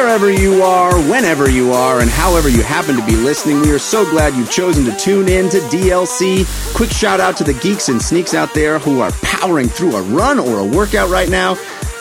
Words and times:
wherever 0.00 0.30
you 0.30 0.62
are, 0.62 0.98
whenever 1.10 1.50
you 1.50 1.72
are, 1.72 2.00
and 2.00 2.08
however 2.08 2.48
you 2.48 2.62
happen 2.62 2.96
to 2.96 3.04
be 3.04 3.16
listening. 3.16 3.60
We 3.60 3.70
are 3.70 3.78
so 3.78 4.08
glad 4.08 4.34
you've 4.34 4.50
chosen 4.50 4.86
to 4.86 4.96
tune 4.96 5.28
in 5.28 5.50
to 5.50 5.58
DLC. 5.58 6.46
Quick 6.74 6.88
shout 6.88 7.20
out 7.20 7.36
to 7.36 7.44
the 7.44 7.52
geeks 7.52 7.90
and 7.90 8.00
sneaks 8.00 8.32
out 8.32 8.54
there 8.54 8.78
who 8.78 9.00
are 9.00 9.12
powering 9.20 9.68
through 9.68 9.96
a 9.96 10.02
run 10.02 10.38
or 10.38 10.58
a 10.58 10.64
workout 10.64 11.10
right 11.10 11.28
now, 11.28 11.54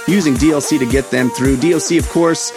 using 0.07 0.33
DLC 0.35 0.79
to 0.79 0.85
get 0.85 1.11
them 1.11 1.29
through. 1.29 1.57
DLC, 1.57 1.99
of 1.99 2.07
course, 2.07 2.53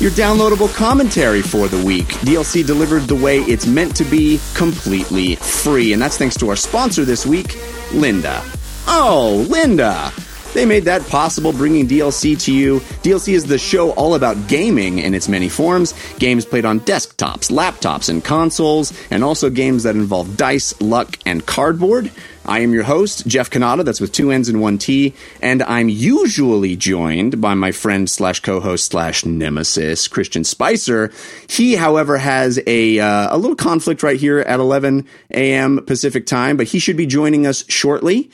your 0.00 0.10
downloadable 0.12 0.74
commentary 0.74 1.42
for 1.42 1.68
the 1.68 1.84
week. 1.84 2.06
DLC 2.24 2.66
delivered 2.66 3.02
the 3.02 3.14
way 3.14 3.40
it's 3.40 3.66
meant 3.66 3.94
to 3.96 4.04
be, 4.04 4.40
completely 4.54 5.36
free. 5.36 5.92
And 5.92 6.00
that's 6.00 6.16
thanks 6.16 6.36
to 6.38 6.48
our 6.48 6.56
sponsor 6.56 7.04
this 7.04 7.26
week, 7.26 7.48
Lynda. 7.90 8.40
Oh, 8.86 9.44
Lynda! 9.50 10.21
They 10.54 10.66
made 10.66 10.84
that 10.84 11.06
possible, 11.08 11.52
bringing 11.52 11.88
DLC 11.88 12.38
to 12.44 12.52
you. 12.52 12.80
DLC 13.02 13.32
is 13.32 13.46
the 13.46 13.58
show 13.58 13.92
all 13.92 14.14
about 14.14 14.48
gaming 14.48 14.98
in 14.98 15.14
its 15.14 15.28
many 15.28 15.48
forms 15.48 15.94
games 16.18 16.44
played 16.44 16.64
on 16.64 16.80
desktops, 16.80 17.50
laptops, 17.50 18.08
and 18.08 18.22
consoles, 18.22 18.92
and 19.10 19.24
also 19.24 19.48
games 19.50 19.84
that 19.84 19.96
involve 19.96 20.36
dice, 20.36 20.78
luck, 20.80 21.18
and 21.24 21.46
cardboard. 21.46 22.10
I 22.44 22.60
am 22.60 22.72
your 22.72 22.82
host, 22.82 23.26
Jeff 23.26 23.50
Cannata, 23.50 23.84
that's 23.84 24.00
with 24.00 24.12
two 24.12 24.30
N's 24.30 24.48
and 24.48 24.60
one 24.60 24.76
T, 24.76 25.14
and 25.40 25.62
I'm 25.62 25.88
usually 25.88 26.76
joined 26.76 27.40
by 27.40 27.54
my 27.54 27.70
friend 27.70 28.10
slash 28.10 28.40
co-host 28.40 28.86
slash 28.86 29.24
nemesis, 29.24 30.08
Christian 30.08 30.42
Spicer. 30.44 31.12
He, 31.48 31.76
however, 31.76 32.18
has 32.18 32.60
a, 32.66 32.98
uh, 32.98 33.34
a 33.34 33.38
little 33.38 33.56
conflict 33.56 34.02
right 34.02 34.18
here 34.18 34.40
at 34.40 34.58
11 34.58 35.06
a.m. 35.30 35.84
Pacific 35.86 36.26
time, 36.26 36.56
but 36.56 36.66
he 36.66 36.78
should 36.78 36.96
be 36.96 37.06
joining 37.06 37.46
us 37.46 37.64
shortly. 37.68 38.30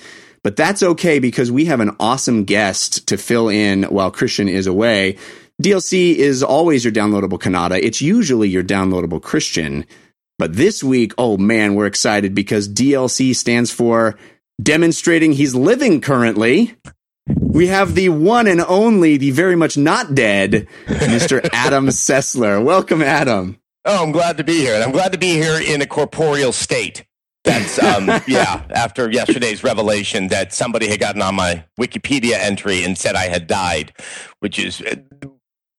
But 0.49 0.57
that's 0.57 0.83
okay 0.83 1.19
because 1.19 1.53
we 1.53 1.67
have 1.67 1.81
an 1.81 1.95
awesome 2.01 2.45
guest 2.45 3.07
to 3.09 3.19
fill 3.19 3.51
in 3.51 3.83
while 3.83 4.11
Christian 4.11 4.49
is 4.49 4.67
away. 4.67 5.19
DLC 5.63 6.15
is 6.15 6.43
always 6.43 6.83
your 6.83 6.91
downloadable 6.95 7.39
Cannata. 7.39 7.79
It's 7.83 8.01
usually 8.01 8.49
your 8.49 8.65
downloadable 8.65 9.21
Christian. 9.23 9.85
But 10.39 10.55
this 10.55 10.83
week, 10.83 11.13
oh 11.19 11.37
man, 11.37 11.75
we're 11.75 11.85
excited 11.85 12.35
because 12.35 12.67
DLC 12.67 13.37
stands 13.37 13.71
for 13.71 14.19
demonstrating 14.63 15.33
he's 15.33 15.55
living 15.55 16.01
currently. 16.01 16.75
We 17.27 17.67
have 17.67 17.95
the 17.95 18.09
one 18.09 18.47
and 18.47 18.63
only, 18.63 19.19
the 19.19 19.33
very 19.33 19.55
much 19.55 19.77
not 19.77 20.15
dead, 20.15 20.67
Mr. 20.87 21.47
Adam 21.53 21.89
Sessler. 21.89 22.65
Welcome, 22.65 23.03
Adam. 23.03 23.61
Oh, 23.85 24.03
I'm 24.03 24.13
glad 24.13 24.39
to 24.39 24.45
be 24.45 24.61
here. 24.61 24.77
And 24.77 24.83
I'm 24.83 24.93
glad 24.93 25.13
to 25.13 25.19
be 25.19 25.33
here 25.33 25.61
in 25.61 25.83
a 25.83 25.87
corporeal 25.87 26.53
state. 26.53 27.05
That's 27.49 27.83
um, 27.83 28.11
yeah. 28.27 28.63
After 28.71 29.11
yesterday's 29.11 29.65
revelation 29.65 30.29
that 30.29 30.53
somebody 30.53 30.87
had 30.89 31.01
gotten 31.01 31.23
on 31.23 31.35
my 31.35 31.65
Wikipedia 31.81 32.35
entry 32.35 32.85
and 32.85 32.99
said 32.99 33.15
I 33.15 33.29
had 33.29 33.47
died, 33.47 33.95
which 34.41 34.59
is 34.59 34.83
uh, 34.83 34.97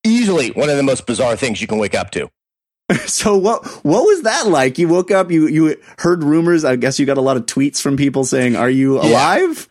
easily 0.03 0.50
one 0.50 0.70
of 0.70 0.78
the 0.78 0.84
most 0.84 1.06
bizarre 1.06 1.36
things 1.36 1.61
you 1.61 1.67
can 1.67 1.78
wake 1.78 1.94
up 1.94 2.09
to. 2.11 2.30
So 3.09 3.36
what 3.36 3.66
what 3.84 4.04
was 4.04 4.22
that 4.22 4.48
like? 4.48 4.78
You 4.78 4.88
woke 4.88 5.12
up, 5.12 5.32
you 5.32 5.48
you 5.48 5.76
heard 5.98 6.23
rumors. 6.23 6.64
I 6.64 6.76
guess 6.76 7.00
you 7.00 7.06
got 7.06 7.18
a 7.18 7.22
lot 7.22 7.38
of 7.38 7.45
tweets 7.45 7.82
from 7.82 7.98
people 7.98 8.23
saying, 8.23 8.56
"Are 8.56 8.70
you 8.70 9.00
alive?" 9.00 9.68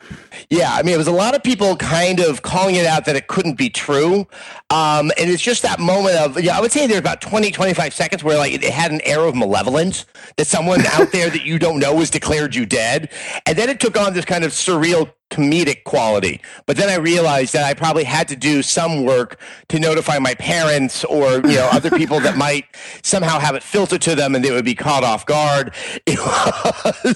Yeah, 0.51 0.59
yeah 0.59 0.75
I 0.75 0.83
mean, 0.83 0.95
it 0.95 0.99
was 0.99 1.07
a 1.07 1.13
lot 1.13 1.35
of 1.35 1.43
people 1.43 1.77
kind 1.77 2.21
of 2.21 2.43
calling 2.43 2.75
it 2.75 2.87
out 2.87 3.07
that 3.07 3.17
it 3.17 3.27
couldn't 3.27 3.57
be 3.57 3.71
true. 3.71 4.27
Um, 4.71 5.11
and 5.19 5.31
it's 5.31 5.43
just 5.43 5.63
that 5.63 5.81
moment 5.81 6.17
of, 6.17 6.41
yeah, 6.41 6.57
I 6.57 6.61
would 6.61 6.73
say 6.73 6.87
there's 6.87 7.01
about 7.01 7.21
20, 7.21 7.51
25 7.51 7.95
seconds 7.95 8.23
where 8.23 8.39
like 8.39 8.53
it 8.53 8.63
had 8.65 8.93
an 8.93 9.01
air 9.03 9.21
of 9.21 9.35
malevolence 9.35 10.05
that 10.37 10.47
someone 10.47 10.85
out 10.87 11.11
there 11.13 11.31
that 11.31 11.45
you 11.45 11.59
don't 11.59 11.79
know 11.79 11.95
was 11.95 12.11
declared 12.11 12.55
you 12.55 12.67
dead. 12.67 13.11
And 13.47 13.57
then 13.57 13.69
it 13.69 13.81
took 13.81 13.99
on 13.99 14.15
this 14.15 14.25
kind 14.25 14.45
of 14.45 14.53
surreal 14.53 15.13
comedic 15.31 15.85
quality. 15.85 16.41
But 16.67 16.77
then 16.77 16.89
I 16.89 16.97
realized 16.97 17.53
that 17.53 17.65
I 17.65 17.75
probably 17.75 18.05
had 18.05 18.29
to 18.29 18.37
do 18.37 18.63
some 18.63 19.05
work 19.05 19.41
to 19.69 19.79
notify 19.79 20.19
my 20.19 20.35
parents 20.35 21.05
or 21.05 21.35
you 21.35 21.57
know 21.57 21.69
other 21.73 21.91
people 21.91 22.21
that 22.21 22.37
might 22.37 22.65
somehow 23.03 23.39
have 23.39 23.55
it 23.55 23.63
filtered 23.63 24.03
to 24.03 24.15
them 24.15 24.35
and 24.35 24.45
they 24.45 24.51
would 24.51 24.65
be 24.65 24.75
caught 24.75 25.05
off 25.05 25.27
guard. 25.27 25.75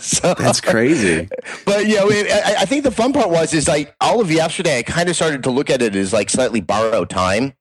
so, 0.00 0.28
uh, 0.28 0.34
That's 0.34 0.60
crazy. 0.60 1.28
But 1.64 1.86
you 1.86 1.96
know, 1.96 2.10
it, 2.10 2.30
I, 2.30 2.62
I 2.62 2.64
think 2.64 2.84
the 2.84 2.90
fun 2.90 3.12
part 3.12 3.30
was 3.30 3.54
is 3.54 3.68
like 3.68 3.94
all 4.00 4.20
of 4.20 4.30
yesterday. 4.30 4.78
I 4.78 4.82
kind 4.82 5.08
of 5.08 5.16
started 5.16 5.42
to 5.44 5.50
look 5.50 5.70
at 5.70 5.82
it 5.82 5.94
as 5.96 6.12
like 6.12 6.30
slightly 6.30 6.60
borrowed 6.60 7.10
time. 7.10 7.54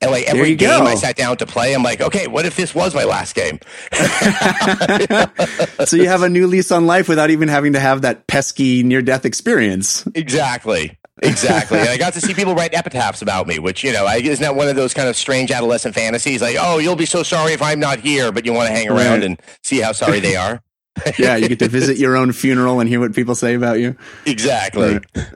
And 0.00 0.10
like 0.10 0.24
every 0.24 0.54
game 0.54 0.68
go. 0.68 0.84
I 0.84 0.94
sat 0.94 1.16
down 1.16 1.38
to 1.38 1.46
play, 1.46 1.74
I'm 1.74 1.82
like, 1.82 2.00
okay, 2.00 2.26
what 2.26 2.44
if 2.44 2.56
this 2.56 2.74
was 2.74 2.94
my 2.94 3.04
last 3.04 3.34
game? 3.34 3.58
so 5.86 5.96
you 5.96 6.08
have 6.08 6.22
a 6.22 6.28
new 6.28 6.46
lease 6.46 6.70
on 6.70 6.86
life 6.86 7.08
without 7.08 7.30
even 7.30 7.48
having 7.48 7.72
to 7.72 7.80
have 7.80 8.02
that 8.02 8.26
pesky 8.26 8.82
near 8.82 9.00
death 9.00 9.24
experience. 9.24 10.06
Exactly. 10.14 10.98
Exactly. 11.22 11.78
and 11.78 11.88
I 11.88 11.96
got 11.96 12.12
to 12.12 12.20
see 12.20 12.34
people 12.34 12.54
write 12.54 12.74
epitaphs 12.74 13.22
about 13.22 13.46
me, 13.46 13.58
which, 13.58 13.82
you 13.82 13.92
know, 13.92 14.04
I, 14.04 14.16
isn't 14.16 14.42
that 14.42 14.54
one 14.54 14.68
of 14.68 14.76
those 14.76 14.92
kind 14.92 15.08
of 15.08 15.16
strange 15.16 15.50
adolescent 15.50 15.94
fantasies? 15.94 16.42
Like, 16.42 16.56
oh, 16.60 16.78
you'll 16.78 16.96
be 16.96 17.06
so 17.06 17.22
sorry 17.22 17.52
if 17.52 17.62
I'm 17.62 17.80
not 17.80 18.00
here, 18.00 18.32
but 18.32 18.44
you 18.44 18.52
want 18.52 18.68
to 18.68 18.74
hang 18.74 18.88
around 18.88 19.20
right. 19.20 19.24
and 19.24 19.42
see 19.62 19.80
how 19.80 19.92
sorry 19.92 20.20
they 20.20 20.36
are. 20.36 20.60
yeah, 21.18 21.36
you 21.36 21.48
get 21.48 21.58
to 21.58 21.68
visit 21.68 21.96
your 21.98 22.16
own 22.16 22.32
funeral 22.32 22.80
and 22.80 22.88
hear 22.88 23.00
what 23.00 23.14
people 23.14 23.34
say 23.34 23.54
about 23.54 23.78
you. 23.78 23.96
Exactly. 24.24 24.94
Right. 24.94 25.26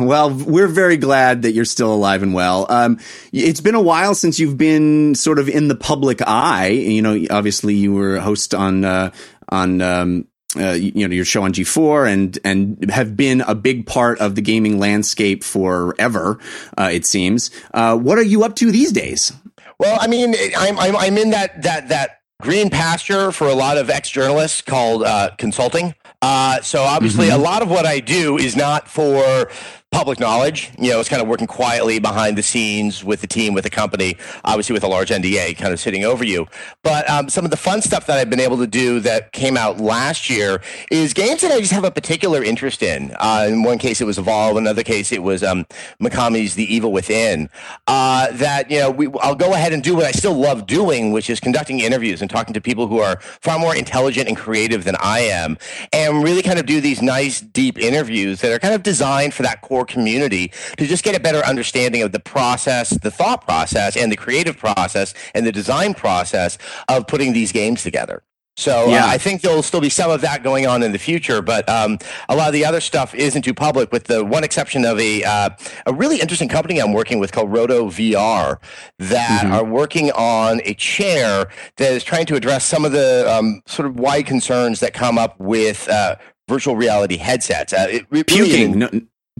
Well, 0.10 0.30
we're 0.30 0.66
very 0.66 0.96
glad 0.96 1.42
that 1.42 1.52
you're 1.52 1.64
still 1.64 1.94
alive 1.94 2.22
and 2.22 2.34
well. 2.34 2.66
Um, 2.68 2.98
it's 3.32 3.60
been 3.60 3.74
a 3.74 3.80
while 3.80 4.14
since 4.14 4.40
you've 4.40 4.58
been 4.58 5.14
sort 5.14 5.38
of 5.38 5.48
in 5.48 5.68
the 5.68 5.76
public 5.76 6.20
eye. 6.26 6.68
You 6.68 7.02
know, 7.02 7.26
obviously 7.30 7.74
you 7.74 7.92
were 7.92 8.16
a 8.16 8.20
host 8.20 8.54
on 8.54 8.84
uh, 8.84 9.12
on 9.50 9.80
um, 9.80 10.26
uh, 10.56 10.72
you 10.72 11.06
know 11.06 11.14
your 11.14 11.24
show 11.24 11.42
on 11.42 11.52
G4 11.52 12.12
and 12.12 12.38
and 12.44 12.90
have 12.90 13.16
been 13.16 13.42
a 13.42 13.54
big 13.54 13.86
part 13.86 14.18
of 14.20 14.34
the 14.34 14.42
gaming 14.42 14.78
landscape 14.78 15.44
forever. 15.44 16.38
Uh, 16.76 16.90
it 16.92 17.06
seems. 17.06 17.50
Uh, 17.72 17.96
what 17.96 18.18
are 18.18 18.24
you 18.24 18.42
up 18.42 18.56
to 18.56 18.72
these 18.72 18.90
days? 18.90 19.32
Well, 19.78 19.96
I 20.00 20.08
mean, 20.08 20.34
I'm 20.56 20.78
I'm, 20.78 20.96
I'm 20.96 21.18
in 21.18 21.30
that 21.30 21.62
that 21.62 21.88
that 21.90 22.20
green 22.40 22.70
pasture 22.70 23.30
for 23.30 23.48
a 23.48 23.54
lot 23.54 23.78
of 23.78 23.90
ex 23.90 24.10
journalists 24.10 24.60
called 24.62 25.04
uh, 25.04 25.30
consulting. 25.38 25.94
Uh, 26.22 26.60
so 26.60 26.82
obviously, 26.82 27.28
mm-hmm. 27.28 27.40
a 27.40 27.42
lot 27.42 27.62
of 27.62 27.70
what 27.70 27.86
I 27.86 28.00
do 28.00 28.36
is 28.36 28.56
not 28.56 28.88
for 28.88 29.48
public 29.90 30.20
knowledge. 30.20 30.70
You 30.78 30.90
know, 30.90 31.00
it's 31.00 31.08
kind 31.08 31.20
of 31.20 31.28
working 31.28 31.46
quietly 31.46 31.98
behind 31.98 32.38
the 32.38 32.42
scenes 32.42 33.04
with 33.04 33.20
the 33.20 33.26
team, 33.26 33.54
with 33.54 33.64
the 33.64 33.70
company, 33.70 34.16
obviously 34.44 34.72
with 34.72 34.84
a 34.84 34.88
large 34.88 35.10
NDA 35.10 35.56
kind 35.56 35.72
of 35.72 35.80
sitting 35.80 36.04
over 36.04 36.24
you. 36.24 36.46
But 36.82 37.08
um, 37.10 37.28
some 37.28 37.44
of 37.44 37.50
the 37.50 37.56
fun 37.56 37.82
stuff 37.82 38.06
that 38.06 38.16
I've 38.16 38.30
been 38.30 38.40
able 38.40 38.56
to 38.58 38.66
do 38.66 39.00
that 39.00 39.32
came 39.32 39.56
out 39.56 39.80
last 39.80 40.30
year 40.30 40.62
is 40.90 41.12
games 41.12 41.40
that 41.40 41.50
I 41.50 41.58
just 41.58 41.72
have 41.72 41.84
a 41.84 41.90
particular 41.90 42.42
interest 42.42 42.82
in. 42.82 43.14
Uh, 43.18 43.46
in 43.48 43.62
one 43.62 43.78
case, 43.78 44.00
it 44.00 44.04
was 44.04 44.16
Evolve. 44.18 44.56
In 44.56 44.64
another 44.64 44.84
case, 44.84 45.10
it 45.10 45.22
was 45.22 45.42
um, 45.42 45.66
Mikami's 46.00 46.54
The 46.54 46.72
Evil 46.72 46.92
Within. 46.92 47.50
Uh, 47.86 48.30
that, 48.32 48.70
you 48.70 48.78
know, 48.78 48.90
we, 48.90 49.08
I'll 49.20 49.34
go 49.34 49.54
ahead 49.54 49.72
and 49.72 49.82
do 49.82 49.96
what 49.96 50.06
I 50.06 50.12
still 50.12 50.34
love 50.34 50.66
doing, 50.66 51.10
which 51.10 51.28
is 51.28 51.40
conducting 51.40 51.80
interviews 51.80 52.22
and 52.22 52.30
talking 52.30 52.54
to 52.54 52.60
people 52.60 52.86
who 52.86 53.00
are 53.00 53.20
far 53.20 53.58
more 53.58 53.74
intelligent 53.74 54.28
and 54.28 54.36
creative 54.36 54.84
than 54.84 54.96
I 55.00 55.20
am, 55.20 55.58
and 55.92 56.22
really 56.22 56.42
kind 56.42 56.58
of 56.58 56.66
do 56.66 56.80
these 56.80 57.02
nice, 57.02 57.40
deep 57.40 57.78
interviews 57.78 58.40
that 58.40 58.52
are 58.52 58.58
kind 58.58 58.74
of 58.74 58.82
designed 58.82 59.34
for 59.34 59.42
that 59.42 59.60
core 59.62 59.79
core 59.80 59.86
community 59.86 60.52
to 60.76 60.86
just 60.86 61.04
get 61.04 61.16
a 61.16 61.20
better 61.20 61.44
understanding 61.44 62.02
of 62.02 62.12
the 62.12 62.20
process, 62.20 62.90
the 62.90 63.10
thought 63.10 63.46
process, 63.46 63.96
and 63.96 64.12
the 64.12 64.16
creative 64.16 64.56
process 64.56 65.14
and 65.34 65.46
the 65.46 65.52
design 65.52 65.94
process 65.94 66.58
of 66.88 67.06
putting 67.06 67.32
these 67.32 67.52
games 67.52 67.82
together. 67.82 68.22
So 68.56 68.88
uh, 68.88 68.90
yeah. 68.90 69.04
uh, 69.06 69.08
I 69.08 69.16
think 69.16 69.40
there'll 69.40 69.62
still 69.62 69.80
be 69.80 69.88
some 69.88 70.10
of 70.10 70.20
that 70.20 70.42
going 70.42 70.66
on 70.66 70.82
in 70.82 70.92
the 70.92 70.98
future, 70.98 71.40
but 71.40 71.66
um, 71.66 71.98
a 72.28 72.36
lot 72.36 72.48
of 72.48 72.52
the 72.52 72.66
other 72.66 72.80
stuff 72.80 73.14
isn't 73.14 73.42
too 73.42 73.54
public, 73.54 73.90
with 73.90 74.04
the 74.04 74.22
one 74.22 74.44
exception 74.44 74.84
of 74.84 74.98
a 75.00 75.24
uh, 75.24 75.50
a 75.86 75.94
really 75.94 76.20
interesting 76.20 76.48
company 76.48 76.78
I'm 76.78 76.92
working 76.92 77.20
with 77.20 77.32
called 77.32 77.50
Roto 77.50 77.86
VR 77.86 78.58
that 78.98 79.44
mm-hmm. 79.44 79.52
are 79.52 79.64
working 79.64 80.10
on 80.12 80.60
a 80.64 80.74
chair 80.74 81.48
that 81.76 81.92
is 81.92 82.04
trying 82.04 82.26
to 82.26 82.34
address 82.34 82.66
some 82.66 82.84
of 82.84 82.92
the 82.92 83.24
um, 83.32 83.62
sort 83.66 83.88
of 83.88 83.98
wide 83.98 84.26
concerns 84.26 84.80
that 84.80 84.92
come 84.92 85.16
up 85.16 85.40
with 85.40 85.88
uh, 85.88 86.16
virtual 86.50 86.76
reality 86.76 87.16
headsets. 87.16 87.72
Uh, 87.72 87.86
it, 87.88 88.26
Puking. 88.26 88.78
No, 88.78 88.90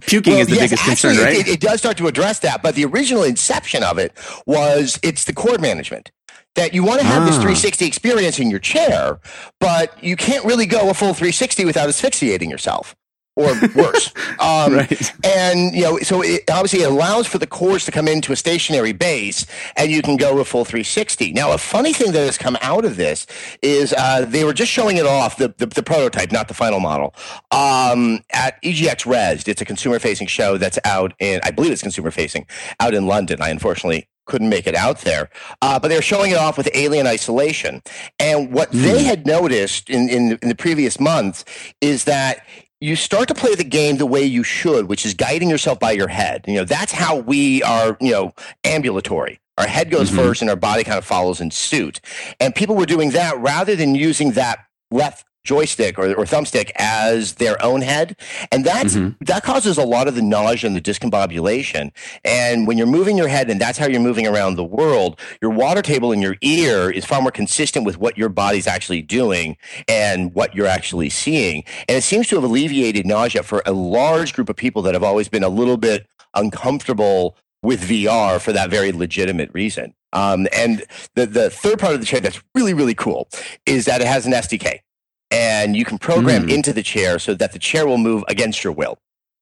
Puking 0.07 0.33
well, 0.33 0.41
is 0.41 0.47
the 0.47 0.55
yes, 0.55 0.63
biggest 0.63 0.87
actually, 0.87 1.15
concern, 1.15 1.25
right? 1.25 1.47
It, 1.47 1.47
it, 1.47 1.59
does 1.59 1.79
start 1.79 1.97
to 1.97 2.07
address 2.07 2.39
that, 2.39 2.61
but 2.61 2.75
the 2.75 2.85
original 2.85 3.23
inception 3.23 3.83
of 3.83 3.97
it 3.97 4.13
was 4.45 4.99
it's 5.03 5.25
the 5.25 5.33
cord 5.33 5.61
management 5.61 6.11
that 6.55 6.73
you 6.73 6.83
want 6.83 6.99
to 6.99 7.05
have 7.05 7.23
ah. 7.23 7.25
this 7.25 7.35
360 7.35 7.85
experience 7.85 8.39
in 8.39 8.49
your 8.49 8.59
chair, 8.59 9.19
but 9.59 10.01
you 10.03 10.15
can't 10.15 10.43
really 10.43 10.65
go 10.65 10.89
a 10.89 10.93
full 10.93 11.13
360 11.13 11.65
without 11.65 11.87
asphyxiating 11.87 12.49
yourself 12.49 12.95
or 13.35 13.53
worse. 13.75 14.13
Um, 14.41 14.73
right. 14.73 15.13
And 15.23 15.75
you 15.75 15.83
know, 15.83 15.99
so 15.99 16.23
it 16.23 16.49
obviously 16.49 16.81
it 16.81 16.89
allows 16.89 17.27
for 17.27 17.37
the 17.37 17.45
cores 17.45 17.85
to 17.85 17.91
come 17.91 18.07
into 18.07 18.31
a 18.31 18.35
stationary 18.35 18.91
base, 18.91 19.45
and 19.77 19.91
you 19.91 20.01
can 20.01 20.17
go 20.17 20.39
a 20.39 20.45
full 20.45 20.65
360. 20.65 21.31
Now, 21.33 21.51
a 21.51 21.59
funny 21.59 21.93
thing 21.93 22.11
that 22.13 22.21
has 22.25 22.39
come 22.39 22.57
out 22.61 22.85
of 22.85 22.97
this 22.97 23.27
is 23.61 23.93
uh, 23.93 24.25
they 24.25 24.43
were 24.43 24.53
just 24.53 24.71
showing 24.71 24.97
it 24.97 25.05
off 25.05 25.37
the, 25.37 25.53
the, 25.57 25.67
the 25.67 25.83
prototype, 25.83 26.31
not 26.31 26.47
the 26.47 26.55
final 26.55 26.79
model, 26.79 27.13
um, 27.51 28.23
at 28.33 28.59
EGX 28.63 29.05
Rezzed. 29.05 29.47
It's 29.47 29.61
a 29.61 29.65
consumer-facing 29.65 30.27
show 30.27 30.57
that's 30.57 30.79
out 30.83 31.13
in, 31.19 31.39
I 31.43 31.51
believe 31.51 31.71
it's 31.71 31.83
consumer-facing, 31.83 32.47
out 32.79 32.95
in 32.95 33.05
London. 33.05 33.43
I 33.43 33.49
unfortunately 33.49 34.07
couldn't 34.25 34.49
make 34.49 34.65
it 34.65 34.75
out 34.75 35.01
there. 35.01 35.29
Uh, 35.61 35.77
but 35.77 35.89
they 35.89 35.95
were 35.95 36.01
showing 36.01 36.31
it 36.31 36.37
off 36.37 36.57
with 36.57 36.69
Alien 36.73 37.05
Isolation. 37.05 37.83
And 38.17 38.51
what 38.51 38.71
mm. 38.71 38.81
they 38.81 39.03
had 39.03 39.27
noticed 39.27 39.89
in, 39.89 40.09
in, 40.09 40.39
in 40.41 40.49
the 40.49 40.55
previous 40.55 40.99
months 40.99 41.45
is 41.81 42.05
that 42.05 42.45
you 42.81 42.95
start 42.95 43.27
to 43.27 43.35
play 43.35 43.53
the 43.55 43.63
game 43.63 43.97
the 43.97 44.05
way 44.07 44.23
you 44.23 44.43
should, 44.43 44.89
which 44.89 45.05
is 45.05 45.13
guiding 45.13 45.49
yourself 45.49 45.79
by 45.79 45.91
your 45.91 46.07
head. 46.07 46.43
You 46.47 46.55
know, 46.55 46.65
that's 46.65 46.91
how 46.91 47.15
we 47.17 47.61
are, 47.63 47.95
you 48.01 48.11
know, 48.11 48.33
ambulatory. 48.63 49.39
Our 49.57 49.67
head 49.67 49.91
goes 49.91 50.09
Mhm. 50.09 50.15
first 50.15 50.41
and 50.41 50.49
our 50.49 50.55
body 50.55 50.83
kind 50.83 50.97
of 50.97 51.05
follows 51.05 51.39
in 51.39 51.51
suit. 51.51 52.01
And 52.39 52.55
people 52.55 52.75
were 52.75 52.87
doing 52.87 53.11
that 53.11 53.37
rather 53.39 53.75
than 53.75 53.93
using 53.93 54.31
that 54.31 54.59
left 54.89 55.25
joystick 55.43 55.97
or, 55.97 56.13
or 56.13 56.25
thumbstick 56.25 56.71
as 56.75 57.33
their 57.33 57.61
own 57.63 57.81
head. 57.81 58.15
And 58.51 58.63
that's, 58.65 58.95
Mhm. 58.95 59.15
that 59.21 59.43
causes 59.43 59.77
a 59.77 59.83
lot 59.85 60.07
of 60.07 60.15
the 60.15 60.21
nausea 60.21 60.67
and 60.67 60.75
the 60.75 60.81
discombobulation. 60.81 61.91
And 62.23 62.67
when 62.67 62.77
you're 62.77 62.87
moving 62.87 63.17
your 63.17 63.27
head 63.27 63.49
and 63.49 63.59
that's 63.59 63.77
how 63.77 63.87
you're 63.87 63.99
moving 64.01 64.27
around 64.27 64.55
the 64.55 64.63
world, 64.63 65.19
your 65.41 65.51
water 65.51 65.81
table 65.81 66.11
in 66.11 66.21
your 66.21 66.35
ear 66.41 66.91
is 66.91 67.05
far 67.05 67.21
more 67.21 67.31
consistent 67.31 67.85
with 67.85 67.97
what 67.97 68.17
your 68.17 68.29
body's 68.29 68.67
actually 68.67 69.01
doing 69.01 69.57
and 69.87 70.33
what 70.33 70.53
you're 70.55 70.67
actually 70.67 71.09
seeing. 71.09 71.63
And 71.89 71.97
it 71.97 72.03
seems 72.03 72.27
to 72.29 72.35
have 72.35 72.43
alleviated 72.43 73.05
nausea 73.05 73.43
for 73.43 73.63
a 73.65 73.71
large 73.71 74.33
group 74.33 74.49
of 74.49 74.55
people 74.55 74.81
that 74.83 74.93
have 74.93 75.03
always 75.03 75.27
been 75.29 75.43
a 75.43 75.49
little 75.49 75.77
bit 75.77 76.05
uncomfortable 76.35 77.35
with 77.63 77.81
VR 77.87 78.39
for 78.39 78.51
that 78.53 78.69
very 78.69 78.91
legitimate 78.91 79.49
reason. 79.53 79.93
Um, 80.13 80.47
and 80.53 80.83
the, 81.15 81.25
the 81.25 81.49
third 81.49 81.79
part 81.79 81.93
of 81.93 81.99
the 81.99 82.05
chair 82.05 82.19
that's 82.19 82.41
really, 82.55 82.73
really 82.73 82.95
cool 82.95 83.29
is 83.65 83.85
that 83.85 84.01
it 84.01 84.07
has 84.07 84.25
an 84.25 84.33
SDK. 84.33 84.79
And 85.31 85.75
you 85.75 85.85
can 85.85 85.97
program 85.97 86.43
Mm. 86.47 86.53
into 86.55 86.73
the 86.73 86.83
chair 86.83 87.17
so 87.19 87.33
that 87.35 87.53
the 87.53 87.59
chair 87.59 87.87
will 87.87 87.97
move 87.97 88.23
against 88.27 88.63
your 88.63 88.73
will. 88.73 88.97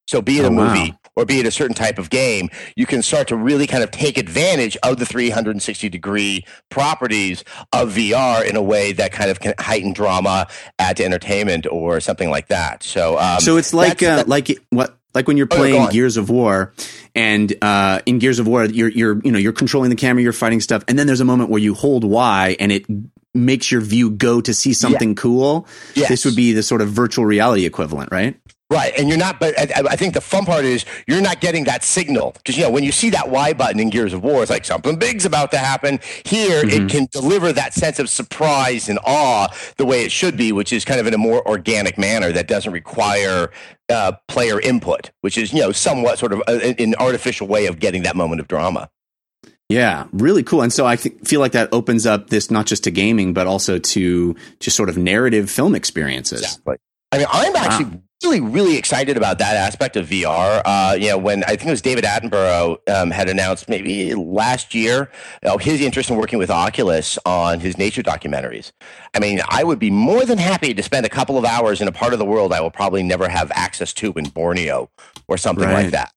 So, 0.07 0.21
be 0.21 0.37
it 0.39 0.43
Oh, 0.43 0.47
a 0.47 0.51
wow. 0.51 0.65
movie 0.65 0.95
or 1.15 1.25
be 1.25 1.39
it 1.39 1.45
a 1.45 1.51
certain 1.51 1.75
type 1.75 1.99
of 1.99 2.09
game, 2.09 2.49
you 2.75 2.85
can 2.85 3.01
start 3.01 3.27
to 3.27 3.35
really 3.35 3.67
kind 3.67 3.83
of 3.83 3.91
take 3.91 4.17
advantage 4.17 4.77
of 4.83 4.97
the 4.97 5.05
360 5.05 5.89
degree 5.89 6.45
properties 6.69 7.43
of 7.73 7.91
VR 7.93 8.43
in 8.47 8.55
a 8.55 8.61
way 8.61 8.91
that 8.93 9.11
kind 9.11 9.29
of 9.29 9.39
can 9.39 9.53
heighten 9.59 9.91
drama, 9.93 10.47
add 10.79 10.97
to 10.97 11.03
entertainment, 11.05 11.67
or 11.69 11.99
something 11.99 12.29
like 12.29 12.47
that. 12.47 12.81
So, 12.83 13.19
um, 13.19 13.41
so 13.41 13.57
it's 13.57 13.73
like 13.73 14.01
uh, 14.01 14.23
like 14.27 14.49
what 14.69 14.97
like 15.13 15.27
when 15.27 15.37
you're 15.37 15.47
Oh, 15.51 15.55
playing 15.57 15.75
on. 15.81 15.91
Gears 15.91 16.17
of 16.17 16.29
War, 16.29 16.73
and 17.15 17.53
uh, 17.61 17.99
in 18.05 18.19
Gears 18.19 18.39
of 18.39 18.47
War, 18.47 18.65
you're 18.65 18.89
you're 18.89 19.19
you 19.23 19.31
know 19.31 19.39
you're 19.39 19.51
controlling 19.53 19.89
the 19.89 19.95
camera, 19.95 20.23
you're 20.23 20.31
fighting 20.33 20.61
stuff, 20.61 20.83
and 20.87 20.97
then 20.97 21.05
there's 21.07 21.21
a 21.21 21.25
moment 21.25 21.49
where 21.49 21.61
you 21.61 21.73
hold 21.73 22.03
Y, 22.03 22.55
and 22.59 22.71
it 22.71 22.85
makes 23.33 23.71
your 23.71 23.81
view 23.81 24.09
go 24.09 24.41
to 24.41 24.53
see 24.53 24.73
something 24.73 25.15
cool. 25.15 25.67
Yes. 25.95 26.09
This 26.09 26.25
would 26.25 26.35
be 26.35 26.53
the 26.53 26.63
sort 26.63 26.81
of 26.81 26.89
virtual 26.89 27.25
reality 27.25 27.65
equivalent, 27.65 28.11
right? 28.11 28.39
Right, 28.71 28.93
and 28.99 29.09
you're 29.09 29.17
not. 29.17 29.39
But 29.39 29.57
I, 29.59 29.81
I 29.89 29.95
think 29.95 30.13
the 30.13 30.21
fun 30.21 30.45
part 30.45 30.63
is 30.63 30.85
you're 31.07 31.21
not 31.21 31.41
getting 31.41 31.63
that 31.63 31.83
signal 31.83 32.33
because 32.33 32.55
you 32.55 32.63
know 32.63 32.69
when 32.69 32.83
you 32.83 32.91
see 32.91 33.09
that 33.09 33.27
Y 33.29 33.53
button 33.53 33.79
in 33.79 33.89
Gears 33.89 34.13
of 34.13 34.23
War, 34.23 34.43
it's 34.43 34.51
like 34.51 34.63
something 34.63 34.95
big's 34.99 35.25
about 35.25 35.49
to 35.51 35.57
happen. 35.57 35.99
Here, 36.23 36.61
Mm-hmm. 36.63 36.85
it 36.85 36.89
can 36.91 37.07
deliver 37.11 37.51
that 37.51 37.73
sense 37.73 37.97
of 37.97 38.11
surprise 38.11 38.87
and 38.87 38.99
awe 39.03 39.47
the 39.77 39.85
way 39.87 40.03
it 40.03 40.11
should 40.11 40.37
be, 40.37 40.51
which 40.51 40.71
is 40.71 40.85
kind 40.85 40.99
of 40.99 41.07
in 41.07 41.15
a 41.15 41.17
more 41.17 41.47
organic 41.47 41.97
manner 41.97 42.31
that 42.31 42.47
doesn't 42.47 42.71
require 42.71 43.49
uh, 43.89 44.11
player 44.27 44.59
input, 44.61 45.09
which 45.21 45.35
is 45.35 45.51
you 45.51 45.61
know 45.61 45.71
somewhat 45.71 46.19
sort 46.19 46.31
of 46.31 46.43
a, 46.47 46.79
an 46.79 46.93
artificial 46.99 47.47
way 47.47 47.65
of 47.65 47.79
getting 47.79 48.03
that 48.03 48.15
moment 48.15 48.39
of 48.39 48.47
drama. 48.47 48.87
Yeah, 49.69 50.07
really 50.11 50.41
cool. 50.41 50.63
And 50.63 50.73
so 50.73 50.87
I 50.87 50.95
th- 50.95 51.15
feel 51.23 51.39
like 51.39 51.51
that 51.51 51.69
opens 51.71 52.07
up 52.07 52.31
this 52.31 52.49
not 52.49 52.65
just 52.65 52.83
to 52.85 52.91
gaming, 52.91 53.33
but 53.33 53.45
also 53.45 53.77
to 53.77 54.35
just 54.59 54.75
sort 54.75 54.89
of 54.89 54.97
narrative 54.97 55.49
film 55.49 55.75
experiences. 55.75 56.41
Exactly. 56.41 56.77
I 57.11 57.17
mean, 57.19 57.27
I'm 57.31 57.55
actually 57.55 58.01
really, 58.23 58.41
really 58.41 58.77
excited 58.77 59.15
about 59.15 59.37
that 59.39 59.55
aspect 59.55 59.95
of 59.95 60.07
VR. 60.07 60.61
Uh, 60.65 60.95
you 60.99 61.09
know, 61.09 61.17
when 61.17 61.43
I 61.43 61.49
think 61.49 61.65
it 61.65 61.69
was 61.69 61.81
David 61.81 62.03
Attenborough 62.03 62.77
um, 62.89 63.11
had 63.11 63.29
announced 63.29 63.69
maybe 63.69 64.13
last 64.15 64.73
year 64.75 65.09
you 65.43 65.49
know, 65.49 65.57
his 65.57 65.81
interest 65.81 66.09
in 66.09 66.17
working 66.17 66.37
with 66.39 66.49
Oculus 66.49 67.17
on 67.25 67.59
his 67.59 67.77
nature 67.77 68.03
documentaries. 68.03 68.71
I 69.15 69.19
mean, 69.19 69.39
I 69.49 69.63
would 69.63 69.79
be 69.79 69.89
more 69.91 70.25
than 70.25 70.37
happy 70.39 70.73
to 70.73 70.83
spend 70.83 71.05
a 71.05 71.09
couple 71.09 71.37
of 71.37 71.45
hours 71.45 71.79
in 71.81 71.87
a 71.87 71.91
part 71.91 72.13
of 72.13 72.19
the 72.19 72.25
world 72.25 72.53
I 72.53 72.61
will 72.61 72.71
probably 72.71 73.03
never 73.03 73.27
have 73.29 73.51
access 73.55 73.93
to 73.93 74.13
in 74.13 74.25
Borneo 74.29 74.89
or 75.27 75.37
something 75.37 75.65
Right. 75.65 75.83
like 75.83 75.91
that. 75.91 76.11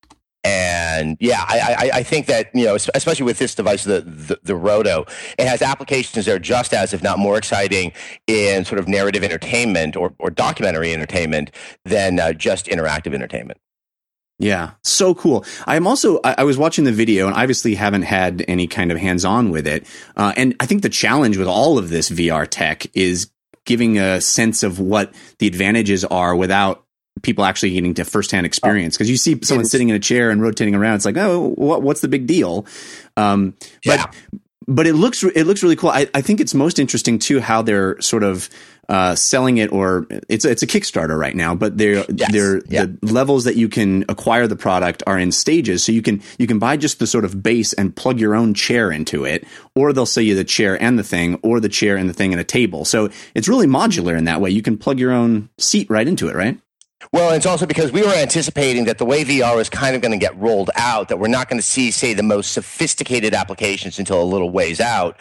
And 0.44 1.16
yeah, 1.20 1.44
I, 1.46 1.76
I, 1.78 1.90
I 1.98 2.02
think 2.02 2.26
that 2.26 2.50
you 2.52 2.64
know, 2.64 2.74
especially 2.74 3.24
with 3.24 3.38
this 3.38 3.54
device, 3.54 3.84
the, 3.84 4.00
the 4.00 4.38
the 4.42 4.56
Roto, 4.56 5.06
it 5.38 5.46
has 5.46 5.62
applications 5.62 6.26
that 6.26 6.34
are 6.34 6.40
just 6.40 6.74
as, 6.74 6.92
if 6.92 7.02
not 7.02 7.18
more, 7.18 7.38
exciting 7.38 7.92
in 8.26 8.64
sort 8.64 8.78
of 8.78 8.88
narrative 8.88 9.22
entertainment 9.22 9.96
or, 9.96 10.14
or 10.18 10.30
documentary 10.30 10.92
entertainment 10.92 11.50
than 11.84 12.18
uh, 12.18 12.32
just 12.32 12.66
interactive 12.66 13.14
entertainment. 13.14 13.60
Yeah, 14.38 14.72
so 14.82 15.14
cool. 15.14 15.44
I'm 15.66 15.86
also 15.86 16.18
I, 16.24 16.36
I 16.38 16.44
was 16.44 16.58
watching 16.58 16.84
the 16.84 16.92
video 16.92 17.28
and 17.28 17.36
obviously 17.36 17.76
haven't 17.76 18.02
had 18.02 18.44
any 18.48 18.66
kind 18.66 18.90
of 18.90 18.98
hands 18.98 19.24
on 19.24 19.50
with 19.50 19.68
it. 19.68 19.86
Uh, 20.16 20.32
and 20.36 20.56
I 20.58 20.66
think 20.66 20.82
the 20.82 20.88
challenge 20.88 21.36
with 21.36 21.46
all 21.46 21.78
of 21.78 21.90
this 21.90 22.10
VR 22.10 22.48
tech 22.48 22.86
is 22.94 23.30
giving 23.64 23.98
a 23.98 24.20
sense 24.20 24.64
of 24.64 24.80
what 24.80 25.14
the 25.38 25.46
advantages 25.46 26.04
are 26.04 26.34
without 26.34 26.81
people 27.20 27.44
actually 27.44 27.72
getting 27.72 27.94
to 27.94 28.04
firsthand 28.04 28.46
experience. 28.46 28.96
Because 28.96 29.10
you 29.10 29.16
see 29.16 29.38
someone 29.42 29.66
sitting 29.66 29.90
in 29.90 29.94
a 29.94 30.00
chair 30.00 30.30
and 30.30 30.40
rotating 30.40 30.74
around, 30.74 30.94
it's 30.96 31.04
like, 31.04 31.18
oh, 31.18 31.50
what, 31.56 31.82
what's 31.82 32.00
the 32.00 32.08
big 32.08 32.26
deal? 32.26 32.66
Um, 33.16 33.54
but 33.84 33.98
Yeah. 33.98 34.06
but 34.66 34.86
it 34.86 34.94
looks 34.94 35.22
it 35.22 35.44
looks 35.46 35.62
really 35.62 35.76
cool. 35.76 35.90
I, 35.90 36.08
I 36.14 36.22
think 36.22 36.40
it's 36.40 36.54
most 36.54 36.78
interesting 36.78 37.18
too 37.18 37.40
how 37.40 37.62
they're 37.62 38.00
sort 38.00 38.22
of 38.22 38.48
uh, 38.88 39.14
selling 39.14 39.58
it, 39.58 39.70
or 39.72 40.06
it's 40.28 40.44
it's 40.44 40.62
a 40.62 40.66
Kickstarter 40.66 41.16
right 41.18 41.36
now, 41.36 41.54
but 41.54 41.78
they're 41.78 42.04
Yes. 42.14 42.32
they're 42.32 42.62
Yeah. 42.68 42.86
the 43.00 43.12
levels 43.12 43.44
that 43.44 43.56
you 43.56 43.68
can 43.68 44.04
acquire 44.08 44.46
the 44.48 44.56
product 44.56 45.02
are 45.06 45.18
in 45.18 45.30
stages. 45.32 45.84
So 45.84 45.92
you 45.92 46.02
can 46.02 46.20
you 46.38 46.46
can 46.46 46.58
buy 46.58 46.76
just 46.76 46.98
the 46.98 47.06
sort 47.06 47.24
of 47.24 47.42
base 47.42 47.72
and 47.74 47.94
plug 47.94 48.18
your 48.18 48.34
own 48.34 48.54
chair 48.54 48.90
into 48.90 49.24
it, 49.24 49.44
or 49.76 49.92
they'll 49.92 50.04
sell 50.06 50.24
you 50.24 50.34
the 50.34 50.44
chair 50.44 50.80
and 50.82 50.98
the 50.98 51.04
thing, 51.04 51.38
or 51.42 51.60
the 51.60 51.68
chair 51.68 51.96
and 51.96 52.08
the 52.08 52.14
thing 52.14 52.32
and 52.32 52.40
a 52.40 52.44
table. 52.44 52.84
So 52.84 53.08
it's 53.34 53.48
really 53.48 53.66
modular 53.68 54.16
in 54.18 54.24
that 54.24 54.40
way. 54.40 54.50
You 54.50 54.62
can 54.62 54.76
plug 54.76 54.98
your 54.98 55.12
own 55.12 55.48
seat 55.58 55.88
right 55.88 56.06
into 56.08 56.28
it, 56.28 56.34
right? 56.34 56.58
Well, 57.10 57.32
it's 57.32 57.46
also 57.46 57.66
because 57.66 57.90
we 57.90 58.02
were 58.02 58.14
anticipating 58.14 58.84
that 58.84 58.98
the 58.98 59.04
way 59.04 59.24
VR 59.24 59.60
is 59.60 59.68
kind 59.68 59.96
of 59.96 60.02
going 60.02 60.12
to 60.12 60.18
get 60.18 60.38
rolled 60.38 60.70
out, 60.76 61.08
that 61.08 61.18
we're 61.18 61.28
not 61.28 61.48
going 61.48 61.58
to 61.58 61.66
see, 61.66 61.90
say, 61.90 62.14
the 62.14 62.22
most 62.22 62.52
sophisticated 62.52 63.34
applications 63.34 63.98
until 63.98 64.22
a 64.22 64.24
little 64.24 64.50
ways 64.50 64.80
out. 64.80 65.18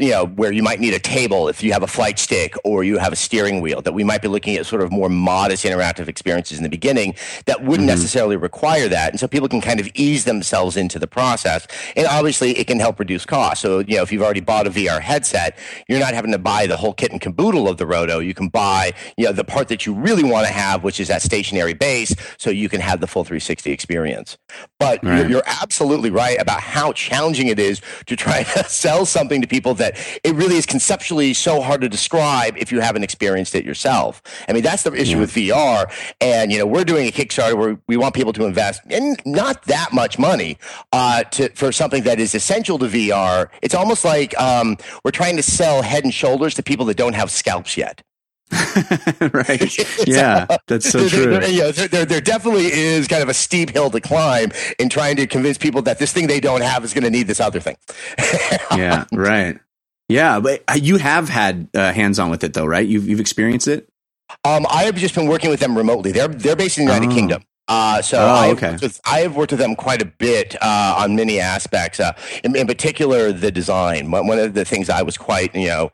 You 0.00 0.10
know, 0.10 0.26
where 0.26 0.50
you 0.50 0.62
might 0.62 0.80
need 0.80 0.94
a 0.94 0.98
table 0.98 1.48
if 1.48 1.62
you 1.62 1.72
have 1.72 1.82
a 1.82 1.86
flight 1.86 2.18
stick 2.18 2.54
or 2.64 2.84
you 2.84 2.98
have 2.98 3.12
a 3.12 3.16
steering 3.16 3.60
wheel, 3.60 3.82
that 3.82 3.92
we 3.92 4.02
might 4.02 4.22
be 4.22 4.28
looking 4.28 4.56
at 4.56 4.64
sort 4.66 4.82
of 4.82 4.90
more 4.90 5.08
modest 5.08 5.64
interactive 5.64 6.08
experiences 6.08 6.56
in 6.56 6.64
the 6.64 6.70
beginning 6.70 7.14
that 7.44 7.60
wouldn't 7.60 7.80
mm-hmm. 7.80 7.98
necessarily 7.98 8.36
require 8.36 8.88
that. 8.88 9.10
And 9.10 9.20
so 9.20 9.28
people 9.28 9.48
can 9.48 9.60
kind 9.60 9.78
of 9.78 9.88
ease 9.94 10.24
themselves 10.24 10.76
into 10.76 10.98
the 10.98 11.06
process. 11.06 11.66
And 11.96 12.06
obviously, 12.06 12.58
it 12.58 12.66
can 12.66 12.80
help 12.80 12.98
reduce 12.98 13.26
costs. 13.26 13.62
So, 13.62 13.80
you 13.80 13.96
know, 13.96 14.02
if 14.02 14.10
you've 14.10 14.22
already 14.22 14.40
bought 14.40 14.66
a 14.66 14.70
VR 14.70 15.00
headset, 15.00 15.58
you're 15.86 16.00
not 16.00 16.14
having 16.14 16.32
to 16.32 16.38
buy 16.38 16.66
the 16.66 16.76
whole 16.76 16.94
kit 16.94 17.12
and 17.12 17.20
caboodle 17.20 17.68
of 17.68 17.76
the 17.76 17.86
Roto. 17.86 18.20
You 18.20 18.34
can 18.34 18.48
buy, 18.48 18.92
you 19.18 19.26
know, 19.26 19.32
the 19.32 19.44
part 19.44 19.68
that 19.68 19.84
you 19.84 19.92
really 19.92 20.24
want 20.24 20.46
to 20.46 20.52
have, 20.52 20.82
which 20.82 20.98
is 20.98 21.08
that 21.08 21.20
stationary 21.20 21.74
base, 21.74 22.14
so 22.38 22.48
you 22.48 22.68
can 22.68 22.80
have 22.80 23.00
the 23.00 23.06
full 23.06 23.24
360 23.24 23.70
experience. 23.70 24.38
But 24.78 25.02
you're, 25.04 25.28
you're 25.28 25.42
absolutely 25.46 26.10
right 26.10 26.40
about 26.40 26.60
how 26.60 26.92
challenging 26.92 27.48
it 27.48 27.58
is 27.58 27.82
to 28.06 28.16
try 28.16 28.42
to 28.54 28.64
sell 28.64 29.04
something 29.04 29.42
to 29.42 29.48
people 29.48 29.74
that 29.74 29.89
it 30.24 30.34
really 30.34 30.56
is 30.56 30.66
conceptually 30.66 31.34
so 31.34 31.60
hard 31.60 31.80
to 31.80 31.88
describe 31.88 32.56
if 32.56 32.70
you 32.72 32.80
haven't 32.80 33.02
experienced 33.04 33.54
it 33.54 33.64
yourself. 33.64 34.22
I 34.48 34.52
mean, 34.52 34.62
that's 34.62 34.82
the 34.82 34.92
issue 34.94 35.12
Yeah. 35.12 35.20
with 35.20 35.32
VR. 35.32 35.90
And, 36.20 36.52
you 36.52 36.58
know, 36.58 36.66
we're 36.66 36.84
doing 36.84 37.06
a 37.08 37.10
Kickstarter 37.12 37.56
where 37.56 37.78
we 37.88 37.96
want 37.96 38.14
people 38.14 38.32
to 38.34 38.44
invest 38.44 38.82
in 38.90 39.16
not 39.24 39.64
that 39.64 39.92
much 39.92 40.18
money 40.18 40.58
uh, 40.92 41.22
to, 41.24 41.48
for 41.50 41.72
something 41.72 42.02
that 42.04 42.18
is 42.20 42.34
essential 42.34 42.78
to 42.78 42.86
VR. 42.86 43.48
It's 43.62 43.74
almost 43.74 44.04
like 44.04 44.38
um, 44.40 44.76
we're 45.04 45.10
trying 45.10 45.36
to 45.36 45.42
sell 45.42 45.82
head 45.82 46.04
and 46.04 46.12
shoulders 46.14 46.54
to 46.54 46.62
people 46.62 46.86
that 46.86 46.96
don't 46.96 47.14
have 47.14 47.30
scalps 47.30 47.76
yet. 47.76 48.02
right. 49.32 49.76
Yeah, 50.06 50.46
that's 50.66 50.90
so 50.90 51.08
true. 51.08 51.30
There, 51.30 51.48
you 51.48 51.60
know, 51.60 51.70
there, 51.72 51.88
there, 51.88 52.04
there 52.04 52.20
definitely 52.20 52.66
is 52.72 53.06
kind 53.06 53.22
of 53.22 53.28
a 53.28 53.34
steep 53.34 53.70
hill 53.70 53.90
to 53.90 54.00
climb 54.00 54.50
in 54.78 54.88
trying 54.88 55.16
to 55.16 55.26
convince 55.26 55.56
people 55.58 55.82
that 55.82 55.98
this 56.00 56.12
thing 56.12 56.26
they 56.26 56.40
don't 56.40 56.62
have 56.62 56.82
is 56.84 56.92
going 56.92 57.04
to 57.04 57.10
need 57.10 57.26
this 57.28 57.38
other 57.38 57.60
thing. 57.60 57.76
yeah, 58.76 59.04
right. 59.12 59.58
Yeah, 60.10 60.40
but 60.40 60.62
uh, 60.68 60.74
you 60.80 60.96
have 60.98 61.28
had 61.28 61.68
uh, 61.74 61.92
hands 61.92 62.18
on 62.18 62.30
with 62.30 62.44
it 62.44 62.54
though, 62.54 62.66
right? 62.66 62.86
You've 62.86 63.08
you've 63.08 63.20
experienced 63.20 63.68
it. 63.68 63.88
Um, 64.44 64.66
I 64.70 64.84
have 64.84 64.96
just 64.96 65.14
been 65.14 65.26
working 65.26 65.50
with 65.50 65.60
them 65.60 65.76
remotely. 65.76 66.12
They're 66.12 66.28
they're 66.28 66.56
based 66.56 66.78
in 66.78 66.84
the 66.86 66.92
United 66.92 67.12
Oh. 67.12 67.14
Kingdom. 67.14 67.42
Uh, 67.68 68.02
so 68.02 68.18
Oh, 68.20 68.50
okay. 68.50 68.70
worked 68.72 68.82
with, 68.82 69.00
I 69.04 69.20
have 69.20 69.36
worked 69.36 69.52
with 69.52 69.60
them 69.60 69.76
quite 69.76 70.02
a 70.02 70.04
bit 70.04 70.56
uh, 70.60 70.96
on 70.98 71.14
many 71.14 71.38
aspects. 71.38 72.00
Uh, 72.00 72.12
in, 72.42 72.56
in 72.56 72.66
particular, 72.66 73.30
the 73.30 73.52
design. 73.52 74.10
One 74.10 74.40
of 74.40 74.54
the 74.54 74.64
things 74.64 74.90
I 74.90 75.02
was 75.02 75.16
quite 75.16 75.54
you 75.54 75.68
know 75.68 75.92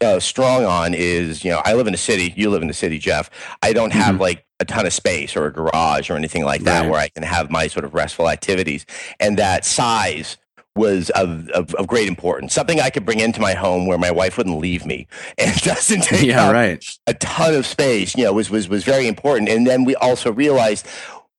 uh, 0.00 0.20
strong 0.20 0.64
on 0.64 0.94
is 0.94 1.44
you 1.44 1.50
know 1.50 1.60
I 1.64 1.74
live 1.74 1.88
in 1.88 1.94
a 1.94 1.98
city. 1.98 2.32
You 2.36 2.50
live 2.50 2.62
in 2.62 2.70
a 2.70 2.74
city, 2.74 2.98
Jeff. 2.98 3.30
I 3.62 3.72
don't 3.72 3.92
have 3.92 4.16
Mhm. 4.16 4.20
like 4.20 4.44
a 4.60 4.64
ton 4.64 4.86
of 4.86 4.92
space 4.92 5.36
or 5.36 5.46
a 5.46 5.52
garage 5.52 6.10
or 6.10 6.14
anything 6.16 6.44
like 6.44 6.62
that 6.62 6.82
Right. 6.82 6.90
where 6.90 7.00
I 7.00 7.08
can 7.08 7.22
have 7.22 7.50
my 7.50 7.66
sort 7.68 7.84
of 7.84 7.94
restful 7.94 8.28
activities. 8.28 8.86
And 9.20 9.36
that 9.38 9.64
size 9.64 10.36
was 10.78 11.10
of, 11.10 11.48
of, 11.50 11.74
of 11.74 11.86
great 11.86 12.08
importance. 12.08 12.54
Something 12.54 12.80
I 12.80 12.90
could 12.90 13.04
bring 13.04 13.20
into 13.20 13.40
my 13.40 13.54
home 13.54 13.86
where 13.86 13.98
my 13.98 14.10
wife 14.10 14.38
wouldn't 14.38 14.58
leave 14.58 14.86
me 14.86 15.06
and 15.38 15.54
doesn't 15.62 16.04
take 16.04 16.26
Yeah, 16.26 16.46
up 16.46 16.52
right. 16.54 16.84
a 17.06 17.14
ton 17.14 17.54
of 17.54 17.66
space, 17.66 18.16
you 18.16 18.24
know, 18.24 18.32
was, 18.32 18.48
was, 18.50 18.68
was 18.68 18.84
very 18.84 19.06
important. 19.08 19.48
And 19.50 19.66
then 19.66 19.84
we 19.84 19.94
also 19.96 20.32
realized 20.32 20.86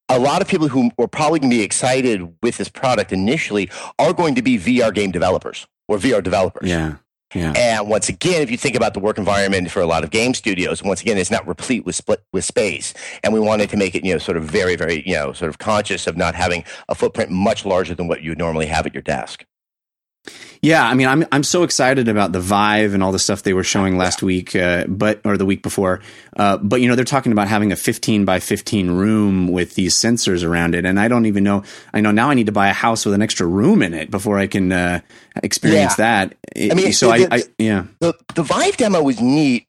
a 0.09 0.19
lot 0.19 0.41
of 0.41 0.47
people 0.47 0.67
who 0.67 0.91
were 0.97 1.07
probably 1.07 1.39
going 1.39 1.51
to 1.51 1.57
be 1.57 1.63
excited 1.63 2.33
with 2.43 2.57
this 2.57 2.69
product 2.69 3.11
initially 3.11 3.69
are 3.97 4.13
going 4.13 4.35
to 4.35 4.41
be 4.41 4.57
VR 4.59 4.93
game 4.93 5.11
developers 5.11 5.67
or 5.87 5.97
VR 5.97 6.23
developers. 6.23 6.69
Yeah, 6.69 6.95
yeah. 7.33 7.53
And 7.55 7.87
once 7.87 8.09
again, 8.09 8.41
if 8.41 8.49
you 8.49 8.57
think 8.57 8.75
about 8.75 8.93
the 8.93 8.99
work 8.99 9.17
environment 9.17 9.69
for 9.69 9.81
a 9.81 9.85
lot 9.85 10.03
of 10.03 10.09
game 10.09 10.33
studios, 10.33 10.81
once 10.81 11.01
again, 11.01 11.17
it's 11.17 11.29
not 11.29 11.47
replete 11.47 11.85
with 11.85 11.95
split 11.95 12.23
with 12.33 12.43
space. 12.43 12.93
And 13.23 13.33
we 13.33 13.39
wanted 13.39 13.69
to 13.69 13.77
make 13.77 13.93
it, 13.93 14.03
you 14.03 14.13
know, 14.13 14.17
sort 14.17 14.37
of 14.37 14.45
very, 14.45 14.75
very, 14.75 15.03
you 15.07 15.13
know, 15.13 15.33
sort 15.33 15.49
of 15.49 15.59
conscious 15.59 16.07
of 16.07 16.17
not 16.17 16.33
having 16.33 16.63
a 16.87 16.95
footprint 16.95 17.29
much 17.29 17.65
larger 17.65 17.93
than 17.93 18.07
what 18.07 18.21
you 18.21 18.31
would 18.31 18.39
normally 18.39 18.65
have 18.65 18.85
at 18.85 18.93
your 18.93 19.03
desk. 19.03 19.45
Yeah, 20.61 20.85
I 20.85 20.93
mean, 20.93 21.07
I'm 21.07 21.25
I'm 21.31 21.43
so 21.43 21.63
excited 21.63 22.09
about 22.09 22.33
the 22.33 22.41
Vive 22.41 22.93
and 22.93 23.01
all 23.01 23.13
the 23.13 23.19
stuff 23.19 23.43
they 23.43 23.53
were 23.53 23.63
showing 23.63 23.97
last 23.97 24.21
week, 24.21 24.55
uh, 24.55 24.85
but 24.87 25.21
or 25.23 25.37
the 25.37 25.45
week 25.45 25.63
before. 25.63 26.01
Uh, 26.35 26.57
but 26.57 26.81
you 26.81 26.89
know, 26.89 26.95
they're 26.95 27.05
talking 27.05 27.31
about 27.31 27.47
having 27.47 27.71
a 27.71 27.77
15 27.77 28.25
by 28.25 28.39
15 28.39 28.91
room 28.91 29.47
with 29.47 29.75
these 29.75 29.95
sensors 29.95 30.43
around 30.43 30.75
it, 30.75 30.85
and 30.85 30.99
I 30.99 31.07
don't 31.07 31.25
even 31.25 31.45
know. 31.45 31.63
I 31.93 32.01
know 32.01 32.11
now 32.11 32.29
I 32.29 32.33
need 32.33 32.47
to 32.47 32.51
buy 32.51 32.67
a 32.67 32.73
house 32.73 33.05
with 33.05 33.13
an 33.13 33.21
extra 33.21 33.47
room 33.47 33.81
in 33.81 33.93
it 33.93 34.11
before 34.11 34.37
I 34.37 34.47
can 34.47 34.71
uh, 34.71 34.99
experience 35.41 35.97
yeah. 35.97 36.27
that. 36.27 36.37
I 36.71 36.75
mean, 36.75 36.91
so 36.91 37.07
the, 37.07 37.33
I, 37.33 37.37
I, 37.37 37.43
yeah, 37.57 37.85
the 37.99 38.13
the 38.35 38.43
Vive 38.43 38.75
demo 38.75 39.01
was 39.01 39.21
neat 39.21 39.65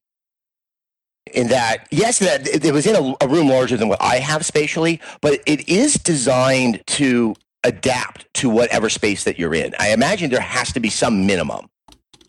in 1.32 1.48
that 1.48 1.86
yes 1.92 2.18
that 2.18 2.48
it 2.48 2.72
was 2.72 2.86
in 2.86 2.96
a, 2.96 3.24
a, 3.24 3.28
room 3.28 3.48
larger 3.48 3.76
than 3.76 3.88
what 3.88 4.02
i 4.02 4.16
have 4.16 4.44
spatially 4.44 5.00
but 5.20 5.38
it 5.46 5.68
is 5.68 5.94
designed 5.94 6.82
to 6.86 7.36
adapt 7.64 8.32
to 8.34 8.48
whatever 8.48 8.88
space 8.88 9.24
that 9.24 9.38
you're 9.38 9.54
in. 9.54 9.74
I 9.78 9.92
imagine 9.92 10.30
there 10.30 10.40
has 10.40 10.72
to 10.72 10.80
be 10.80 10.90
some 10.90 11.26
minimum. 11.26 11.68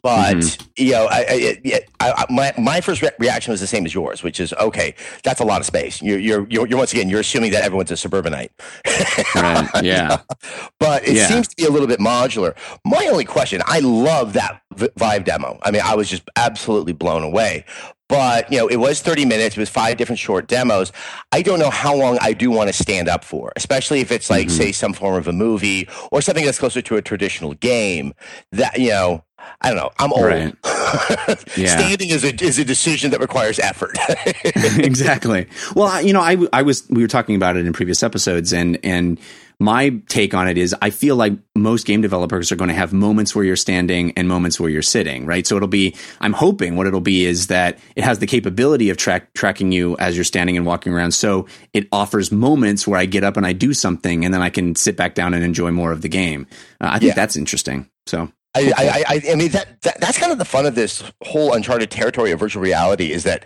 But 0.04 0.38
mm-hmm. 0.38 0.84
you 0.84 0.94
know, 0.94 1.08
I, 1.12 1.60
I, 2.00 2.14
I, 2.18 2.26
my 2.32 2.54
my 2.58 2.82
first 2.82 3.04
re- 3.04 3.12
reaction 3.20 3.52
was 3.52 3.62
the 3.62 3.68
same 3.68 3.86
as 3.86 3.94
yours, 3.94 4.24
which 4.24 4.40
is 4.40 4.52
okay. 4.54 4.96
That's 5.24 5.40
a 5.42 5.44
lot 5.44 5.62
of 5.62 5.68
space. 5.68 6.02
You're 6.02 6.18
you're 6.18 6.48
you're, 6.50 6.66
you're 6.68 6.80
once 6.80 6.92
again 6.92 7.08
you're 7.08 7.20
assuming 7.20 7.52
that 7.52 7.64
everyone's 7.64 7.92
a 7.92 7.98
suburbanite. 7.98 8.52
right. 9.36 9.70
Yeah. 9.84 10.22
but 10.80 11.08
it 11.08 11.18
yeah. 11.18 11.28
seems 11.28 11.48
to 11.50 11.56
be 11.56 11.66
a 11.66 11.70
little 11.70 11.88
bit 11.88 12.00
modular. 12.00 12.56
My 12.84 13.08
only 13.12 13.26
question: 13.26 13.62
I 13.68 13.80
love 13.80 14.34
that 14.34 14.64
Vive 14.74 15.24
demo. 15.24 15.60
I 15.62 15.70
mean, 15.70 15.84
I 15.86 15.94
was 15.94 16.10
just 16.10 16.24
absolutely 16.36 16.94
blown 16.94 17.22
away 17.22 17.66
but 18.12 18.52
you 18.52 18.58
know 18.58 18.68
it 18.68 18.76
was 18.76 19.02
30 19.02 19.26
minutes 19.26 19.56
it 19.56 19.60
was 19.60 19.70
five 19.70 19.98
different 19.98 20.20
short 20.20 20.48
demos 20.48 20.92
i 21.32 21.42
don't 21.42 21.60
know 21.60 21.70
how 21.70 21.96
long 21.96 22.18
i 22.22 22.34
do 22.34 22.52
want 22.52 22.68
to 22.68 22.74
stand 22.74 23.08
up 23.08 23.24
for 23.24 23.54
especially 23.56 24.02
if 24.02 24.12
it's 24.12 24.30
like 24.30 24.48
mm-hmm. 24.48 24.58
say 24.58 24.72
some 24.72 24.94
form 24.94 25.16
of 25.16 25.28
a 25.28 25.34
movie 25.34 25.88
or 26.12 26.22
something 26.22 26.44
that's 26.44 26.60
closer 26.60 26.82
to 26.82 26.98
a 26.98 27.02
traditional 27.02 27.54
game 27.56 28.14
that 28.52 28.78
you 28.78 28.90
know 28.90 29.24
I 29.60 29.70
don't 29.70 29.78
know. 29.78 29.90
I'm 29.98 30.14
old. 30.14 30.24
Right. 30.24 30.56
yeah. 31.58 31.78
Standing 31.78 32.10
is 32.10 32.24
a 32.24 32.44
is 32.44 32.60
a 32.60 32.66
decision 32.66 33.10
that 33.10 33.20
requires 33.20 33.58
effort. 33.58 33.98
exactly. 34.46 35.48
Well, 35.76 36.00
you 36.00 36.14
know, 36.14 36.22
I 36.22 36.38
I 36.54 36.62
was 36.62 36.88
we 36.90 37.02
were 37.02 37.08
talking 37.08 37.36
about 37.36 37.58
it 37.58 37.66
in 37.66 37.74
previous 37.74 38.04
episodes, 38.04 38.54
and 38.54 38.78
and 38.84 39.20
my 39.62 39.90
take 40.10 40.34
on 40.34 40.48
it 40.48 40.58
is 40.58 40.76
I 40.82 40.90
feel 40.90 41.16
like 41.16 41.34
most 41.56 41.86
game 41.86 42.02
developers 42.02 42.52
are 42.52 42.56
going 42.56 42.70
to 42.70 42.74
have 42.74 42.94
moments 42.94 43.36
where 43.36 43.46
you're 43.46 43.56
standing 43.56 44.12
and 44.18 44.28
moments 44.28 44.60
where 44.60 44.72
you're 44.72 44.82
sitting, 44.82 45.28
right? 45.28 45.46
So 45.46 45.56
it'll 45.56 45.68
be, 45.68 45.96
I'm 46.20 46.34
hoping 46.34 46.76
what 46.76 46.88
it'll 46.88 47.00
be 47.00 47.26
is 47.26 47.46
that 47.48 47.78
it 47.96 48.04
has 48.04 48.18
the 48.18 48.26
capability 48.26 48.90
of 48.90 48.98
track, 48.98 49.32
tracking 49.34 49.72
you 49.72 49.96
as 50.00 50.18
you're 50.18 50.24
standing 50.24 50.58
and 50.58 50.66
walking 50.66 50.94
around. 50.94 51.12
So 51.12 51.46
it 51.74 51.88
offers 51.92 52.32
moments 52.32 52.88
where 52.88 53.00
I 53.00 53.06
get 53.06 53.24
up 53.24 53.38
and 53.38 53.46
I 53.46 53.54
do 53.54 53.72
something 53.76 54.26
and 54.26 54.34
then 54.34 54.42
I 54.42 54.50
can 54.50 54.74
sit 54.74 54.98
back 54.98 55.14
down 55.14 55.36
and 55.36 55.44
enjoy 55.44 55.70
more 55.70 55.92
of 55.92 56.02
the 56.02 56.10
game. 56.10 56.48
Uh, 56.82 56.90
I 56.94 56.98
think 56.98 57.10
yeah. 57.10 57.14
that's 57.14 57.36
interesting. 57.36 57.88
So. 58.08 58.32
I, 58.56 58.74
I, 58.76 59.04
I, 59.08 59.22
I 59.32 59.36
mean 59.36 59.52
that, 59.52 59.80
that 59.84 60.02
that's 60.02 60.18
kind 60.18 60.32
of 60.32 60.38
the 60.38 60.44
fun 60.44 60.66
of 60.66 60.76
this 60.76 61.04
whole 61.24 61.54
uncharted 61.54 61.90
territory 61.90 62.32
of 62.32 62.40
virtual 62.40 62.62
reality 62.62 63.14
is 63.14 63.24
that 63.24 63.46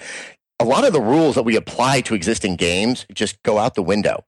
a 0.60 0.66
lot 0.66 0.84
of 0.84 0.94
the 0.94 1.02
rules 1.02 1.36
that 1.36 1.44
we 1.44 1.56
apply 1.56 2.02
to 2.02 2.16
existing 2.16 2.56
games 2.56 3.06
just 3.14 3.44
go 3.44 3.60
out 3.60 3.76
the 3.76 3.84
window. 3.84 4.24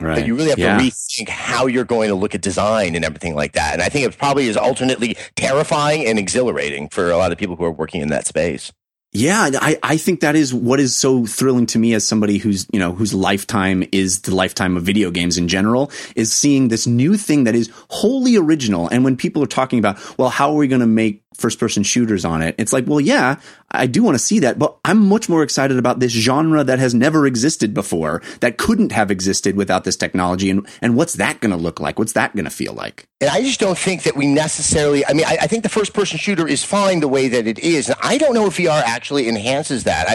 Right. 0.00 0.24
you 0.24 0.36
really 0.36 0.50
have 0.50 0.58
yeah. 0.60 0.78
to 0.78 0.84
rethink 0.84 1.28
how 1.28 1.66
you're 1.66 1.84
going 1.84 2.08
to 2.08 2.14
look 2.14 2.32
at 2.34 2.40
design 2.40 2.94
and 2.94 3.04
everything 3.04 3.34
like 3.34 3.54
that. 3.54 3.72
And 3.72 3.82
I 3.82 3.88
think 3.88 4.06
it 4.06 4.16
probably 4.16 4.46
is 4.46 4.56
alternately 4.56 5.16
terrifying 5.34 6.06
and 6.06 6.20
exhilarating 6.20 6.88
for 6.88 7.10
a 7.10 7.16
lot 7.16 7.32
of 7.32 7.38
people 7.38 7.56
who 7.56 7.64
are 7.64 7.72
working 7.72 8.00
in 8.00 8.08
that 8.08 8.24
space. 8.24 8.72
Yeah, 9.12 9.50
I, 9.54 9.78
I 9.82 9.96
think 9.96 10.20
that 10.20 10.36
is 10.36 10.52
what 10.52 10.80
is 10.80 10.94
so 10.94 11.24
thrilling 11.24 11.64
to 11.66 11.78
me 11.78 11.94
as 11.94 12.06
somebody 12.06 12.36
who's, 12.36 12.66
you 12.72 12.78
know, 12.78 12.92
whose 12.92 13.14
lifetime 13.14 13.82
is 13.90 14.20
the 14.20 14.34
lifetime 14.34 14.76
of 14.76 14.82
video 14.82 15.10
games 15.10 15.38
in 15.38 15.48
general, 15.48 15.90
is 16.14 16.30
seeing 16.30 16.68
this 16.68 16.86
new 16.86 17.16
thing 17.16 17.44
that 17.44 17.54
is 17.54 17.70
wholly 17.88 18.36
original. 18.36 18.86
And 18.88 19.04
when 19.04 19.16
people 19.16 19.42
are 19.42 19.46
talking 19.46 19.78
about, 19.78 19.98
well, 20.18 20.28
how 20.28 20.50
are 20.50 20.56
we 20.56 20.68
going 20.68 20.82
to 20.82 20.86
make 20.86 21.22
first 21.34 21.58
person 21.60 21.82
shooters 21.82 22.24
on 22.24 22.42
it. 22.42 22.54
It's 22.58 22.72
like, 22.72 22.86
well, 22.86 23.00
yeah, 23.00 23.36
I 23.70 23.86
do 23.86 24.02
want 24.02 24.14
to 24.14 24.18
see 24.18 24.38
that, 24.40 24.58
but 24.58 24.76
I'm 24.84 25.06
much 25.06 25.28
more 25.28 25.42
excited 25.42 25.78
about 25.78 26.00
this 26.00 26.12
genre 26.12 26.64
that 26.64 26.78
has 26.78 26.94
never 26.94 27.26
existed 27.26 27.74
before, 27.74 28.22
that 28.40 28.56
couldn't 28.56 28.92
have 28.92 29.10
existed 29.10 29.56
without 29.56 29.84
this 29.84 29.96
technology. 29.96 30.48
And, 30.50 30.66
and 30.80 30.96
what's 30.96 31.14
that 31.14 31.40
going 31.40 31.50
to 31.50 31.56
look 31.56 31.78
like? 31.78 31.98
What's 31.98 32.14
that 32.14 32.34
going 32.34 32.46
to 32.46 32.50
feel 32.50 32.72
like? 32.72 33.08
And 33.20 33.28
I 33.28 33.42
just 33.42 33.60
don't 33.60 33.76
think 33.76 34.04
that 34.04 34.16
we 34.16 34.26
necessarily, 34.26 35.04
I 35.04 35.12
mean, 35.12 35.26
I, 35.26 35.38
I 35.42 35.46
think 35.48 35.64
the 35.64 35.68
first 35.68 35.92
person 35.92 36.18
shooter 36.18 36.46
is 36.46 36.64
fine 36.64 37.00
the 37.00 37.08
way 37.08 37.28
that 37.28 37.46
it 37.46 37.58
is. 37.58 37.88
And 37.88 37.98
I 38.02 38.16
don't 38.16 38.32
know 38.32 38.46
if 38.46 38.56
VR 38.56 38.82
actually 38.84 39.28
enhances 39.28 39.84
that. 39.84 40.08
I, 40.08 40.14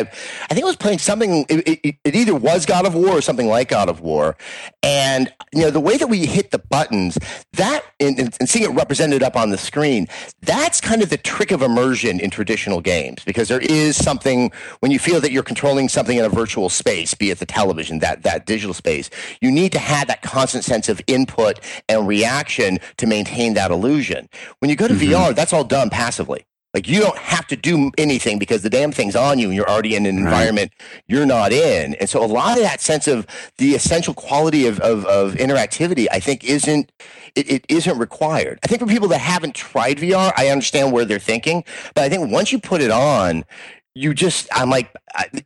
I 0.50 0.54
think 0.54 0.64
I 0.64 0.68
was 0.68 0.78
playing 0.78 1.00
something, 1.00 1.46
it, 1.48 1.80
it, 1.84 1.96
it 2.04 2.16
either 2.16 2.34
was 2.34 2.66
God 2.66 2.86
of 2.86 2.96
War 2.96 3.10
or 3.10 3.22
something 3.22 3.48
like 3.48 3.70
God 3.70 3.88
of 3.88 4.02
War. 4.02 4.36
And, 4.82 5.32
you 5.54 5.62
know, 5.62 5.70
the 5.70 5.80
way 5.80 5.98
that 5.98 6.08
we 6.08 6.26
hit 6.26 6.52
the 6.52 6.60
buttons, 6.60 7.18
that, 7.54 7.84
and, 8.00 8.18
and 8.40 8.50
seeing 8.50 8.66
it 8.66 8.74
represented 8.74 9.22
up 9.22 9.36
on 9.36 9.52
the 9.52 9.58
screen, 9.58 10.08
that's 10.42 10.82
kind 10.82 11.03
of 11.03 11.03
the 11.10 11.18
trick 11.18 11.52
of 11.52 11.62
immersion 11.62 12.20
in 12.20 12.30
traditional 12.30 12.82
games 12.82 13.24
because 13.24 13.48
there 13.48 13.60
is 13.60 13.96
something 13.96 14.52
when 14.80 14.92
you 14.92 15.00
feel 15.00 15.22
that 15.22 15.32
you're 15.32 15.44
controlling 15.44 15.90
something 15.90 16.18
in 16.18 16.26
a 16.26 16.30
virtual 16.30 16.70
space, 16.70 17.14
be 17.14 17.30
it 17.30 17.40
the 17.40 17.46
television, 17.46 18.00
that, 18.00 18.24
that 18.24 18.46
digital 18.46 18.74
space, 18.74 19.10
you 19.42 19.52
need 19.52 19.72
to 19.72 19.80
have 19.80 20.08
that 20.08 20.22
constant 20.22 20.64
sense 20.64 20.90
of 20.90 21.02
input 21.08 21.60
and 21.90 22.08
reaction 22.08 22.80
to 22.98 23.08
maintain 23.08 23.54
that 23.54 23.72
illusion. 23.72 24.30
When 24.60 24.70
you 24.70 24.76
go 24.76 24.88
to 24.88 24.94
mm-hmm. 24.94 25.14
VR, 25.14 25.36
that's 25.36 25.54
all 25.54 25.64
done 25.64 25.90
passively. 25.90 26.46
Like 26.74 26.88
you 26.88 27.00
don't 27.00 27.18
have 27.18 27.46
to 27.48 27.56
do 27.56 27.92
anything 27.98 28.40
because 28.40 28.64
the 28.64 28.70
damn 28.70 28.92
thing's 28.92 29.16
on 29.16 29.38
you 29.38 29.48
and 29.48 29.56
you're 29.56 29.70
already 29.70 29.96
in 29.96 30.06
an 30.08 30.18
environment 30.18 30.72
right. 30.80 31.04
you're 31.08 31.26
not 31.26 31.52
in. 31.52 31.94
And 31.96 32.10
so 32.10 32.24
a 32.24 32.26
lot 32.26 32.58
of 32.58 32.64
that 32.64 32.82
sense 32.82 33.08
of 33.08 33.28
the 33.58 33.76
essential 33.76 34.14
quality 34.14 34.66
of, 34.66 34.80
of, 34.80 35.06
of 35.06 35.36
interactivity, 35.36 36.08
I 36.12 36.20
think 36.20 36.44
isn't, 36.44 36.92
it, 37.36 37.52
it 37.52 37.66
isn't 37.70 37.98
required. 38.00 38.60
I 38.64 38.68
think 38.68 38.82
for 38.82 38.88
people 38.88 39.08
that 39.10 39.20
haven't 39.20 39.54
tried 39.54 39.98
VR, 39.98 40.34
I 40.36 40.48
understand 40.50 40.92
where 40.92 41.06
they're 41.06 41.20
thinking, 41.20 41.64
but 41.94 42.04
I 42.04 42.10
think 42.10 42.32
once 42.32 42.52
you 42.52 42.60
put 42.60 42.82
it 42.82 42.92
on, 42.92 43.46
you 43.94 44.16
just, 44.16 44.48
I'm 44.52 44.72
like, 44.72 44.92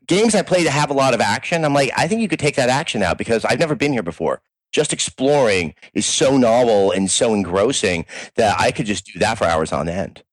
games 0.07 0.33
I 0.33 0.41
play 0.43 0.63
to 0.63 0.71
have 0.71 0.89
a 0.89 0.93
lot 0.93 1.13
of 1.13 1.19
action, 1.19 1.65
I'm 1.65 1.73
like, 1.73 1.91
I 1.97 2.07
think 2.07 2.21
you 2.21 2.29
could 2.29 2.39
take 2.39 2.55
that 2.55 2.69
action 2.69 3.03
out 3.03 3.17
because 3.17 3.43
I've 3.43 3.59
never 3.59 3.75
been 3.75 3.91
here 3.91 4.03
before 4.03 4.41
just 4.71 4.93
exploring 4.93 5.73
is 5.93 6.05
so 6.05 6.37
novel 6.37 6.91
and 6.91 7.09
so 7.09 7.33
engrossing 7.33 8.05
that 8.35 8.59
I 8.59 8.71
could 8.71 8.85
just 8.85 9.05
do 9.05 9.19
that 9.19 9.37
for 9.37 9.45
hours 9.45 9.71
on 9.71 9.89
end. 9.89 10.23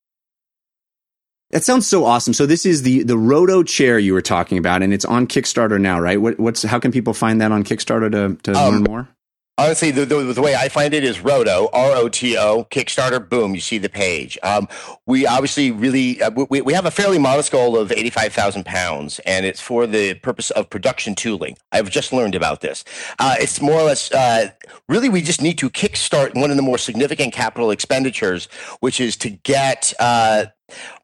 That 1.54 1.62
sounds 1.62 1.87
so 1.87 2.04
awesome. 2.04 2.34
So 2.34 2.46
this 2.46 2.66
is 2.66 2.82
the 2.82 3.04
the 3.04 3.16
Roto 3.16 3.62
chair 3.62 3.96
you 3.96 4.12
were 4.12 4.20
talking 4.20 4.58
about, 4.58 4.82
and 4.82 4.92
it's 4.92 5.04
on 5.04 5.28
Kickstarter 5.28 5.80
now, 5.80 6.00
right? 6.00 6.20
What, 6.20 6.40
what's 6.40 6.64
how 6.64 6.80
can 6.80 6.90
people 6.90 7.14
find 7.14 7.40
that 7.40 7.52
on 7.52 7.62
Kickstarter 7.62 8.11
to 8.11 8.34
to 8.42 8.58
um, 8.58 8.75
learn 8.75 8.82
more? 8.82 9.08
Honestly, 9.56 9.92
the, 9.92 10.04
the, 10.04 10.16
the, 10.32 10.42
way 10.42 10.56
I 10.56 10.68
find 10.68 10.92
it 10.92 11.04
is 11.04 11.20
Roto, 11.20 11.68
R 11.73 11.92
O 11.92 12.08
T 12.08 12.37
O, 12.37 12.64
Kickstarter, 12.64 13.28
boom, 13.28 13.54
you 13.54 13.61
see 13.61 13.78
the 13.78 13.88
page. 13.88 14.37
Um, 14.42 14.66
we 15.06 15.28
obviously 15.28 15.70
really, 15.70 16.20
uh, 16.20 16.32
we, 16.50 16.61
we 16.61 16.73
have 16.73 16.87
a 16.87 16.90
fairly 16.90 17.20
modest 17.20 17.52
goal 17.52 17.78
of 17.78 17.92
85,000 17.92 18.66
pounds, 18.66 19.20
and 19.20 19.46
it's 19.46 19.61
for 19.61 19.87
the 19.87 20.14
purpose 20.14 20.50
of 20.50 20.68
production 20.70 21.14
tooling. 21.14 21.56
I've 21.70 21.88
just 21.88 22.12
learned 22.12 22.34
about 22.34 22.62
this. 22.62 22.84
Uh, 23.20 23.37
it's 23.38 23.61
more 23.61 23.78
or 23.78 23.84
less, 23.84 24.11
uh, 24.11 24.50
really, 24.88 25.09
we 25.09 25.23
just 25.23 25.42
need 25.42 25.59
to 25.59 25.71
kickstart 25.71 26.35
one 26.35 26.50
of 26.50 26.56
the 26.56 26.62
more 26.62 26.78
significant 26.78 27.33
capital 27.33 27.71
expenditures, 27.71 28.47
which 28.80 29.00
is 29.00 29.16
to 29.18 29.30
get 29.30 29.92
uh, 29.99 30.47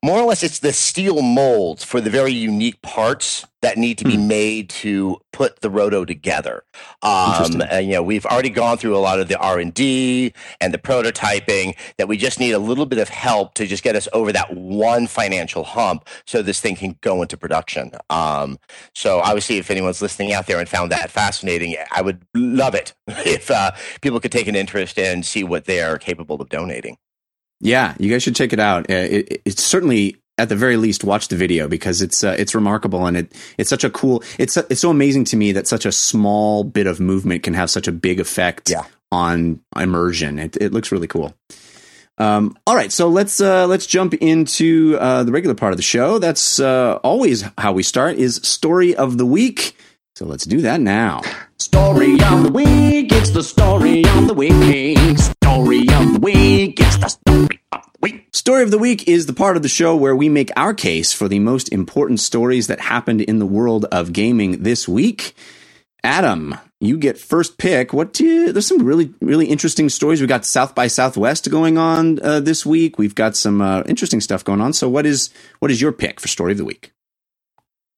more 0.03 0.19
or 0.19 0.25
less 0.25 0.43
it's 0.43 0.61
the 0.61 0.73
steel 0.73 1.23
molds 1.23 1.85
for 1.85 2.01
the 2.01 2.11
very 2.11 2.33
unique 2.33 2.81
parts 2.83 3.47
that 3.63 3.77
need 3.77 3.99
to 3.99 4.05
be 4.05 4.17
mm. 4.17 4.27
made 4.27 4.71
to 4.71 5.21
put 5.33 5.61
the 5.61 5.69
roto 5.69 6.07
together. 6.07 6.65
Um, 7.03 7.61
and 7.71 7.87
you 7.87 7.93
know 7.93 8.03
we've 8.03 8.25
already 8.25 8.49
gone 8.49 8.79
through 8.79 8.97
a 8.97 8.99
lot 8.99 9.21
of 9.21 9.29
the 9.29 9.39
r&d 9.39 10.33
and 10.61 10.75
the 10.75 10.79
prototyping 10.79 11.77
that 11.99 12.09
we 12.09 12.17
just 12.17 12.41
need 12.41 12.53
a 12.53 12.59
little 12.59 12.87
bit 12.87 12.99
of 12.99 13.11
help 13.11 13.55
to 13.55 13.67
just 13.67 13.83
get 13.83 13.97
us 13.97 14.09
over 14.15 14.33
that 14.33 14.55
one 14.55 15.07
financial 15.07 15.65
hump 15.65 16.09
so 16.27 16.41
this 16.41 16.61
thing 16.61 16.75
can 16.75 16.97
go 17.03 17.21
into 17.21 17.37
production. 17.37 17.93
Um, 18.09 18.59
so 18.95 19.21
obviously 19.21 19.59
if 19.59 19.71
anyone's 19.71 20.01
listening 20.01 20.33
out 20.33 20.47
there 20.47 20.59
and 20.59 20.69
found 20.69 20.91
that 20.93 21.11
fascinating 21.11 21.77
i 21.93 22.01
would 22.01 22.25
love 22.35 22.75
it 22.75 22.95
if 23.09 23.50
uh, 23.51 23.73
people 24.01 24.21
could 24.21 24.33
take 24.33 24.49
an 24.49 24.57
interest 24.57 24.99
and 24.99 25.25
see 25.25 25.45
what 25.45 25.65
they 25.65 25.81
are 25.81 25.99
capable 25.99 26.41
of 26.41 26.49
donating 26.49 26.97
yeah, 27.61 27.95
you 27.99 28.11
guys 28.11 28.23
should 28.23 28.35
check 28.35 28.53
it 28.53 28.59
out. 28.59 28.91
Uh, 28.91 28.95
it, 28.95 29.33
it, 29.33 29.43
it's 29.45 29.63
certainly 29.63 30.17
at 30.39 30.49
the 30.49 30.57
very 30.57 30.79
least 30.79 31.05
watch 31.05 31.29
the 31.29 31.37
video 31.37 31.69
because 31.69 32.01
it's 32.01 32.25
uh, 32.25 32.35
it's 32.39 32.55
remarkable 32.55 33.07
and 33.07 33.17
it 33.19 33.33
it's 33.59 33.69
such 33.69 33.85
a 33.85 33.91
cool 33.91 34.23
it's 34.39 34.57
it's 34.57 34.81
so 34.81 34.91
amazing 34.91 35.25
to 35.25 35.37
me 35.37 35.53
that 35.53 35.67
such 35.69 35.85
a 35.85 35.93
small 35.93 36.65
bit 36.65 36.87
of 36.87 36.99
movement 36.99 37.43
can 37.43 37.53
have 37.53 37.69
such 37.69 37.87
a 37.87 37.93
big 37.93 38.19
effect 38.19 38.71
yeah. 38.71 38.85
on 39.13 39.61
immersion. 39.77 40.39
It 40.39 40.57
it 40.57 40.73
looks 40.73 40.91
really 40.91 41.07
cool. 41.07 41.35
Um, 42.17 42.57
all 42.67 42.75
right, 42.75 42.93
so 42.93 43.09
let's 43.09 43.41
uh, 43.41 43.67
let's 43.67 43.87
jump 43.87 44.15
into 44.15 44.97
uh, 44.99 45.25
the 45.25 45.33
regular 45.33 45.55
part 45.55 45.73
of 45.73 45.77
the 45.77 45.83
show. 45.83 46.19
That's 46.19 46.59
uh, 46.59 46.99
always 47.03 47.45
how 47.59 47.73
we 47.73 47.83
start. 47.83 48.17
Is 48.17 48.37
story 48.37 48.97
of 48.97 49.19
the 49.19 49.27
week. 49.27 49.77
So 50.17 50.25
let's 50.25 50.45
do 50.45 50.63
that 50.63 50.81
now. 50.81 51.23
Story 51.61 52.15
of 52.15 52.43
the 52.43 52.51
week. 52.51 53.13
It's 53.13 53.33
the 53.33 53.43
story 53.43 54.03
of 54.07 54.29
the 54.29 54.33
week. 54.33 55.19
Story 55.19 55.81
of 55.81 56.15
the 56.15 56.19
week. 56.23 56.81
It's 56.81 56.97
the 56.97 57.09
story 57.09 57.61
of 57.71 57.83
the 57.83 57.99
week. 58.01 58.29
Story 58.33 58.63
of 58.63 58.71
the 58.71 58.79
week 58.79 59.07
is 59.07 59.27
the 59.27 59.35
part 59.35 59.59
of 59.59 59.63
the 59.63 59.69
show 59.69 59.95
where 59.95 60.17
we 60.17 60.31
make 60.31 60.51
our 60.57 60.73
case 60.73 61.13
for 61.13 61.29
the 61.29 61.39
most 61.39 61.69
important 61.69 62.19
stories 62.19 62.69
that 62.69 62.81
happened 62.81 63.21
in 63.21 63.41
the 63.41 63.47
world 63.47 63.85
of 63.93 64.15
gaming 64.15 64.63
this 64.63 64.89
week. 64.89 65.35
Adam, 66.03 66.55
you 66.81 66.97
get 66.97 67.19
first 67.19 67.59
pick. 67.59 67.93
What 67.93 68.15
do 68.15 68.25
you, 68.25 68.53
there's 68.53 68.67
some 68.67 68.83
really 68.83 69.13
really 69.21 69.45
interesting 69.45 69.91
stories. 69.91 70.23
We 70.23 70.27
got 70.27 70.47
South 70.47 70.75
by 70.75 70.87
Southwest 70.87 71.51
going 71.51 71.77
on 71.77 72.21
uh, 72.23 72.41
this 72.41 72.65
week. 72.65 72.99
We've 72.99 73.15
got 73.15 73.37
some 73.37 73.61
uh, 73.61 73.83
interesting 73.83 74.23
stuff 74.23 74.43
going 74.43 74.63
on. 74.63 74.73
So 74.73 74.89
what 74.89 75.05
is 75.05 75.29
what 75.59 75.71
is 75.71 75.83
your 75.83 75.93
pick 75.93 76.21
for 76.21 76.29
story 76.29 76.53
of 76.53 76.59
the 76.59 76.65
week? 76.65 76.95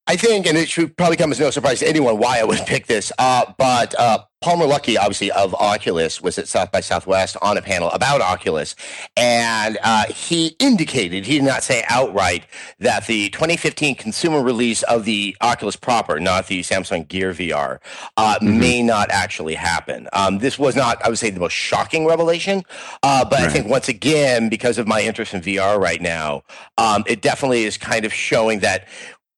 I 0.06 0.16
think, 0.16 0.46
and 0.46 0.58
it 0.58 0.68
should 0.68 0.96
probably 0.96 1.16
come 1.16 1.30
as 1.30 1.38
no 1.38 1.50
surprise 1.50 1.78
to 1.80 1.88
anyone 1.88 2.18
why 2.18 2.40
I 2.40 2.44
would 2.44 2.58
pick 2.66 2.86
this. 2.86 3.12
Uh, 3.18 3.52
but 3.56 3.94
uh, 3.98 4.18
Palmer 4.42 4.66
Luckey, 4.66 4.98
obviously 4.98 5.30
of 5.30 5.54
Oculus, 5.54 6.20
was 6.20 6.36
at 6.36 6.48
South 6.48 6.72
by 6.72 6.80
Southwest 6.80 7.36
on 7.40 7.56
a 7.56 7.62
panel 7.62 7.88
about 7.90 8.20
Oculus, 8.20 8.74
and 9.16 9.78
uh, 9.84 10.06
he 10.06 10.56
indicated 10.58 11.24
he 11.24 11.38
did 11.38 11.44
not 11.44 11.62
say 11.62 11.84
outright 11.88 12.44
that 12.80 13.06
the 13.06 13.30
2015 13.30 13.94
consumer 13.94 14.42
release 14.42 14.82
of 14.82 15.04
the 15.04 15.36
Oculus 15.40 15.76
proper, 15.76 16.18
not 16.18 16.48
the 16.48 16.60
Samsung 16.62 17.06
Gear 17.06 17.32
VR, 17.32 17.78
uh, 18.16 18.34
mm-hmm. 18.34 18.58
may 18.58 18.82
not 18.82 19.08
actually 19.10 19.54
happen. 19.54 20.08
Um, 20.12 20.38
this 20.38 20.58
was 20.58 20.74
not, 20.74 21.02
I 21.04 21.08
would 21.08 21.18
say, 21.18 21.30
the 21.30 21.38
most 21.38 21.52
shocking 21.52 22.04
revelation, 22.04 22.64
uh, 23.04 23.24
but 23.24 23.38
right. 23.38 23.48
I 23.48 23.48
think 23.48 23.68
once 23.68 23.88
again, 23.88 24.48
because 24.48 24.76
of 24.76 24.88
my 24.88 25.02
interest 25.02 25.34
in 25.34 25.40
VR 25.40 25.78
right 25.78 26.02
now, 26.02 26.42
um, 26.78 27.04
it 27.06 27.22
definitely 27.22 27.62
is 27.62 27.78
kind 27.78 28.04
of 28.04 28.12
showing 28.12 28.58
that 28.60 28.88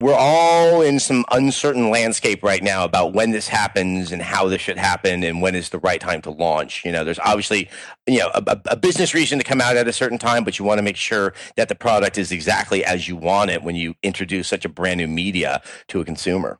we're 0.01 0.15
all 0.15 0.83
in 0.83 0.99
some 0.99 1.25
uncertain 1.31 1.89
landscape 1.89 2.43
right 2.43 2.63
now 2.63 2.85
about 2.85 3.13
when 3.15 3.31
this 3.31 3.49
happens 3.49 4.11
and 4.11 4.21
how 4.21 4.49
this 4.49 4.61
should 4.61 4.77
happen 4.77 5.23
and 5.23 5.41
when 5.41 5.55
is 5.55 5.69
the 5.69 5.79
right 5.79 6.01
time 6.01 6.21
to 6.23 6.31
launch. 6.31 6.85
You 6.85 6.93
know, 6.93 7.05
there's 7.05 7.21
obviously, 7.21 7.71
you 8.07 8.19
know, 8.19 8.31
a, 8.35 8.61
a, 8.67 8.77
business 8.77 9.15
reason 9.15 9.39
to 9.39 9.45
come 9.45 9.61
out 9.61 9.77
at 9.77 9.87
a 9.87 9.93
certain 9.93 10.19
time, 10.19 10.43
but 10.45 10.59
you 10.59 10.65
want 10.65 10.79
to 10.79 10.83
make 10.83 10.97
sure 10.97 11.33
that 11.57 11.69
the 11.69 11.75
product 11.75 12.19
is 12.19 12.33
exactly 12.33 12.85
as 12.85 13.09
you 13.09 13.17
want 13.17 13.51
it 13.51 13.63
when 13.63 13.77
you 13.77 13.95
introduce 14.03 14.49
such 14.49 14.65
a 14.65 14.69
brand 14.69 14.99
new 14.99 15.07
media 15.07 15.63
to 15.89 16.01
a 16.01 16.05
consumer. 16.05 16.59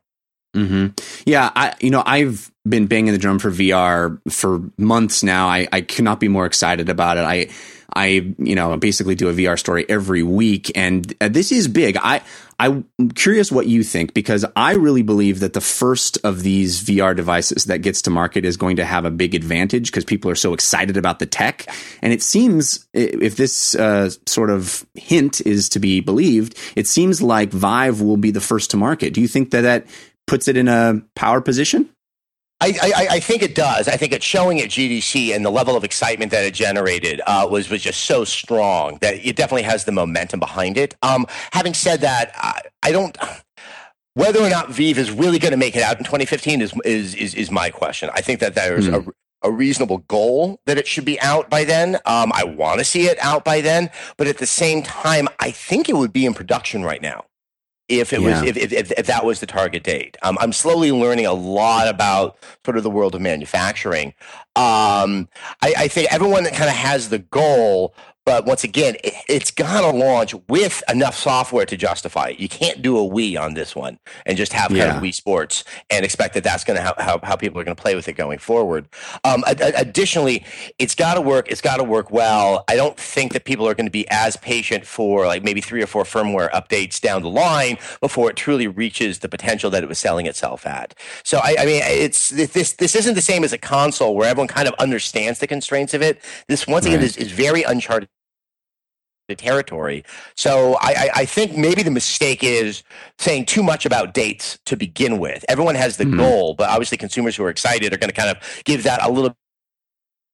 Mm-hmm. 0.55 0.87
Yeah, 1.25 1.51
I 1.53 1.73
you 1.81 1.91
know 1.91 2.01
I've 2.05 2.49
been 2.67 2.87
banging 2.87 3.11
the 3.11 3.19
drum 3.19 3.39
for 3.39 3.51
VR 3.51 4.19
for 4.31 4.61
months 4.77 5.21
now. 5.21 5.49
I 5.49 5.67
I 5.73 5.81
cannot 5.81 6.21
be 6.21 6.29
more 6.29 6.45
excited 6.45 6.87
about 6.87 7.17
it. 7.17 7.25
I 7.25 7.49
I 7.93 8.33
you 8.37 8.55
know 8.55 8.75
basically 8.77 9.15
do 9.15 9.29
a 9.29 9.33
VR 9.33 9.57
story 9.57 9.85
every 9.89 10.23
week, 10.23 10.71
and 10.75 11.13
uh, 11.21 11.27
this 11.27 11.51
is 11.51 11.67
big. 11.67 11.97
I 11.97 12.21
I'm 12.57 12.85
curious 13.15 13.51
what 13.51 13.67
you 13.67 13.83
think 13.83 14.13
because 14.13 14.45
I 14.55 14.73
really 14.75 15.01
believe 15.01 15.41
that 15.41 15.53
the 15.53 15.61
first 15.61 16.17
of 16.23 16.41
these 16.43 16.81
VR 16.81 17.15
devices 17.15 17.65
that 17.65 17.79
gets 17.79 18.01
to 18.03 18.09
market 18.09 18.45
is 18.45 18.55
going 18.55 18.77
to 18.77 18.85
have 18.85 19.03
a 19.03 19.11
big 19.11 19.35
advantage 19.35 19.91
because 19.91 20.05
people 20.05 20.31
are 20.31 20.35
so 20.35 20.53
excited 20.53 20.95
about 20.95 21.19
the 21.19 21.25
tech. 21.25 21.67
And 22.01 22.13
it 22.13 22.23
seems, 22.23 22.87
if 22.93 23.35
this 23.35 23.75
uh, 23.75 24.09
sort 24.25 24.49
of 24.49 24.85
hint 24.93 25.41
is 25.41 25.67
to 25.69 25.79
be 25.79 25.99
believed, 25.99 26.57
it 26.77 26.87
seems 26.87 27.21
like 27.21 27.51
Vive 27.51 27.99
will 27.99 28.17
be 28.17 28.31
the 28.31 28.41
first 28.41 28.71
to 28.71 28.77
market. 28.77 29.13
Do 29.13 29.19
you 29.19 29.27
think 29.27 29.51
that 29.51 29.61
that 29.61 29.87
puts 30.25 30.47
it 30.47 30.55
in 30.55 30.69
a 30.69 31.01
power 31.13 31.41
position? 31.41 31.89
I, 32.61 32.73
I, 32.81 33.07
I, 33.11 33.19
think 33.19 33.43
it 33.43 33.53
does. 33.53 33.87
I 33.87 33.97
think 33.97 34.13
it's 34.13 34.25
showing 34.25 34.61
at 34.61 34.69
GDC 34.69 35.35
and 35.35 35.45
the 35.45 35.49
level 35.49 35.75
of 35.75 35.83
excitement 35.83 36.31
that 36.31 36.45
it 36.45 36.53
generated 36.53 37.21
uh, 37.27 37.47
was 37.49 37.69
was 37.69 37.81
just 37.81 38.05
so 38.05 38.23
strong 38.23 38.97
that 39.01 39.15
it 39.25 39.35
definitely 39.35 39.63
has 39.63 39.83
the 39.83 39.91
momentum 39.91 40.39
behind 40.39 40.77
it. 40.77 40.95
Um, 41.01 41.25
having 41.51 41.73
said 41.73 42.01
that, 42.01 42.31
I, 42.35 42.61
I 42.81 42.91
don't. 42.91 43.17
Whether 44.13 44.39
or 44.39 44.49
not 44.49 44.69
Vive 44.69 44.97
is 44.97 45.11
really 45.11 45.39
going 45.39 45.51
to 45.51 45.57
make 45.57 45.75
it 45.75 45.83
out 45.83 45.97
in 45.97 46.05
2015 46.05 46.61
is 46.61 46.73
is 46.85 47.13
is, 47.15 47.35
is 47.35 47.51
my 47.51 47.69
question. 47.69 48.09
I 48.13 48.21
think 48.21 48.39
that 48.39 48.55
there's 48.55 48.87
mm. 48.87 49.05
a, 49.43 49.47
a 49.49 49.51
reasonable 49.51 49.97
goal 50.07 50.61
that 50.65 50.77
it 50.77 50.87
should 50.87 51.03
be 51.03 51.19
out 51.19 51.49
by 51.49 51.65
then. 51.65 51.95
Um, 52.05 52.31
I 52.33 52.45
want 52.45 52.79
to 52.79 52.85
see 52.85 53.07
it 53.07 53.17
out 53.19 53.43
by 53.43 53.59
then, 53.59 53.89
but 54.15 54.27
at 54.27 54.37
the 54.37 54.45
same 54.45 54.81
time, 54.81 55.27
I 55.41 55.51
think 55.51 55.89
it 55.89 55.97
would 55.97 56.13
be 56.13 56.25
in 56.25 56.33
production 56.33 56.83
right 56.83 57.01
now 57.01 57.25
if 57.87 58.13
it 58.13 58.21
yeah. 58.21 58.41
was 58.41 58.49
if, 58.49 58.57
if, 58.57 58.91
if, 58.91 59.05
that 59.07 59.25
was 59.25 59.39
the 59.39 59.45
target 59.45 59.83
date. 59.83 60.17
Um, 60.23 60.37
I'm 60.41 60.51
slowly 60.51 60.91
learning 60.91 61.25
a 61.25 61.33
lot 61.33 61.87
about 61.87 62.37
sort 62.63 62.77
of 62.77 62.83
the 62.83 62.89
world 62.89 63.13
of 63.15 63.21
manufacturing. 63.21 64.09
Um, 64.55 65.29
I, 65.61 65.73
I, 65.77 65.87
think 65.87 66.11
everyone 66.11 66.43
that 66.45 66.53
kind 66.53 66.69
of 66.69 66.75
has 66.75 67.09
the 67.09 67.19
goal 67.19 67.93
but 68.25 68.45
once 68.45 68.63
again, 68.63 68.95
it, 69.03 69.13
has 69.29 69.51
got 69.51 69.81
to 69.81 69.95
launch 69.95 70.33
with 70.49 70.81
enough 70.89 71.15
software 71.15 71.65
to 71.65 71.77
justify 71.77 72.29
it. 72.29 72.39
You 72.39 72.49
can't 72.49 72.81
do 72.81 72.97
a 72.97 73.07
Wii 73.07 73.39
on 73.39 73.53
this 73.53 73.75
one 73.75 73.99
and 74.25 74.35
just 74.35 74.51
have 74.53 74.71
yeah. 74.71 74.85
kind 74.85 74.97
of 74.97 75.03
Wii 75.03 75.13
Sports 75.13 75.63
and 75.91 76.03
expect 76.03 76.33
that 76.33 76.43
that's 76.43 76.63
going 76.63 76.77
to 76.77 76.83
how, 76.83 76.95
how, 76.97 77.19
how, 77.21 77.35
people 77.35 77.59
are 77.59 77.63
going 77.63 77.75
to 77.75 77.81
play 77.81 77.95
with 77.95 78.07
it 78.07 78.13
going 78.13 78.39
forward. 78.39 78.87
Um, 79.23 79.43
additionally, 79.47 80.43
it's 80.79 80.95
got 80.95 81.15
to 81.15 81.21
work. 81.21 81.51
It's 81.51 81.61
got 81.61 81.77
to 81.77 81.83
work 81.83 82.09
well. 82.09 82.63
I 82.67 82.75
don't 82.75 82.97
think 82.97 83.33
that 83.33 83.45
people 83.45 83.67
are 83.67 83.75
going 83.75 83.85
to 83.85 83.91
be 83.91 84.07
as 84.09 84.37
patient 84.37 84.87
for 84.87 85.27
like 85.27 85.43
maybe 85.43 85.61
three 85.61 85.83
or 85.83 85.87
four 85.87 86.03
firmware 86.03 86.49
updates 86.51 86.99
down 86.99 87.21
the 87.21 87.29
line 87.29 87.77
before 88.01 88.31
it 88.31 88.35
truly 88.35 88.67
reaches 88.67 89.19
the 89.19 89.29
potential 89.29 89.69
that 89.69 89.83
it 89.83 89.89
was 89.89 89.99
selling 89.99 90.25
itself 90.25 90.65
at. 90.65 90.95
So 91.23 91.39
I, 91.43 91.57
I 91.59 91.65
mean, 91.65 91.81
it's 91.83 92.29
this 92.29 92.73
this 92.73 92.95
isn't 92.95 93.13
the 93.13 93.21
same 93.21 93.43
as 93.43 93.53
a 93.53 93.57
console 93.57 94.15
where 94.15 94.27
everyone 94.29 94.47
kind 94.47 94.67
of 94.67 94.73
understands 94.79 95.39
the 95.39 95.47
constraints 95.47 95.93
of 95.93 96.01
it. 96.01 96.19
This 96.47 96.65
once 96.65 96.85
again 96.85 97.01
is, 97.01 97.17
is 97.17 97.31
very 97.31 97.61
uncharted 97.61 98.09
territory. 99.33 100.03
So 100.35 100.75
I, 100.75 100.89
I, 100.89 101.09
I, 101.15 101.25
think 101.25 101.57
maybe 101.57 101.81
the 101.81 101.89
mistake 101.89 102.43
is 102.43 102.83
saying 103.17 103.45
too 103.45 103.63
much 103.63 103.87
about 103.87 104.13
dates 104.13 104.59
to 104.65 104.77
begin 104.77 105.17
with. 105.17 105.43
Everyone 105.49 105.73
has 105.73 105.97
the 105.97 106.03
mm-hmm. 106.03 106.19
goal, 106.19 106.53
but 106.53 106.69
obviously 106.69 106.97
consumers 106.97 107.35
who 107.35 107.43
are 107.43 107.49
excited 107.49 107.91
are 107.91 107.97
going 107.97 108.11
to 108.11 108.15
kind 108.15 108.29
of 108.29 108.37
give 108.65 108.83
that 108.83 109.03
a 109.03 109.09
little 109.09 109.35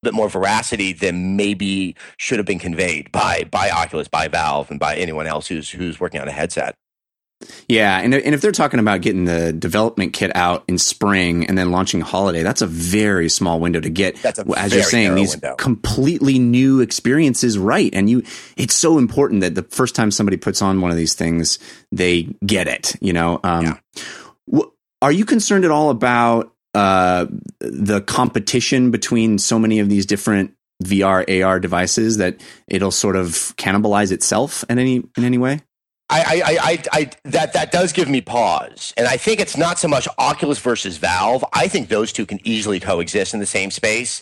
bit 0.04 0.14
more 0.14 0.28
veracity 0.28 0.92
than 0.92 1.36
maybe 1.38 1.96
should 2.18 2.40
have 2.40 2.46
been 2.46 2.60
conveyed 2.60 3.12
by 3.12 3.46
by 3.52 3.70
Oculus, 3.70 4.08
by 4.08 4.28
Valve, 4.28 4.70
and 4.70 4.80
by 4.80 4.96
anyone 4.96 5.28
else 5.28 5.48
who's 5.48 5.70
who's 5.70 6.00
working 6.00 6.20
on 6.20 6.28
a 6.28 6.32
headset. 6.32 6.76
Yeah, 7.68 8.00
and 8.00 8.14
and 8.14 8.36
if 8.36 8.42
they're 8.42 8.52
talking 8.52 8.80
about 8.80 9.02
getting 9.02 9.26
the 9.26 9.54
development 9.54 10.14
kit 10.14 10.36
out 10.36 10.64
in 10.68 10.78
spring 10.78 11.48
and 11.48 11.58
then 11.58 11.72
launching 11.72 12.02
holiday, 12.02 12.44
that's 12.44 12.62
a 12.62 12.68
very 12.68 13.30
small 13.30 13.60
window 13.60 13.80
to 13.80 13.90
get. 13.90 14.18
That's 14.22 14.40
a 14.40 14.46
as 14.58 14.74
you're 14.74 14.84
saying 14.84 15.16
these 15.16 15.36
window. 15.36 15.56
completely 15.56 16.40
new 16.40 16.82
experiences 16.82 17.58
right, 17.58 17.94
and 17.94 18.10
you. 18.10 18.24
It's 18.58 18.76
so 18.76 18.98
important 18.98 19.42
that 19.42 19.56
the 19.56 19.64
first 19.64 19.96
time 19.96 20.12
somebody 20.12 20.38
puts 20.38 20.62
on 20.62 20.82
one 20.82 20.92
of 20.92 20.98
these 20.98 21.14
things, 21.14 21.60
they 21.92 22.24
get 22.46 22.68
it. 22.68 22.96
You 23.02 23.14
know, 23.14 23.40
um, 23.44 23.80
yeah. 24.52 24.62
are 25.02 25.12
you 25.12 25.26
concerned 25.26 25.66
at 25.66 25.72
all 25.72 25.90
about 25.90 26.54
uh, 26.74 27.26
the 27.60 28.02
competition 28.02 28.92
between 28.92 29.38
so 29.38 29.60
many 29.60 29.80
of 29.80 29.90
these 29.90 30.06
different 30.06 30.54
VR 30.84 31.44
AR 31.44 31.60
devices 31.60 32.18
that 32.18 32.42
it'll 32.68 32.92
sort 32.92 33.16
of 33.16 33.56
cannibalize 33.58 34.12
itself 34.12 34.64
in 34.70 34.80
any 34.80 35.04
in 35.18 35.24
any 35.24 35.38
way? 35.38 35.62
I, 36.12 36.42
I, 36.46 36.58
I, 36.62 36.84
I, 36.92 37.12
that 37.24 37.54
that 37.54 37.72
does 37.72 37.94
give 37.94 38.10
me 38.10 38.20
pause, 38.20 38.94
and 38.98 39.08
I 39.08 39.16
think 39.16 39.40
it's 39.40 39.56
not 39.56 39.80
so 39.80 39.88
much 39.88 40.10
Oculus 40.18 40.60
versus 40.60 40.98
Valve. 40.98 41.46
I 41.54 41.70
think 41.70 41.88
those 41.88 42.12
two 42.12 42.26
can 42.26 42.46
easily 42.46 42.82
coexist 42.82 43.34
in 43.34 43.40
the 43.40 43.46
same 43.46 43.72
space. 43.72 44.22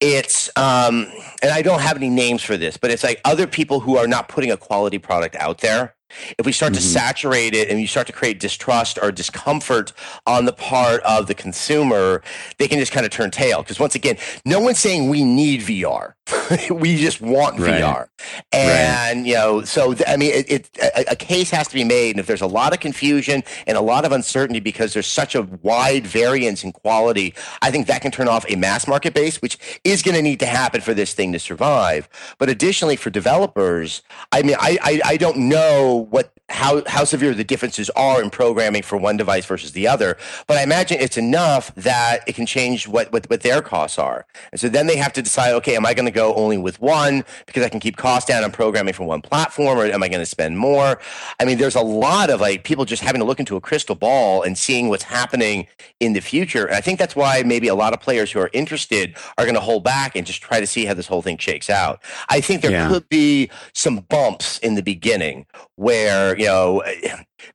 It's, 0.00 0.50
um, 0.56 1.10
and 1.42 1.50
I 1.50 1.62
don't 1.62 1.80
have 1.80 1.96
any 1.96 2.10
names 2.10 2.42
for 2.42 2.58
this, 2.58 2.76
but 2.76 2.90
it's 2.90 3.02
like 3.02 3.22
other 3.24 3.46
people 3.46 3.80
who 3.80 3.96
are 3.96 4.06
not 4.06 4.28
putting 4.28 4.50
a 4.50 4.56
quality 4.58 4.98
product 4.98 5.34
out 5.36 5.58
there. 5.58 5.94
If 6.38 6.46
we 6.46 6.52
start 6.52 6.72
mm-hmm. 6.72 6.82
to 6.82 6.86
saturate 6.86 7.54
it 7.54 7.68
and 7.68 7.80
you 7.80 7.86
start 7.86 8.06
to 8.08 8.12
create 8.12 8.40
distrust 8.40 8.98
or 9.00 9.12
discomfort 9.12 9.92
on 10.26 10.44
the 10.44 10.52
part 10.52 11.02
of 11.02 11.26
the 11.26 11.34
consumer, 11.34 12.22
they 12.58 12.68
can 12.68 12.78
just 12.78 12.92
kind 12.92 13.06
of 13.06 13.12
turn 13.12 13.30
tail. 13.30 13.62
Because 13.62 13.78
once 13.78 13.94
again, 13.94 14.16
no 14.44 14.60
one's 14.60 14.78
saying 14.78 15.08
we 15.08 15.24
need 15.24 15.60
VR. 15.60 16.14
we 16.70 16.96
just 16.96 17.20
want 17.20 17.58
right. 17.58 17.82
VR. 17.82 18.08
And, 18.52 19.20
right. 19.20 19.26
you 19.26 19.34
know, 19.34 19.62
so, 19.62 19.94
th- 19.94 20.08
I 20.08 20.16
mean, 20.16 20.32
it, 20.32 20.50
it 20.50 20.70
a, 20.82 21.12
a, 21.12 21.16
case 21.16 21.50
has 21.50 21.68
to 21.68 21.74
be 21.74 21.84
made. 21.84 22.10
And 22.10 22.20
if 22.20 22.26
there's 22.26 22.40
a 22.40 22.46
lot 22.46 22.72
of 22.72 22.80
confusion 22.80 23.42
and 23.66 23.76
a 23.76 23.80
lot 23.80 24.04
of 24.04 24.12
uncertainty 24.12 24.60
because 24.60 24.92
there's 24.92 25.06
such 25.06 25.34
a 25.34 25.42
wide 25.42 26.06
variance 26.06 26.64
in 26.64 26.72
quality, 26.72 27.34
I 27.62 27.70
think 27.70 27.86
that 27.86 28.02
can 28.02 28.10
turn 28.10 28.28
off 28.28 28.44
a 28.48 28.56
mass 28.56 28.86
market 28.86 29.14
base, 29.14 29.40
which 29.42 29.58
is 29.84 30.02
going 30.02 30.16
to 30.16 30.22
need 30.22 30.40
to 30.40 30.46
happen 30.46 30.80
for 30.80 30.94
this 30.94 31.14
thing 31.14 31.32
to 31.32 31.38
survive. 31.38 32.08
But 32.38 32.48
additionally, 32.48 32.96
for 32.96 33.10
developers, 33.10 34.02
I 34.32 34.42
mean, 34.42 34.56
I, 34.58 34.78
I, 34.82 35.00
I 35.04 35.16
don't 35.16 35.36
know 35.36 36.06
what 36.10 36.32
how 36.50 36.82
how 36.86 37.04
severe 37.04 37.34
the 37.34 37.44
differences 37.44 37.88
are 37.90 38.22
in 38.22 38.28
programming 38.28 38.82
for 38.82 38.96
one 38.96 39.16
device 39.16 39.46
versus 39.46 39.72
the 39.72 39.86
other. 39.86 40.16
But 40.46 40.56
I 40.58 40.62
imagine 40.62 40.98
it's 41.00 41.16
enough 41.16 41.74
that 41.76 42.20
it 42.26 42.34
can 42.34 42.46
change 42.46 42.88
what 42.88 43.12
what, 43.12 43.28
what 43.30 43.42
their 43.42 43.62
costs 43.62 43.98
are. 43.98 44.26
And 44.52 44.60
so 44.60 44.68
then 44.68 44.86
they 44.86 44.96
have 44.96 45.12
to 45.14 45.22
decide, 45.22 45.52
okay, 45.54 45.76
am 45.76 45.86
I 45.86 45.94
going 45.94 46.06
to 46.06 46.12
go 46.12 46.34
only 46.34 46.58
with 46.58 46.80
one 46.80 47.24
because 47.46 47.62
I 47.62 47.68
can 47.68 47.80
keep 47.80 47.96
costs 47.96 48.28
down 48.28 48.44
on 48.44 48.52
programming 48.52 48.94
for 48.94 49.04
one 49.04 49.22
platform, 49.22 49.78
or 49.78 49.84
am 49.84 50.02
I 50.02 50.08
going 50.08 50.20
to 50.20 50.26
spend 50.26 50.58
more? 50.58 50.98
I 51.38 51.44
mean, 51.44 51.58
there's 51.58 51.76
a 51.76 51.82
lot 51.82 52.30
of 52.30 52.40
like 52.40 52.64
people 52.64 52.84
just 52.84 53.02
having 53.02 53.20
to 53.20 53.24
look 53.24 53.40
into 53.40 53.56
a 53.56 53.60
crystal 53.60 53.94
ball 53.94 54.42
and 54.42 54.58
seeing 54.58 54.88
what's 54.88 55.04
happening 55.04 55.66
in 56.00 56.12
the 56.12 56.20
future. 56.20 56.66
And 56.66 56.76
I 56.76 56.80
think 56.80 56.98
that's 56.98 57.16
why 57.16 57.42
maybe 57.44 57.68
a 57.68 57.74
lot 57.74 57.92
of 57.92 58.00
players 58.00 58.32
who 58.32 58.40
are 58.40 58.50
interested 58.52 59.16
are 59.38 59.44
going 59.44 59.54
to 59.54 59.60
hold 59.60 59.84
back 59.84 60.16
and 60.16 60.26
just 60.26 60.42
try 60.42 60.60
to 60.60 60.66
see 60.66 60.84
how 60.84 60.94
this 60.94 61.06
whole 61.06 61.22
thing 61.22 61.38
shakes 61.38 61.70
out. 61.70 62.02
I 62.28 62.40
think 62.40 62.62
there 62.62 62.70
yeah. 62.70 62.88
could 62.88 63.08
be 63.08 63.50
some 63.72 63.98
bumps 64.08 64.58
in 64.58 64.74
the 64.74 64.82
beginning 64.82 65.46
where 65.76 66.38
you 66.40 66.46
know 66.46 66.82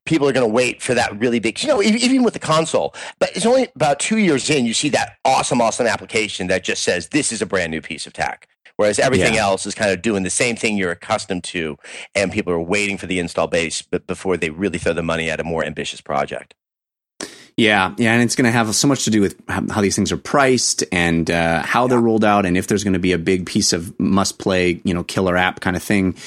people 0.06 0.28
are 0.28 0.32
going 0.32 0.48
to 0.48 0.54
wait 0.54 0.82
for 0.82 0.94
that 0.94 1.18
really 1.20 1.40
big 1.40 1.62
you 1.62 1.68
know 1.68 1.82
even 1.82 2.24
with 2.24 2.34
the 2.34 2.40
console 2.40 2.94
but 3.20 3.30
it's 3.36 3.46
only 3.46 3.68
about 3.76 4.00
two 4.00 4.18
years 4.18 4.50
in 4.50 4.66
you 4.66 4.74
see 4.74 4.90
that 4.90 5.18
awesome 5.26 5.62
awesome 5.62 5.88
application 5.88 6.48
that 6.48 6.64
just 6.64 6.84
says 6.84 7.10
this 7.10 7.32
is 7.32 7.42
a 7.42 7.46
brand 7.46 7.72
new 7.72 7.82
piece 7.82 8.06
of 8.08 8.14
tech 8.14 8.48
whereas 8.78 9.00
everything 9.00 9.36
yeah. 9.36 9.44
else 9.44 9.66
is 9.66 9.76
kind 9.76 9.92
of 9.92 10.02
doing 10.02 10.24
the 10.24 10.30
same 10.30 10.56
thing 10.56 10.78
you're 10.78 10.92
accustomed 10.92 11.44
to 11.44 11.78
and 12.14 12.32
people 12.32 12.54
are 12.54 12.60
waiting 12.60 12.98
for 12.98 13.08
the 13.08 13.20
install 13.20 13.48
base 13.48 13.82
before 13.82 14.38
they 14.38 14.50
really 14.50 14.78
throw 14.78 14.94
the 14.94 15.04
money 15.04 15.30
at 15.30 15.40
a 15.40 15.44
more 15.44 15.64
ambitious 15.64 16.02
project 16.02 16.54
Yeah, 17.58 17.96
yeah, 17.98 18.12
and 18.12 18.22
it's 18.22 18.36
going 18.36 18.46
to 18.46 18.52
have 18.52 18.76
so 18.76 18.86
much 18.86 19.06
to 19.06 19.10
do 19.10 19.22
with 19.22 19.42
how 19.48 19.80
these 19.80 19.96
things 19.96 20.12
are 20.12 20.18
priced 20.18 20.84
and 20.92 21.32
uh, 21.32 21.62
how 21.62 21.84
yeah. 21.84 21.88
they're 21.88 22.02
rolled 22.02 22.26
out, 22.26 22.46
and 22.46 22.58
if 22.58 22.68
there's 22.68 22.84
going 22.84 22.94
to 22.94 23.00
be 23.00 23.14
a 23.14 23.18
big 23.18 23.46
piece 23.46 23.72
of 23.72 23.98
must 23.98 24.40
play, 24.40 24.82
you 24.84 24.94
know, 24.94 25.04
killer 25.04 25.38
app 25.38 25.62
kind 25.62 25.78
of 25.78 25.84
thing. 25.84 26.18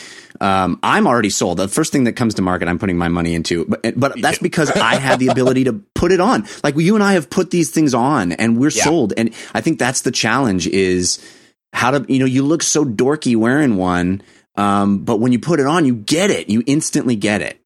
Um, 0.41 0.79
I'm 0.83 1.07
already 1.07 1.29
sold. 1.29 1.59
The 1.59 1.69
first 1.69 1.93
thing 1.93 2.05
that 2.05 2.15
comes 2.15 2.35
to 2.35 2.43
market, 2.43 2.67
I'm 2.67 2.79
putting 2.79 2.97
my 2.97 3.09
money 3.09 3.35
into. 3.35 3.67
But 3.67 4.01
but 4.01 4.23
that's 4.23 4.39
because 4.39 4.71
I 4.71 4.95
have 4.95 5.19
the 5.19 5.29
ability 5.29 5.65
to 5.65 5.75
put 5.95 6.13
it 6.13 6.21
on. 6.21 6.47
Like 6.65 6.77
you 6.79 6.95
and 6.95 7.05
I 7.05 7.13
have 7.13 7.29
put 7.29 7.51
these 7.51 7.71
things 7.71 7.93
on, 7.93 8.33
and 8.33 8.59
we're 8.59 8.71
yeah. 8.71 8.85
sold. 8.85 9.13
And 9.15 9.35
I 9.53 9.61
think 9.61 9.79
that's 9.79 10.03
the 10.03 10.11
challenge: 10.11 10.67
is 10.67 11.19
how 11.75 11.91
to 11.91 12.11
you 12.11 12.21
know 12.21 12.27
you 12.27 12.43
look 12.43 12.63
so 12.63 12.87
dorky 12.87 13.37
wearing 13.37 13.77
one, 13.77 14.23
um, 14.57 15.05
but 15.05 15.21
when 15.21 15.33
you 15.33 15.41
put 15.41 15.61
it 15.61 15.67
on, 15.67 15.85
you 15.85 15.95
get 15.95 16.31
it. 16.31 16.49
You 16.49 16.63
instantly 16.67 17.17
get 17.17 17.43
it. 17.43 17.61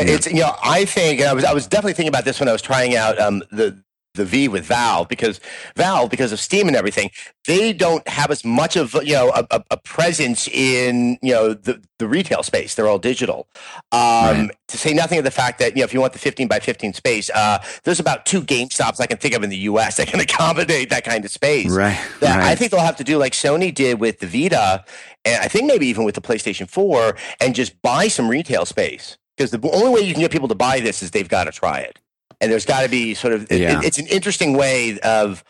Yeah. 0.00 0.12
It's 0.12 0.26
you 0.26 0.40
know 0.40 0.54
I 0.62 0.84
think 0.84 1.22
I 1.22 1.32
was 1.32 1.44
I 1.44 1.52
was 1.52 1.66
definitely 1.66 1.94
thinking 1.94 2.08
about 2.08 2.24
this 2.24 2.40
when 2.40 2.48
I 2.48 2.52
was 2.52 2.62
trying 2.62 2.96
out 2.96 3.18
um, 3.18 3.42
the 3.50 3.82
the 4.14 4.24
V 4.24 4.48
with 4.48 4.64
Valve 4.64 5.08
because 5.08 5.40
Valve, 5.76 6.10
because 6.10 6.32
of 6.32 6.38
Steam 6.40 6.68
and 6.68 6.76
everything, 6.76 7.10
they 7.46 7.72
don't 7.72 8.06
have 8.08 8.30
as 8.30 8.44
much 8.44 8.76
of 8.76 8.94
you 9.02 9.14
know 9.14 9.32
a, 9.50 9.62
a 9.70 9.76
presence 9.76 10.48
in 10.48 11.18
you 11.20 11.32
know 11.32 11.52
the, 11.52 11.82
the 11.98 12.06
retail 12.06 12.42
space. 12.42 12.74
They're 12.74 12.86
all 12.86 12.98
digital. 12.98 13.48
Um, 13.92 14.00
right. 14.00 14.50
To 14.68 14.78
say 14.78 14.94
nothing 14.94 15.18
of 15.18 15.24
the 15.24 15.30
fact 15.30 15.58
that 15.58 15.76
you 15.76 15.80
know 15.80 15.84
if 15.84 15.92
you 15.92 16.00
want 16.00 16.12
the 16.12 16.18
15 16.18 16.48
by 16.48 16.60
15 16.60 16.94
space, 16.94 17.28
uh, 17.30 17.58
there's 17.82 18.00
about 18.00 18.24
two 18.24 18.42
Game 18.42 18.70
Stops 18.70 19.00
I 19.00 19.06
can 19.06 19.18
think 19.18 19.34
of 19.34 19.42
in 19.42 19.50
the 19.50 19.58
U.S. 19.58 19.96
that 19.98 20.06
can 20.06 20.20
accommodate 20.20 20.90
that 20.90 21.04
kind 21.04 21.24
of 21.24 21.30
space. 21.30 21.70
Right. 21.70 22.00
Right. 22.22 22.38
I 22.38 22.54
think 22.54 22.70
they'll 22.70 22.80
have 22.80 22.96
to 22.96 23.04
do 23.04 23.18
like 23.18 23.32
Sony 23.32 23.74
did 23.74 24.00
with 24.00 24.20
the 24.20 24.26
Vita, 24.26 24.84
and 25.24 25.42
I 25.42 25.48
think 25.48 25.66
maybe 25.66 25.86
even 25.88 26.04
with 26.04 26.14
the 26.14 26.20
PlayStation 26.20 26.68
4, 26.68 27.16
and 27.40 27.54
just 27.54 27.80
buy 27.82 28.08
some 28.08 28.28
retail 28.28 28.64
space 28.64 29.18
because 29.36 29.50
the 29.50 29.70
only 29.70 29.90
way 29.90 30.00
you 30.00 30.12
can 30.12 30.22
get 30.22 30.30
people 30.30 30.48
to 30.48 30.54
buy 30.54 30.80
this 30.80 31.02
is 31.02 31.10
they've 31.10 31.28
got 31.28 31.44
to 31.44 31.52
try 31.52 31.80
it 31.80 31.98
and 32.40 32.52
there's 32.52 32.66
got 32.66 32.82
to 32.82 32.88
be 32.88 33.14
sort 33.14 33.32
of 33.32 33.50
yeah. 33.50 33.78
it, 33.78 33.86
it's 33.86 33.98
an 33.98 34.06
interesting 34.06 34.56
way 34.56 34.98
of, 35.00 35.44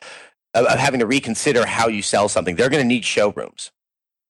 of 0.55 0.67
having 0.79 1.01
to 1.01 1.07
reconsider 1.07 1.67
how 1.67 1.89
you 1.89 2.03
sell 2.03 2.29
something. 2.29 2.57
They're 2.57 2.71
going 2.71 2.83
to 2.83 2.89
need 2.89 3.05
showrooms. 3.05 3.71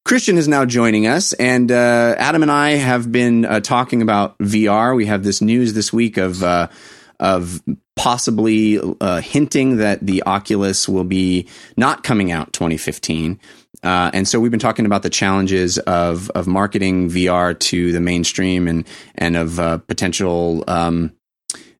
Christian 0.05 0.37
is 0.37 0.49
now 0.49 0.67
joining 0.67 1.07
us, 1.07 1.33
and 1.35 1.73
uh, 1.73 2.14
Adam 2.19 2.43
and 2.43 2.51
I 2.51 2.71
have 2.73 3.11
been 3.11 3.47
uh, 3.47 3.61
talking 3.61 4.03
about 4.03 4.37
VR. 4.38 4.95
We 4.95 5.07
have 5.07 5.25
this 5.25 5.40
news 5.40 5.73
this 5.73 5.93
week 5.95 6.19
of 6.19 6.43
uh, 6.43 6.69
of 7.19 7.62
possibly 7.97 8.79
uh, 9.01 9.21
hinting 9.23 9.79
that 9.79 10.05
the 10.05 10.23
Oculus 10.25 10.88
will 10.88 11.05
be 11.05 11.49
not 11.79 12.03
coming 12.03 12.33
out 12.33 12.53
2015. 12.53 13.40
Uh, 13.83 14.11
and 14.15 14.27
so 14.27 14.41
we've 14.41 14.51
been 14.51 14.61
talking 14.61 14.87
about 14.87 15.03
the 15.03 15.11
challenges 15.11 15.79
of 15.79 16.31
of 16.31 16.47
marketing 16.47 17.11
VR 17.11 17.59
to 17.59 17.93
the 17.93 18.01
mainstream 18.01 18.69
and 18.69 18.87
and 19.17 19.37
of 19.37 19.59
uh, 19.59 19.79
potential 19.79 20.65
um, 20.69 21.13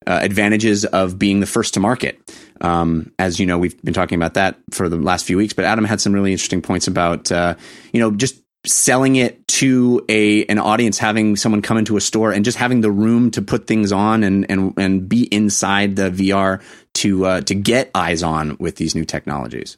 uh, 0.07 0.19
advantages 0.23 0.85
of 0.85 1.19
being 1.19 1.41
the 1.41 1.47
first 1.47 1.75
to 1.75 1.81
market. 1.81 2.21
Um, 2.61 3.13
as 3.19 3.41
you 3.41 3.47
know, 3.47 3.59
we've 3.59 3.81
been 3.83 3.95
talking 3.95 4.17
about 4.17 4.35
that 4.35 4.57
for 4.71 4.89
the 4.89 4.97
last 4.97 5.25
few 5.25 5.37
weeks. 5.37 5.53
But 5.53 5.65
Adam 5.65 5.85
had 5.85 6.01
some 6.01 6.13
really 6.13 6.33
interesting 6.33 6.63
points 6.63 6.87
about 6.87 7.33
uh, 7.33 7.55
you 7.93 8.01
know 8.01 8.11
just 8.11 8.41
selling 8.67 9.17
it 9.17 9.47
to 9.47 10.05
a 10.09 10.45
an 10.47 10.59
audience, 10.59 10.99
having 10.99 11.37
someone 11.37 11.63
come 11.63 11.77
into 11.77 11.97
a 11.97 12.01
store 12.01 12.33
and 12.33 12.45
just 12.45 12.59
having 12.59 12.81
the 12.81 12.91
room 12.91 13.31
to 13.33 13.43
put 13.43 13.67
things 13.67 13.93
on 13.93 14.23
and 14.23 14.51
and 14.51 14.75
and 14.77 15.09
be 15.09 15.25
inside 15.25 15.97
the 15.97 16.11
VR 16.11 16.63
to 16.95 17.27
uh, 17.27 17.41
to 17.43 17.55
get 17.55 17.91
eyes 17.95 18.23
on 18.23 18.57
with 18.59 18.77
these 18.77 18.95
new 18.95 19.05
technologies. 19.05 19.77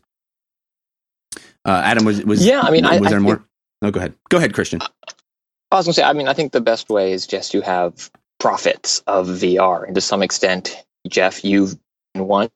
Uh, 1.67 1.83
Adam 1.85 2.05
was 2.05 2.25
was 2.25 2.47
yeah. 2.47 2.61
I 2.63 2.71
mean, 2.71 2.85
was 2.85 2.93
I, 2.93 3.09
there 3.11 3.19
I 3.19 3.23
more? 3.23 3.45
No, 3.83 3.91
go 3.91 3.99
ahead. 3.99 4.15
Go 4.29 4.39
ahead, 4.39 4.55
Christian. 4.55 4.81
I 5.73 5.77
was 5.77 5.87
gonna 5.87 5.95
say. 5.95 6.05
I 6.05 6.13
mean, 6.13 6.29
I 6.29 6.33
think 6.33 6.53
the 6.53 6.61
best 6.61 6.89
way 6.89 7.13
is 7.13 7.27
just 7.27 7.51
to 7.53 7.61
have 7.61 8.09
prophets 8.39 9.03
of 9.09 9.27
VR. 9.27 9.85
And 9.85 9.95
to 9.97 10.01
some 10.01 10.23
extent, 10.23 10.77
Jeff, 11.09 11.45
you've 11.45 11.77
one, 12.15 12.51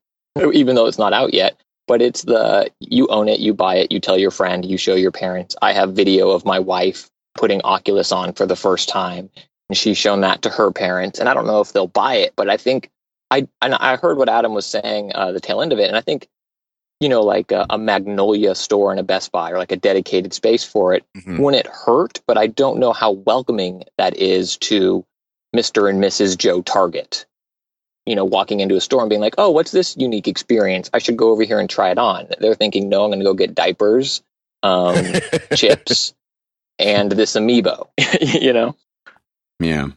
even 0.52 0.76
though 0.76 0.86
it's 0.86 0.98
not 0.98 1.12
out 1.12 1.34
yet. 1.34 1.60
But 1.88 2.00
it's 2.00 2.22
the 2.22 2.70
you 2.78 3.08
own 3.08 3.26
it, 3.28 3.40
you 3.40 3.52
buy 3.52 3.74
it, 3.74 3.90
you 3.90 3.98
tell 3.98 4.16
your 4.16 4.30
friend, 4.30 4.64
you 4.64 4.78
show 4.78 4.94
your 4.94 5.10
parents. 5.10 5.56
I 5.60 5.72
have 5.72 5.92
video 5.92 6.30
of 6.30 6.44
my 6.44 6.60
wife 6.60 7.10
putting 7.34 7.60
Oculus 7.62 8.12
on 8.12 8.32
for 8.32 8.46
the 8.46 8.54
first 8.54 8.88
time, 8.88 9.28
and 9.68 9.76
she's 9.76 9.98
shown 9.98 10.20
that 10.20 10.42
to 10.42 10.50
her 10.50 10.70
parents. 10.70 11.18
And 11.18 11.28
I 11.28 11.34
don't 11.34 11.48
know 11.48 11.60
if 11.60 11.72
they'll 11.72 11.88
buy 11.88 12.14
it, 12.14 12.34
but 12.36 12.48
I 12.48 12.56
think 12.56 12.90
I 13.32 13.48
and 13.60 13.74
I 13.74 13.96
heard 13.96 14.18
what 14.18 14.28
Adam 14.28 14.54
was 14.54 14.66
saying, 14.66 15.10
uh, 15.16 15.32
the 15.32 15.40
tail 15.40 15.62
end 15.62 15.72
of 15.72 15.80
it, 15.80 15.88
and 15.88 15.96
I 15.96 16.00
think 16.00 16.28
you 17.00 17.08
know, 17.08 17.22
like 17.22 17.50
a, 17.50 17.66
a, 17.70 17.78
Magnolia 17.78 18.54
store 18.54 18.90
and 18.90 19.00
a 19.00 19.02
Best 19.02 19.32
Buy 19.32 19.50
or 19.50 19.58
like 19.58 19.72
a 19.72 19.76
dedicated 19.76 20.34
space 20.34 20.62
for 20.62 20.92
it 20.92 21.04
mm-hmm. 21.16 21.38
wouldn't 21.38 21.66
hurt, 21.66 22.20
but 22.26 22.36
I 22.36 22.46
don't 22.46 22.78
know 22.78 22.92
how 22.92 23.12
welcoming 23.12 23.84
that 23.96 24.16
is 24.16 24.58
to 24.58 25.04
Mr. 25.56 25.88
and 25.88 26.02
Mrs. 26.02 26.36
Joe 26.36 26.60
Target. 26.62 27.26
You 28.06 28.16
know, 28.16 28.24
walking 28.24 28.60
into 28.60 28.76
a 28.76 28.80
store 28.80 29.00
and 29.02 29.10
being 29.10 29.20
like, 29.20 29.34
oh, 29.38 29.50
what's 29.50 29.70
this 29.70 29.96
unique 29.96 30.26
experience? 30.26 30.90
I 30.92 30.98
should 30.98 31.16
go 31.16 31.30
over 31.30 31.42
here 31.42 31.60
and 31.60 31.70
try 31.70 31.90
it 31.90 31.98
on. 31.98 32.26
They're 32.40 32.54
thinking, 32.54 32.88
no, 32.88 33.04
I'm 33.04 33.10
going 33.10 33.20
to 33.20 33.24
go 33.24 33.34
get 33.34 33.54
diapers, 33.54 34.22
um, 34.62 34.96
chips, 35.54 36.14
and 36.78 37.12
this 37.12 37.34
amiibo, 37.34 37.88
you 38.40 38.52
know? 38.52 38.74
Yeah. 39.60 39.88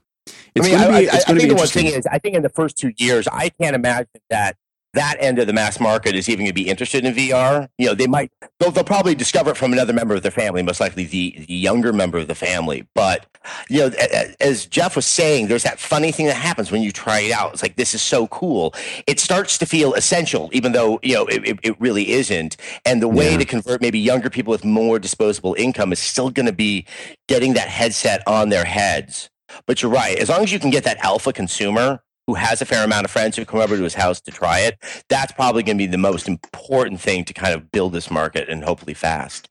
It's 0.55 0.67
I 0.67 0.69
mean, 0.69 0.79
I, 0.79 1.01
be, 1.01 1.09
I, 1.09 1.15
I 1.15 1.19
think 1.19 1.49
the 1.49 1.55
one 1.55 1.67
thing 1.67 1.87
is, 1.87 2.05
I 2.05 2.19
think 2.19 2.35
in 2.35 2.43
the 2.43 2.49
first 2.49 2.77
two 2.77 2.91
years, 2.97 3.27
I 3.27 3.49
can't 3.49 3.75
imagine 3.75 4.09
that 4.29 4.57
that 4.93 5.17
end 5.19 5.39
of 5.39 5.47
the 5.47 5.53
mass 5.53 5.79
market 5.79 6.15
is 6.15 6.29
even 6.29 6.45
going 6.45 6.51
to 6.51 6.53
be 6.53 6.69
interested 6.69 7.03
in 7.03 7.13
VR. 7.13 7.67
You 7.77 7.87
know, 7.87 7.95
they 7.95 8.07
might 8.07 8.31
they'll, 8.59 8.71
they'll 8.71 8.83
probably 8.83 9.15
discover 9.15 9.51
it 9.51 9.57
from 9.57 9.73
another 9.73 9.93
member 9.93 10.13
of 10.13 10.21
their 10.21 10.31
family, 10.31 10.61
most 10.61 10.79
likely 10.79 11.05
the, 11.05 11.43
the 11.47 11.53
younger 11.53 11.91
member 11.91 12.19
of 12.19 12.27
the 12.27 12.35
family. 12.35 12.87
But 12.93 13.25
you 13.69 13.79
know, 13.79 13.91
as 14.39 14.65
Jeff 14.67 14.95
was 14.95 15.05
saying, 15.05 15.47
there's 15.47 15.63
that 15.63 15.79
funny 15.79 16.11
thing 16.11 16.27
that 16.27 16.35
happens 16.35 16.71
when 16.71 16.83
you 16.83 16.91
try 16.91 17.21
it 17.21 17.31
out. 17.31 17.53
It's 17.53 17.63
like 17.63 17.75
this 17.75 17.93
is 17.93 18.01
so 18.01 18.27
cool. 18.27 18.73
It 19.07 19.19
starts 19.19 19.57
to 19.57 19.65
feel 19.65 19.93
essential, 19.95 20.49
even 20.53 20.71
though 20.73 20.99
you 21.01 21.15
know 21.15 21.25
it, 21.25 21.59
it 21.63 21.79
really 21.81 22.11
isn't. 22.11 22.57
And 22.85 23.01
the 23.01 23.07
way 23.07 23.31
yeah. 23.31 23.39
to 23.39 23.45
convert 23.45 23.81
maybe 23.81 23.99
younger 23.99 24.29
people 24.29 24.51
with 24.51 24.63
more 24.63 24.99
disposable 24.99 25.55
income 25.55 25.91
is 25.91 25.99
still 25.99 26.29
going 26.29 26.45
to 26.45 26.53
be 26.53 26.85
getting 27.27 27.53
that 27.53 27.67
headset 27.67 28.21
on 28.27 28.49
their 28.49 28.65
heads. 28.65 29.29
But 29.65 29.81
you're 29.81 29.91
right. 29.91 30.17
As 30.17 30.29
long 30.29 30.43
as 30.43 30.51
you 30.51 30.59
can 30.59 30.69
get 30.69 30.83
that 30.83 30.97
alpha 31.03 31.33
consumer 31.33 32.01
who 32.27 32.35
has 32.35 32.61
a 32.61 32.65
fair 32.65 32.83
amount 32.83 33.05
of 33.05 33.11
friends 33.11 33.35
who 33.35 33.45
come 33.45 33.59
over 33.59 33.75
to 33.75 33.83
his 33.83 33.95
house 33.95 34.21
to 34.21 34.31
try 34.31 34.59
it, 34.59 34.77
that's 35.09 35.31
probably 35.33 35.63
going 35.63 35.77
to 35.77 35.83
be 35.83 35.87
the 35.87 35.97
most 35.97 36.27
important 36.27 37.01
thing 37.01 37.25
to 37.25 37.33
kind 37.33 37.53
of 37.53 37.71
build 37.71 37.93
this 37.93 38.09
market 38.09 38.49
and 38.49 38.63
hopefully 38.63 38.93
fast. 38.93 39.49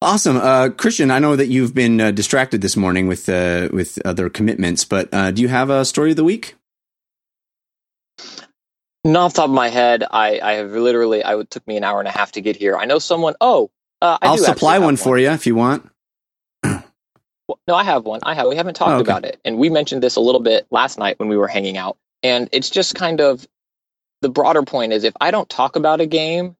Awesome, 0.00 0.36
uh, 0.36 0.68
Christian. 0.68 1.10
I 1.10 1.18
know 1.18 1.34
that 1.34 1.48
you've 1.48 1.74
been 1.74 2.00
uh, 2.00 2.10
distracted 2.12 2.60
this 2.60 2.76
morning 2.76 3.08
with 3.08 3.28
uh, 3.28 3.68
with 3.72 3.98
other 4.04 4.30
commitments, 4.30 4.84
but 4.84 5.08
uh, 5.12 5.32
do 5.32 5.42
you 5.42 5.48
have 5.48 5.70
a 5.70 5.84
story 5.84 6.10
of 6.10 6.16
the 6.16 6.22
week? 6.22 6.54
Not 9.04 9.24
off 9.24 9.32
the 9.32 9.36
top 9.38 9.48
of 9.48 9.54
my 9.54 9.68
head, 9.68 10.04
I, 10.08 10.38
I 10.40 10.52
have 10.54 10.70
literally. 10.70 11.24
I 11.24 11.36
it 11.36 11.50
took 11.50 11.66
me 11.66 11.76
an 11.76 11.82
hour 11.82 11.98
and 11.98 12.06
a 12.06 12.12
half 12.12 12.32
to 12.32 12.40
get 12.40 12.54
here. 12.54 12.76
I 12.76 12.84
know 12.84 13.00
someone. 13.00 13.34
Oh, 13.40 13.70
uh, 14.00 14.18
I 14.22 14.30
will 14.30 14.38
supply 14.38 14.78
one, 14.78 14.86
one 14.86 14.96
for 14.96 15.18
you 15.18 15.30
if 15.30 15.46
you 15.48 15.56
want. 15.56 15.90
No, 17.66 17.74
I 17.74 17.84
have 17.84 18.04
one. 18.04 18.20
I 18.22 18.34
have. 18.34 18.48
We 18.48 18.56
haven't 18.56 18.74
talked 18.74 18.90
oh, 18.90 18.94
okay. 18.96 19.10
about 19.10 19.24
it, 19.24 19.40
and 19.44 19.58
we 19.58 19.70
mentioned 19.70 20.02
this 20.02 20.16
a 20.16 20.20
little 20.20 20.40
bit 20.40 20.66
last 20.70 20.98
night 20.98 21.18
when 21.18 21.28
we 21.28 21.36
were 21.36 21.48
hanging 21.48 21.76
out. 21.76 21.96
And 22.22 22.48
it's 22.52 22.70
just 22.70 22.94
kind 22.94 23.20
of 23.20 23.46
the 24.20 24.28
broader 24.28 24.62
point 24.62 24.92
is 24.92 25.04
if 25.04 25.14
I 25.20 25.30
don't 25.30 25.48
talk 25.48 25.76
about 25.76 26.00
a 26.00 26.06
game 26.06 26.56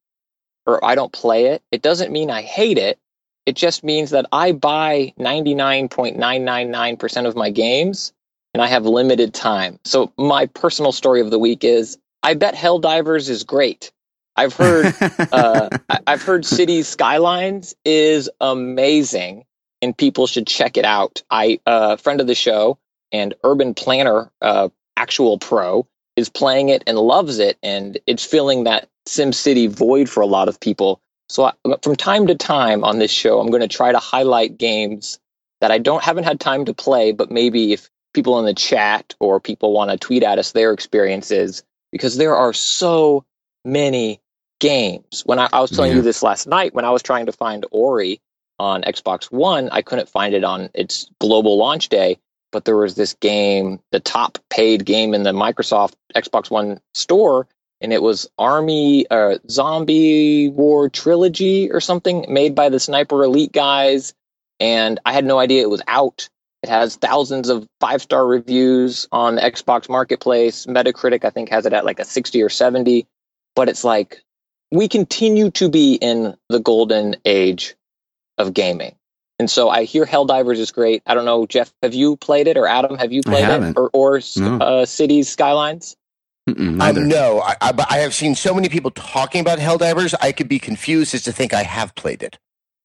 or 0.66 0.84
I 0.84 0.94
don't 0.94 1.12
play 1.12 1.46
it, 1.46 1.60
it 1.72 1.82
doesn't 1.82 2.12
mean 2.12 2.30
I 2.30 2.42
hate 2.42 2.78
it. 2.78 3.00
It 3.46 3.56
just 3.56 3.82
means 3.82 4.10
that 4.10 4.26
I 4.30 4.52
buy 4.52 5.12
99.999% 5.18 7.26
of 7.26 7.34
my 7.34 7.50
games 7.50 8.12
and 8.54 8.62
I 8.62 8.66
have 8.66 8.86
limited 8.86 9.34
time. 9.34 9.80
So 9.84 10.12
my 10.16 10.46
personal 10.46 10.92
story 10.92 11.20
of 11.20 11.30
the 11.30 11.38
week 11.38 11.64
is 11.64 11.98
I 12.22 12.34
bet 12.34 12.54
Helldivers 12.54 13.28
is 13.28 13.42
great. 13.44 13.92
I've 14.36 14.54
heard 14.54 14.94
uh, 15.32 15.68
I've 16.06 16.22
heard 16.22 16.46
Cities 16.46 16.88
Skylines 16.88 17.74
is 17.84 18.30
amazing 18.40 19.44
and 19.82 19.96
people 19.96 20.26
should 20.26 20.46
check 20.46 20.76
it 20.76 20.84
out. 20.84 21.22
I, 21.30 21.60
a 21.66 21.70
uh, 21.70 21.96
friend 21.96 22.20
of 22.20 22.26
the 22.26 22.34
show 22.34 22.78
and 23.12 23.34
urban 23.44 23.74
planner, 23.74 24.30
uh, 24.42 24.68
actual 24.96 25.38
pro, 25.38 25.86
is 26.16 26.28
playing 26.28 26.68
it 26.68 26.82
and 26.86 26.98
loves 26.98 27.38
it, 27.38 27.56
and 27.62 27.98
it's 28.06 28.24
filling 28.24 28.64
that 28.64 28.88
SimCity 29.06 29.68
void 29.70 30.08
for 30.08 30.20
a 30.20 30.26
lot 30.26 30.48
of 30.48 30.60
people. 30.60 31.00
So 31.28 31.44
I, 31.44 31.52
from 31.82 31.96
time 31.96 32.26
to 32.26 32.34
time 32.34 32.84
on 32.84 32.98
this 32.98 33.10
show, 33.10 33.40
I'm 33.40 33.50
going 33.50 33.62
to 33.62 33.68
try 33.68 33.92
to 33.92 33.98
highlight 33.98 34.58
games 34.58 35.20
that 35.60 35.70
I 35.70 35.78
don't 35.78 36.02
haven't 36.02 36.24
had 36.24 36.40
time 36.40 36.64
to 36.66 36.74
play, 36.74 37.12
but 37.12 37.30
maybe 37.30 37.72
if 37.72 37.88
people 38.14 38.38
in 38.38 38.46
the 38.46 38.54
chat 38.54 39.14
or 39.20 39.40
people 39.40 39.72
want 39.72 39.90
to 39.90 39.96
tweet 39.96 40.22
at 40.22 40.38
us 40.38 40.52
their 40.52 40.72
experiences, 40.72 41.62
because 41.92 42.16
there 42.16 42.36
are 42.36 42.52
so 42.52 43.24
many 43.64 44.20
games. 44.60 45.22
When 45.24 45.38
I, 45.38 45.48
I 45.52 45.60
was 45.60 45.70
telling 45.70 45.90
yeah. 45.90 45.96
you 45.98 46.02
this 46.02 46.22
last 46.22 46.46
night, 46.46 46.74
when 46.74 46.84
I 46.84 46.90
was 46.90 47.02
trying 47.02 47.26
to 47.26 47.32
find 47.32 47.64
Ori, 47.70 48.20
on 48.58 48.82
Xbox 48.82 49.30
One. 49.30 49.68
I 49.70 49.82
couldn't 49.82 50.08
find 50.08 50.34
it 50.34 50.44
on 50.44 50.70
its 50.74 51.10
global 51.20 51.56
launch 51.58 51.88
day, 51.88 52.18
but 52.52 52.64
there 52.64 52.76
was 52.76 52.94
this 52.94 53.14
game, 53.14 53.80
the 53.92 54.00
top 54.00 54.38
paid 54.50 54.84
game 54.84 55.14
in 55.14 55.22
the 55.22 55.32
Microsoft 55.32 55.94
Xbox 56.14 56.50
One 56.50 56.80
store, 56.94 57.46
and 57.80 57.92
it 57.92 58.02
was 58.02 58.28
Army 58.38 59.06
uh, 59.08 59.38
Zombie 59.50 60.48
War 60.48 60.88
Trilogy 60.88 61.70
or 61.70 61.80
something 61.80 62.26
made 62.28 62.54
by 62.54 62.68
the 62.68 62.80
Sniper 62.80 63.22
Elite 63.22 63.52
guys. 63.52 64.14
And 64.60 64.98
I 65.04 65.12
had 65.12 65.24
no 65.24 65.38
idea 65.38 65.62
it 65.62 65.70
was 65.70 65.82
out. 65.86 66.28
It 66.64 66.68
has 66.68 66.96
thousands 66.96 67.48
of 67.48 67.68
five 67.80 68.02
star 68.02 68.26
reviews 68.26 69.06
on 69.12 69.36
the 69.36 69.42
Xbox 69.42 69.88
Marketplace. 69.88 70.66
Metacritic, 70.66 71.24
I 71.24 71.30
think, 71.30 71.50
has 71.50 71.66
it 71.66 71.72
at 71.72 71.84
like 71.84 72.00
a 72.00 72.04
60 72.04 72.42
or 72.42 72.48
70. 72.48 73.06
But 73.54 73.68
it's 73.68 73.84
like 73.84 74.22
we 74.72 74.88
continue 74.88 75.50
to 75.52 75.68
be 75.68 75.94
in 75.94 76.36
the 76.48 76.60
golden 76.60 77.16
age 77.24 77.76
of 78.38 78.54
gaming. 78.54 78.94
And 79.38 79.48
so 79.48 79.68
I 79.68 79.84
hear 79.84 80.04
Helldivers 80.04 80.58
is 80.58 80.72
great. 80.72 81.02
I 81.06 81.14
don't 81.14 81.24
know, 81.24 81.46
Jeff, 81.46 81.72
have 81.82 81.94
you 81.94 82.16
played 82.16 82.48
it 82.48 82.56
or 82.56 82.66
Adam, 82.66 82.98
have 82.98 83.12
you 83.12 83.22
played 83.22 83.48
it 83.48 83.74
or, 83.76 83.90
or 83.92 84.20
no. 84.36 84.58
uh, 84.58 84.86
Cities 84.86 85.28
Skylines? 85.28 85.96
Um, 86.48 87.08
no, 87.08 87.40
I, 87.40 87.56
I, 87.60 87.86
I 87.90 87.98
have 87.98 88.14
seen 88.14 88.34
so 88.34 88.54
many 88.54 88.68
people 88.68 88.90
talking 88.90 89.40
about 89.40 89.58
Helldivers. 89.58 90.14
I 90.20 90.32
could 90.32 90.48
be 90.48 90.58
confused 90.58 91.14
as 91.14 91.22
to 91.24 91.32
think 91.32 91.52
I 91.52 91.62
have 91.62 91.94
played 91.94 92.22
it. 92.22 92.38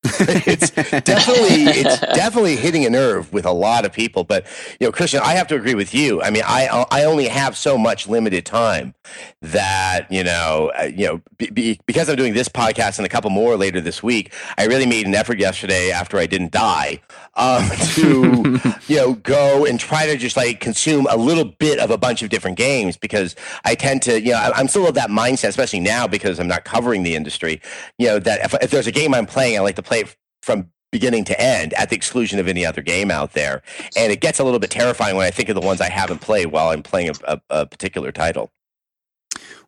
It's 0.03 0.71
definitely 0.71 1.63
it's 1.63 1.99
definitely 1.99 2.55
hitting 2.55 2.85
a 2.85 2.89
nerve 2.89 3.31
with 3.31 3.45
a 3.45 3.51
lot 3.51 3.85
of 3.85 3.93
people. 3.93 4.23
But 4.23 4.45
you 4.79 4.87
know, 4.87 4.91
Christian, 4.91 5.21
I 5.23 5.33
have 5.33 5.47
to 5.47 5.55
agree 5.55 5.75
with 5.75 5.93
you. 5.93 6.21
I 6.21 6.29
mean, 6.29 6.43
I 6.45 6.85
I 6.91 7.05
only 7.05 7.27
have 7.27 7.55
so 7.55 7.77
much 7.77 8.07
limited 8.07 8.45
time 8.45 8.93
that 9.41 10.11
you 10.11 10.23
know 10.23 10.71
uh, 10.77 10.83
you 10.83 11.05
know 11.05 11.21
be, 11.37 11.49
be, 11.49 11.79
because 11.85 12.09
I'm 12.09 12.15
doing 12.15 12.33
this 12.33 12.49
podcast 12.49 12.97
and 12.97 13.05
a 13.05 13.09
couple 13.09 13.29
more 13.29 13.55
later 13.55 13.79
this 13.79 14.03
week. 14.03 14.33
I 14.57 14.65
really 14.65 14.85
made 14.85 15.07
an 15.07 15.15
effort 15.15 15.39
yesterday 15.39 15.91
after 15.91 16.17
I 16.17 16.25
didn't 16.25 16.51
die 16.51 17.01
um, 17.35 17.69
to 17.93 18.59
you 18.87 18.97
know 18.97 19.13
go 19.13 19.65
and 19.65 19.79
try 19.79 20.05
to 20.05 20.17
just 20.17 20.35
like 20.35 20.59
consume 20.59 21.07
a 21.09 21.17
little 21.17 21.45
bit 21.45 21.79
of 21.79 21.91
a 21.91 21.97
bunch 21.97 22.21
of 22.23 22.29
different 22.29 22.57
games 22.57 22.97
because 22.97 23.35
I 23.63 23.75
tend 23.75 24.01
to 24.03 24.21
you 24.21 24.31
know 24.31 24.51
I'm 24.53 24.67
still 24.67 24.87
of 24.87 24.95
that 24.95 25.09
mindset, 25.09 25.49
especially 25.49 25.79
now 25.79 26.07
because 26.07 26.39
I'm 26.39 26.47
not 26.47 26.65
covering 26.65 27.03
the 27.03 27.15
industry. 27.15 27.61
You 27.97 28.07
know 28.07 28.19
that 28.19 28.43
if, 28.43 28.63
if 28.63 28.71
there's 28.71 28.87
a 28.87 28.91
game 28.91 29.13
I'm 29.13 29.25
playing, 29.25 29.57
I 29.57 29.61
like 29.61 29.75
to 29.75 29.83
play 29.83 29.92
play 29.93 30.11
from 30.41 30.69
beginning 30.91 31.23
to 31.25 31.41
end 31.41 31.73
at 31.73 31.89
the 31.89 31.95
exclusion 31.95 32.39
of 32.39 32.47
any 32.47 32.65
other 32.65 32.81
game 32.81 33.09
out 33.09 33.33
there. 33.33 33.63
And 33.97 34.11
it 34.11 34.21
gets 34.21 34.39
a 34.39 34.43
little 34.43 34.59
bit 34.59 34.69
terrifying 34.69 35.15
when 35.15 35.25
I 35.25 35.31
think 35.31 35.49
of 35.49 35.55
the 35.55 35.61
ones 35.61 35.81
I 35.81 35.89
haven't 35.89 36.21
played 36.21 36.47
while 36.47 36.69
I'm 36.69 36.83
playing 36.83 37.09
a, 37.09 37.13
a, 37.23 37.41
a 37.49 37.65
particular 37.65 38.11
title. 38.11 38.51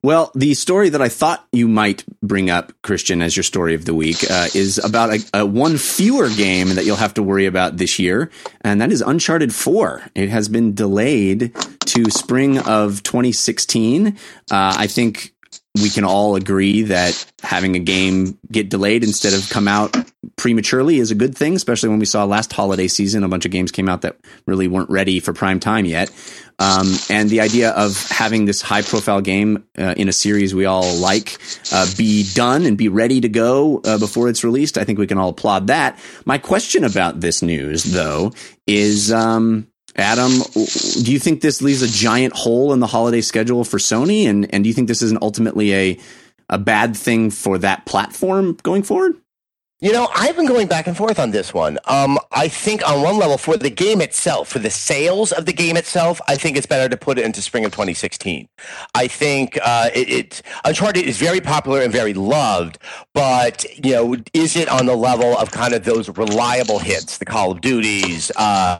Well, 0.04 0.32
the 0.36 0.54
story 0.54 0.90
that 0.90 1.02
I 1.02 1.10
thought 1.10 1.48
you 1.52 1.68
might 1.68 2.06
bring 2.22 2.52
up, 2.52 2.72
Christian, 2.84 3.24
as 3.24 3.36
your 3.36 3.44
story 3.44 3.74
of 3.74 3.86
the 3.86 3.96
week, 3.96 4.18
uh, 4.30 4.50
is 4.54 4.78
about 4.78 5.10
a, 5.10 5.40
a, 5.40 5.46
one 5.48 5.78
fewer 5.78 6.30
game 6.30 6.76
that 6.76 6.86
you'll 6.86 6.96
have 6.98 7.16
to 7.16 7.24
worry 7.24 7.48
about 7.48 7.78
this 7.78 7.98
year, 7.98 8.30
and 8.62 8.80
that 8.82 8.92
is 8.92 9.02
Uncharted 9.02 9.52
4. 9.52 10.04
It 10.14 10.30
has 10.30 10.48
been 10.48 10.76
delayed 10.76 11.56
to 11.86 12.12
spring 12.12 12.60
of 12.60 13.02
2016. 13.02 14.08
Uh, 14.08 14.14
I 14.52 14.86
think 14.86 15.34
we 15.82 15.90
can 15.90 16.04
all 16.04 16.36
agree 16.36 16.84
that 16.84 17.26
having 17.44 17.76
a 17.76 17.80
game 17.80 18.38
get 18.52 18.70
delayed 18.70 19.04
instead 19.04 19.34
of 19.34 19.50
come 19.50 19.68
out 19.68 19.96
prematurely 20.38 21.00
is 21.00 21.12
a 21.12 21.16
good 21.16 21.38
thing, 21.38 21.56
especially 21.56 21.90
when 21.90 22.00
we 22.00 22.06
saw 22.06 22.24
last 22.24 22.52
holiday 22.52 22.88
season 22.88 23.24
a 23.24 23.28
bunch 23.28 23.46
of 23.46 23.52
games 23.52 23.72
came 23.72 23.90
out 23.90 24.02
that 24.02 24.18
really 24.46 24.68
weren't 24.68 24.90
ready 24.90 25.20
for 25.20 25.34
prime 25.34 25.60
time 25.60 25.86
yet. 25.86 26.12
Um, 26.58 26.96
and 27.10 27.30
the 27.30 27.42
idea 27.42 27.72
of 27.72 28.02
having 28.10 28.46
this 28.46 28.62
high 28.62 28.82
profile 28.82 29.20
game 29.20 29.66
uh, 29.78 29.94
in 29.98 30.08
a 30.08 30.14
series 30.14 30.56
we 30.56 30.66
all 30.66 30.96
like 30.96 31.38
uh, 31.74 31.86
be 31.98 32.26
done 32.34 32.66
and 32.66 32.78
be 32.78 32.88
ready 32.88 33.20
to 33.22 33.30
go 33.30 33.82
uh, 33.84 33.98
before 33.98 34.30
it's 34.30 34.44
released, 34.44 34.78
I 34.78 34.86
think 34.86 34.98
we 34.98 35.08
can 35.08 35.18
all 35.18 35.30
applaud 35.30 35.68
that. 35.68 36.00
My 36.24 36.38
question 36.38 36.86
about 36.86 37.20
this 37.20 37.42
news, 37.42 37.84
though, 37.84 38.32
is 38.66 39.12
um, 39.12 39.68
Adam, 39.96 40.32
do 40.54 41.12
you 41.12 41.20
think 41.20 41.42
this 41.42 41.62
leaves 41.62 41.82
a 41.82 41.88
giant 41.88 42.34
hole 42.34 42.74
in 42.74 42.80
the 42.80 42.88
holiday 42.88 43.22
schedule 43.22 43.64
for 43.64 43.78
Sony? 43.78 44.28
And, 44.28 44.54
and 44.54 44.64
do 44.64 44.68
you 44.68 44.74
think 44.74 44.88
this 44.88 45.02
isn't 45.02 45.22
ultimately 45.22 45.74
a, 45.74 46.00
a 46.50 46.58
bad 46.58 46.98
thing 46.98 47.30
for 47.32 47.58
that 47.60 47.86
platform 47.86 48.58
going 48.64 48.84
forward? 48.84 49.16
You 49.82 49.92
know, 49.92 50.08
I've 50.16 50.38
been 50.38 50.46
going 50.46 50.68
back 50.68 50.88
and 50.88 50.96
forth 50.96 51.20
on 51.20 51.32
this 51.32 51.54
one. 51.54 51.78
Um, 51.86 52.18
I 52.32 52.48
think 52.48 52.88
on 52.88 53.02
one 53.02 53.18
level, 53.18 53.38
for 53.38 53.58
the 53.58 53.70
game 53.70 54.00
itself, 54.00 54.48
for 54.48 54.58
the 54.58 54.70
sales 54.70 55.34
of 55.34 55.46
the 55.46 55.52
game 55.52 55.76
itself, 55.76 56.22
I 56.30 56.38
think 56.38 56.56
it's 56.56 56.66
better 56.66 56.88
to 56.88 56.96
put 56.96 57.20
it 57.20 57.26
into 57.26 57.42
spring 57.42 57.66
of 57.66 57.72
2016. 57.72 58.48
I 58.96 59.08
think 59.08 59.60
uh, 59.62 59.90
it, 59.94 60.10
it 60.10 60.42
Uncharted 60.64 61.04
is 61.04 61.18
very 61.18 61.42
popular 61.42 61.82
and 61.82 61.92
very 61.92 62.14
loved, 62.14 62.78
but 63.14 63.66
you 63.86 63.92
know, 63.92 64.16
is 64.34 64.56
it 64.56 64.70
on 64.70 64.86
the 64.86 64.96
level 64.96 65.38
of 65.38 65.52
kind 65.52 65.74
of 65.74 65.84
those 65.84 66.08
reliable 66.18 66.80
hits, 66.80 67.18
the 67.18 67.26
Call 67.26 67.52
of 67.52 67.60
Duties? 67.60 68.32
Uh, 68.38 68.80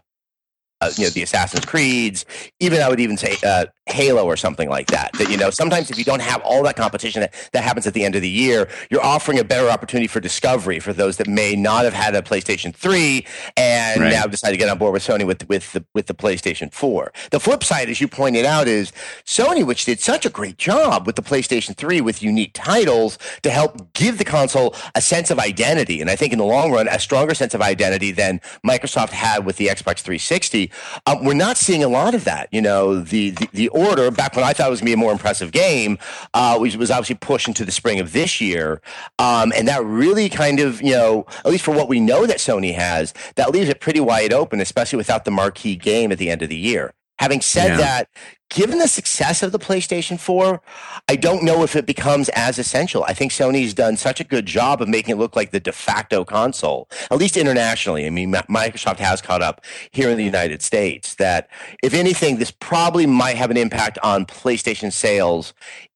uh, 0.82 0.92
you 0.98 1.06
know 1.06 1.10
the 1.10 1.24
Assassin's 1.24 1.66
Creeds, 1.66 2.26
even 2.60 2.82
I 2.82 2.90
would 2.90 3.00
even 3.00 3.18
say 3.18 3.38
uh, 3.46 3.66
Halo 3.86 4.26
or 4.26 4.36
something 4.36 4.70
like 4.70 4.88
that. 4.88 5.12
That 5.14 5.30
you 5.30 5.38
know 5.38 5.50
sometimes 5.50 5.90
if 5.90 5.98
you 5.98 6.04
don't 6.04 6.22
have 6.22 6.42
all 6.42 6.64
that 6.64 6.76
competition 6.76 7.22
that, 7.22 7.34
that 7.54 7.64
happens 7.64 7.88
at 7.88 7.94
the 7.94 8.04
end 8.04 8.16
of 8.16 8.22
the 8.22 8.30
year, 8.30 8.68
you're 8.90 9.04
offering 9.04 9.40
a 9.40 9.44
better 9.44 9.70
opportunity 9.70 10.08
for 10.08 10.20
discovery 10.20 10.80
for 10.80 10.92
those 10.92 11.18
that 11.18 11.28
may 11.28 11.56
not 11.56 11.86
have 11.86 11.94
had 11.94 12.14
a 12.14 12.22
PlayStation 12.22 12.76
Three 12.76 13.26
and 13.56 14.02
right. 14.02 14.12
now 14.12 14.26
decide 14.26 14.52
to 14.52 14.58
get 14.58 14.68
on 14.68 14.78
board 14.78 14.92
with 14.92 15.04
Sony 15.04 15.26
with 15.26 15.48
with 15.48 15.72
the 15.72 15.86
with 15.94 16.08
the 16.08 16.14
PlayStation 16.14 16.74
Four. 16.74 17.14
The 17.32 17.40
flip 17.40 17.64
side, 17.64 17.90
as 17.90 18.02
you 18.02 18.10
pointed 18.10 18.46
out, 18.46 18.68
is 18.68 18.92
Sony, 19.26 19.66
which 19.66 19.86
did 19.86 20.02
such 20.02 20.26
a 20.26 20.30
great 20.30 20.58
job 20.58 21.06
with 21.06 21.16
the 21.16 21.24
PlayStation 21.24 21.76
Three 21.76 22.02
with 22.02 22.22
unique 22.22 22.52
titles 22.54 23.18
to 23.44 23.50
help 23.50 23.94
give 23.94 24.18
the 24.18 24.26
console 24.26 24.76
a 24.94 25.02
sense 25.02 25.32
of 25.32 25.40
identity, 25.40 26.02
and 26.02 26.10
I 26.10 26.18
think 26.18 26.34
in 26.34 26.40
the 26.40 26.46
long 26.46 26.74
run 26.74 26.90
a 26.90 27.00
stronger 27.00 27.34
sense 27.34 27.54
of 27.54 27.62
identity 27.62 28.12
than 28.12 28.42
Microsoft 28.68 29.12
had 29.12 29.46
with 29.46 29.56
the 29.56 29.68
Xbox 29.68 30.00
360 30.00 30.65
um, 31.06 31.26
we're 31.26 31.34
not 31.34 31.58
seeing 31.58 31.84
a 31.84 31.88
lot 31.88 32.16
of 32.16 32.24
that. 32.24 32.50
You 32.52 32.62
know, 32.62 33.00
the, 33.00 33.32
the, 33.32 33.50
the 33.54 33.68
order 33.70 34.12
back 34.12 34.36
when 34.36 34.46
I 34.46 34.54
thought 34.54 34.68
it 34.68 34.72
was 34.72 34.80
going 34.80 34.92
to 34.92 34.96
be 34.96 35.02
a 35.02 35.04
more 35.04 35.12
impressive 35.12 35.52
game 35.52 35.98
uh, 36.34 36.58
was, 36.60 36.78
was 36.78 36.92
obviously 36.92 37.16
pushed 37.16 37.48
into 37.48 37.66
the 37.66 37.72
spring 37.72 38.00
of 38.00 38.14
this 38.14 38.40
year, 38.40 38.82
um, 39.20 39.52
and 39.56 39.68
that 39.68 39.84
really 39.84 40.30
kind 40.30 40.60
of 40.60 40.82
you 40.82 40.92
know, 40.92 41.26
at 41.40 41.48
least 41.48 41.64
for 41.64 41.74
what 41.74 41.90
we 41.90 42.00
know 42.00 42.26
that 42.26 42.38
Sony 42.38 42.74
has, 42.74 43.14
that 43.36 43.52
leaves 43.52 43.70
it 43.70 43.80
pretty 43.80 44.00
wide 44.00 44.34
open, 44.34 44.62
especially 44.62 44.98
without 44.98 45.26
the 45.26 45.32
marquee 45.32 45.76
game 45.76 46.12
at 46.12 46.18
the 46.18 46.30
end 46.30 46.42
of 46.42 46.50
the 46.50 46.56
year. 46.56 46.94
Having 47.20 47.42
said 47.42 47.68
yeah. 47.70 47.78
that, 47.78 48.10
given 48.50 48.78
the 48.78 48.88
success 48.88 49.42
of 49.42 49.52
the 49.52 49.60
PlayStation 49.60 50.20
4, 50.20 50.62
I 51.08 51.16
don't 51.16 51.44
know 51.44 51.64
if 51.64 51.76
it 51.76 51.86
becomes 51.86 52.30
as 52.30 52.60
essential. 52.60 53.04
I 53.04 53.14
think 53.14 53.32
Sony's 53.32 53.74
done 53.74 53.96
such 53.96 54.20
a 54.20 54.24
good 54.24 54.46
job 54.46 54.82
of 54.82 54.90
making 54.90 55.16
it 55.16 55.18
look 55.18 55.36
like 55.36 55.52
the 55.52 55.60
de 55.60 55.72
facto 55.72 56.26
console, 56.26 56.90
at 57.10 57.18
least 57.18 57.38
internationally. 57.38 58.06
I 58.06 58.10
mean, 58.10 58.34
Microsoft 58.34 58.98
has 58.98 59.22
caught 59.22 59.42
up 59.42 59.62
here 59.92 60.10
in 60.10 60.18
the 60.18 60.26
United 60.26 60.62
States 60.62 61.16
that 61.16 61.50
if 61.82 61.94
anything, 61.94 62.38
this 62.38 62.52
probably 62.52 63.06
might 63.06 63.38
have 63.38 63.52
an 63.52 63.58
impact 63.58 63.98
on 64.04 64.26
PlayStation 64.26 64.92
sales 64.92 65.54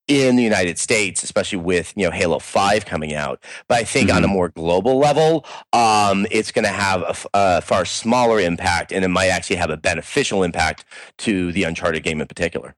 in 0.10 0.36
the 0.36 0.44
United 0.44 0.78
States, 0.78 1.24
especially 1.24 1.60
with 1.60 1.94
you 1.96 2.04
know 2.04 2.12
Halo 2.12 2.40
Five 2.40 2.86
coming 2.86 3.14
out. 3.14 3.42
But 3.70 3.78
I 3.78 3.84
think 3.86 4.10
mm-hmm. 4.10 4.18
on 4.18 4.24
a 4.24 4.28
mm-hmm. 4.28 4.36
more 4.36 4.50
global 4.50 4.98
level, 4.98 5.46
um, 5.72 6.28
it's 6.32 6.52
going 6.52 6.66
to 6.66 6.72
have 6.72 7.02
a, 7.04 7.16
a, 7.34 7.62
far 7.62 7.86
smaller 7.86 8.40
impact, 8.40 8.92
and 8.92 9.06
it 9.06 9.10
might 9.10 9.28
actually 9.28 9.58
have 9.58 9.70
a 9.70 9.78
beneficial 9.78 10.44
impact 10.44 10.84
to 11.20 11.54
the 11.54 11.64
Uncharted 11.64 12.04
game 12.04 12.20
in 12.20 12.28
particular. 12.28 12.76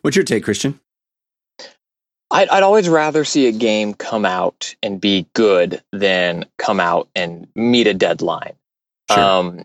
What's 0.00 0.16
your 0.16 0.24
take, 0.24 0.44
Christian? 0.44 0.80
I'd, 2.30 2.48
I'd 2.48 2.62
always 2.62 2.88
rather 2.88 3.24
see 3.24 3.46
a 3.46 3.52
game 3.52 3.92
come 3.92 4.24
out 4.24 4.74
and 4.82 5.00
be 5.00 5.26
good 5.34 5.82
than 5.92 6.46
come 6.56 6.80
out 6.80 7.08
and 7.14 7.46
meet 7.54 7.86
a 7.86 7.94
deadline. 7.94 8.54
Sure. 9.10 9.20
Um, 9.22 9.64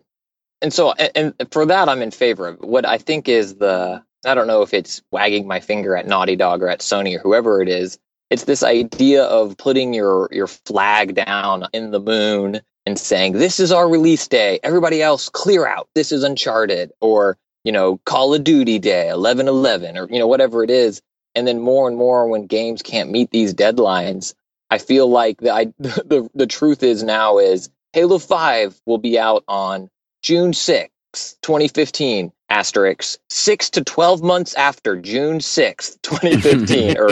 and 0.62 0.74
so, 0.74 0.92
and, 0.92 1.34
and 1.40 1.52
for 1.52 1.66
that, 1.68 1.88
I'm 1.88 2.02
in 2.02 2.12
favor 2.12 2.48
of 2.48 2.60
what 2.60 2.86
I 2.86 2.98
think 2.98 3.30
is 3.30 3.56
the 3.56 4.04
I 4.28 4.36
don't 4.36 4.48
know 4.48 4.62
if 4.62 4.74
it's 4.74 5.02
wagging 5.12 5.48
my 5.48 5.60
finger 5.60 5.96
at 5.96 6.08
Naughty 6.08 6.36
Dog 6.36 6.62
or 6.62 6.70
at 6.70 6.82
Sony 6.82 7.16
or 7.16 7.20
whoever 7.20 7.62
it 7.62 7.70
is. 7.70 7.98
It's 8.30 8.44
this 8.44 8.62
idea 8.62 9.24
of 9.24 9.58
putting 9.58 9.94
your 9.94 10.28
your 10.32 10.48
flag 10.48 11.16
down 11.16 11.68
in 11.74 11.92
the 11.92 12.00
moon 12.00 12.60
and 12.86 13.00
saying, 13.00 13.34
"This 13.34 13.60
is 13.60 13.72
our 13.72 13.88
release 13.88 14.28
day. 14.28 14.60
Everybody 14.64 15.02
else, 15.02 15.30
clear 15.30 15.66
out. 15.66 15.88
This 15.96 16.12
is 16.12 16.24
Uncharted." 16.24 16.92
Or 17.00 17.38
you 17.64 17.72
know, 17.72 18.00
Call 18.06 18.34
of 18.34 18.44
Duty 18.44 18.80
Day, 18.80 19.08
eleven 19.10 19.48
eleven, 19.48 19.98
or 19.98 20.08
you 20.10 20.20
know, 20.20 20.28
whatever 20.28 20.64
it 20.64 20.70
is. 20.70 21.02
And 21.34 21.48
then 21.48 21.62
more 21.62 21.88
and 21.88 21.98
more, 21.98 22.28
when 22.28 22.48
games 22.48 22.82
can't 22.82 23.12
meet 23.12 23.32
these 23.32 23.54
deadlines, 23.54 24.34
I 24.70 24.78
feel 24.80 25.08
like 25.08 25.40
the 25.40 25.54
I, 25.54 25.66
the 25.80 26.30
the 26.36 26.48
truth 26.48 26.84
is 26.84 27.02
now 27.02 27.38
is 27.38 27.70
Halo 27.94 28.20
Five 28.20 28.80
will 28.86 28.98
be 28.98 29.18
out 29.18 29.46
on 29.48 29.90
June 30.22 30.52
sixth, 30.52 31.38
twenty 31.42 31.70
fifteen 31.70 32.34
asterisk 32.50 33.20
six 33.30 33.70
to 33.72 33.84
12 33.84 34.24
months 34.24 34.54
after 34.56 34.96
June 34.96 35.40
6th, 35.40 35.98
2015, 36.04 36.98
or, 36.98 37.10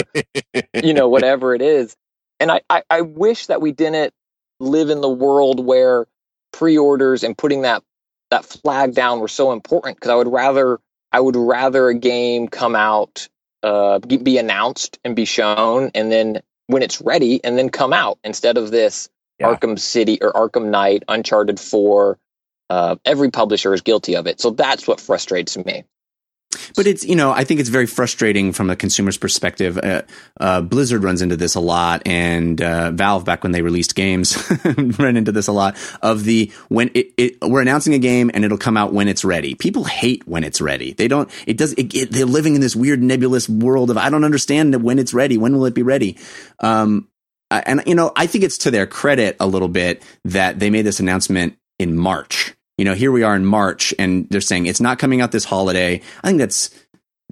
you 0.83 0.93
know, 0.93 1.07
whatever 1.07 1.53
it 1.53 1.61
is. 1.61 1.95
And 2.39 2.51
I, 2.51 2.61
I, 2.69 2.83
I 2.89 3.01
wish 3.01 3.47
that 3.47 3.61
we 3.61 3.71
didn't 3.71 4.13
live 4.59 4.89
in 4.89 5.01
the 5.01 5.09
world 5.09 5.65
where 5.65 6.05
pre-orders 6.53 7.23
and 7.23 7.37
putting 7.37 7.63
that, 7.63 7.83
that 8.31 8.45
flag 8.45 8.93
down 8.93 9.19
were 9.19 9.27
so 9.27 9.51
important 9.51 9.97
because 9.97 10.09
I 10.09 10.15
would 10.15 10.27
rather, 10.27 10.79
I 11.11 11.19
would 11.19 11.35
rather 11.35 11.89
a 11.89 11.95
game 11.95 12.47
come 12.47 12.75
out, 12.75 13.27
uh, 13.63 13.99
be 13.99 14.37
announced 14.37 14.99
and 15.03 15.15
be 15.15 15.25
shown 15.25 15.91
and 15.95 16.11
then 16.11 16.41
when 16.67 16.81
it's 16.81 17.01
ready 17.01 17.43
and 17.43 17.57
then 17.57 17.69
come 17.69 17.93
out 17.93 18.19
instead 18.23 18.57
of 18.57 18.71
this 18.71 19.09
yeah. 19.39 19.47
Arkham 19.47 19.77
City 19.77 20.17
or 20.21 20.31
Arkham 20.33 20.69
Knight, 20.69 21.03
Uncharted 21.07 21.59
4, 21.59 22.17
uh, 22.69 22.95
every 23.05 23.31
publisher 23.31 23.73
is 23.73 23.81
guilty 23.81 24.15
of 24.15 24.27
it. 24.27 24.39
So 24.39 24.51
that's 24.51 24.87
what 24.87 24.99
frustrates 24.99 25.57
me. 25.57 25.83
But 26.75 26.87
it's 26.87 27.05
you 27.05 27.15
know 27.15 27.31
I 27.31 27.43
think 27.43 27.59
it's 27.59 27.69
very 27.69 27.85
frustrating 27.85 28.51
from 28.51 28.69
a 28.69 28.75
consumer's 28.75 29.17
perspective. 29.17 29.77
Uh, 29.77 30.01
uh, 30.39 30.61
Blizzard 30.61 31.03
runs 31.03 31.21
into 31.21 31.35
this 31.35 31.55
a 31.55 31.59
lot, 31.59 32.01
and 32.05 32.61
uh, 32.61 32.91
Valve 32.91 33.25
back 33.25 33.43
when 33.43 33.51
they 33.51 33.61
released 33.61 33.95
games 33.95 34.37
ran 34.99 35.17
into 35.17 35.31
this 35.31 35.47
a 35.47 35.51
lot. 35.51 35.77
Of 36.01 36.23
the 36.23 36.51
when 36.69 36.91
it, 36.93 37.13
it, 37.17 37.37
we're 37.41 37.61
announcing 37.61 37.93
a 37.93 37.99
game 37.99 38.31
and 38.33 38.45
it'll 38.45 38.57
come 38.57 38.77
out 38.77 38.93
when 38.93 39.07
it's 39.07 39.25
ready. 39.25 39.55
People 39.55 39.83
hate 39.83 40.27
when 40.27 40.43
it's 40.43 40.61
ready. 40.61 40.93
They 40.93 41.07
don't. 41.07 41.29
It 41.47 41.57
does. 41.57 41.73
It, 41.73 41.93
it, 41.93 42.11
they're 42.11 42.25
living 42.25 42.55
in 42.55 42.61
this 42.61 42.75
weird 42.75 43.01
nebulous 43.01 43.47
world 43.49 43.89
of 43.89 43.97
I 43.97 44.09
don't 44.09 44.23
understand 44.23 44.81
when 44.83 44.99
it's 44.99 45.13
ready. 45.13 45.37
When 45.37 45.53
will 45.53 45.65
it 45.65 45.75
be 45.75 45.83
ready? 45.83 46.17
Um, 46.59 47.09
and 47.51 47.83
you 47.85 47.95
know 47.95 48.11
I 48.15 48.27
think 48.27 48.43
it's 48.43 48.59
to 48.59 48.71
their 48.71 48.87
credit 48.87 49.37
a 49.39 49.47
little 49.47 49.67
bit 49.67 50.03
that 50.25 50.59
they 50.59 50.69
made 50.69 50.83
this 50.83 50.99
announcement 50.99 51.57
in 51.79 51.97
March 51.97 52.55
you 52.77 52.85
know, 52.85 52.93
here 52.93 53.11
we 53.11 53.23
are 53.23 53.35
in 53.35 53.45
March 53.45 53.93
and 53.97 54.27
they're 54.29 54.41
saying 54.41 54.65
it's 54.65 54.81
not 54.81 54.99
coming 54.99 55.21
out 55.21 55.31
this 55.31 55.45
holiday. 55.45 56.01
I 56.23 56.27
think 56.27 56.39
that's 56.39 56.71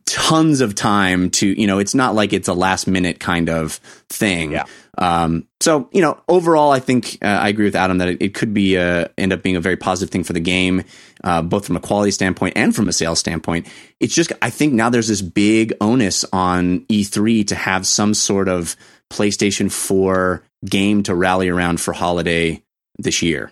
tons 0.05 0.61
of 0.61 0.75
time 0.75 1.29
to, 1.29 1.47
you 1.47 1.67
know, 1.67 1.79
it's 1.79 1.95
not 1.95 2.15
like 2.15 2.33
it's 2.33 2.47
a 2.47 2.53
last 2.53 2.87
minute 2.87 3.19
kind 3.19 3.49
of 3.49 3.73
thing. 4.09 4.51
Yeah. 4.51 4.65
Um, 4.97 5.47
so, 5.59 5.89
you 5.91 6.01
know, 6.01 6.19
overall, 6.27 6.71
I 6.71 6.79
think 6.79 7.17
uh, 7.21 7.27
I 7.27 7.49
agree 7.49 7.65
with 7.65 7.75
Adam 7.75 7.97
that 7.97 8.09
it, 8.09 8.21
it 8.21 8.33
could 8.33 8.53
be 8.53 8.75
a, 8.75 9.09
end 9.17 9.33
up 9.33 9.41
being 9.41 9.55
a 9.55 9.61
very 9.61 9.75
positive 9.75 10.11
thing 10.11 10.23
for 10.23 10.33
the 10.33 10.39
game, 10.39 10.83
uh, 11.23 11.41
both 11.41 11.65
from 11.65 11.77
a 11.77 11.81
quality 11.81 12.11
standpoint 12.11 12.55
and 12.55 12.75
from 12.75 12.87
a 12.87 12.93
sales 12.93 13.19
standpoint. 13.19 13.67
It's 13.99 14.13
just, 14.13 14.31
I 14.41 14.49
think 14.49 14.73
now 14.73 14.89
there's 14.89 15.07
this 15.07 15.21
big 15.21 15.73
onus 15.81 16.25
on 16.31 16.81
E3 16.81 17.47
to 17.47 17.55
have 17.55 17.87
some 17.87 18.13
sort 18.13 18.47
of 18.47 18.75
PlayStation 19.11 19.71
4 19.71 20.43
game 20.65 21.03
to 21.03 21.15
rally 21.15 21.49
around 21.49 21.81
for 21.81 21.93
holiday 21.93 22.61
this 22.99 23.21
year. 23.21 23.51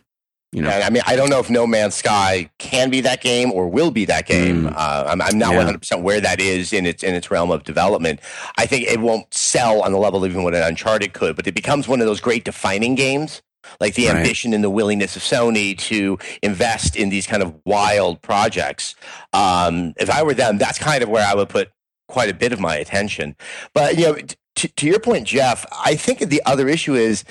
You 0.53 0.61
know, 0.61 0.69
I 0.69 0.89
mean, 0.89 1.01
I 1.07 1.15
don't 1.15 1.29
know 1.29 1.39
if 1.39 1.49
No 1.49 1.65
Man's 1.65 1.95
Sky 1.95 2.49
can 2.57 2.89
be 2.89 2.99
that 3.01 3.21
game 3.21 3.53
or 3.53 3.69
will 3.69 3.89
be 3.89 4.03
that 4.05 4.25
game. 4.25 4.63
Mm. 4.63 4.73
Uh, 4.75 5.05
I'm, 5.07 5.21
I'm, 5.21 5.37
not 5.37 5.55
100 5.55 5.79
percent 5.79 6.03
where 6.03 6.19
that 6.19 6.41
is 6.41 6.73
in 6.73 6.85
its 6.85 7.03
in 7.03 7.15
its 7.15 7.31
realm 7.31 7.51
of 7.51 7.63
development. 7.63 8.19
I 8.57 8.65
think 8.65 8.85
it 8.85 8.99
won't 8.99 9.33
sell 9.33 9.81
on 9.81 9.93
the 9.93 9.97
level 9.97 10.25
even 10.25 10.43
what 10.43 10.53
an 10.53 10.63
Uncharted 10.63 11.13
could, 11.13 11.37
but 11.37 11.47
it 11.47 11.55
becomes 11.55 11.87
one 11.87 12.01
of 12.01 12.07
those 12.07 12.19
great 12.19 12.43
defining 12.43 12.95
games. 12.95 13.41
Like 13.79 13.93
the 13.93 14.07
right. 14.07 14.17
ambition 14.17 14.53
and 14.53 14.63
the 14.63 14.69
willingness 14.69 15.15
of 15.15 15.21
Sony 15.21 15.77
to 15.77 16.17
invest 16.41 16.97
in 16.97 17.09
these 17.09 17.27
kind 17.27 17.41
of 17.43 17.55
wild 17.63 18.21
projects. 18.21 18.95
Um, 19.31 19.93
if 19.97 20.09
I 20.09 20.23
were 20.23 20.33
them, 20.33 20.57
that's 20.57 20.79
kind 20.79 21.01
of 21.03 21.09
where 21.09 21.25
I 21.25 21.33
would 21.35 21.47
put 21.47 21.69
quite 22.09 22.29
a 22.29 22.33
bit 22.33 22.51
of 22.51 22.59
my 22.59 22.75
attention. 22.75 23.35
But 23.73 23.97
you 23.97 24.05
know, 24.05 24.17
t- 24.55 24.67
to 24.67 24.85
your 24.85 24.99
point, 24.99 25.27
Jeff, 25.27 25.65
I 25.71 25.95
think 25.95 26.19
the 26.19 26.41
other 26.45 26.67
issue 26.67 26.95
is 26.95 27.23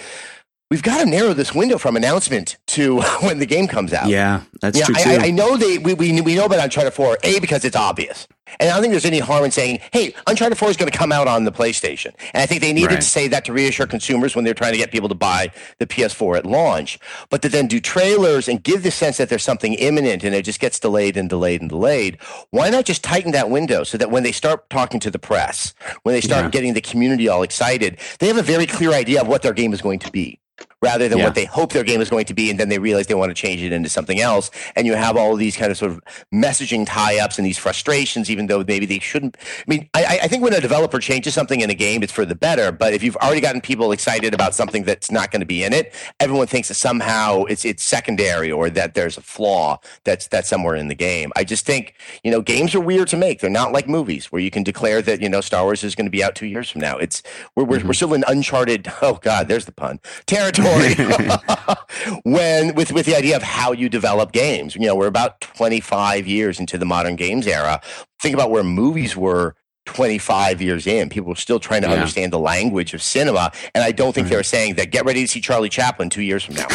we've 0.70 0.82
got 0.82 0.98
to 0.98 1.06
narrow 1.06 1.34
this 1.34 1.54
window 1.54 1.78
from 1.78 1.96
announcement 1.96 2.56
to 2.68 3.00
when 3.22 3.38
the 3.38 3.46
game 3.46 3.66
comes 3.66 3.92
out. 3.92 4.08
Yeah, 4.08 4.42
that's 4.60 4.78
yeah, 4.78 4.84
true. 4.86 4.94
I, 4.96 5.16
I, 5.16 5.18
I, 5.26 5.30
know 5.30 5.56
they 5.56 5.78
we, 5.78 5.94
we, 5.94 6.20
we 6.20 6.34
know 6.34 6.46
about 6.46 6.60
Uncharted 6.60 6.94
4, 6.94 7.18
A, 7.24 7.40
because 7.40 7.64
it's 7.64 7.76
obvious. 7.76 8.26
And 8.58 8.68
I 8.68 8.72
don't 8.72 8.82
think 8.82 8.92
there's 8.92 9.04
any 9.04 9.20
harm 9.20 9.44
in 9.44 9.52
saying, 9.52 9.78
hey, 9.92 10.12
Uncharted 10.26 10.58
4 10.58 10.70
is 10.70 10.76
going 10.76 10.90
to 10.90 10.96
come 10.96 11.12
out 11.12 11.28
on 11.28 11.44
the 11.44 11.52
PlayStation. 11.52 12.12
And 12.34 12.42
I 12.42 12.46
think 12.46 12.60
they 12.60 12.72
needed 12.72 12.90
right. 12.90 13.00
to 13.00 13.06
say 13.06 13.28
that 13.28 13.44
to 13.44 13.52
reassure 13.52 13.86
consumers 13.86 14.34
when 14.34 14.44
they're 14.44 14.54
trying 14.54 14.72
to 14.72 14.78
get 14.78 14.90
people 14.90 15.08
to 15.08 15.14
buy 15.14 15.52
the 15.78 15.86
PS4 15.86 16.38
at 16.38 16.46
launch. 16.46 16.98
But 17.28 17.42
to 17.42 17.48
then 17.48 17.68
do 17.68 17.78
trailers 17.78 18.48
and 18.48 18.60
give 18.60 18.82
the 18.82 18.90
sense 18.90 19.18
that 19.18 19.28
there's 19.28 19.44
something 19.44 19.74
imminent 19.74 20.24
and 20.24 20.34
it 20.34 20.44
just 20.44 20.58
gets 20.58 20.80
delayed 20.80 21.16
and 21.16 21.28
delayed 21.28 21.60
and 21.60 21.70
delayed, 21.70 22.18
why 22.50 22.70
not 22.70 22.86
just 22.86 23.04
tighten 23.04 23.30
that 23.32 23.50
window 23.50 23.84
so 23.84 23.96
that 23.98 24.10
when 24.10 24.24
they 24.24 24.32
start 24.32 24.68
talking 24.68 24.98
to 24.98 25.12
the 25.12 25.20
press, 25.20 25.72
when 26.02 26.12
they 26.12 26.20
start 26.20 26.46
yeah. 26.46 26.50
getting 26.50 26.74
the 26.74 26.80
community 26.80 27.28
all 27.28 27.44
excited, 27.44 27.98
they 28.18 28.26
have 28.26 28.36
a 28.36 28.42
very 28.42 28.66
clear 28.66 28.92
idea 28.92 29.20
of 29.20 29.28
what 29.28 29.42
their 29.42 29.52
game 29.52 29.72
is 29.72 29.80
going 29.80 30.00
to 30.00 30.10
be 30.10 30.39
rather 30.82 31.08
than 31.08 31.18
yeah. 31.18 31.24
what 31.24 31.34
they 31.34 31.44
hope 31.44 31.72
their 31.72 31.84
game 31.84 32.00
is 32.00 32.08
going 32.08 32.24
to 32.24 32.34
be, 32.34 32.50
and 32.50 32.58
then 32.58 32.68
they 32.68 32.78
realize 32.78 33.06
they 33.06 33.14
want 33.14 33.30
to 33.30 33.34
change 33.34 33.62
it 33.62 33.72
into 33.72 33.88
something 33.88 34.20
else. 34.20 34.50
And 34.76 34.86
you 34.86 34.94
have 34.94 35.16
all 35.16 35.34
of 35.34 35.38
these 35.38 35.56
kind 35.56 35.70
of 35.70 35.76
sort 35.76 35.92
of 35.92 36.00
messaging 36.32 36.86
tie-ups 36.86 37.38
and 37.38 37.46
these 37.46 37.58
frustrations, 37.58 38.30
even 38.30 38.46
though 38.46 38.64
maybe 38.66 38.86
they 38.86 38.98
shouldn't. 38.98 39.36
I 39.40 39.64
mean, 39.66 39.88
I, 39.94 40.20
I 40.22 40.28
think 40.28 40.42
when 40.42 40.54
a 40.54 40.60
developer 40.60 40.98
changes 40.98 41.34
something 41.34 41.60
in 41.60 41.70
a 41.70 41.74
game, 41.74 42.02
it's 42.02 42.12
for 42.12 42.24
the 42.24 42.34
better. 42.34 42.72
But 42.72 42.94
if 42.94 43.02
you've 43.02 43.16
already 43.16 43.40
gotten 43.40 43.60
people 43.60 43.92
excited 43.92 44.32
about 44.32 44.54
something 44.54 44.84
that's 44.84 45.10
not 45.10 45.30
going 45.30 45.40
to 45.40 45.46
be 45.46 45.64
in 45.64 45.72
it, 45.72 45.94
everyone 46.18 46.46
thinks 46.46 46.68
that 46.68 46.74
somehow 46.74 47.44
it's 47.44 47.64
it's 47.64 47.82
secondary 47.82 48.50
or 48.50 48.70
that 48.70 48.94
there's 48.94 49.18
a 49.18 49.22
flaw 49.22 49.78
that's 50.04 50.28
that's 50.28 50.48
somewhere 50.48 50.76
in 50.76 50.88
the 50.88 50.94
game. 50.94 51.30
I 51.36 51.44
just 51.44 51.66
think 51.66 51.94
you 52.24 52.30
know 52.30 52.40
games 52.40 52.74
are 52.74 52.80
weird 52.80 53.08
to 53.08 53.16
make. 53.16 53.40
They're 53.40 53.50
not 53.50 53.72
like 53.72 53.88
movies 53.88 54.32
where 54.32 54.40
you 54.40 54.50
can 54.50 54.62
declare 54.62 55.02
that 55.02 55.20
you 55.20 55.28
know 55.28 55.40
Star 55.40 55.64
Wars 55.64 55.84
is 55.84 55.94
going 55.94 56.06
to 56.06 56.10
be 56.10 56.24
out 56.24 56.34
two 56.34 56.46
years 56.46 56.70
from 56.70 56.80
now. 56.80 56.96
It's 56.96 57.22
we're 57.54 57.64
we're, 57.64 57.78
mm-hmm. 57.78 57.88
we're 57.88 57.94
still 57.94 58.14
in 58.14 58.24
uncharted. 58.26 58.90
Oh 59.02 59.14
God, 59.14 59.48
there's 59.48 59.64
the 59.64 59.72
pun. 59.72 59.98
Territory 60.26 60.69
when 62.24 62.74
with 62.74 62.92
with 62.92 63.06
the 63.06 63.14
idea 63.16 63.36
of 63.36 63.42
how 63.42 63.72
you 63.72 63.88
develop 63.88 64.32
games. 64.32 64.74
You 64.74 64.82
know, 64.82 64.96
we're 64.96 65.06
about 65.06 65.40
25 65.40 66.26
years 66.26 66.60
into 66.60 66.78
the 66.78 66.86
modern 66.86 67.16
games 67.16 67.46
era. 67.46 67.80
Think 68.20 68.34
about 68.34 68.50
where 68.50 68.62
movies 68.64 69.16
were 69.16 69.54
25 69.86 70.62
years 70.62 70.86
in. 70.86 71.08
People 71.08 71.30
were 71.30 71.36
still 71.36 71.58
trying 71.58 71.82
to 71.82 71.88
yeah. 71.88 71.94
understand 71.94 72.32
the 72.32 72.38
language 72.38 72.94
of 72.94 73.02
cinema. 73.02 73.50
And 73.74 73.82
I 73.82 73.92
don't 73.92 74.12
think 74.12 74.26
mm-hmm. 74.26 74.30
they 74.30 74.36
were 74.36 74.42
saying 74.42 74.74
that 74.74 74.90
get 74.90 75.04
ready 75.04 75.22
to 75.22 75.28
see 75.28 75.40
Charlie 75.40 75.68
Chaplin 75.68 76.10
two 76.10 76.22
years 76.22 76.44
from 76.44 76.56
now. 76.56 76.66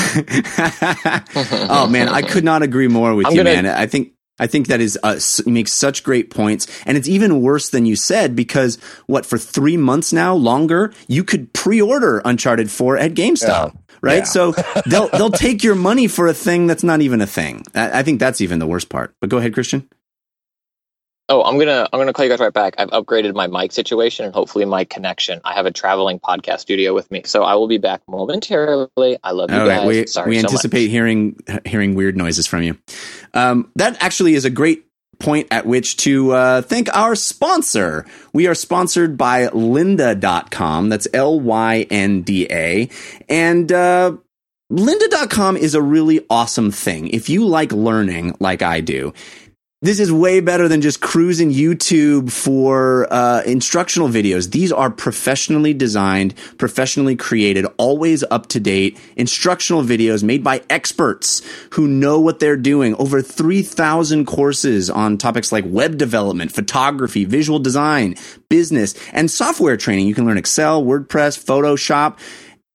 oh, 1.69 1.87
man. 1.89 2.09
I 2.09 2.21
could 2.21 2.43
not 2.43 2.61
agree 2.61 2.87
more 2.87 3.15
with 3.15 3.27
I'm 3.27 3.33
you, 3.33 3.43
gonna, 3.43 3.61
man. 3.61 3.65
I 3.67 3.85
think 3.85 4.11
I 4.37 4.47
think 4.47 4.67
that 4.67 4.81
is 4.81 4.99
uh, 5.01 5.17
makes 5.45 5.71
such 5.71 6.03
great 6.03 6.29
points, 6.29 6.67
and 6.85 6.97
it's 6.97 7.07
even 7.07 7.41
worse 7.41 7.69
than 7.69 7.85
you 7.85 7.95
said 7.95 8.35
because 8.35 8.77
what 9.07 9.25
for 9.25 9.37
three 9.37 9.77
months 9.77 10.11
now 10.11 10.35
longer 10.35 10.93
you 11.07 11.23
could 11.23 11.53
pre-order 11.53 12.21
Uncharted 12.25 12.69
Four 12.69 12.97
at 12.97 13.13
GameStop, 13.13 13.73
yeah. 13.73 13.79
Right? 14.05 14.19
Yeah. 14.19 14.23
So 14.23 14.51
they'll 14.85 15.09
they'll 15.09 15.31
take 15.31 15.63
your 15.63 15.75
money 15.75 16.07
for 16.07 16.27
a 16.27 16.33
thing 16.33 16.67
that's 16.67 16.83
not 16.83 17.01
even 17.01 17.19
a 17.21 17.27
thing. 17.27 17.63
I, 17.73 17.99
I 17.99 18.03
think 18.03 18.19
that's 18.19 18.39
even 18.39 18.59
the 18.59 18.67
worst 18.67 18.89
part. 18.89 19.13
But 19.19 19.29
go 19.29 19.37
ahead, 19.37 19.53
Christian. 19.53 19.89
Oh, 21.27 21.43
I'm 21.43 21.57
gonna 21.57 21.87
I'm 21.91 21.99
gonna 21.99 22.13
call 22.13 22.23
you 22.23 22.29
guys 22.29 22.39
right 22.39 22.53
back. 22.53 22.75
I've 22.77 22.91
upgraded 22.91 23.33
my 23.33 23.47
mic 23.47 23.71
situation 23.71 24.25
and 24.25 24.33
hopefully 24.33 24.63
my 24.63 24.83
connection. 24.85 25.41
I 25.43 25.55
have 25.55 25.65
a 25.65 25.71
traveling 25.71 26.19
podcast 26.19 26.59
studio 26.59 26.93
with 26.93 27.09
me, 27.09 27.23
so 27.25 27.43
I 27.43 27.55
will 27.55 27.67
be 27.67 27.79
back 27.79 28.01
momentarily. 28.07 29.17
I 29.23 29.31
love 29.31 29.49
you 29.49 29.57
All 29.57 29.65
guys. 29.65 29.79
Right. 29.79 29.87
We, 29.87 30.05
Sorry 30.05 30.29
we 30.29 30.37
anticipate 30.37 30.89
hearing 30.89 31.39
hearing 31.65 31.95
weird 31.95 32.15
noises 32.15 32.45
from 32.45 32.61
you. 32.61 32.77
Um, 33.33 33.71
that 33.75 33.97
actually 34.03 34.35
is 34.35 34.45
a 34.45 34.51
great 34.51 34.84
point 35.19 35.47
at 35.51 35.65
which 35.65 35.97
to 35.97 36.31
uh, 36.31 36.61
thank 36.61 36.93
our 36.95 37.15
sponsor. 37.15 38.05
We 38.33 38.47
are 38.47 38.55
sponsored 38.55 39.17
by 39.17 39.47
lynda.com. 39.47 40.89
That's 40.89 41.07
L 41.13 41.39
Y 41.39 41.87
N 41.89 42.21
D 42.21 42.47
A. 42.49 42.89
And 43.29 43.71
uh, 43.71 44.17
lynda.com 44.71 45.57
is 45.57 45.75
a 45.75 45.81
really 45.81 46.25
awesome 46.29 46.71
thing. 46.71 47.07
If 47.09 47.29
you 47.29 47.45
like 47.45 47.71
learning 47.71 48.35
like 48.39 48.61
I 48.61 48.81
do, 48.81 49.13
this 49.81 49.99
is 49.99 50.09
way 50.11 50.39
better 50.39 50.69
than 50.69 50.79
just 50.79 51.01
cruising 51.01 51.51
YouTube 51.51 52.31
for 52.31 53.11
uh, 53.11 53.43
instructional 53.45 54.07
videos. 54.07 54.51
These 54.51 54.71
are 54.71 54.89
professionally 54.89 55.73
designed, 55.73 56.33
professionally 56.57 57.17
created, 57.17 57.65
always 57.77 58.23
up 58.31 58.47
to 58.47 58.61
date 58.61 58.97
instructional 59.17 59.83
videos 59.83 60.23
made 60.23 60.43
by 60.43 60.63
experts 60.69 61.41
who 61.71 61.87
know 61.87 62.21
what 62.21 62.39
they're 62.39 62.55
doing. 62.55 62.95
Over 62.95 63.21
3,000 63.21 64.25
courses 64.25 64.89
on 64.89 65.17
topics 65.17 65.51
like 65.51 65.65
web 65.67 65.97
development, 65.97 66.53
photography, 66.53 67.25
visual 67.25 67.59
design, 67.59 68.15
business, 68.47 68.95
and 69.11 69.29
software 69.29 69.75
training. 69.75 70.07
You 70.07 70.15
can 70.15 70.25
learn 70.25 70.37
Excel, 70.37 70.83
WordPress, 70.83 71.43
Photoshop 71.43 72.17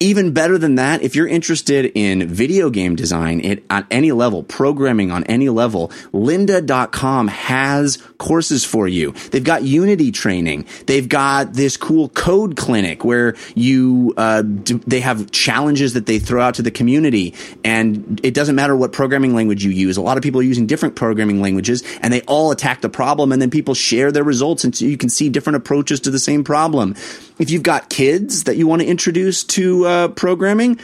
even 0.02 0.32
better 0.32 0.56
than 0.56 0.76
that, 0.76 1.02
if 1.02 1.14
you're 1.14 1.28
interested 1.28 1.92
in 1.94 2.26
video 2.26 2.70
game 2.70 2.96
design 2.96 3.60
at 3.68 3.86
any 3.90 4.12
level, 4.12 4.42
programming 4.42 5.10
on 5.10 5.24
any 5.24 5.50
level, 5.50 5.88
lynda.com 6.14 7.28
has 7.28 7.98
courses 8.16 8.64
for 8.64 8.88
you. 8.88 9.12
They've 9.30 9.44
got 9.44 9.62
Unity 9.62 10.10
training. 10.10 10.64
They've 10.86 11.06
got 11.06 11.52
this 11.52 11.76
cool 11.76 12.08
code 12.08 12.56
clinic 12.56 13.04
where 13.04 13.36
you, 13.54 14.14
uh, 14.16 14.40
do, 14.40 14.78
they 14.86 15.00
have 15.00 15.30
challenges 15.32 15.92
that 15.92 16.06
they 16.06 16.18
throw 16.18 16.40
out 16.40 16.54
to 16.54 16.62
the 16.62 16.70
community. 16.70 17.34
And 17.62 18.18
it 18.22 18.32
doesn't 18.32 18.54
matter 18.54 18.74
what 18.74 18.92
programming 18.92 19.34
language 19.34 19.62
you 19.66 19.70
use. 19.70 19.98
A 19.98 20.02
lot 20.02 20.16
of 20.16 20.22
people 20.22 20.40
are 20.40 20.44
using 20.44 20.66
different 20.66 20.96
programming 20.96 21.42
languages 21.42 21.84
and 22.00 22.10
they 22.10 22.22
all 22.22 22.52
attack 22.52 22.80
the 22.80 22.88
problem 22.88 23.32
and 23.32 23.42
then 23.42 23.50
people 23.50 23.74
share 23.74 24.10
their 24.10 24.24
results 24.24 24.64
and 24.64 24.74
so 24.74 24.86
you 24.86 24.96
can 24.96 25.10
see 25.10 25.28
different 25.28 25.56
approaches 25.56 26.00
to 26.00 26.10
the 26.10 26.18
same 26.18 26.42
problem. 26.42 26.94
If 27.40 27.48
you've 27.48 27.62
got 27.62 27.88
kids 27.88 28.44
that 28.44 28.56
you 28.56 28.66
want 28.66 28.82
to 28.82 28.86
introduce 28.86 29.44
to 29.44 29.86
uh, 29.86 30.08
programming, 30.08 30.78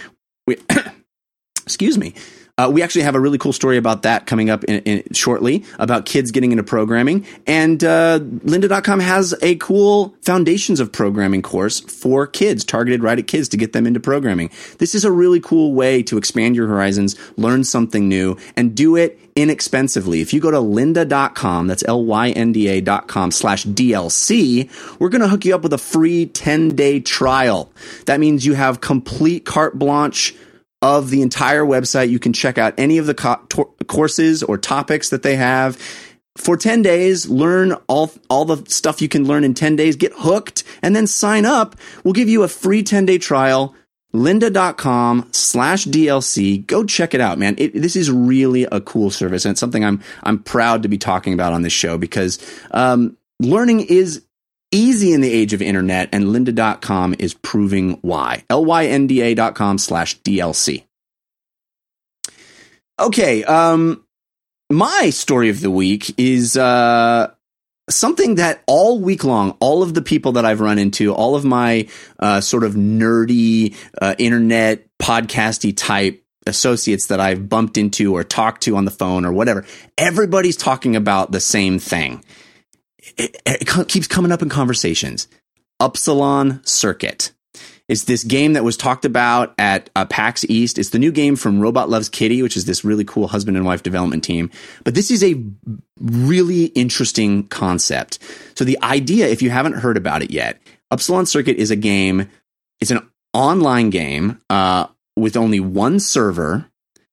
we, 0.46 0.56
excuse 1.62 1.98
me, 1.98 2.14
uh, 2.58 2.70
we 2.72 2.82
actually 2.82 3.02
have 3.02 3.14
a 3.14 3.20
really 3.20 3.36
cool 3.36 3.52
story 3.52 3.76
about 3.76 4.02
that 4.02 4.26
coming 4.26 4.48
up 4.48 4.64
in, 4.64 4.80
in, 4.84 5.12
shortly 5.12 5.62
about 5.78 6.06
kids 6.06 6.30
getting 6.30 6.52
into 6.52 6.64
programming. 6.64 7.26
And 7.46 7.84
uh, 7.84 8.20
lynda.com 8.20 9.00
has 9.00 9.34
a 9.42 9.56
cool 9.56 10.14
foundations 10.22 10.80
of 10.80 10.90
programming 10.90 11.42
course 11.42 11.80
for 11.80 12.26
kids, 12.26 12.64
targeted 12.64 13.02
right 13.02 13.18
at 13.18 13.26
kids 13.26 13.48
to 13.50 13.58
get 13.58 13.74
them 13.74 13.86
into 13.86 14.00
programming. 14.00 14.50
This 14.78 14.94
is 14.94 15.04
a 15.04 15.12
really 15.12 15.40
cool 15.40 15.74
way 15.74 16.02
to 16.04 16.16
expand 16.16 16.56
your 16.56 16.66
horizons, 16.66 17.14
learn 17.36 17.62
something 17.62 18.08
new, 18.08 18.38
and 18.56 18.74
do 18.74 18.96
it 18.96 19.20
inexpensively. 19.36 20.22
If 20.22 20.32
you 20.32 20.40
go 20.40 20.50
to 20.50 20.56
lynda.com, 20.56 21.66
that's 21.66 21.84
L-Y-N-D-A.com 21.86 23.30
slash 23.32 23.66
DLC, 23.66 24.70
we're 24.98 25.10
going 25.10 25.20
to 25.20 25.28
hook 25.28 25.44
you 25.44 25.54
up 25.54 25.60
with 25.60 25.74
a 25.74 25.78
free 25.78 26.24
10 26.24 26.70
day 26.70 27.00
trial. 27.00 27.70
That 28.06 28.18
means 28.18 28.46
you 28.46 28.54
have 28.54 28.80
complete 28.80 29.44
carte 29.44 29.78
blanche 29.78 30.34
of 30.86 31.10
the 31.10 31.20
entire 31.20 31.64
website. 31.64 32.10
You 32.10 32.20
can 32.20 32.32
check 32.32 32.58
out 32.58 32.72
any 32.78 32.98
of 32.98 33.06
the 33.06 33.14
co- 33.14 33.40
to- 33.48 33.74
courses 33.88 34.42
or 34.44 34.56
topics 34.56 35.08
that 35.10 35.22
they 35.24 35.34
have. 35.36 35.76
for 36.36 36.54
10 36.56 36.82
days, 36.82 37.26
learn 37.28 37.72
all, 37.88 38.10
all 38.28 38.44
the 38.44 38.58
stuff 38.70 39.00
you 39.00 39.08
can 39.08 39.24
learn 39.24 39.42
in 39.42 39.54
10 39.54 39.74
days, 39.74 39.96
get 39.96 40.12
hooked, 40.14 40.64
and 40.82 40.94
then 40.94 41.06
sign 41.06 41.46
up. 41.46 41.74
We'll 42.04 42.12
give 42.12 42.28
you 42.28 42.42
a 42.42 42.48
free 42.48 42.82
10 42.82 43.06
day 43.06 43.16
trial. 43.18 43.74
Lynda.com 44.14 45.28
slash 45.32 45.86
DLC. 45.86 46.66
Go 46.66 46.84
check 46.84 47.14
it 47.14 47.20
out, 47.22 47.38
man. 47.38 47.54
It, 47.58 47.72
this 47.74 47.96
is 47.96 48.10
really 48.10 48.64
a 48.64 48.80
cool 48.82 49.10
service 49.10 49.44
and 49.46 49.52
it's 49.52 49.60
something 49.60 49.82
I'm, 49.84 50.02
I'm 50.24 50.38
proud 50.42 50.82
to 50.82 50.88
be 50.88 50.98
talking 50.98 51.32
about 51.32 51.52
on 51.54 51.62
this 51.62 51.72
show 51.72 51.96
because, 51.98 52.38
um, 52.70 53.16
learning 53.40 53.80
is 53.80 54.22
easy 54.76 55.12
in 55.12 55.22
the 55.22 55.32
age 55.32 55.52
of 55.54 55.62
internet 55.62 56.10
and 56.12 56.24
lynda.com 56.26 57.16
is 57.18 57.34
proving 57.34 57.98
why. 58.02 58.44
L-Y-N-D-A.com 58.50 59.78
slash 59.78 60.20
DLC. 60.20 60.84
Okay. 63.00 63.44
Um, 63.44 64.04
my 64.70 65.10
story 65.10 65.48
of 65.48 65.60
the 65.60 65.70
week 65.70 66.14
is 66.18 66.56
uh, 66.56 67.32
something 67.88 68.34
that 68.36 68.62
all 68.66 69.00
week 69.00 69.24
long, 69.24 69.56
all 69.60 69.82
of 69.82 69.94
the 69.94 70.02
people 70.02 70.32
that 70.32 70.44
I've 70.44 70.60
run 70.60 70.78
into, 70.78 71.14
all 71.14 71.34
of 71.36 71.44
my 71.44 71.88
uh, 72.18 72.40
sort 72.40 72.64
of 72.64 72.74
nerdy 72.74 73.74
uh, 74.00 74.14
internet 74.18 74.86
podcasty 74.98 75.74
type 75.76 76.22
associates 76.46 77.06
that 77.06 77.20
I've 77.20 77.48
bumped 77.48 77.76
into 77.76 78.14
or 78.14 78.24
talked 78.24 78.62
to 78.62 78.76
on 78.76 78.84
the 78.84 78.90
phone 78.90 79.24
or 79.24 79.32
whatever, 79.32 79.64
everybody's 79.98 80.56
talking 80.56 80.96
about 80.96 81.32
the 81.32 81.40
same 81.40 81.78
thing. 81.78 82.22
It, 83.16 83.40
it 83.46 83.88
keeps 83.88 84.06
coming 84.06 84.32
up 84.32 84.42
in 84.42 84.48
conversations. 84.48 85.28
Upsilon 85.80 86.64
Circuit. 86.64 87.32
It's 87.88 88.04
this 88.04 88.24
game 88.24 88.54
that 88.54 88.64
was 88.64 88.76
talked 88.76 89.04
about 89.04 89.54
at 89.58 89.90
uh, 89.94 90.06
PAX 90.06 90.44
East. 90.48 90.76
It's 90.76 90.90
the 90.90 90.98
new 90.98 91.12
game 91.12 91.36
from 91.36 91.60
Robot 91.60 91.88
Loves 91.88 92.08
Kitty, 92.08 92.42
which 92.42 92.56
is 92.56 92.64
this 92.64 92.84
really 92.84 93.04
cool 93.04 93.28
husband 93.28 93.56
and 93.56 93.64
wife 93.64 93.82
development 93.84 94.24
team. 94.24 94.50
But 94.82 94.94
this 94.94 95.10
is 95.10 95.22
a 95.22 95.40
really 96.00 96.64
interesting 96.66 97.46
concept. 97.46 98.18
So 98.56 98.64
the 98.64 98.78
idea, 98.82 99.28
if 99.28 99.40
you 99.40 99.50
haven't 99.50 99.74
heard 99.74 99.96
about 99.96 100.22
it 100.22 100.32
yet, 100.32 100.60
Upsilon 100.90 101.26
Circuit 101.26 101.56
is 101.56 101.70
a 101.70 101.76
game. 101.76 102.28
It's 102.80 102.90
an 102.90 103.08
online 103.32 103.90
game 103.90 104.40
uh, 104.50 104.88
with 105.14 105.36
only 105.36 105.60
one 105.60 106.00
server, 106.00 106.66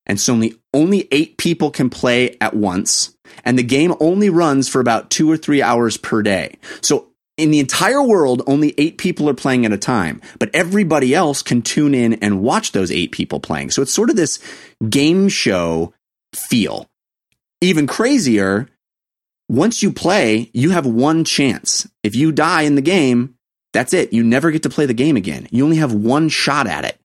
and 0.08 0.20
so 0.20 0.34
only 0.34 0.56
only 0.74 1.08
eight 1.12 1.38
people 1.38 1.70
can 1.70 1.92
play 1.92 2.36
at 2.42 2.56
once. 2.56 3.13
And 3.46 3.58
the 3.58 3.64
game 3.64 3.94
only 4.00 4.30
runs 4.30 4.70
for 4.70 4.80
about 4.80 5.10
two 5.10 5.30
or 5.30 5.38
three 5.38 5.62
hours 5.62 5.98
per 5.98 6.22
day. 6.22 6.58
So 6.82 7.10
in 7.38 7.52
the 7.52 7.60
entire 7.60 8.02
world, 8.04 8.44
only 8.46 8.74
eight 8.78 8.98
people 8.98 9.28
are 9.30 9.34
playing 9.34 9.66
at 9.66 9.74
a 9.74 9.78
time, 9.78 10.22
but 10.40 10.54
everybody 10.54 11.16
else 11.16 11.42
can 11.42 11.62
tune 11.62 11.96
in 11.96 12.14
and 12.16 12.42
watch 12.42 12.72
those 12.72 12.92
eight 12.92 13.12
people 13.12 13.40
playing. 13.40 13.72
So 13.72 13.82
it's 13.82 13.94
sort 13.94 14.10
of 14.10 14.16
this 14.16 14.40
game 14.88 15.30
show 15.30 15.94
feel. 16.34 16.88
Even 17.62 17.88
crazier, 17.88 18.68
once 19.50 19.82
you 19.82 19.92
play, 19.92 20.52
you 20.54 20.72
have 20.72 20.86
one 20.86 21.24
chance. 21.24 21.88
If 22.04 22.16
you 22.16 22.32
die 22.32 22.64
in 22.64 22.76
the 22.76 22.82
game, 22.82 23.36
that's 23.72 23.94
it. 23.94 24.14
You 24.14 24.24
never 24.24 24.52
get 24.52 24.64
to 24.64 24.70
play 24.70 24.86
the 24.86 24.94
game 24.94 25.18
again. 25.18 25.48
You 25.50 25.64
only 25.64 25.78
have 25.78 25.94
one 25.94 26.30
shot 26.30 26.68
at 26.68 26.86
it. 26.86 27.00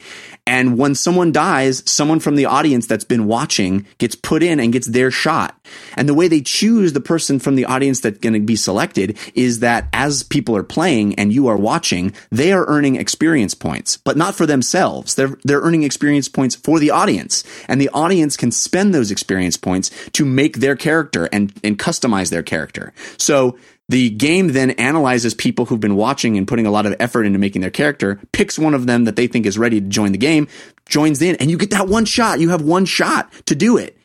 And 0.49 0.79
when 0.79 0.95
someone 0.95 1.31
dies, 1.31 1.83
someone 1.85 2.21
from 2.21 2.37
the 2.37 2.47
audience 2.47 2.87
that's 2.87 3.05
been 3.05 3.27
watching 3.27 3.87
gets 3.99 4.15
put 4.15 4.43
in 4.43 4.59
and 4.59 4.73
gets 4.73 4.87
their 4.87 5.11
shot. 5.11 5.55
And 5.95 6.09
the 6.09 6.15
way 6.15 6.27
they 6.27 6.41
choose 6.41 6.95
the 6.95 7.03
person 7.03 7.39
from 7.39 7.55
the 7.55 7.67
audience 7.67 8.01
that's 8.01 8.17
going 8.17 8.33
to 8.33 8.41
be 8.41 8.57
selected 8.57 9.19
is 9.35 9.61
that 9.61 9.89
as 9.93 10.23
people 10.23 10.57
are 10.57 10.63
playing 10.63 11.17
and 11.17 11.35
you 11.35 11.49
are 11.49 11.57
watching, 11.59 12.15
they 12.31 12.51
are 12.51 12.65
earning 12.67 12.97
experience 12.97 13.53
points, 13.53 13.99
but 13.99 14.17
not 14.17 14.35
for 14.35 14.47
themselves. 14.47 15.17
They're, 15.17 15.37
they're 15.45 15.61
earning 15.61 15.83
experience 15.83 16.31
points 16.31 16.55
for 16.57 16.79
the 16.79 16.93
audience. 16.93 17.45
And 17.69 17.79
the 17.79 17.91
audience 17.91 18.35
can 18.35 18.51
spend 18.51 18.95
those 18.95 19.11
experience 19.11 19.59
points 19.59 19.91
to 20.13 20.25
make 20.25 20.61
their 20.61 20.77
character 20.77 21.29
and, 21.31 21.53
and 21.63 21.79
customize 21.79 22.31
their 22.31 22.43
character. 22.43 22.95
So 23.19 23.59
the 23.89 24.11
game 24.11 24.49
then 24.49 24.72
analyzes 24.72 25.34
people 25.34 25.64
who've 25.64 25.80
been 25.80 25.97
watching 25.97 26.36
and 26.36 26.47
putting 26.47 26.66
a 26.66 26.70
lot 26.70 26.84
of 26.84 26.95
effort 27.01 27.24
into 27.24 27.39
making 27.39 27.62
their 27.62 27.70
character, 27.70 28.20
picks 28.32 28.59
one 28.59 28.74
of 28.74 28.86
them 28.86 29.05
that 29.05 29.16
they 29.16 29.26
think 29.26 29.47
is 29.47 29.59
ready 29.59 29.80
to 29.80 29.86
join 29.86 30.12
the 30.12 30.18
game, 30.18 30.47
joins 30.86 31.22
in, 31.22 31.36
and 31.36 31.51
you 31.51 31.57
get 31.57 31.70
that 31.70 31.89
one 31.89 32.05
shot. 32.05 32.41
You 32.41 32.51
have 32.51 32.62
one 32.62 32.84
shot 32.84 33.32
to 33.47 33.55
do 33.55 33.78
it. 33.78 33.97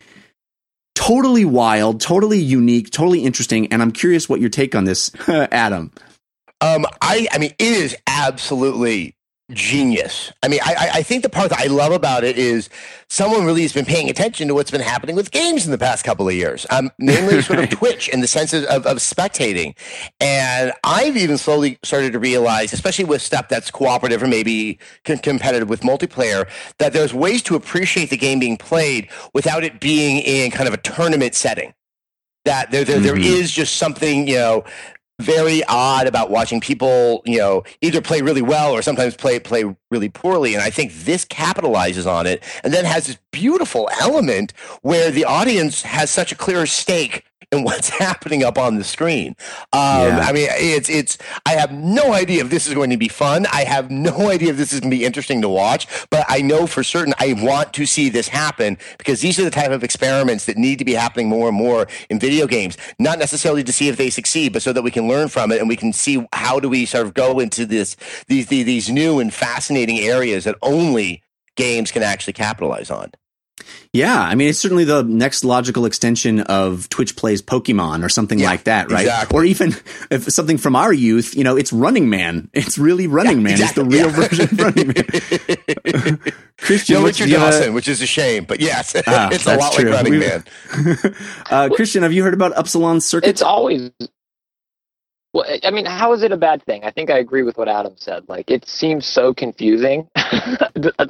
Totally 0.96 1.44
wild, 1.44 2.00
totally 2.00 2.40
unique, 2.40 2.92
totally 2.92 3.26
interesting. 3.26 3.68
And 3.74 3.82
I'm 3.82 3.92
curious 3.92 4.30
what 4.30 4.40
your 4.40 4.50
take 4.50 4.74
on 4.74 4.86
this, 4.86 5.12
Adam. 5.28 5.92
Um, 6.62 6.86
I, 7.02 7.28
I 7.32 7.40
mean, 7.40 7.52
it 7.60 7.68
is 7.68 7.96
absolutely 8.08 9.16
genius. 9.52 10.32
I 10.42 10.48
mean, 10.48 10.62
I, 10.64 10.90
I 10.94 11.04
think 11.04 11.24
the 11.24 11.30
part 11.30 11.50
that 11.50 11.60
I 11.60 11.66
love 11.66 11.92
about 11.92 12.24
it 12.24 12.38
is 12.38 12.70
someone 13.10 13.46
really 13.46 13.62
has 13.64 13.74
been 13.74 13.86
paying 13.86 14.10
attention 14.10 14.48
to 14.48 14.54
what's 14.54 14.72
been 14.72 14.82
happening 14.82 15.16
with 15.16 15.32
games 15.32 15.66
in 15.66 15.72
the 15.72 15.78
past 15.78 16.06
couple 16.06 16.28
of 16.28 16.34
years, 16.34 16.66
um, 16.70 16.90
namely 17.00 17.42
sort 17.42 17.60
of 17.60 17.70
Twitch 17.70 18.08
in 18.10 18.22
the 18.22 18.28
sense 18.28 18.54
of, 18.54 18.64
of, 18.64 18.98
spectating. 18.98 19.76
And 20.20 20.72
I've 20.84 21.18
even 21.18 21.38
slowly 21.38 21.78
started 21.84 22.14
to 22.14 22.20
realize, 22.20 22.72
especially 22.72 23.06
with 23.06 23.22
stuff 23.22 23.50
that's 23.50 23.70
cooperative 23.70 24.24
or 24.24 24.28
maybe 24.28 24.80
c- 25.06 25.18
competitive 25.18 25.70
with 25.70 25.82
multiplayer, 25.82 26.48
that 26.80 26.94
there's 26.94 27.14
ways 27.14 27.42
to 27.44 27.56
appreciate 27.56 28.10
the 28.10 28.18
game 28.18 28.40
being 28.40 28.58
played 28.58 29.10
without 29.34 29.64
it 29.64 29.80
being 29.80 30.20
in 30.20 30.52
kind 30.52 30.68
of 30.68 30.74
a 30.74 30.78
tournament 30.78 31.36
setting 31.36 31.74
that 32.46 32.72
there, 32.72 32.84
there, 32.84 32.98
mm-hmm. 32.98 33.06
there 33.06 33.18
is 33.18 33.52
just 33.52 33.78
something, 33.78 34.28
you 34.28 34.36
know, 34.36 34.64
very 35.22 35.64
odd 35.66 36.08
about 36.08 36.30
watching 36.30 36.60
people, 36.60 37.22
you 37.26 37.38
know, 37.38 37.64
either 37.82 38.02
play 38.02 38.22
really 38.22 38.42
well 38.42 38.72
or 38.72 38.82
sometimes 38.82 39.16
play 39.16 39.40
play 39.40 39.64
really 39.92 40.10
poorly. 40.10 40.54
And 40.54 40.64
I 40.64 40.70
think 40.70 40.94
this 40.94 41.26
capitalizes 41.26 42.10
on 42.12 42.26
it, 42.26 42.44
and 42.64 42.74
then 42.74 42.86
has 42.86 43.08
this 43.08 43.18
beautiful 43.32 43.90
element 44.02 44.54
where 44.82 45.12
the 45.12 45.26
audience 45.26 45.82
has 45.84 46.10
such 46.10 46.32
a 46.32 46.36
clear 46.36 46.66
stake 46.66 47.26
and 47.52 47.64
what's 47.64 47.90
happening 48.04 48.44
up 48.44 48.58
on 48.58 48.78
the 48.78 48.84
screen. 48.84 49.36
Um, 49.72 50.08
yeah. 50.08 50.26
I 50.28 50.32
mean, 50.34 50.48
it's 50.52 50.90
it's. 50.90 51.18
I 51.46 51.52
have 51.52 51.72
no 51.72 52.14
idea 52.14 52.44
if 52.44 52.50
this 52.50 52.68
is 52.68 52.74
going 52.74 52.90
to 52.90 52.98
be 52.98 53.08
fun. 53.08 53.46
I 53.52 53.64
have 53.64 53.92
no 54.04 54.30
idea 54.30 54.50
if 54.50 54.58
this 54.58 54.74
is 54.74 54.80
going 54.80 54.92
to 54.92 54.98
be 54.98 55.06
interesting 55.06 55.42
to 55.42 55.50
watch. 55.50 55.88
But 56.10 56.26
I 56.28 56.42
know 56.42 56.68
for 56.68 56.84
certain 56.84 57.14
I 57.20 57.34
want 57.38 57.74
to 57.74 57.86
see 57.86 58.10
this 58.10 58.28
happen 58.28 58.78
because 58.98 59.22
these 59.22 59.40
are 59.40 59.44
the 59.44 59.52
type 59.52 59.72
of 59.72 59.84
experiments 59.84 60.46
that 60.46 60.58
need 60.58 60.80
to 60.80 60.86
be 60.86 60.94
happening 60.94 61.30
more 61.30 61.48
and 61.48 61.58
more 61.58 61.88
in 62.10 62.20
video 62.20 62.48
games. 62.48 62.78
Not 63.00 63.20
necessarily 63.20 63.64
to 63.64 63.74
see 63.74 63.88
if 63.90 63.98
they 63.98 64.10
succeed, 64.10 64.54
but 64.54 64.62
so 64.62 64.74
that 64.74 64.82
we 64.82 64.92
can 64.92 65.08
learn 65.08 65.30
from 65.30 65.52
it 65.52 65.60
and 65.60 65.70
we 65.70 65.76
can 65.76 65.94
see 65.94 66.26
how 66.34 66.60
do 66.60 66.70
we 66.70 66.86
sort 66.86 67.06
of 67.06 67.14
go 67.14 67.40
into 67.40 67.66
this 67.66 67.96
these 68.28 68.48
these, 68.48 68.66
these 68.66 68.90
new 68.90 69.20
and 69.20 69.34
fascinating 69.34 70.00
areas 70.00 70.44
that 70.46 70.56
only 70.62 71.24
games 71.56 71.92
can 71.92 72.04
actually 72.04 72.34
capitalize 72.34 72.90
on. 72.90 73.12
Yeah, 73.92 74.20
I 74.20 74.34
mean, 74.34 74.50
it's 74.50 74.60
certainly 74.60 74.86
the 74.86 75.04
next 75.04 75.44
logical 75.44 75.86
extension 75.86 76.42
of 76.42 76.90
Twitch 76.90 77.16
plays 77.16 77.44
Pokemon 77.44 78.04
or 78.04 78.10
something 78.10 78.40
yeah, 78.40 78.48
like 78.48 78.64
that, 78.64 78.92
right? 78.92 79.02
Exactly. 79.02 79.38
Or 79.38 79.46
even 79.46 79.76
if 80.10 80.24
something 80.34 80.58
from 80.58 80.76
our 80.76 80.92
youth, 80.92 81.36
you 81.36 81.44
know, 81.44 81.56
it's 81.56 81.72
Running 81.72 82.10
Man. 82.10 82.50
It's 82.54 82.80
really 82.80 83.06
Running 83.06 83.38
yeah, 83.38 83.44
Man. 83.44 83.54
Exactly. 83.54 83.84
It's 83.84 83.92
the 83.92 83.98
real 83.98 84.10
yeah. 84.10 84.28
version 84.28 84.44
of 84.46 84.60
Running 84.60 84.88
Man. 86.16 86.34
Christian, 86.58 86.96
no 86.96 87.06
Richard 87.06 87.30
Dawson, 87.30 87.70
a, 87.70 87.72
which 87.72 87.88
is 87.88 88.02
a 88.02 88.08
shame, 88.08 88.46
but 88.46 88.60
yes, 88.60 88.96
ah, 89.08 89.30
it's 89.32 89.46
a 89.46 89.58
lot 89.58 89.74
true. 89.74 89.92
like 89.92 90.04
Running 90.04 90.20
Man. 90.20 90.44
uh, 91.52 91.70
Christian, 91.76 92.02
have 92.02 92.14
you 92.14 92.24
heard 92.24 92.34
about 92.34 92.58
Upsilon 92.58 93.00
Circuit? 93.00 93.30
It's 93.30 93.44
always 93.44 93.92
well, 95.34 95.46
I 95.64 95.72
mean, 95.72 95.86
how 95.86 96.14
is 96.14 96.22
it 96.22 96.32
a 96.32 96.38
bad 96.38 96.64
thing? 96.64 96.84
I 96.84 96.92
think 96.92 97.10
I 97.10 97.18
agree 97.18 97.42
with 97.42 97.58
what 97.58 97.68
Adam 97.68 97.94
said. 97.98 98.30
Like, 98.30 98.52
it 98.52 98.68
seems 98.68 99.06
so 99.06 99.34
confusing 99.34 100.08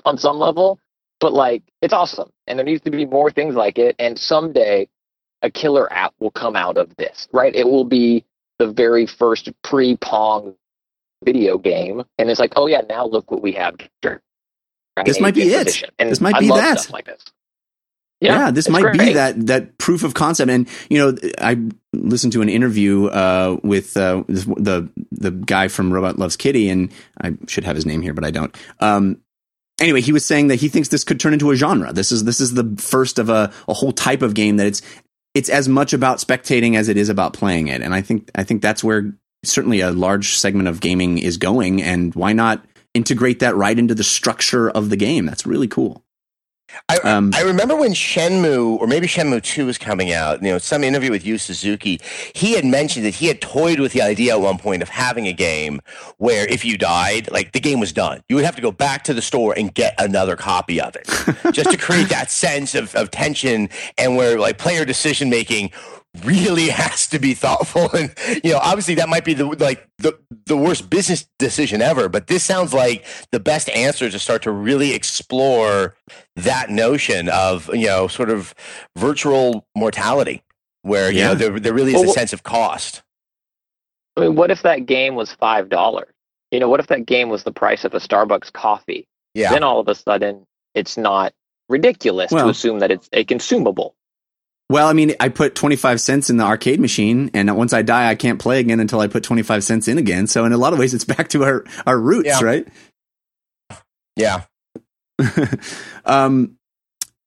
on 0.05 0.17
some 0.17 0.37
level, 0.37 0.79
but 1.23 1.31
like 1.31 1.63
it's 1.81 1.93
awesome 1.93 2.29
and 2.47 2.59
there 2.59 2.65
needs 2.65 2.81
to 2.81 2.91
be 2.91 3.05
more 3.05 3.31
things 3.31 3.55
like 3.55 3.79
it 3.79 3.95
and 3.97 4.19
someday 4.19 4.89
a 5.41 5.49
killer 5.49 5.91
app 5.91 6.13
will 6.19 6.31
come 6.31 6.57
out 6.57 6.77
of 6.77 6.93
this 6.97 7.29
right? 7.31 7.55
It 7.55 7.65
will 7.65 7.85
be 7.85 8.25
the 8.59 8.67
very 8.67 9.05
first 9.05 9.49
pre-pong 9.61 10.55
video 11.23 11.57
game 11.57 12.03
and 12.17 12.29
it's 12.29 12.41
like 12.41 12.51
oh 12.57 12.67
yeah 12.67 12.81
now 12.89 13.05
look 13.05 13.31
what 13.31 13.41
we 13.41 13.53
have 13.53 13.75
this 15.05 15.21
might 15.21 15.33
be 15.33 15.43
it. 15.43 15.89
and 15.97 16.11
this 16.11 16.19
might 16.19 16.37
be 16.39 16.49
that. 16.49 16.89
like 16.91 17.05
this. 17.05 17.23
Yeah, 18.19 18.39
yeah 18.39 18.51
this 18.51 18.67
might 18.67 18.81
great. 18.81 18.99
be 18.99 19.13
that 19.13 19.47
that 19.47 19.77
proof 19.77 20.03
of 20.03 20.13
concept 20.13 20.51
and 20.51 20.67
you 20.89 20.99
know 20.99 21.17
i 21.39 21.57
listened 21.93 22.33
to 22.33 22.41
an 22.41 22.49
interview 22.49 23.05
uh, 23.05 23.57
with 23.63 23.95
uh, 23.95 24.23
the 24.27 24.89
the 25.11 25.31
guy 25.31 25.69
from 25.69 25.93
robot 25.93 26.19
loves 26.19 26.35
kitty 26.35 26.67
and 26.67 26.91
i 27.21 27.33
should 27.47 27.63
have 27.63 27.77
his 27.77 27.85
name 27.85 28.01
here 28.01 28.13
but 28.13 28.25
i 28.25 28.31
don't. 28.31 28.53
Um, 28.81 29.21
anyway, 29.79 30.01
he 30.01 30.11
was 30.11 30.25
saying 30.25 30.47
that 30.47 30.55
he 30.55 30.69
thinks 30.69 30.89
this 30.89 31.03
could 31.03 31.19
turn 31.19 31.33
into 31.33 31.51
a 31.51 31.55
genre. 31.55 31.93
This 31.93 32.11
is 32.11 32.23
this 32.23 32.41
is 32.41 32.53
the 32.53 32.75
first 32.77 33.19
of 33.19 33.29
a, 33.29 33.51
a 33.67 33.73
whole 33.73 33.91
type 33.91 34.21
of 34.21 34.33
game 34.33 34.57
that 34.57 34.67
it's 34.67 34.81
it's 35.33 35.49
as 35.49 35.67
much 35.67 35.93
about 35.93 36.19
spectating 36.19 36.75
as 36.75 36.89
it 36.89 36.97
is 36.97 37.09
about 37.09 37.33
playing 37.33 37.67
it. 37.67 37.81
And 37.81 37.93
I 37.93 38.01
think 38.01 38.29
I 38.35 38.43
think 38.43 38.61
that's 38.61 38.83
where 38.83 39.13
certainly 39.43 39.81
a 39.81 39.91
large 39.91 40.35
segment 40.35 40.67
of 40.67 40.79
gaming 40.79 41.17
is 41.17 41.37
going. 41.37 41.81
And 41.81 42.13
why 42.15 42.33
not 42.33 42.63
integrate 42.93 43.39
that 43.39 43.55
right 43.55 43.77
into 43.77 43.95
the 43.95 44.03
structure 44.03 44.69
of 44.69 44.89
the 44.89 44.97
game? 44.97 45.25
That's 45.25 45.45
really 45.45 45.67
cool. 45.67 46.03
I, 46.89 46.97
um, 46.97 47.31
I 47.33 47.41
remember 47.41 47.75
when 47.75 47.93
Shenmue, 47.93 48.77
or 48.79 48.87
maybe 48.87 49.07
Shenmue 49.07 49.41
2 49.41 49.65
was 49.65 49.77
coming 49.77 50.11
out, 50.11 50.41
you 50.41 50.49
know, 50.49 50.57
some 50.57 50.83
interview 50.83 51.11
with 51.11 51.25
Yu 51.25 51.37
Suzuki, 51.37 51.99
he 52.33 52.53
had 52.53 52.65
mentioned 52.65 53.05
that 53.05 53.15
he 53.15 53.27
had 53.27 53.41
toyed 53.41 53.79
with 53.79 53.93
the 53.93 54.01
idea 54.01 54.33
at 54.33 54.41
one 54.41 54.57
point 54.57 54.81
of 54.81 54.89
having 54.89 55.27
a 55.27 55.33
game 55.33 55.81
where 56.17 56.47
if 56.47 56.65
you 56.65 56.77
died, 56.77 57.31
like 57.31 57.51
the 57.51 57.59
game 57.59 57.79
was 57.79 57.93
done. 57.93 58.21
You 58.29 58.35
would 58.35 58.45
have 58.45 58.55
to 58.55 58.61
go 58.61 58.71
back 58.71 59.03
to 59.05 59.13
the 59.13 59.21
store 59.21 59.53
and 59.57 59.73
get 59.73 59.95
another 59.99 60.35
copy 60.35 60.81
of 60.81 60.95
it 60.95 61.07
just 61.53 61.71
to 61.71 61.77
create 61.77 62.09
that 62.09 62.29
sense 62.31 62.75
of, 62.75 62.93
of 62.95 63.11
tension 63.11 63.69
and 63.97 64.15
where 64.15 64.39
like 64.39 64.57
player 64.57 64.85
decision 64.85 65.29
making 65.29 65.71
really 66.23 66.67
has 66.69 67.07
to 67.07 67.19
be 67.19 67.33
thoughtful. 67.33 67.89
And 67.93 68.13
you 68.43 68.51
know 68.51 68.59
obviously 68.59 68.95
that 68.95 69.09
might 69.09 69.25
be 69.25 69.33
the 69.33 69.45
like 69.45 69.87
the 69.97 70.17
the 70.45 70.57
worst 70.57 70.89
business 70.89 71.27
decision 71.39 71.81
ever 71.81 72.09
but 72.09 72.27
this 72.27 72.43
sounds 72.43 72.73
like 72.73 73.05
the 73.31 73.39
best 73.39 73.69
answer 73.69 74.09
to 74.09 74.19
start 74.19 74.43
to 74.43 74.51
really 74.51 74.93
explore 74.93 75.95
that 76.35 76.69
notion 76.69 77.29
of 77.29 77.69
you 77.73 77.87
know 77.87 78.07
sort 78.07 78.29
of 78.29 78.53
virtual 78.97 79.65
mortality 79.75 80.43
where 80.81 81.11
you 81.11 81.19
yeah. 81.19 81.27
know 81.29 81.35
there, 81.35 81.59
there 81.59 81.73
really 81.73 81.93
is 81.93 82.01
well, 82.01 82.09
a 82.09 82.13
sense 82.13 82.33
of 82.33 82.43
cost. 82.43 83.03
I 84.17 84.21
mean 84.21 84.35
what 84.35 84.51
if 84.51 84.61
that 84.63 84.85
game 84.85 85.15
was 85.15 85.31
five 85.31 85.69
dollars? 85.69 86.13
You 86.51 86.59
know 86.59 86.69
what 86.69 86.79
if 86.79 86.87
that 86.87 87.05
game 87.05 87.29
was 87.29 87.43
the 87.43 87.51
price 87.51 87.83
of 87.83 87.93
a 87.93 87.99
starbucks 87.99 88.51
coffee? 88.51 89.07
Yeah. 89.33 89.51
Then 89.51 89.63
all 89.63 89.79
of 89.79 89.87
a 89.87 89.95
sudden 89.95 90.45
it's 90.75 90.97
not 90.97 91.33
ridiculous 91.69 92.31
well, 92.31 92.45
to 92.45 92.51
assume 92.51 92.79
that 92.79 92.91
it's 92.91 93.09
a 93.13 93.23
consumable 93.23 93.95
well, 94.69 94.87
I 94.87 94.93
mean, 94.93 95.15
I 95.19 95.29
put 95.29 95.55
25 95.55 96.01
cents 96.01 96.29
in 96.29 96.37
the 96.37 96.43
arcade 96.43 96.79
machine, 96.79 97.29
and 97.33 97.55
once 97.55 97.73
I 97.73 97.81
die, 97.81 98.09
I 98.09 98.15
can't 98.15 98.39
play 98.39 98.59
again 98.59 98.79
until 98.79 98.99
I 98.99 99.07
put 99.07 99.23
25 99.23 99.63
cents 99.63 99.87
in 99.87 99.97
again. 99.97 100.27
So, 100.27 100.45
in 100.45 100.53
a 100.53 100.57
lot 100.57 100.73
of 100.73 100.79
ways, 100.79 100.93
it's 100.93 101.05
back 101.05 101.29
to 101.29 101.43
our, 101.43 101.65
our 101.85 101.99
roots, 101.99 102.27
yeah. 102.27 102.43
right? 102.43 102.67
Yeah. 104.15 104.43
um, 106.05 106.57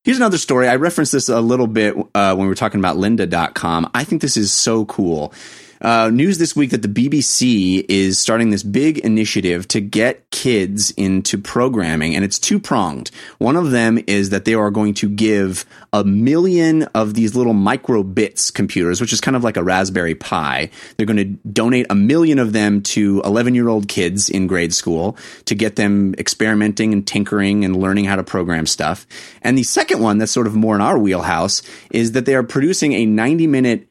here's 0.05 0.17
another 0.17 0.39
story. 0.39 0.69
I 0.69 0.77
referenced 0.77 1.13
this 1.13 1.29
a 1.29 1.41
little 1.41 1.67
bit 1.67 1.95
uh, 2.15 2.35
when 2.35 2.47
we 2.47 2.49
were 2.49 2.55
talking 2.55 2.81
about 2.81 2.97
lynda.com. 2.97 3.91
I 3.95 4.05
think 4.05 4.23
this 4.23 4.37
is 4.37 4.53
so 4.53 4.85
cool. 4.87 5.33
Uh, 5.81 6.11
news 6.11 6.39
this 6.39 6.57
week 6.57 6.71
that 6.71 6.83
the 6.83 6.89
BBC 6.89 7.85
is 7.89 8.19
starting 8.19 8.51
this 8.51 8.63
big 8.63 8.99
initiative 8.99 9.69
to 9.69 9.81
get 9.81 10.31
kids 10.31 10.91
into 10.93 11.39
programming, 11.39 12.15
and 12.15 12.25
it's 12.25 12.39
two 12.39 12.59
pronged. 12.59 13.11
One 13.39 13.57
of 13.57 13.71
them 13.71 13.99
is 14.07 14.31
that 14.31 14.45
they 14.45 14.55
are 14.55 14.71
going 14.71 14.95
to 14.95 15.09
give 15.09 15.65
a 15.93 16.05
million 16.05 16.85
of 16.95 17.15
these 17.15 17.35
little 17.35 17.53
micro 17.53 18.03
bits 18.03 18.51
computers, 18.51 19.01
which 19.01 19.13
is 19.13 19.21
kind 19.21 19.37
of 19.37 19.45
like 19.45 19.57
a 19.57 19.65
Raspberry 19.65 20.15
Pi. 20.15 20.71
They're 20.97 21.07
going 21.07 21.17
to 21.17 21.49
donate 21.49 21.87
a 21.91 21.95
million 21.95 22.39
of 22.39 22.53
them 22.53 22.83
to 22.83 23.21
11 23.25 23.55
year 23.55 23.69
old 23.69 23.89
kids 23.89 24.29
in 24.29 24.47
grade 24.47 24.75
school 24.75 25.17
to 25.45 25.55
get 25.55 25.77
them 25.77 26.15
experimenting 26.19 26.93
and 26.93 27.07
tinkering 27.07 27.65
and 27.65 27.77
learning 27.77 28.07
how 28.07 28.17
to 28.17 28.25
program 28.25 28.67
stuff. 28.67 29.07
And 29.43 29.57
the 29.57 29.63
second 29.63 30.01
one, 30.01 30.19
that's 30.19 30.33
sort 30.33 30.47
of 30.47 30.55
more 30.55 30.75
in 30.75 30.81
our 30.81 30.99
wheelhouse, 30.99 31.63
is 31.91 32.13
that 32.13 32.27
they 32.27 32.35
are 32.35 32.43
producing 32.43 32.93
a 32.93 33.07
90 33.07 33.47
minute 33.47 33.89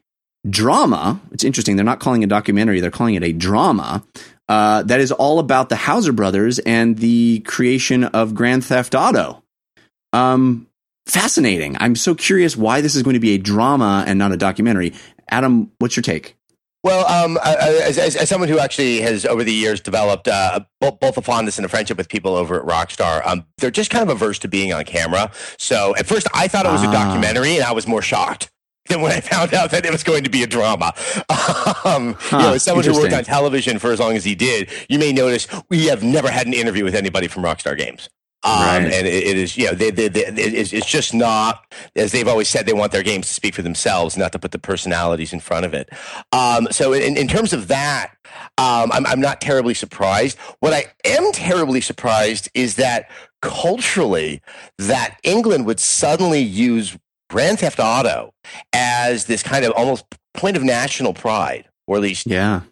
drama. 0.48 1.20
It's 1.32 1.44
interesting. 1.44 1.76
They're 1.76 1.84
not 1.84 2.00
calling 2.00 2.22
it 2.22 2.26
a 2.26 2.28
documentary, 2.28 2.80
they're 2.80 2.90
calling 2.90 3.14
it 3.14 3.22
a 3.22 3.32
drama. 3.32 4.04
Uh, 4.48 4.82
that 4.84 5.00
is 5.00 5.10
all 5.10 5.40
about 5.40 5.68
the 5.68 5.76
Houser 5.76 6.12
brothers 6.12 6.60
and 6.60 6.96
the 6.98 7.40
creation 7.40 8.04
of 8.04 8.34
Grand 8.34 8.64
Theft 8.64 8.94
Auto. 8.94 9.42
Um, 10.12 10.68
fascinating. 11.06 11.76
I'm 11.80 11.96
so 11.96 12.14
curious 12.14 12.56
why 12.56 12.80
this 12.80 12.94
is 12.94 13.02
going 13.02 13.14
to 13.14 13.20
be 13.20 13.34
a 13.34 13.38
drama 13.38 14.04
and 14.06 14.18
not 14.18 14.30
a 14.30 14.36
documentary. 14.36 14.92
Adam, 15.28 15.72
what's 15.78 15.96
your 15.96 16.04
take? 16.04 16.36
Well, 16.84 17.04
um, 17.08 17.36
as, 17.42 17.98
as, 17.98 18.14
as, 18.14 18.28
someone 18.28 18.48
who 18.48 18.60
actually 18.60 19.00
has 19.00 19.26
over 19.26 19.42
the 19.42 19.52
years 19.52 19.80
developed 19.80 20.28
uh, 20.28 20.60
both, 20.80 21.00
both, 21.00 21.16
a 21.16 21.22
fondness 21.22 21.58
and 21.58 21.64
a 21.64 21.68
friendship 21.68 21.98
with 21.98 22.08
people 22.08 22.36
over 22.36 22.60
at 22.60 22.64
Rockstar, 22.64 23.26
um, 23.26 23.44
they're 23.58 23.72
just 23.72 23.90
kind 23.90 24.08
of 24.08 24.14
averse 24.14 24.38
to 24.40 24.48
being 24.48 24.72
on 24.72 24.84
camera. 24.84 25.32
So 25.58 25.96
at 25.96 26.06
first 26.06 26.28
I 26.32 26.46
thought 26.46 26.64
it 26.64 26.70
was 26.70 26.84
ah. 26.84 26.90
a 26.90 26.92
documentary, 26.92 27.56
and 27.56 27.64
I 27.64 27.72
was 27.72 27.88
more 27.88 28.02
shocked 28.02 28.50
than 28.88 29.00
when 29.00 29.12
I 29.12 29.20
found 29.20 29.54
out 29.54 29.70
that 29.70 29.84
it 29.84 29.92
was 29.92 30.02
going 30.02 30.24
to 30.24 30.30
be 30.30 30.42
a 30.42 30.46
drama. 30.46 30.92
Um, 31.86 32.16
huh, 32.18 32.38
you 32.38 32.42
know, 32.42 32.52
as 32.54 32.62
someone 32.64 32.84
who 32.84 32.94
worked 32.94 33.12
on 33.12 33.22
television 33.22 33.78
for 33.78 33.92
as 33.92 34.00
long 34.00 34.16
as 34.16 34.24
he 34.24 34.34
did, 34.34 34.70
you 34.88 34.98
may 34.98 35.12
notice 35.12 35.46
we 35.68 35.86
have 35.86 36.02
never 36.02 36.28
had 36.28 36.46
an 36.46 36.52
interview 36.52 36.82
with 36.82 36.96
anybody 36.96 37.28
from 37.28 37.44
Rockstar 37.44 37.78
Games. 37.78 38.08
Um, 38.46 38.52
right. 38.52 38.82
And 38.84 39.06
it, 39.06 39.24
it 39.26 39.36
is, 39.36 39.56
you 39.56 39.66
know, 39.66 39.72
they, 39.72 39.90
they, 39.90 40.08
they, 40.08 40.24
it's, 40.24 40.72
it's 40.72 40.86
just 40.86 41.12
not, 41.12 41.64
as 41.96 42.12
they've 42.12 42.28
always 42.28 42.48
said, 42.48 42.66
they 42.66 42.72
want 42.72 42.92
their 42.92 43.02
games 43.02 43.26
to 43.26 43.34
speak 43.34 43.54
for 43.54 43.62
themselves, 43.62 44.16
not 44.16 44.30
to 44.32 44.38
put 44.38 44.52
the 44.52 44.58
personalities 44.58 45.32
in 45.32 45.40
front 45.40 45.66
of 45.66 45.74
it. 45.74 45.88
Um, 46.32 46.68
so, 46.70 46.92
in, 46.92 47.16
in 47.16 47.26
terms 47.26 47.52
of 47.52 47.68
that, 47.68 48.12
um, 48.58 48.92
I'm, 48.92 49.06
I'm 49.06 49.20
not 49.20 49.40
terribly 49.40 49.74
surprised. 49.74 50.38
What 50.60 50.72
I 50.72 50.86
am 51.04 51.32
terribly 51.32 51.80
surprised 51.80 52.48
is 52.54 52.76
that 52.76 53.10
culturally, 53.42 54.42
that 54.78 55.18
England 55.24 55.66
would 55.66 55.80
suddenly 55.80 56.40
use 56.40 56.96
Grand 57.28 57.58
Theft 57.58 57.80
Auto 57.80 58.32
as 58.72 59.26
this 59.26 59.42
kind 59.42 59.64
of 59.64 59.72
almost 59.72 60.04
point 60.34 60.56
of 60.56 60.62
national 60.62 61.14
pride, 61.14 61.68
or 61.86 61.96
at 61.96 62.02
least 62.02 62.26
yeah 62.26 62.62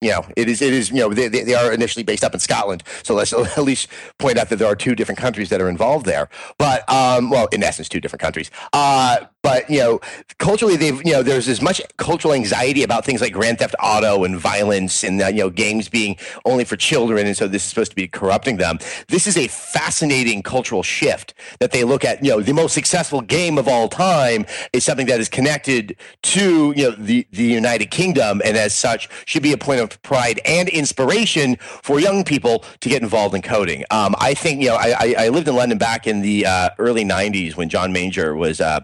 you 0.00 0.10
know, 0.10 0.24
it 0.36 0.48
is, 0.48 0.62
it 0.62 0.72
is, 0.72 0.90
you 0.90 0.96
know, 0.96 1.12
they, 1.12 1.28
they 1.28 1.54
are 1.54 1.72
initially 1.72 2.04
based 2.04 2.22
up 2.22 2.32
in 2.32 2.40
Scotland. 2.40 2.82
So 3.02 3.14
let's 3.14 3.32
at 3.58 3.58
least 3.58 3.88
point 4.18 4.38
out 4.38 4.48
that 4.50 4.56
there 4.56 4.68
are 4.68 4.76
two 4.76 4.94
different 4.94 5.18
countries 5.18 5.48
that 5.50 5.60
are 5.60 5.68
involved 5.68 6.06
there. 6.06 6.28
But, 6.58 6.88
um, 6.88 7.30
well, 7.30 7.48
in 7.52 7.62
essence, 7.62 7.88
two 7.88 8.00
different 8.00 8.20
countries. 8.20 8.50
Uh, 8.72 9.26
but, 9.48 9.70
you 9.70 9.78
know, 9.78 10.00
culturally, 10.36 10.76
they've, 10.76 11.02
you 11.06 11.12
know, 11.12 11.22
there's 11.22 11.48
as 11.48 11.62
much 11.62 11.80
cultural 11.96 12.34
anxiety 12.34 12.82
about 12.82 13.06
things 13.06 13.22
like 13.22 13.32
Grand 13.32 13.58
Theft 13.58 13.74
Auto 13.82 14.24
and 14.24 14.38
violence 14.38 15.02
and, 15.02 15.22
uh, 15.22 15.28
you 15.28 15.38
know, 15.38 15.48
games 15.48 15.88
being 15.88 16.16
only 16.44 16.64
for 16.64 16.76
children. 16.76 17.26
And 17.26 17.34
so 17.34 17.48
this 17.48 17.62
is 17.62 17.68
supposed 17.70 17.90
to 17.92 17.96
be 17.96 18.08
corrupting 18.08 18.58
them. 18.58 18.78
This 19.08 19.26
is 19.26 19.38
a 19.38 19.48
fascinating 19.48 20.42
cultural 20.42 20.82
shift 20.82 21.32
that 21.60 21.70
they 21.70 21.82
look 21.82 22.04
at, 22.04 22.22
you 22.22 22.30
know, 22.30 22.42
the 22.42 22.52
most 22.52 22.74
successful 22.74 23.22
game 23.22 23.56
of 23.56 23.66
all 23.68 23.88
time 23.88 24.44
is 24.74 24.84
something 24.84 25.06
that 25.06 25.18
is 25.18 25.30
connected 25.30 25.96
to, 26.24 26.74
you 26.76 26.90
know, 26.90 26.96
the, 26.98 27.26
the 27.32 27.44
United 27.44 27.90
Kingdom 27.90 28.42
and 28.44 28.54
as 28.54 28.74
such 28.74 29.08
should 29.24 29.42
be 29.42 29.54
a 29.54 29.58
point 29.58 29.80
of 29.80 30.00
pride 30.02 30.42
and 30.44 30.68
inspiration 30.68 31.56
for 31.60 32.00
young 32.00 32.22
people 32.22 32.64
to 32.80 32.90
get 32.90 33.00
involved 33.00 33.34
in 33.34 33.40
coding. 33.40 33.84
Um, 33.90 34.14
I 34.18 34.34
think 34.34 34.60
you 34.60 34.68
know 34.68 34.76
I, 34.76 35.14
I, 35.18 35.28
lived 35.28 35.48
in 35.48 35.56
London 35.56 35.78
back 35.78 36.06
in 36.06 36.20
the 36.20 36.46
uh, 36.46 36.70
early 36.78 37.04
'90s 37.04 37.56
when 37.56 37.68
John 37.68 37.92
Major 37.92 38.34
was. 38.34 38.60
Uh, 38.60 38.80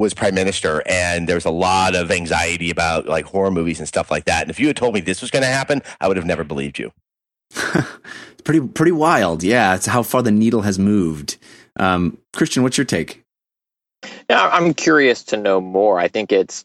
was 0.00 0.14
prime 0.14 0.34
minister 0.34 0.82
and 0.86 1.28
there 1.28 1.36
was 1.36 1.44
a 1.44 1.50
lot 1.50 1.94
of 1.94 2.10
anxiety 2.10 2.70
about 2.70 3.06
like 3.06 3.26
horror 3.26 3.50
movies 3.50 3.78
and 3.78 3.86
stuff 3.86 4.10
like 4.10 4.24
that. 4.24 4.42
And 4.42 4.50
if 4.50 4.58
you 4.58 4.66
had 4.66 4.76
told 4.76 4.94
me 4.94 5.00
this 5.00 5.20
was 5.20 5.30
going 5.30 5.42
to 5.42 5.48
happen 5.48 5.82
i 6.00 6.08
would 6.08 6.16
have 6.16 6.26
never 6.26 6.44
believed 6.44 6.78
you. 6.78 6.92
It's 8.32 8.46
pretty 8.46 8.66
pretty 8.66 8.92
wild. 8.92 9.42
Yeah 9.42 9.74
it's 9.74 9.84
how 9.84 10.02
far 10.02 10.22
the 10.22 10.30
needle 10.30 10.62
has 10.62 10.78
moved. 10.78 11.36
Um, 11.78 12.16
christian 12.34 12.62
what's 12.62 12.78
your 12.78 12.86
take? 12.86 13.22
Yeah 14.30 14.48
i'm 14.52 14.72
curious 14.74 15.22
to 15.24 15.36
know 15.36 15.60
more. 15.60 16.00
I 16.00 16.08
think 16.08 16.32
it's 16.32 16.64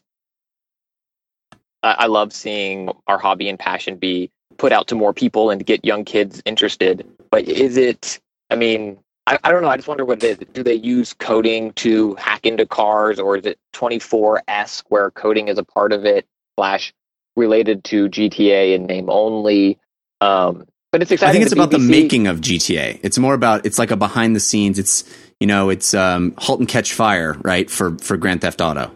I 1.82 2.06
love 2.06 2.32
seeing 2.32 2.90
our 3.06 3.18
hobby 3.18 3.48
and 3.48 3.58
passion 3.58 3.96
be 3.96 4.30
put 4.56 4.72
out 4.72 4.88
to 4.88 4.94
more 4.94 5.12
people 5.12 5.50
and 5.50 5.64
get 5.64 5.84
young 5.84 6.04
kids 6.04 6.42
interested. 6.44 7.06
But 7.30 7.44
is 7.44 7.76
it? 7.76 8.18
I 8.50 8.56
mean, 8.56 8.98
I, 9.26 9.38
I 9.42 9.50
don't 9.50 9.62
know. 9.62 9.68
I 9.68 9.76
just 9.76 9.88
wonder 9.88 10.04
what 10.04 10.22
it 10.22 10.40
is. 10.40 10.46
Do 10.52 10.62
they 10.62 10.74
use 10.74 11.12
coding 11.12 11.72
to 11.74 12.14
hack 12.14 12.46
into 12.46 12.66
cars, 12.66 13.18
or 13.18 13.36
is 13.36 13.46
it 13.46 13.58
24 13.72 14.42
s 14.48 14.84
where 14.88 15.10
coding 15.10 15.48
is 15.48 15.58
a 15.58 15.64
part 15.64 15.92
of 15.92 16.04
it, 16.04 16.26
slash 16.58 16.94
related 17.34 17.84
to 17.84 18.08
GTA 18.08 18.74
in 18.74 18.86
name 18.86 19.10
only? 19.10 19.78
Um, 20.20 20.66
but 20.92 21.02
it's 21.02 21.10
exciting. 21.10 21.30
I 21.30 21.32
think 21.32 21.42
it's 21.42 21.54
the 21.54 21.62
about 21.62 21.74
BBC, 21.74 21.86
the 21.86 22.02
making 22.02 22.26
of 22.28 22.40
GTA. 22.40 23.00
It's 23.02 23.18
more 23.18 23.34
about 23.34 23.66
it's 23.66 23.78
like 23.78 23.90
a 23.90 23.96
behind 23.96 24.36
the 24.36 24.40
scenes. 24.40 24.78
It's 24.78 25.04
you 25.40 25.46
know 25.46 25.70
it's 25.70 25.92
um, 25.92 26.34
halt 26.38 26.60
and 26.60 26.68
catch 26.68 26.92
fire, 26.94 27.36
right? 27.42 27.68
For 27.70 27.98
for 27.98 28.16
Grand 28.16 28.42
Theft 28.42 28.60
Auto. 28.60 28.92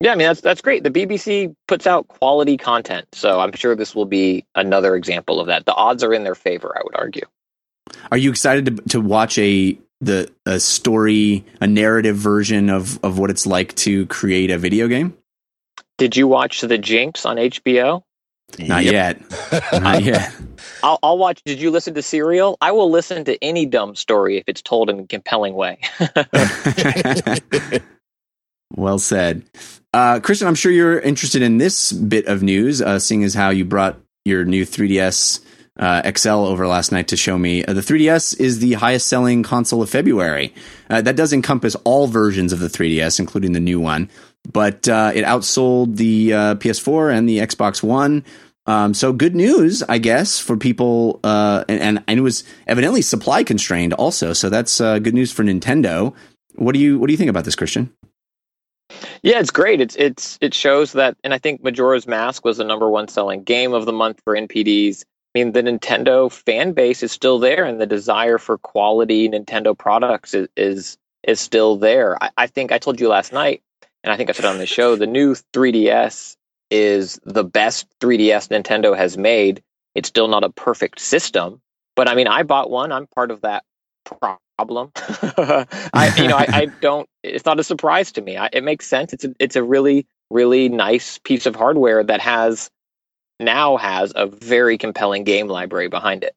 Yeah, 0.00 0.12
I 0.12 0.14
mean 0.16 0.28
that's 0.28 0.40
that's 0.40 0.60
great. 0.60 0.84
The 0.84 0.90
BBC 0.90 1.54
puts 1.66 1.86
out 1.86 2.08
quality 2.08 2.56
content, 2.56 3.06
so 3.12 3.40
I'm 3.40 3.52
sure 3.52 3.74
this 3.74 3.94
will 3.94 4.06
be 4.06 4.44
another 4.54 4.94
example 4.94 5.40
of 5.40 5.48
that. 5.48 5.64
The 5.64 5.74
odds 5.74 6.02
are 6.04 6.14
in 6.14 6.24
their 6.24 6.34
favor, 6.34 6.72
I 6.76 6.80
would 6.84 6.96
argue. 6.96 7.22
Are 8.10 8.18
you 8.18 8.30
excited 8.30 8.66
to 8.66 8.82
to 8.90 9.00
watch 9.00 9.38
a 9.38 9.78
the 10.00 10.30
a 10.46 10.60
story, 10.60 11.44
a 11.60 11.66
narrative 11.66 12.16
version 12.16 12.70
of 12.70 13.02
of 13.04 13.18
what 13.18 13.30
it's 13.30 13.46
like 13.46 13.74
to 13.76 14.06
create 14.06 14.50
a 14.50 14.58
video 14.58 14.88
game? 14.88 15.16
Did 15.98 16.16
you 16.16 16.26
watch 16.26 16.60
The 16.60 16.78
Jinx 16.78 17.24
on 17.24 17.36
HBO? 17.36 18.02
Not 18.58 18.84
yet. 18.84 19.20
Not 19.72 20.02
yet. 20.02 20.34
I'll, 20.82 20.98
I'll, 21.02 21.18
watch. 21.18 21.42
Did 21.44 21.60
you 21.60 21.70
listen 21.70 21.94
to 21.94 22.02
Serial? 22.02 22.58
I 22.60 22.72
will 22.72 22.90
listen 22.90 23.24
to 23.24 23.42
any 23.42 23.66
dumb 23.66 23.94
story 23.94 24.36
if 24.36 24.44
it's 24.46 24.62
told 24.62 24.90
in 24.90 25.00
a 25.00 25.06
compelling 25.06 25.54
way. 25.54 25.78
well 28.76 28.98
said. 28.98 29.44
Uh, 29.94 30.20
Christian, 30.20 30.48
I'm 30.48 30.54
sure 30.54 30.72
you're 30.72 31.00
interested 31.00 31.42
in 31.42 31.58
this 31.58 31.92
bit 31.92 32.26
of 32.26 32.42
news, 32.42 32.82
uh, 32.82 32.98
seeing 32.98 33.24
as 33.24 33.34
how 33.34 33.50
you 33.50 33.64
brought 33.64 33.98
your 34.24 34.44
new 34.44 34.64
3DS 34.64 35.40
uh, 35.78 36.10
XL 36.16 36.30
over 36.30 36.66
last 36.66 36.92
night 36.92 37.08
to 37.08 37.16
show 37.16 37.38
me. 37.38 37.64
Uh, 37.64 37.72
the 37.72 37.80
3DS 37.80 38.38
is 38.38 38.58
the 38.58 38.74
highest 38.74 39.08
selling 39.08 39.42
console 39.42 39.82
of 39.82 39.90
February. 39.90 40.54
Uh, 40.90 41.00
that 41.02 41.16
does 41.16 41.32
encompass 41.32 41.74
all 41.84 42.06
versions 42.06 42.52
of 42.52 42.58
the 42.58 42.68
3DS, 42.68 43.18
including 43.18 43.52
the 43.52 43.60
new 43.60 43.80
one, 43.80 44.10
but 44.50 44.88
uh, 44.88 45.12
it 45.14 45.24
outsold 45.24 45.96
the 45.96 46.30
PS4 46.30 47.16
and 47.16 47.28
the 47.28 47.38
Xbox 47.38 47.82
One. 47.82 48.24
Um, 48.64 48.94
so 48.94 49.12
good 49.12 49.34
news, 49.34 49.82
I 49.82 49.98
guess, 49.98 50.38
for 50.38 50.56
people, 50.56 51.18
and, 51.24 51.64
and, 51.68 52.04
and, 52.06 52.18
it 52.18 52.22
was 52.22 52.44
evidently 52.68 53.02
supply 53.02 53.42
constrained 53.42 53.92
also. 53.92 54.32
So 54.34 54.50
that's 54.50 54.78
good 54.78 55.14
news 55.14 55.32
for 55.32 55.42
Nintendo. 55.42 56.14
What 56.54 56.72
do 56.74 56.78
you 56.78 56.98
what 56.98 57.08
do 57.08 57.12
you 57.12 57.16
think 57.16 57.30
about 57.30 57.44
this, 57.44 57.56
Christian? 57.56 57.92
Yeah, 59.22 59.40
it's 59.40 59.50
great. 59.50 59.80
It's 59.80 59.96
it's 59.96 60.38
it 60.40 60.54
shows 60.54 60.92
that, 60.92 61.16
and 61.24 61.32
I 61.32 61.38
think 61.38 61.62
Majora's 61.62 62.06
Mask 62.06 62.44
was 62.44 62.58
the 62.58 62.64
number 62.64 62.88
one 62.88 63.08
selling 63.08 63.42
game 63.42 63.72
of 63.72 63.86
the 63.86 63.92
month 63.92 64.20
for 64.24 64.36
NPDs. 64.36 65.04
I 65.34 65.38
mean, 65.38 65.52
the 65.52 65.62
Nintendo 65.62 66.30
fan 66.30 66.72
base 66.72 67.02
is 67.02 67.10
still 67.10 67.38
there, 67.38 67.64
and 67.64 67.80
the 67.80 67.86
desire 67.86 68.38
for 68.38 68.58
quality 68.58 69.28
Nintendo 69.28 69.76
products 69.76 70.34
is 70.34 70.48
is, 70.56 70.98
is 71.22 71.40
still 71.40 71.76
there. 71.76 72.22
I, 72.22 72.30
I 72.36 72.46
think 72.46 72.70
I 72.70 72.78
told 72.78 73.00
you 73.00 73.08
last 73.08 73.32
night. 73.32 73.62
and 74.04 74.12
I 74.12 74.16
think 74.16 74.28
I 74.28 74.32
said 74.32 74.44
on 74.44 74.58
the 74.58 74.66
show, 74.66 74.96
the 74.96 75.06
new 75.06 75.34
3DS 75.54 76.36
is 76.70 77.18
the 77.24 77.44
best 77.44 77.86
3DS 78.00 78.48
Nintendo 78.48 78.96
has 78.96 79.16
made. 79.16 79.62
It's 79.94 80.08
still 80.08 80.28
not 80.28 80.44
a 80.44 80.50
perfect 80.50 81.00
system, 81.00 81.60
but 81.96 82.08
I 82.08 82.14
mean, 82.14 82.26
I 82.26 82.42
bought 82.42 82.70
one. 82.70 82.92
I'm 82.92 83.06
part 83.06 83.30
of 83.30 83.40
that 83.42 83.64
problem. 84.04 84.92
I, 84.96 86.12
you 86.16 86.28
know, 86.28 86.36
I, 86.36 86.46
I, 86.48 86.64
don't. 86.80 87.08
It's 87.22 87.44
not 87.44 87.58
a 87.60 87.64
surprise 87.64 88.12
to 88.12 88.22
me. 88.22 88.36
I, 88.36 88.48
it 88.52 88.64
makes 88.64 88.86
sense. 88.86 89.12
It's 89.12 89.24
a, 89.24 89.34
it's 89.38 89.56
a 89.56 89.62
really, 89.62 90.06
really 90.30 90.68
nice 90.68 91.18
piece 91.18 91.46
of 91.46 91.56
hardware 91.56 92.02
that 92.04 92.20
has 92.20 92.70
now 93.42 93.76
has 93.76 94.12
a 94.14 94.26
very 94.26 94.78
compelling 94.78 95.24
game 95.24 95.48
library 95.48 95.88
behind 95.88 96.24
it. 96.24 96.34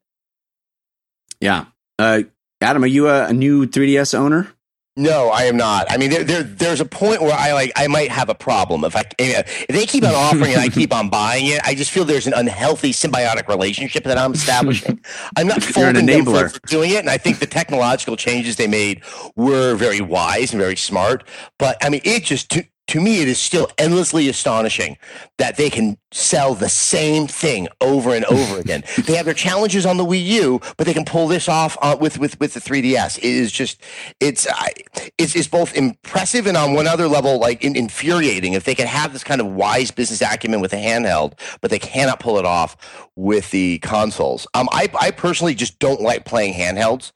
Yeah, 1.39 1.65
uh, 1.99 2.23
Adam, 2.61 2.83
are 2.83 2.87
you 2.87 3.09
a, 3.09 3.27
a 3.27 3.33
new 3.33 3.67
3DS 3.67 4.13
owner? 4.13 4.55
No, 4.97 5.27
I 5.27 5.43
am 5.43 5.57
not. 5.57 5.91
I 5.91 5.97
mean, 5.97 6.09
there, 6.09 6.23
there, 6.23 6.43
there's 6.43 6.79
a 6.79 6.85
point 6.85 7.21
where 7.21 7.33
I 7.33 7.51
like 7.51 7.73
I 7.75 7.87
might 7.87 8.11
have 8.11 8.29
a 8.29 8.35
problem 8.35 8.85
if 8.85 8.95
I 8.95 9.03
if 9.19 9.67
they 9.67 9.85
keep 9.85 10.05
on 10.05 10.15
offering 10.15 10.51
it, 10.51 10.57
I 10.57 10.69
keep 10.69 10.93
on 10.93 11.09
buying 11.09 11.47
it. 11.47 11.59
I 11.65 11.75
just 11.75 11.91
feel 11.91 12.05
there's 12.05 12.27
an 12.27 12.33
unhealthy 12.33 12.93
symbiotic 12.93 13.49
relationship 13.49 14.05
that 14.05 14.17
I'm 14.17 14.33
establishing. 14.33 15.03
I'm 15.35 15.47
not 15.47 15.61
faulting 15.61 16.05
them 16.05 16.23
for, 16.23 16.47
for 16.47 16.59
doing 16.67 16.91
it, 16.91 16.99
and 16.99 17.09
I 17.09 17.17
think 17.17 17.39
the 17.39 17.45
technological 17.45 18.15
changes 18.15 18.55
they 18.55 18.67
made 18.67 19.03
were 19.35 19.75
very 19.75 19.99
wise 19.99 20.53
and 20.53 20.61
very 20.61 20.77
smart. 20.77 21.27
But 21.59 21.77
I 21.83 21.89
mean, 21.89 22.01
it 22.05 22.23
just 22.23 22.57
to 22.87 23.01
me, 23.01 23.21
it 23.21 23.27
is 23.27 23.39
still 23.39 23.67
endlessly 23.77 24.29
astonishing 24.29 24.97
that 25.37 25.57
they 25.57 25.69
can 25.69 25.97
sell 26.11 26.53
the 26.53 26.69
same 26.69 27.27
thing 27.27 27.67
over 27.81 28.13
and 28.13 28.25
over 28.25 28.59
again. 28.59 28.83
they 29.05 29.15
have 29.15 29.25
their 29.25 29.33
challenges 29.33 29.85
on 29.85 29.97
the 29.97 30.05
Wii 30.05 30.23
U, 30.25 30.61
but 30.77 30.85
they 30.85 30.93
can 30.93 31.05
pull 31.05 31.27
this 31.27 31.49
off 31.49 31.77
uh, 31.81 31.97
with, 31.99 32.19
with, 32.19 32.39
with 32.39 32.53
the 32.53 32.59
3DS. 32.59 33.17
It 33.17 33.23
is 33.23 33.51
just, 33.51 33.81
it's, 34.19 34.47
uh, 34.47 34.53
it's, 35.17 35.35
it's 35.35 35.47
both 35.47 35.75
impressive 35.75 36.45
and 36.47 36.55
on 36.55 36.73
one 36.73 36.87
other 36.87 37.07
level, 37.07 37.39
like 37.39 37.63
in, 37.63 37.75
infuriating 37.75 38.53
if 38.53 38.65
they 38.65 38.75
can 38.75 38.87
have 38.87 39.13
this 39.13 39.23
kind 39.23 39.41
of 39.41 39.47
wise 39.47 39.91
business 39.91 40.21
acumen 40.21 40.61
with 40.61 40.73
a 40.73 40.77
handheld, 40.77 41.33
but 41.61 41.71
they 41.71 41.79
cannot 41.79 42.19
pull 42.19 42.37
it 42.37 42.45
off 42.45 43.09
with 43.15 43.49
the 43.51 43.79
consoles. 43.79 44.45
Um, 44.53 44.69
I, 44.71 44.89
I 44.99 45.11
personally 45.11 45.55
just 45.55 45.79
don't 45.79 46.01
like 46.01 46.25
playing 46.25 46.53
handhelds. 46.53 47.11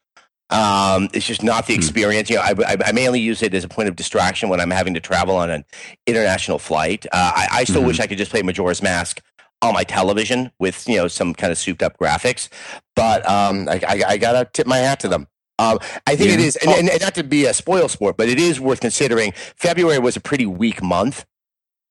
Um, 0.50 1.10
it's 1.14 1.26
just 1.26 1.44
not 1.44 1.68
the 1.68 1.76
hmm. 1.76 1.80
experience. 1.80 2.30
You 2.30 2.38
know, 2.38 2.42
I, 2.42 2.54
I, 2.66 2.78
I, 2.88 2.92
mainly 2.92 3.20
use 3.20 3.44
it 3.44 3.54
as 3.54 3.64
a 3.64 3.68
point 3.68 3.88
of 3.88 3.96
distraction 3.96 4.50
when 4.50 4.60
I'm 4.60 4.72
having 4.72 4.96
to 4.96 5.00
travel 5.00 5.36
on 5.36 5.52
an 5.52 5.64
international 6.08 6.58
flight. 6.58 7.06
Uh, 7.12 7.32
I, 7.36 7.48
I, 7.52 7.64
still 7.66 7.78
mm-hmm. 7.78 7.88
wish 7.88 8.00
I 8.00 8.08
could 8.08 8.18
just 8.18 8.32
play 8.32 8.42
Majora's 8.42 8.82
Mask 8.82 9.22
on 9.62 9.74
my 9.74 9.84
television 9.84 10.52
with 10.58 10.88
you 10.88 10.98
know 10.98 11.08
some 11.08 11.34
kind 11.34 11.52
of 11.52 11.58
souped 11.58 11.84
up 11.84 11.98
graphics, 12.00 12.50
but 12.96 13.28
um, 13.30 13.68
I, 13.70 13.82
I, 14.08 14.18
gotta 14.18 14.50
tip 14.52 14.66
my 14.66 14.78
hat 14.78 15.00
to 15.02 15.08
them. 15.08 15.28
Um, 15.60 15.80
I 16.08 16.16
think 16.16 16.30
yeah. 16.30 16.36
it 16.36 16.40
is, 16.40 16.56
and, 16.56 16.90
and, 16.90 17.02
not 17.02 17.16
to 17.16 17.24
be 17.24 17.46
a 17.46 17.54
spoil 17.54 17.90
sport, 17.90 18.16
but 18.16 18.30
it 18.30 18.40
is 18.40 18.60
worth 18.60 18.80
considering. 18.80 19.34
February 19.58 20.00
was 20.00 20.16
a 20.16 20.22
pretty 20.22 20.46
weak 20.46 20.82
month 20.82 21.26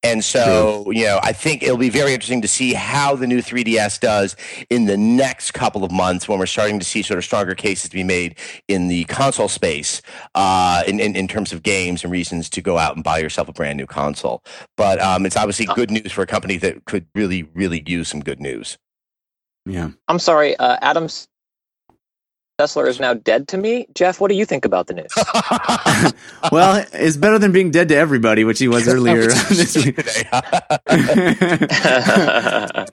and 0.01 0.23
so, 0.23 0.83
True. 0.85 0.93
you 0.93 1.05
know, 1.05 1.19
I 1.23 1.33
think 1.33 1.61
it'll 1.61 1.77
be 1.77 1.89
very 1.89 2.13
interesting 2.13 2.41
to 2.41 2.47
see 2.47 2.73
how 2.73 3.15
the 3.15 3.27
new 3.27 3.41
3DS 3.41 3.99
does 3.99 4.37
in 4.69 4.85
the 4.85 4.95
next 4.95 5.51
couple 5.51 5.83
of 5.83 5.91
months 5.91 6.27
when 6.27 6.39
we're 6.39 6.45
starting 6.45 6.79
to 6.79 6.85
see 6.85 7.01
sort 7.01 7.17
of 7.17 7.25
stronger 7.25 7.53
cases 7.53 7.89
to 7.89 7.95
be 7.95 8.03
made 8.03 8.37
in 8.69 8.87
the 8.87 9.03
console 9.05 9.49
space 9.49 10.01
uh, 10.35 10.83
in, 10.87 11.01
in, 11.01 11.17
in, 11.17 11.27
terms 11.27 11.51
of 11.51 11.63
games 11.63 12.03
and 12.03 12.11
reasons 12.11 12.49
to 12.49 12.61
go 12.61 12.77
out 12.77 12.95
and 12.95 13.03
buy 13.03 13.19
yourself 13.19 13.49
a 13.49 13.53
brand 13.53 13.77
new 13.77 13.85
console. 13.85 14.41
But 14.77 15.01
um, 15.01 15.25
it's 15.25 15.35
obviously 15.35 15.67
uh 15.67 15.73
good 15.73 15.91
news 15.91 16.11
for 16.13 16.21
a 16.21 16.27
company 16.27 16.57
that 16.57 16.85
could 16.85 17.05
really, 17.13 17.43
really 17.53 17.83
use 17.85 18.07
some 18.07 18.21
good 18.21 18.39
news. 18.39 18.77
Yeah. 19.65 19.89
I'm 20.07 20.19
sorry, 20.19 20.55
uh, 20.57 20.77
Adams 20.81 21.27
Sessler 22.59 22.87
is 22.87 22.99
now 22.99 23.13
dead 23.13 23.47
to 23.49 23.57
me. 23.57 23.87
Jeff, 23.95 24.19
what 24.19 24.27
do 24.27 24.35
you 24.35 24.45
think 24.45 24.65
about 24.65 24.87
the 24.87 24.93
news? 24.93 25.13
well, 26.51 26.85
it's 26.91 27.15
better 27.15 27.39
than 27.39 27.53
being 27.53 27.71
dead 27.71 27.87
to 27.87 27.95
everybody, 27.95 28.43
which 28.43 28.59
he 28.59 28.67
was 28.67 28.85
earlier 28.89 29.27
this 29.27 29.77
week. 29.77 29.97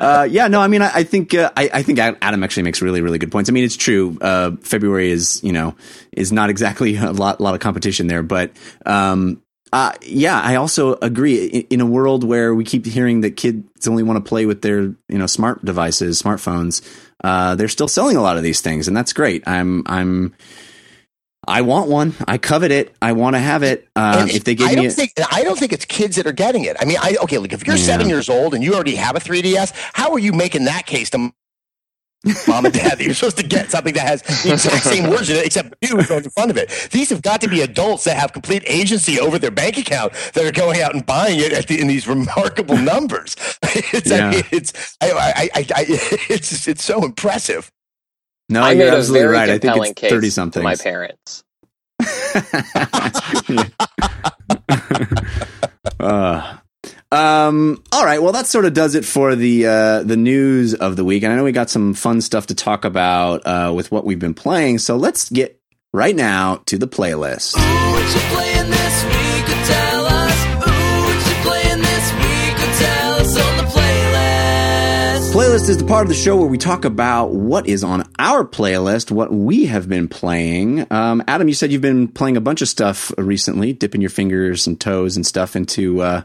uh, 0.00 0.28
yeah, 0.30 0.46
no, 0.46 0.60
I 0.60 0.68
mean, 0.68 0.82
I, 0.82 0.90
I 0.94 1.02
think 1.02 1.34
uh, 1.34 1.50
I, 1.56 1.68
I, 1.74 1.82
think 1.82 1.98
Adam 1.98 2.44
actually 2.44 2.62
makes 2.62 2.80
really, 2.80 3.02
really 3.02 3.18
good 3.18 3.32
points. 3.32 3.50
I 3.50 3.52
mean, 3.52 3.64
it's 3.64 3.76
true. 3.76 4.16
Uh, 4.20 4.52
February 4.60 5.10
is 5.10 5.42
you 5.42 5.52
know 5.52 5.74
is 6.12 6.30
not 6.30 6.48
exactly 6.48 6.94
a 6.96 7.10
lot, 7.10 7.40
lot 7.40 7.54
of 7.54 7.60
competition 7.60 8.06
there, 8.06 8.22
but 8.22 8.52
um, 8.84 9.42
uh, 9.72 9.92
yeah, 10.02 10.40
I 10.40 10.54
also 10.54 10.94
agree. 11.02 11.44
In, 11.44 11.66
in, 11.70 11.80
a 11.80 11.86
world 11.86 12.22
where 12.22 12.54
we 12.54 12.62
keep 12.62 12.86
hearing 12.86 13.22
that 13.22 13.36
kids 13.36 13.88
only 13.88 14.04
want 14.04 14.24
to 14.24 14.28
play 14.28 14.46
with 14.46 14.62
their 14.62 14.82
you 14.82 15.18
know 15.18 15.26
smart 15.26 15.64
devices, 15.64 16.22
smartphones 16.22 16.82
uh, 17.24 17.54
they're 17.54 17.68
still 17.68 17.88
selling 17.88 18.16
a 18.16 18.22
lot 18.22 18.36
of 18.36 18.42
these 18.42 18.60
things, 18.60 18.88
and 18.88 18.96
that's 18.96 19.12
great. 19.12 19.46
I'm 19.46 19.82
I'm 19.86 20.34
I 21.48 21.62
want 21.62 21.88
one. 21.88 22.14
I 22.26 22.38
covet 22.38 22.72
it. 22.72 22.94
I 23.00 23.12
want 23.12 23.36
to 23.36 23.40
have 23.40 23.62
it. 23.62 23.86
Um, 23.94 24.28
if 24.28 24.44
they 24.44 24.54
give 24.54 24.66
I 24.68 24.74
me, 24.74 24.82
don't 24.82 24.90
think 24.90 25.12
I 25.30 25.44
don't 25.44 25.58
think 25.58 25.72
it's 25.72 25.84
kids 25.84 26.16
that 26.16 26.26
are 26.26 26.32
getting 26.32 26.64
it. 26.64 26.76
I 26.80 26.84
mean, 26.84 26.98
I 27.00 27.16
okay. 27.22 27.38
Look, 27.38 27.52
if 27.52 27.66
you're 27.66 27.76
yeah. 27.76 27.84
seven 27.84 28.08
years 28.08 28.28
old 28.28 28.54
and 28.54 28.64
you 28.64 28.74
already 28.74 28.96
have 28.96 29.16
a 29.16 29.20
3ds, 29.20 29.72
how 29.92 30.12
are 30.12 30.18
you 30.18 30.32
making 30.32 30.64
that 30.64 30.86
case 30.86 31.10
to 31.10 31.32
mom 32.46 32.64
and 32.64 32.74
dad 32.74 32.98
that 32.98 33.00
you're 33.04 33.14
supposed 33.14 33.36
to 33.38 33.42
get 33.42 33.70
something 33.70 33.94
that 33.94 34.06
has 34.06 34.22
the 34.22 34.52
exact 34.52 34.84
same 34.84 35.10
words 35.10 35.30
in 35.30 35.36
it, 35.36 35.46
except 35.46 35.74
you 35.80 36.02
going 36.04 36.24
in 36.24 36.30
front 36.30 36.50
of 36.50 36.56
it. 36.56 36.88
These 36.90 37.10
have 37.10 37.22
got 37.22 37.40
to 37.42 37.48
be 37.48 37.60
adults 37.62 38.04
that 38.04 38.16
have 38.16 38.32
complete 38.32 38.62
agency 38.66 39.20
over 39.20 39.38
their 39.38 39.50
bank 39.50 39.78
account 39.78 40.12
that 40.34 40.44
are 40.44 40.52
going 40.52 40.80
out 40.80 40.94
and 40.94 41.04
buying 41.04 41.38
it 41.40 41.66
the, 41.66 41.80
in 41.80 41.86
these 41.86 42.06
remarkable 42.08 42.76
numbers. 42.76 43.36
It's, 43.92 44.10
yeah. 44.10 44.28
I 44.28 44.30
mean, 44.30 44.42
it's, 44.52 44.96
I, 45.00 45.10
I, 45.12 45.50
I, 45.54 45.64
it's, 46.28 46.66
it's 46.66 46.82
so 46.82 47.04
impressive. 47.04 47.70
No, 48.48 48.62
I 48.62 48.72
you're 48.72 48.88
absolutely 48.88 49.26
right. 49.28 49.50
I 49.50 49.58
think 49.58 49.76
it's 49.76 50.00
thirty 50.00 50.30
something. 50.30 50.62
My 50.62 50.76
parents. 50.76 51.44
uh, 56.00 56.56
um, 57.16 57.82
all 57.92 58.04
right. 58.04 58.20
Well, 58.20 58.32
that 58.32 58.46
sort 58.46 58.64
of 58.66 58.74
does 58.74 58.94
it 58.94 59.04
for 59.04 59.34
the 59.34 59.66
uh, 59.66 60.02
the 60.02 60.16
news 60.16 60.74
of 60.74 60.96
the 60.96 61.04
week. 61.04 61.22
And 61.22 61.32
I 61.32 61.36
know 61.36 61.44
we 61.44 61.52
got 61.52 61.70
some 61.70 61.94
fun 61.94 62.20
stuff 62.20 62.48
to 62.48 62.54
talk 62.54 62.84
about 62.84 63.46
uh, 63.46 63.72
with 63.74 63.90
what 63.90 64.04
we've 64.04 64.18
been 64.18 64.34
playing. 64.34 64.78
So 64.78 64.96
let's 64.96 65.30
get 65.30 65.60
right 65.92 66.14
now 66.14 66.62
to 66.66 66.78
the 66.78 66.86
playlist. 66.88 67.54
Playlist 75.32 75.68
is 75.68 75.76
the 75.76 75.84
part 75.84 76.02
of 76.02 76.08
the 76.08 76.14
show 76.14 76.36
where 76.36 76.46
we 76.46 76.56
talk 76.56 76.86
about 76.86 77.34
what 77.34 77.66
is 77.66 77.84
on 77.84 78.04
our 78.18 78.42
playlist, 78.42 79.10
what 79.10 79.30
we 79.30 79.66
have 79.66 79.86
been 79.86 80.08
playing. 80.08 80.90
Um, 80.90 81.22
Adam, 81.28 81.46
you 81.46 81.52
said 81.52 81.70
you've 81.70 81.82
been 81.82 82.08
playing 82.08 82.38
a 82.38 82.40
bunch 82.40 82.62
of 82.62 82.68
stuff 82.68 83.12
recently, 83.18 83.74
dipping 83.74 84.00
your 84.00 84.08
fingers 84.08 84.66
and 84.66 84.80
toes 84.80 85.16
and 85.16 85.26
stuff 85.26 85.54
into 85.54 86.00
uh, 86.00 86.22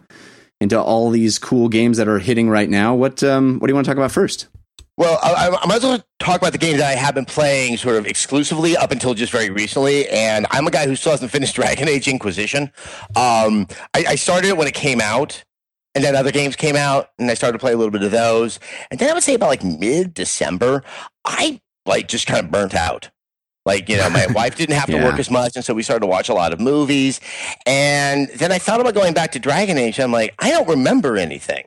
into 0.62 0.80
all 0.80 1.09
these 1.09 1.39
cool 1.39 1.68
games 1.68 1.97
that 1.97 2.07
are 2.07 2.20
hitting 2.20 2.47
right 2.47 2.70
now. 2.70 2.95
What 2.95 3.22
um, 3.24 3.59
what 3.59 3.68
do 3.68 3.72
you 3.72 3.76
want 3.76 3.86
to 3.86 3.89
talk 3.89 3.97
about 3.97 4.12
first? 4.12 4.47
Well, 4.95 5.18
I, 5.24 5.49
I 5.49 5.66
might 5.66 5.78
as 5.78 5.84
well 5.84 6.03
talk 6.20 6.39
about 6.39 6.51
the 6.51 6.59
games 6.59 6.78
that 6.78 6.88
I 6.88 6.95
have 6.95 7.16
been 7.16 7.26
playing 7.26 7.78
sort 7.78 7.95
of 7.95 8.05
exclusively 8.05 8.78
up 8.78 8.91
until 8.91 9.16
just 9.16 9.32
very 9.32 9.49
recently. 9.49 10.07
And 10.09 10.45
I'm 10.51 10.68
a 10.68 10.72
guy 10.72 10.86
who 10.86 10.95
still 10.95 11.14
hasn't 11.14 11.32
finished 11.32 11.55
Dragon 11.55 11.88
Age 11.88 12.07
Inquisition. 12.07 12.72
Um, 13.16 13.68
I, 13.95 14.05
I 14.09 14.16
started 14.16 14.49
it 14.49 14.57
when 14.57 14.68
it 14.68 14.76
came 14.76 15.01
out, 15.01 15.43
and 15.95 16.03
then 16.03 16.16
other 16.16 16.32
games 16.32 16.55
came 16.55 16.76
out, 16.76 17.09
and 17.18 17.32
I 17.32 17.34
started 17.34 17.53
to 17.53 17.59
play 17.59 17.74
a 17.74 17.78
little 17.78 17.91
bit 17.91 18.03
of 18.03 18.12
those. 18.12 18.59
And 18.91 18.99
then 18.99 19.09
I 19.09 19.14
would 19.14 19.24
say 19.24 19.34
about 19.34 19.49
like 19.49 19.64
mid 19.64 20.14
December, 20.14 20.84
I 21.26 21.59
like 21.88 22.07
just 22.07 22.28
kind 22.28 22.45
of 22.45 22.51
burnt 22.51 22.76
out. 22.76 23.09
Like, 23.66 23.89
you 23.89 23.97
know, 23.97 24.09
my 24.09 24.28
wife 24.34 24.55
didn't 24.55 24.76
have 24.76 24.88
to 24.88 24.93
yeah. 24.93 25.05
work 25.05 25.20
as 25.20 25.30
much. 25.30 25.55
And 25.55 25.64
so 25.64 25.74
we 25.74 25.84
started 25.84 26.01
to 26.01 26.07
watch 26.07 26.30
a 26.30 26.34
lot 26.34 26.53
of 26.53 26.59
movies. 26.59 27.22
And 27.66 28.28
then 28.30 28.51
I 28.51 28.57
thought 28.57 28.80
about 28.80 28.93
going 28.93 29.14
back 29.14 29.34
to 29.34 29.39
Dragon 29.39 29.78
Age. 29.78 29.99
I'm 29.99 30.12
like, 30.12 30.34
I 30.39 30.49
don't 30.49 30.68
remember 30.68 31.18
anything. 31.18 31.66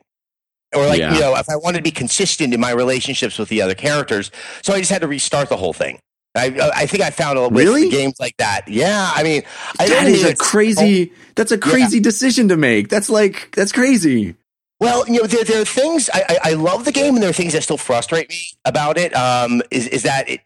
Or 0.75 0.85
like, 0.85 0.99
yeah. 0.99 1.13
you 1.13 1.19
know, 1.21 1.35
if 1.37 1.49
I 1.49 1.55
wanted 1.55 1.77
to 1.77 1.83
be 1.83 1.91
consistent 1.91 2.53
in 2.53 2.59
my 2.59 2.71
relationships 2.71 3.39
with 3.39 3.49
the 3.49 3.61
other 3.61 3.75
characters. 3.75 4.29
So 4.61 4.73
I 4.73 4.79
just 4.79 4.91
had 4.91 5.01
to 5.01 5.07
restart 5.07 5.49
the 5.49 5.57
whole 5.57 5.73
thing. 5.73 5.99
I, 6.35 6.71
I 6.75 6.85
think 6.85 7.01
I 7.01 7.11
found 7.11 7.39
a 7.39 7.47
really 7.49 7.89
games 7.89 8.15
like 8.19 8.35
that. 8.37 8.67
Yeah, 8.67 9.09
I 9.15 9.23
mean, 9.23 9.43
I 9.79 9.87
that 9.87 10.07
is 10.07 10.23
a 10.23 10.35
crazy. 10.35 11.13
That's 11.35 11.51
a 11.51 11.57
crazy 11.57 11.97
yeah. 11.97 12.03
decision 12.03 12.49
to 12.49 12.57
make. 12.57 12.89
That's 12.89 13.09
like 13.09 13.51
that's 13.55 13.71
crazy. 13.71 14.35
Well, 14.81 15.07
you 15.07 15.21
know, 15.21 15.27
there, 15.27 15.45
there 15.45 15.61
are 15.61 15.65
things 15.65 16.09
I, 16.13 16.25
I, 16.27 16.37
I, 16.43 16.53
love 16.53 16.83
the 16.83 16.91
game, 16.91 17.13
and 17.13 17.23
there 17.23 17.29
are 17.29 17.33
things 17.33 17.53
that 17.53 17.63
still 17.63 17.77
frustrate 17.77 18.29
me 18.29 18.49
about 18.65 18.97
it. 18.97 19.15
Um, 19.15 19.61
is 19.71 19.87
is 19.87 20.03
that 20.03 20.27
it, 20.27 20.41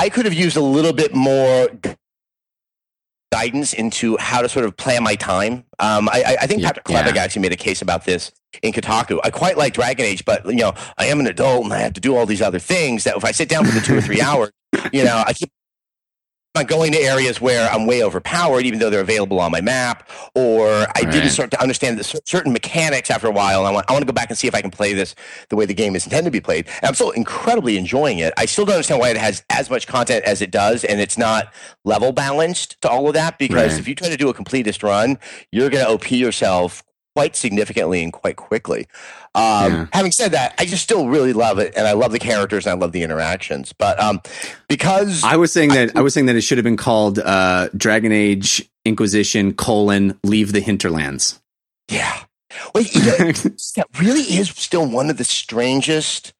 I 0.00 0.08
could 0.08 0.24
have 0.24 0.32
used 0.32 0.56
a 0.56 0.62
little 0.62 0.94
bit 0.94 1.14
more 1.14 1.68
guidance 3.30 3.74
into 3.74 4.16
how 4.16 4.40
to 4.40 4.48
sort 4.48 4.64
of 4.64 4.74
plan 4.74 5.02
my 5.02 5.14
time. 5.14 5.66
Um, 5.78 6.08
I, 6.08 6.38
I, 6.40 6.46
think 6.46 6.62
Patrick 6.62 6.88
yeah. 6.88 7.22
actually 7.22 7.42
made 7.42 7.52
a 7.52 7.56
case 7.56 7.82
about 7.82 8.06
this 8.06 8.32
in 8.62 8.72
Kotaku. 8.72 9.20
I 9.22 9.28
quite 9.28 9.58
like 9.58 9.74
Dragon 9.74 10.06
Age, 10.06 10.24
but 10.24 10.46
you 10.46 10.54
know, 10.54 10.72
I 10.96 11.06
am 11.06 11.20
an 11.20 11.26
adult 11.26 11.64
and 11.64 11.72
I 11.74 11.80
have 11.80 11.92
to 11.92 12.00
do 12.00 12.16
all 12.16 12.24
these 12.24 12.40
other 12.40 12.58
things 12.58 13.04
that 13.04 13.14
if 13.14 13.26
I 13.26 13.32
sit 13.32 13.50
down 13.50 13.66
for 13.66 13.72
the 13.72 13.82
two 13.82 13.98
or 13.98 14.00
three 14.00 14.20
hours, 14.22 14.50
you 14.90 15.04
know, 15.04 15.22
I 15.26 15.34
keep 15.34 15.52
I'm 16.56 16.66
going 16.66 16.90
to 16.92 16.98
areas 16.98 17.40
where 17.40 17.70
I'm 17.70 17.86
way 17.86 18.02
overpowered, 18.02 18.66
even 18.66 18.80
though 18.80 18.90
they're 18.90 19.00
available 19.00 19.38
on 19.38 19.52
my 19.52 19.60
map, 19.60 20.10
or 20.34 20.68
I 20.68 20.82
right. 20.84 21.12
didn't 21.12 21.30
start 21.30 21.52
to 21.52 21.62
understand 21.62 21.96
the 21.96 22.20
certain 22.24 22.52
mechanics 22.52 23.08
after 23.08 23.28
a 23.28 23.30
while. 23.30 23.60
And 23.60 23.68
I 23.68 23.70
want, 23.70 23.88
I 23.88 23.92
want 23.92 24.02
to 24.02 24.06
go 24.06 24.12
back 24.12 24.30
and 24.30 24.36
see 24.36 24.48
if 24.48 24.54
I 24.54 24.60
can 24.60 24.72
play 24.72 24.92
this 24.92 25.14
the 25.48 25.54
way 25.54 25.64
the 25.64 25.74
game 25.74 25.94
is 25.94 26.04
intended 26.06 26.24
to 26.24 26.30
be 26.32 26.40
played. 26.40 26.66
And 26.66 26.86
I'm 26.86 26.94
still 26.94 27.12
incredibly 27.12 27.78
enjoying 27.78 28.18
it. 28.18 28.34
I 28.36 28.46
still 28.46 28.64
don't 28.64 28.74
understand 28.74 29.00
why 29.00 29.10
it 29.10 29.16
has 29.16 29.44
as 29.48 29.70
much 29.70 29.86
content 29.86 30.24
as 30.24 30.42
it 30.42 30.50
does, 30.50 30.82
and 30.82 31.00
it's 31.00 31.16
not 31.16 31.54
level 31.84 32.10
balanced 32.10 32.80
to 32.82 32.90
all 32.90 33.06
of 33.06 33.14
that. 33.14 33.38
Because 33.38 33.72
right. 33.72 33.80
if 33.80 33.86
you 33.86 33.94
try 33.94 34.08
to 34.08 34.16
do 34.16 34.28
a 34.28 34.34
completist 34.34 34.82
run, 34.82 35.20
you're 35.52 35.70
going 35.70 35.84
to 35.84 35.90
OP 35.92 36.10
yourself 36.10 36.82
quite 37.14 37.36
significantly 37.36 38.02
and 38.02 38.12
quite 38.12 38.36
quickly. 38.36 38.86
Um, 39.34 39.72
yeah. 39.72 39.86
Having 39.92 40.12
said 40.12 40.32
that, 40.32 40.54
I 40.58 40.64
just 40.64 40.82
still 40.82 41.08
really 41.08 41.32
love 41.32 41.58
it, 41.58 41.74
and 41.76 41.86
I 41.86 41.92
love 41.92 42.12
the 42.12 42.18
characters 42.18 42.66
and 42.66 42.76
I 42.76 42.78
love 42.80 42.92
the 42.92 43.02
interactions. 43.02 43.72
But 43.72 44.00
um, 44.00 44.20
because 44.68 45.22
I 45.24 45.36
was 45.36 45.52
saying 45.52 45.70
that 45.70 45.96
I, 45.96 46.00
I 46.00 46.02
was 46.02 46.14
saying 46.14 46.26
that 46.26 46.36
it 46.36 46.42
should 46.42 46.58
have 46.58 46.64
been 46.64 46.76
called 46.76 47.18
uh, 47.18 47.68
Dragon 47.76 48.12
Age 48.12 48.68
Inquisition 48.84 49.54
colon 49.54 50.18
Leave 50.24 50.52
the 50.52 50.60
Hinterlands. 50.60 51.40
Yeah, 51.88 52.24
well, 52.74 52.84
you 52.84 53.00
know, 53.00 53.32
that 53.76 53.86
really 53.98 54.22
is 54.22 54.50
still 54.50 54.86
one 54.86 55.10
of 55.10 55.16
the 55.16 55.24
strangest 55.24 56.32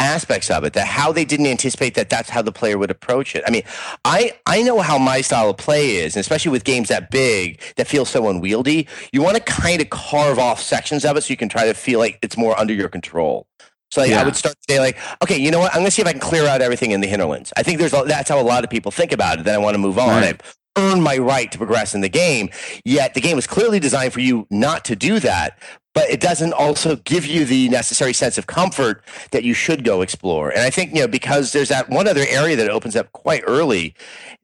aspects 0.00 0.50
of 0.50 0.64
it 0.64 0.72
that 0.72 0.86
how 0.86 1.12
they 1.12 1.24
didn't 1.24 1.46
anticipate 1.46 1.94
that 1.94 2.10
that's 2.10 2.30
how 2.30 2.42
the 2.42 2.52
player 2.52 2.78
would 2.78 2.90
approach 2.90 3.34
it 3.34 3.42
i 3.46 3.50
mean 3.50 3.62
i 4.04 4.32
i 4.46 4.62
know 4.62 4.80
how 4.80 4.98
my 4.98 5.20
style 5.20 5.50
of 5.50 5.56
play 5.56 5.96
is 5.96 6.16
and 6.16 6.20
especially 6.20 6.50
with 6.50 6.64
games 6.64 6.88
that 6.88 7.10
big 7.10 7.60
that 7.76 7.86
feel 7.86 8.04
so 8.04 8.28
unwieldy 8.28 8.86
you 9.12 9.22
want 9.22 9.36
to 9.36 9.42
kind 9.42 9.80
of 9.80 9.90
carve 9.90 10.38
off 10.38 10.60
sections 10.60 11.04
of 11.04 11.16
it 11.16 11.22
so 11.22 11.30
you 11.30 11.36
can 11.36 11.48
try 11.48 11.66
to 11.66 11.74
feel 11.74 11.98
like 11.98 12.18
it's 12.22 12.36
more 12.36 12.58
under 12.58 12.74
your 12.74 12.88
control 12.88 13.46
so 13.90 14.00
like, 14.00 14.10
yeah. 14.10 14.20
I 14.20 14.24
would 14.24 14.36
start 14.36 14.56
to 14.56 14.74
say 14.74 14.80
like, 14.80 14.98
okay, 15.22 15.38
you 15.38 15.50
know 15.50 15.60
what? 15.60 15.72
I'm 15.72 15.78
going 15.78 15.86
to 15.86 15.90
see 15.90 16.02
if 16.02 16.08
I 16.08 16.12
can 16.12 16.20
clear 16.20 16.46
out 16.46 16.60
everything 16.60 16.90
in 16.90 17.00
the 17.00 17.06
hinterlands. 17.06 17.52
I 17.56 17.62
think 17.62 17.78
there's 17.78 17.92
that's 17.92 18.28
how 18.28 18.40
a 18.40 18.42
lot 18.42 18.64
of 18.64 18.68
people 18.68 18.90
think 18.90 19.12
about 19.12 19.38
it. 19.38 19.44
Then 19.44 19.54
I 19.54 19.58
want 19.58 19.74
to 19.74 19.78
move 19.78 19.98
on. 19.98 20.08
Right. 20.08 20.42
I 20.44 20.52
earn 20.76 21.00
my 21.00 21.16
right 21.16 21.50
to 21.50 21.58
progress 21.58 21.94
in 21.94 22.00
the 22.00 22.08
game. 22.08 22.50
Yet 22.84 23.14
the 23.14 23.20
game 23.20 23.36
was 23.36 23.46
clearly 23.46 23.80
designed 23.80 24.12
for 24.12 24.20
you 24.20 24.46
not 24.50 24.84
to 24.86 24.96
do 24.96 25.20
that 25.20 25.58
but 25.96 26.10
it 26.10 26.20
doesn't 26.20 26.52
also 26.52 26.96
give 26.96 27.24
you 27.24 27.46
the 27.46 27.70
necessary 27.70 28.12
sense 28.12 28.36
of 28.36 28.46
comfort 28.46 29.02
that 29.30 29.44
you 29.44 29.54
should 29.54 29.82
go 29.82 30.02
explore. 30.02 30.50
And 30.50 30.60
I 30.60 30.68
think, 30.68 30.94
you 30.94 31.00
know, 31.00 31.08
because 31.08 31.52
there's 31.52 31.70
that 31.70 31.88
one 31.88 32.06
other 32.06 32.26
area 32.28 32.54
that 32.54 32.68
opens 32.68 32.94
up 32.96 33.10
quite 33.12 33.42
early 33.46 33.94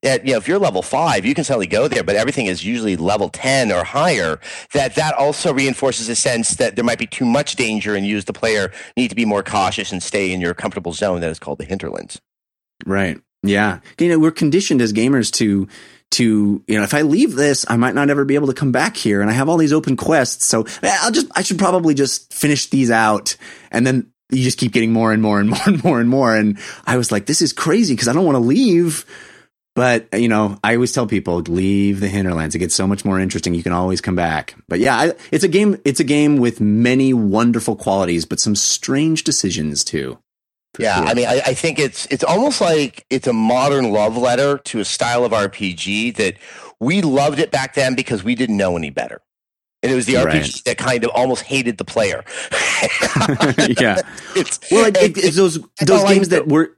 that, 0.00 0.26
you 0.26 0.32
know, 0.32 0.38
if 0.38 0.48
you're 0.48 0.58
level 0.58 0.80
five, 0.80 1.26
you 1.26 1.34
can 1.34 1.44
certainly 1.44 1.66
go 1.66 1.88
there, 1.88 2.02
but 2.02 2.16
everything 2.16 2.46
is 2.46 2.64
usually 2.64 2.96
level 2.96 3.28
10 3.28 3.70
or 3.70 3.84
higher, 3.84 4.40
that 4.72 4.94
that 4.94 5.12
also 5.12 5.52
reinforces 5.52 6.08
a 6.08 6.14
sense 6.14 6.52
that 6.52 6.74
there 6.74 6.86
might 6.86 6.98
be 6.98 7.06
too 7.06 7.26
much 7.26 7.54
danger 7.54 7.94
and 7.94 8.06
you 8.06 8.16
as 8.16 8.24
the 8.24 8.32
player 8.32 8.72
need 8.96 9.08
to 9.08 9.14
be 9.14 9.26
more 9.26 9.42
cautious 9.42 9.92
and 9.92 10.02
stay 10.02 10.32
in 10.32 10.40
your 10.40 10.54
comfortable 10.54 10.94
zone 10.94 11.20
that 11.20 11.30
is 11.30 11.38
called 11.38 11.58
the 11.58 11.66
hinterlands. 11.66 12.18
Right. 12.86 13.20
Yeah. 13.42 13.80
You 13.98 14.08
know, 14.08 14.18
we're 14.18 14.30
conditioned 14.30 14.80
as 14.80 14.94
gamers 14.94 15.30
to 15.32 15.68
to, 16.12 16.62
you 16.66 16.78
know, 16.78 16.82
if 16.82 16.94
I 16.94 17.02
leave 17.02 17.34
this, 17.34 17.64
I 17.68 17.76
might 17.76 17.94
not 17.94 18.10
ever 18.10 18.24
be 18.24 18.34
able 18.34 18.48
to 18.48 18.54
come 18.54 18.72
back 18.72 18.96
here. 18.96 19.20
And 19.20 19.30
I 19.30 19.34
have 19.34 19.48
all 19.48 19.56
these 19.56 19.72
open 19.72 19.96
quests. 19.96 20.46
So 20.46 20.66
I'll 20.82 21.10
just, 21.10 21.26
I 21.34 21.42
should 21.42 21.58
probably 21.58 21.94
just 21.94 22.32
finish 22.32 22.66
these 22.66 22.90
out. 22.90 23.36
And 23.70 23.86
then 23.86 24.12
you 24.30 24.42
just 24.42 24.58
keep 24.58 24.72
getting 24.72 24.92
more 24.92 25.12
and 25.12 25.22
more 25.22 25.40
and 25.40 25.50
more 25.50 25.62
and 25.66 25.84
more 25.84 26.00
and 26.00 26.08
more. 26.08 26.36
And 26.36 26.58
I 26.86 26.96
was 26.96 27.12
like, 27.12 27.26
this 27.26 27.42
is 27.42 27.52
crazy 27.52 27.94
because 27.94 28.08
I 28.08 28.12
don't 28.12 28.24
want 28.24 28.36
to 28.36 28.40
leave. 28.40 29.04
But, 29.74 30.08
you 30.12 30.28
know, 30.28 30.58
I 30.62 30.74
always 30.74 30.92
tell 30.92 31.06
people 31.06 31.40
leave 31.40 32.00
the 32.00 32.08
hinterlands. 32.08 32.54
It 32.54 32.58
gets 32.58 32.74
so 32.74 32.86
much 32.86 33.06
more 33.06 33.18
interesting. 33.18 33.54
You 33.54 33.62
can 33.62 33.72
always 33.72 34.02
come 34.02 34.16
back. 34.16 34.54
But 34.68 34.80
yeah, 34.80 34.96
I, 34.96 35.12
it's 35.30 35.44
a 35.44 35.48
game, 35.48 35.80
it's 35.86 36.00
a 36.00 36.04
game 36.04 36.36
with 36.36 36.60
many 36.60 37.14
wonderful 37.14 37.76
qualities, 37.76 38.26
but 38.26 38.38
some 38.38 38.54
strange 38.54 39.24
decisions 39.24 39.82
too. 39.82 40.18
Yeah, 40.78 40.96
sure. 40.96 41.06
I 41.06 41.14
mean, 41.14 41.26
I, 41.26 41.42
I, 41.46 41.54
think 41.54 41.78
it's 41.78 42.06
it's 42.06 42.24
almost 42.24 42.60
like 42.60 43.04
it's 43.10 43.26
a 43.26 43.32
modern 43.32 43.92
love 43.92 44.16
letter 44.16 44.58
to 44.58 44.80
a 44.80 44.84
style 44.84 45.24
of 45.24 45.32
RPG 45.32 46.16
that 46.16 46.36
we 46.80 47.02
loved 47.02 47.38
it 47.38 47.50
back 47.50 47.74
then 47.74 47.94
because 47.94 48.24
we 48.24 48.34
didn't 48.34 48.56
know 48.56 48.76
any 48.76 48.88
better, 48.88 49.20
and 49.82 49.92
it 49.92 49.94
was 49.94 50.06
the 50.06 50.16
right. 50.16 50.42
RPG 50.42 50.62
that 50.64 50.78
kind 50.78 51.04
of 51.04 51.10
almost 51.10 51.42
hated 51.42 51.76
the 51.76 51.84
player. 51.84 52.24
yeah, 53.78 54.00
it's, 54.34 54.60
well, 54.70 54.86
it, 54.86 54.96
it, 54.96 55.18
it's 55.18 55.36
those 55.36 55.58
those 55.80 56.04
games 56.04 56.30
that 56.30 56.48
were 56.48 56.74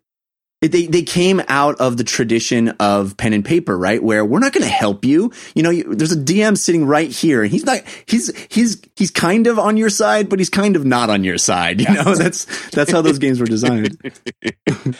they 0.66 0.86
they 0.86 1.02
came 1.02 1.42
out 1.48 1.76
of 1.80 1.96
the 1.96 2.04
tradition 2.04 2.70
of 2.80 3.16
pen 3.16 3.32
and 3.32 3.44
paper, 3.44 3.76
right? 3.76 4.02
Where 4.02 4.24
we're 4.24 4.38
not 4.38 4.52
going 4.52 4.64
to 4.64 4.70
help 4.70 5.04
you. 5.04 5.32
You 5.54 5.62
know, 5.62 5.70
you, 5.70 5.94
there's 5.94 6.12
a 6.12 6.16
DM 6.16 6.56
sitting 6.56 6.84
right 6.84 7.10
here, 7.10 7.42
and 7.42 7.50
he's 7.50 7.64
not. 7.64 7.80
He's 8.06 8.34
he's 8.48 8.80
he's 8.96 9.10
kind 9.10 9.46
of 9.46 9.58
on 9.58 9.76
your 9.76 9.90
side, 9.90 10.28
but 10.28 10.38
he's 10.38 10.50
kind 10.50 10.76
of 10.76 10.84
not 10.84 11.10
on 11.10 11.24
your 11.24 11.38
side. 11.38 11.80
You 11.80 11.92
know, 11.92 12.14
that's 12.14 12.70
that's 12.70 12.90
how 12.90 13.02
those 13.02 13.18
games 13.18 13.40
were 13.40 13.46
designed. 13.46 13.98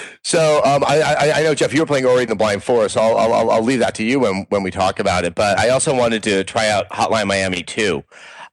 so 0.24 0.62
um, 0.64 0.84
I, 0.84 1.02
I, 1.02 1.32
I, 1.38 1.42
know 1.42 1.54
Jeff, 1.54 1.74
you 1.74 1.80
were 1.80 1.86
playing 1.86 2.06
Ori 2.06 2.22
and 2.22 2.30
the 2.30 2.36
Blind 2.36 2.62
Forest. 2.62 2.96
I'll, 2.96 3.16
I'll 3.16 3.50
I'll 3.50 3.62
leave 3.62 3.80
that 3.80 3.94
to 3.96 4.04
you 4.04 4.20
when 4.20 4.46
when 4.48 4.62
we 4.62 4.70
talk 4.70 4.98
about 4.98 5.24
it. 5.24 5.34
But 5.34 5.58
I 5.58 5.70
also 5.70 5.94
wanted 5.94 6.22
to 6.24 6.44
try 6.44 6.68
out 6.68 6.88
Hotline 6.90 7.26
Miami 7.26 7.62
too 7.62 8.04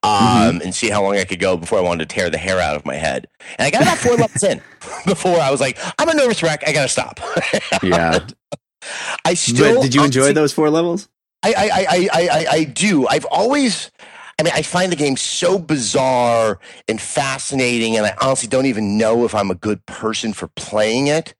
um, 0.04 0.12
mm-hmm. 0.12 0.62
and 0.62 0.74
see 0.74 0.90
how 0.90 1.04
long 1.04 1.18
I 1.18 1.26
could 1.26 1.40
go 1.40 1.58
before 1.58 1.80
I 1.80 1.82
wanted 1.82 2.08
to 2.08 2.16
tear 2.16 2.30
the 2.30 2.38
hair 2.38 2.60
out 2.60 2.76
of 2.76 2.86
my 2.86 2.96
head. 2.96 3.28
And 3.58 3.66
I 3.66 3.72
got 3.72 3.82
about 3.82 3.98
four 3.98 4.16
levels 4.16 4.44
in 4.44 4.62
before 5.06 5.40
I 5.40 5.52
was 5.52 5.60
like, 5.60 5.78
I'm 5.98 6.10
a 6.10 6.14
nervous 6.14 6.42
wreck. 6.42 6.64
I 6.68 6.72
got 6.72 6.84
to 6.84 6.90
stop. 6.90 7.20
yeah. 7.84 8.20
I 9.26 9.34
still. 9.34 9.76
But 9.76 9.84
did 9.84 9.96
you 9.96 10.04
enjoy 10.04 10.34
those 10.34 10.54
four 10.54 10.70
levels? 10.70 11.10
I, 11.44 11.54
I, 11.54 11.64
I, 11.64 12.10
I, 12.14 12.28
I, 12.28 12.46
I 12.52 12.64
do. 12.64 13.08
I've 13.08 13.26
always. 13.26 13.92
I 14.38 14.44
mean, 14.44 14.54
I 14.56 14.62
find 14.62 14.90
the 14.90 14.96
game 14.96 15.18
so 15.18 15.60
bizarre 15.60 16.60
and 16.88 17.02
fascinating, 17.02 17.98
and 17.98 18.06
I 18.06 18.16
honestly 18.22 18.48
don't 18.48 18.68
even 18.68 18.98
know 18.98 19.26
if 19.26 19.36
I'm 19.36 19.52
a 19.52 19.56
good 19.56 19.86
person 19.86 20.32
for 20.32 20.48
playing 20.56 21.08
it 21.08 21.34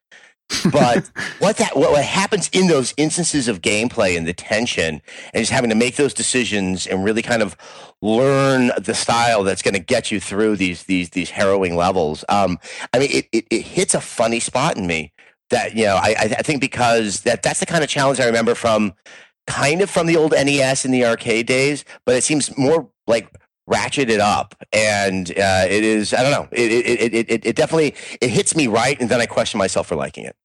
but 0.72 1.10
what 1.40 1.58
that 1.58 1.76
what, 1.76 1.92
what 1.92 2.04
happens 2.04 2.50
in 2.50 2.68
those 2.68 2.94
instances 2.98 3.48
of 3.48 3.62
gameplay 3.62 4.18
and 4.18 4.28
the 4.28 4.34
tension 4.34 5.02
and 5.34 5.42
just 5.42 5.52
having 5.52 5.70
to 5.70 5.76
make 5.76 5.96
those 5.96 6.14
decisions 6.14 6.88
and 6.88 7.04
really 7.04 7.22
kind 7.22 7.42
of 7.42 7.56
learn 8.02 8.72
the 8.78 8.94
style 8.94 9.44
that's 9.44 9.62
going 9.62 9.74
to 9.74 9.80
get 9.80 10.12
you 10.12 10.20
through 10.20 10.56
these 10.56 10.84
these 10.84 11.12
these 11.12 11.30
harrowing 11.30 11.76
levels. 11.76 12.26
Um, 12.30 12.58
I 12.94 13.00
mean, 13.00 13.10
it, 13.12 13.28
it, 13.32 13.46
it 13.50 13.62
hits 13.62 13.94
a 13.94 14.02
funny 14.02 14.40
spot 14.40 14.78
in 14.78 14.88
me 14.88 15.14
that 15.50 15.76
you 15.76 15.86
know 15.86 15.96
I 15.96 16.16
I 16.20 16.42
think 16.42 16.62
because 16.62 17.22
that 17.22 17.44
that's 17.44 17.60
the 17.60 17.66
kind 17.66 17.84
of 17.84 17.90
challenge 17.90 18.20
I 18.20 18.26
remember 18.26 18.56
from 18.56 18.94
kind 19.48 19.82
of 19.82 19.90
from 19.90 20.08
the 20.08 20.16
old 20.16 20.32
NES 20.32 20.86
in 20.86 20.92
the 20.92 21.06
arcade 21.06 21.48
days, 21.48 21.84
but 22.06 22.16
it 22.16 22.24
seems 22.24 22.56
more 22.58 22.90
like 23.08 23.32
ratchet 23.70 24.10
it 24.10 24.20
up. 24.20 24.56
And 24.74 25.30
uh, 25.32 25.66
it 25.70 25.84
is 25.84 26.14
i 26.14 26.22
don't 26.22 26.32
know. 26.32 26.48
It, 26.52 26.72
it, 26.72 27.14
it, 27.14 27.32
it, 27.32 27.46
it 27.46 27.56
definitely 27.56 27.96
it 28.20 28.30
hits 28.30 28.56
me 28.56 28.68
right 28.68 29.00
and 29.00 29.10
then 29.10 29.22
i 29.22 29.26
question 29.26 29.58
myself 29.58 29.88
for 29.88 29.96
liking 29.96 30.26
it. 30.26 30.36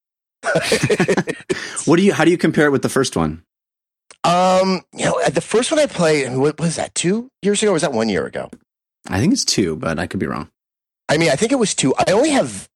What 1.86 1.96
do 1.96 2.02
you 2.02 2.12
how 2.14 2.24
do 2.24 2.30
you 2.30 2.38
compare 2.38 2.66
it 2.66 2.70
with 2.70 2.82
the 2.82 2.88
first 2.88 3.16
one? 3.16 3.42
Um 4.22 4.82
you 4.92 5.04
know 5.04 5.20
the 5.28 5.40
first 5.40 5.70
one 5.70 5.80
i 5.80 5.86
played 5.86 6.36
what 6.36 6.60
was 6.60 6.76
that 6.76 6.94
two 6.94 7.28
years 7.42 7.62
ago 7.62 7.70
or 7.70 7.74
was 7.74 7.82
that 7.82 7.92
one 7.92 8.08
year 8.08 8.26
ago? 8.26 8.50
I 9.08 9.20
think 9.20 9.32
it's 9.32 9.44
two 9.44 9.76
but 9.76 9.98
i 9.98 10.06
could 10.06 10.20
be 10.20 10.26
wrong. 10.26 10.50
I 11.08 11.18
mean 11.18 11.30
i 11.30 11.36
think 11.36 11.52
it 11.52 11.58
was 11.58 11.74
two. 11.74 11.94
I 11.96 12.12
only 12.12 12.30
have 12.30 12.68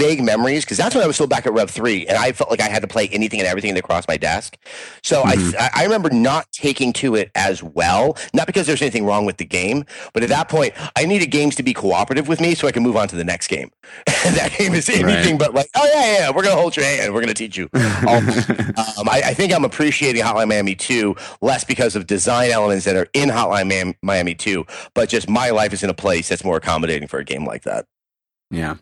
vague 0.00 0.22
memories 0.22 0.64
because 0.64 0.78
that's 0.78 0.94
when 0.94 1.04
I 1.04 1.06
was 1.06 1.16
still 1.16 1.26
back 1.26 1.46
at 1.46 1.52
Rev 1.52 1.70
three, 1.70 2.06
and 2.06 2.16
I 2.16 2.32
felt 2.32 2.50
like 2.50 2.60
I 2.60 2.68
had 2.68 2.82
to 2.82 2.88
play 2.88 3.08
anything 3.08 3.40
and 3.40 3.46
everything 3.46 3.74
that 3.74 3.84
crossed 3.84 4.08
my 4.08 4.16
desk. 4.16 4.56
So 5.02 5.22
mm-hmm. 5.22 5.56
I 5.58 5.82
I 5.82 5.84
remember 5.84 6.10
not 6.10 6.50
taking 6.52 6.92
to 6.94 7.14
it 7.14 7.30
as 7.34 7.62
well, 7.62 8.16
not 8.32 8.46
because 8.46 8.66
there's 8.66 8.82
anything 8.82 9.04
wrong 9.04 9.26
with 9.26 9.36
the 9.36 9.44
game, 9.44 9.84
but 10.12 10.22
at 10.22 10.28
that 10.30 10.48
point 10.48 10.74
I 10.96 11.04
needed 11.04 11.26
games 11.26 11.54
to 11.56 11.62
be 11.62 11.74
cooperative 11.74 12.28
with 12.28 12.40
me 12.40 12.54
so 12.54 12.66
I 12.66 12.72
can 12.72 12.82
move 12.82 12.96
on 12.96 13.08
to 13.08 13.16
the 13.16 13.24
next 13.24 13.48
game. 13.48 13.70
that 14.06 14.54
game 14.58 14.74
is 14.74 14.88
anything 14.88 15.38
right. 15.38 15.38
but 15.38 15.54
like, 15.54 15.68
oh 15.76 15.90
yeah, 15.94 16.18
yeah, 16.18 16.30
we're 16.30 16.42
gonna 16.42 16.60
hold 16.60 16.76
your 16.76 16.84
hand, 16.84 17.12
we're 17.12 17.20
gonna 17.20 17.34
teach 17.34 17.56
you. 17.56 17.68
um, 17.74 19.08
I, 19.08 19.22
I, 19.26 19.34
think 19.34 19.52
I'm 19.52 19.64
appreciating 19.64 20.22
Hotline 20.22 20.48
Miami 20.48 20.74
two 20.74 21.16
less 21.40 21.64
because 21.64 21.96
of 21.96 22.06
design 22.06 22.50
elements 22.50 22.84
that 22.84 22.96
are 22.96 23.08
in 23.12 23.28
Hotline 23.28 23.94
Miami 24.02 24.34
two, 24.34 24.66
but 24.94 25.08
just 25.08 25.28
my 25.28 25.50
life 25.50 25.72
is 25.72 25.82
in 25.82 25.90
a 25.90 25.94
place 25.94 26.28
that's 26.28 26.44
more 26.44 26.56
accommodating 26.56 27.08
for 27.08 27.18
a 27.18 27.24
game 27.24 27.44
like 27.44 27.62
that. 27.64 27.86
Yeah. 28.50 28.76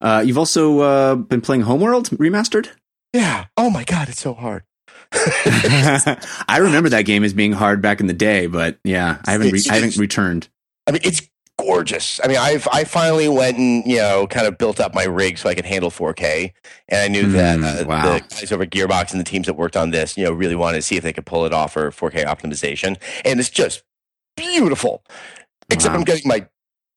Uh, 0.00 0.22
you've 0.24 0.38
also 0.38 0.80
uh, 0.80 1.14
been 1.16 1.40
playing 1.40 1.62
Homeworld 1.62 2.10
Remastered? 2.10 2.68
Yeah. 3.12 3.46
Oh 3.56 3.70
my 3.70 3.84
God, 3.84 4.08
it's 4.08 4.20
so 4.20 4.34
hard. 4.34 4.64
I 5.12 6.58
remember 6.60 6.90
that 6.90 7.02
game 7.02 7.24
as 7.24 7.32
being 7.32 7.52
hard 7.52 7.80
back 7.80 8.00
in 8.00 8.06
the 8.06 8.12
day, 8.12 8.46
but 8.46 8.78
yeah, 8.84 9.18
I 9.26 9.32
haven't 9.32 9.52
re- 9.52 9.62
I 9.70 9.74
haven't 9.74 9.96
returned. 9.96 10.48
I 10.86 10.92
mean, 10.92 11.00
it's 11.02 11.22
gorgeous. 11.58 12.20
I 12.22 12.28
mean, 12.28 12.36
I've 12.36 12.68
I 12.70 12.84
finally 12.84 13.28
went 13.28 13.58
and 13.58 13.86
you 13.86 13.96
know 13.96 14.26
kind 14.26 14.46
of 14.46 14.58
built 14.58 14.80
up 14.80 14.94
my 14.94 15.04
rig 15.04 15.38
so 15.38 15.48
I 15.48 15.54
could 15.54 15.64
handle 15.64 15.90
4K, 15.90 16.52
and 16.88 17.00
I 17.00 17.08
knew 17.08 17.28
mm, 17.28 17.32
that 17.32 17.60
uh, 17.60 17.88
wow. 17.88 18.02
the 18.02 18.20
guys 18.20 18.52
over 18.52 18.66
Gearbox 18.66 19.12
and 19.12 19.20
the 19.20 19.24
teams 19.24 19.46
that 19.46 19.54
worked 19.54 19.76
on 19.76 19.90
this, 19.90 20.16
you 20.16 20.24
know, 20.24 20.32
really 20.32 20.56
wanted 20.56 20.78
to 20.78 20.82
see 20.82 20.96
if 20.96 21.02
they 21.02 21.12
could 21.12 21.26
pull 21.26 21.46
it 21.46 21.52
off 21.52 21.72
for 21.72 21.90
4K 21.90 22.24
optimization, 22.26 22.96
and 23.24 23.40
it's 23.40 23.50
just 23.50 23.82
beautiful. 24.36 25.02
Except 25.70 25.92
wow. 25.92 25.98
I'm 25.98 26.04
getting 26.04 26.26
my 26.28 26.46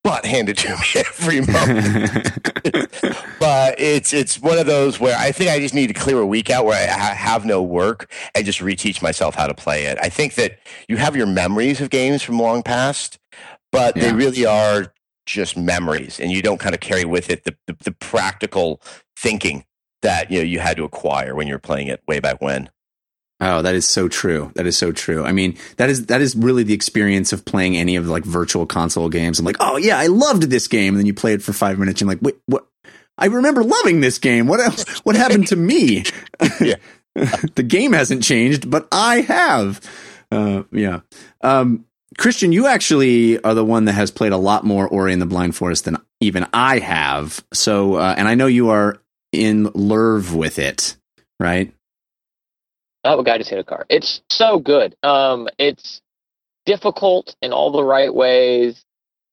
butt 0.04 0.26
handed 0.26 0.58
to 0.58 0.70
me 0.70 0.76
every 0.96 1.42
month. 1.42 3.40
but 3.40 3.80
it's 3.80 4.14
it's 4.14 4.40
one 4.40 4.58
of 4.58 4.66
those 4.66 5.00
where 5.00 5.18
I 5.18 5.32
think 5.32 5.52
I 5.52 5.60
just 5.60 5.74
need 5.74 5.88
to 5.88 5.94
clear 5.94 6.20
a 6.20 6.26
week 6.26 6.50
out 6.50 6.66
where 6.66 6.78
I 6.78 6.92
ha- 6.92 7.14
have 7.16 7.46
no 7.46 7.62
work 7.62 8.12
and 8.36 8.46
just 8.46 8.60
reteach 8.60 9.02
myself 9.02 9.36
how 9.36 9.48
to 9.48 9.54
play 9.54 9.86
it. 9.86 9.98
I 10.02 10.10
think 10.10 10.36
that 10.36 10.60
you 10.88 10.98
have 10.98 11.16
your 11.16 11.28
memories 11.28 11.82
of 11.82 11.90
games 11.90 12.22
from 12.22 12.40
long 12.40 12.64
past, 12.64 13.20
but 13.72 13.96
yeah. 13.96 14.04
they 14.04 14.14
really 14.14 14.46
are 14.46 14.94
just 15.26 15.56
memories, 15.56 16.20
and 16.20 16.32
you 16.32 16.42
don't 16.42 16.60
kind 16.60 16.74
of 16.74 16.82
carry 16.82 17.06
with 17.06 17.30
it 17.30 17.44
the, 17.44 17.56
the, 17.68 17.76
the 17.84 17.92
practical 17.92 18.82
thinking 19.16 19.66
that 20.02 20.32
you 20.32 20.40
know 20.40 20.44
you 20.44 20.60
had 20.60 20.78
to 20.78 20.84
acquire 20.84 21.36
when 21.36 21.48
you 21.48 21.54
were 21.54 21.60
playing 21.60 21.88
it 21.88 22.02
way 22.08 22.20
back 22.20 22.42
when. 22.42 22.70
Oh, 23.44 23.64
that 23.64 23.74
is 23.74 23.88
so 23.88 24.08
true. 24.08 24.52
That 24.54 24.68
is 24.68 24.78
so 24.78 24.92
true. 24.92 25.26
I 25.26 25.32
mean, 25.32 25.58
that 25.78 25.90
is 25.90 26.06
that 26.06 26.22
is 26.22 26.36
really 26.36 26.62
the 26.62 26.76
experience 26.76 27.34
of 27.34 27.44
playing 27.44 27.76
any 27.76 27.96
of 27.96 28.08
like 28.08 28.24
virtual 28.24 28.68
console 28.68 29.10
games. 29.10 29.40
I'm 29.40 29.46
like, 29.46 29.58
oh 29.60 29.78
yeah, 29.78 29.98
I 29.98 30.08
loved 30.08 30.44
this 30.44 30.68
game, 30.68 30.94
and 30.94 31.00
then 31.00 31.08
you 31.08 31.16
play 31.16 31.34
it 31.34 31.42
for 31.42 31.52
five 31.52 31.80
minutes, 31.80 32.02
and 32.02 32.08
you're 32.08 32.16
like, 32.16 32.22
wait, 32.22 32.38
what? 32.46 32.68
I 33.18 33.26
remember 33.26 33.64
loving 33.64 34.00
this 34.00 34.20
game. 34.20 34.46
What 34.46 34.60
else? 34.60 34.88
What 35.00 35.16
happened 35.16 35.48
to 35.48 35.56
me? 35.56 36.04
Yeah. 36.60 36.76
the 37.56 37.64
game 37.64 37.92
hasn't 37.92 38.24
changed, 38.24 38.70
but 38.72 38.88
I 38.90 39.22
have. 39.22 39.82
Uh, 40.32 40.64
yeah. 40.72 41.02
Um, 41.42 41.86
Christian, 42.18 42.52
you 42.52 42.68
actually 42.68 43.38
are 43.44 43.54
the 43.54 43.66
one 43.66 43.86
that 43.86 43.94
has 43.94 44.12
played 44.12 44.32
a 44.32 44.38
lot 44.38 44.64
more 44.64 44.88
Ori 44.88 45.12
and 45.12 45.22
the 45.22 45.26
Blind 45.26 45.56
Forest 45.56 45.86
than 45.86 45.98
even 46.22 46.48
I 46.54 46.80
have. 46.80 47.44
So, 47.52 47.96
uh, 47.96 48.16
and 48.18 48.28
I 48.30 48.36
know 48.36 48.48
you 48.48 48.70
are 48.70 49.02
in 49.34 49.70
love 49.74 50.34
with 50.34 50.58
it, 50.58 50.96
right? 51.40 51.74
Oh, 53.04 53.20
a 53.20 53.24
guy 53.24 53.38
just 53.38 53.50
hit 53.50 53.60
a 53.60 53.64
car. 53.64 53.86
It's 53.90 54.22
so 54.30 54.60
good. 54.60 54.96
Um, 55.04 55.50
it's 55.58 56.02
difficult 56.66 57.36
in 57.42 57.54
all 57.54 57.72
the 57.72 57.84
right 57.84 58.14
ways 58.14 58.84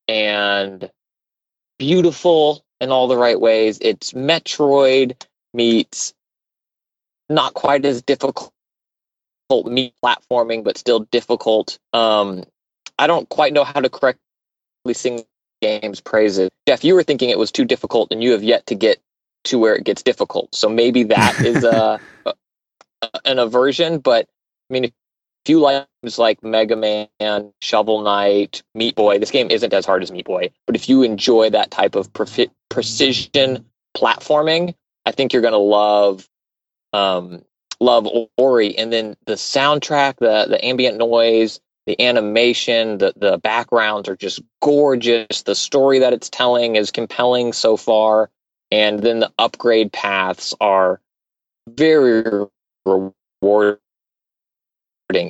and 0.08 0.90
beautiful 1.78 2.64
in 2.80 2.90
all 2.90 3.08
the 3.08 3.16
right 3.16 3.40
ways. 3.40 3.78
It's 3.80 4.12
Metroid 4.12 5.22
meets 5.52 6.14
not 7.28 7.54
quite 7.54 7.84
as 7.84 8.02
difficult 8.02 8.52
meet 9.66 9.94
platforming, 10.04 10.64
but 10.64 10.78
still 10.78 11.00
difficult. 11.10 11.78
Um, 11.92 12.44
I 12.98 13.06
don't 13.06 13.28
quite 13.28 13.52
know 13.52 13.64
how 13.64 13.80
to 13.80 13.88
correctly 13.88 14.20
sing 14.92 15.24
games 15.62 16.00
praises. 16.00 16.50
Jeff, 16.66 16.84
you 16.84 16.94
were 16.94 17.02
thinking 17.02 17.30
it 17.30 17.38
was 17.38 17.52
too 17.52 17.64
difficult, 17.64 18.12
and 18.12 18.22
you 18.22 18.32
have 18.32 18.42
yet 18.42 18.66
to 18.66 18.74
get 18.74 18.98
to 19.44 19.58
where 19.58 19.74
it 19.74 19.84
gets 19.84 20.02
difficult. 20.02 20.54
So 20.54 20.68
maybe 20.68 21.04
that 21.04 21.40
is 21.40 21.64
a, 21.64 22.00
a 22.26 22.34
an 23.24 23.38
aversion. 23.38 23.98
But 23.98 24.26
I 24.70 24.72
mean, 24.72 24.84
if 24.84 24.92
you 25.46 25.60
like 25.60 25.86
like 26.16 26.42
Mega 26.42 26.76
Man, 26.76 27.52
Shovel 27.60 28.02
Knight, 28.02 28.62
Meat 28.74 28.94
Boy, 28.94 29.18
this 29.18 29.30
game 29.30 29.50
isn't 29.50 29.72
as 29.72 29.86
hard 29.86 30.02
as 30.02 30.12
Meat 30.12 30.26
Boy. 30.26 30.50
But 30.66 30.76
if 30.76 30.88
you 30.88 31.02
enjoy 31.02 31.50
that 31.50 31.70
type 31.70 31.94
of 31.94 32.12
pre- 32.12 32.50
precision 32.68 33.64
platforming, 33.96 34.74
I 35.06 35.12
think 35.12 35.32
you're 35.32 35.42
going 35.42 35.52
to 35.52 35.58
love 35.58 36.28
um, 36.92 37.42
love 37.80 38.08
Ori. 38.36 38.76
And 38.76 38.92
then 38.92 39.16
the 39.26 39.34
soundtrack, 39.34 40.16
the 40.18 40.46
the 40.48 40.64
ambient 40.64 40.98
noise, 40.98 41.60
the 41.86 42.00
animation, 42.00 42.98
the 42.98 43.12
the 43.16 43.38
backgrounds 43.38 44.08
are 44.08 44.16
just 44.16 44.40
gorgeous. 44.60 45.42
The 45.42 45.54
story 45.54 46.00
that 46.00 46.12
it's 46.12 46.28
telling 46.28 46.76
is 46.76 46.90
compelling 46.90 47.52
so 47.52 47.76
far, 47.76 48.30
and 48.70 49.00
then 49.00 49.20
the 49.20 49.32
upgrade 49.38 49.92
paths 49.92 50.54
are 50.60 51.00
very 51.68 52.46
rewarding. 52.88 53.80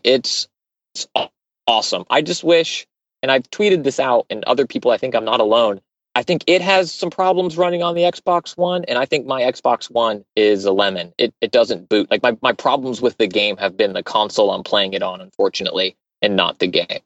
It's, 0.05 0.49
it's 0.95 1.07
awesome. 1.67 2.05
I 2.11 2.23
just 2.23 2.45
wish, 2.45 2.87
and 3.23 3.31
I've 3.31 3.51
tweeted 3.51 3.85
this 3.85 4.01
out, 4.01 4.27
and 4.31 4.45
other 4.45 4.67
people, 4.67 4.91
I 4.91 4.99
think 4.99 5.15
I'm 5.15 5.25
not 5.25 5.41
alone. 5.41 5.81
I 6.15 6.23
think 6.25 6.43
it 6.49 6.63
has 6.63 6.93
some 6.93 7.11
problems 7.11 7.57
running 7.57 7.83
on 7.83 7.95
the 7.95 8.03
Xbox 8.03 8.57
One, 8.57 8.85
and 8.87 8.99
I 8.99 9.05
think 9.05 9.27
my 9.27 9.43
Xbox 9.43 9.89
One 9.89 10.25
is 10.35 10.65
a 10.65 10.73
lemon. 10.73 11.13
It 11.17 11.33
it 11.41 11.53
doesn't 11.53 11.89
boot. 11.89 12.11
Like 12.11 12.25
my, 12.25 12.37
my 12.43 12.53
problems 12.53 13.01
with 13.01 13.17
the 13.19 13.29
game 13.29 13.57
have 13.59 13.77
been 13.77 13.93
the 13.93 14.03
console 14.03 14.51
I'm 14.51 14.65
playing 14.65 14.95
it 14.95 15.03
on, 15.03 15.21
unfortunately, 15.21 15.97
and 16.21 16.35
not 16.35 16.59
the 16.59 16.67
game. 16.67 17.01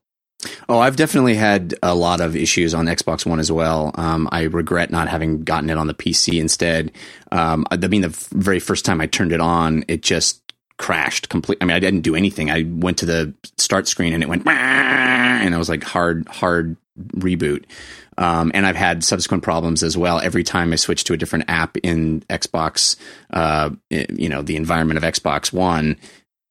Oh, 0.69 0.79
I've 0.79 0.97
definitely 0.97 1.35
had 1.35 1.75
a 1.83 1.95
lot 1.95 2.21
of 2.21 2.35
issues 2.35 2.75
on 2.75 2.87
Xbox 2.87 3.27
One 3.27 3.39
as 3.39 3.53
well. 3.53 3.93
Um, 3.97 4.29
I 4.33 4.45
regret 4.45 4.91
not 4.91 5.09
having 5.09 5.45
gotten 5.45 5.71
it 5.71 5.77
on 5.77 5.87
the 5.89 5.95
PC 5.95 6.41
instead. 6.41 6.91
Um, 7.31 7.67
I 7.71 7.77
mean, 7.77 8.01
the 8.01 8.29
very 8.33 8.61
first 8.61 8.85
time 8.85 9.01
I 9.01 9.07
turned 9.07 9.33
it 9.33 9.41
on, 9.41 9.85
it 9.89 10.03
just 10.03 10.42
crashed 10.83 11.29
completely. 11.29 11.63
I 11.63 11.65
mean, 11.67 11.77
I 11.77 11.81
didn't 11.81 12.01
do 12.01 12.17
anything. 12.17 12.51
I 12.51 12.65
went 12.69 12.99
to 12.99 13.07
the 13.07 13.33
start 13.57 13.87
screen 13.87 14.13
and 14.13 14.23
it 14.23 14.29
went, 14.29 14.45
and 14.47 15.55
I 15.55 15.59
was 15.59 15.69
like, 15.69 15.85
hard, 15.85 16.27
hard 16.29 16.77
reboot. 17.15 17.65
Um, 18.19 18.51
and 18.53 18.67
I've 18.67 18.77
had 18.77 19.05
subsequent 19.05 19.45
problems 19.45 19.85
as 19.85 19.97
well. 19.97 20.21
Every 20.21 20.43
time 20.43 20.73
I 20.73 20.77
switch 20.77 21.05
to 21.05 21.13
a 21.13 21.17
different 21.17 21.45
app 21.49 21.77
in 21.79 22.23
Xbox, 22.23 22.97
uh, 23.33 23.71
you 23.91 24.29
know, 24.29 24.43
the 24.43 24.57
environment 24.57 24.99
of 24.99 25.05
Xbox 25.05 25.53
One, 25.53 25.97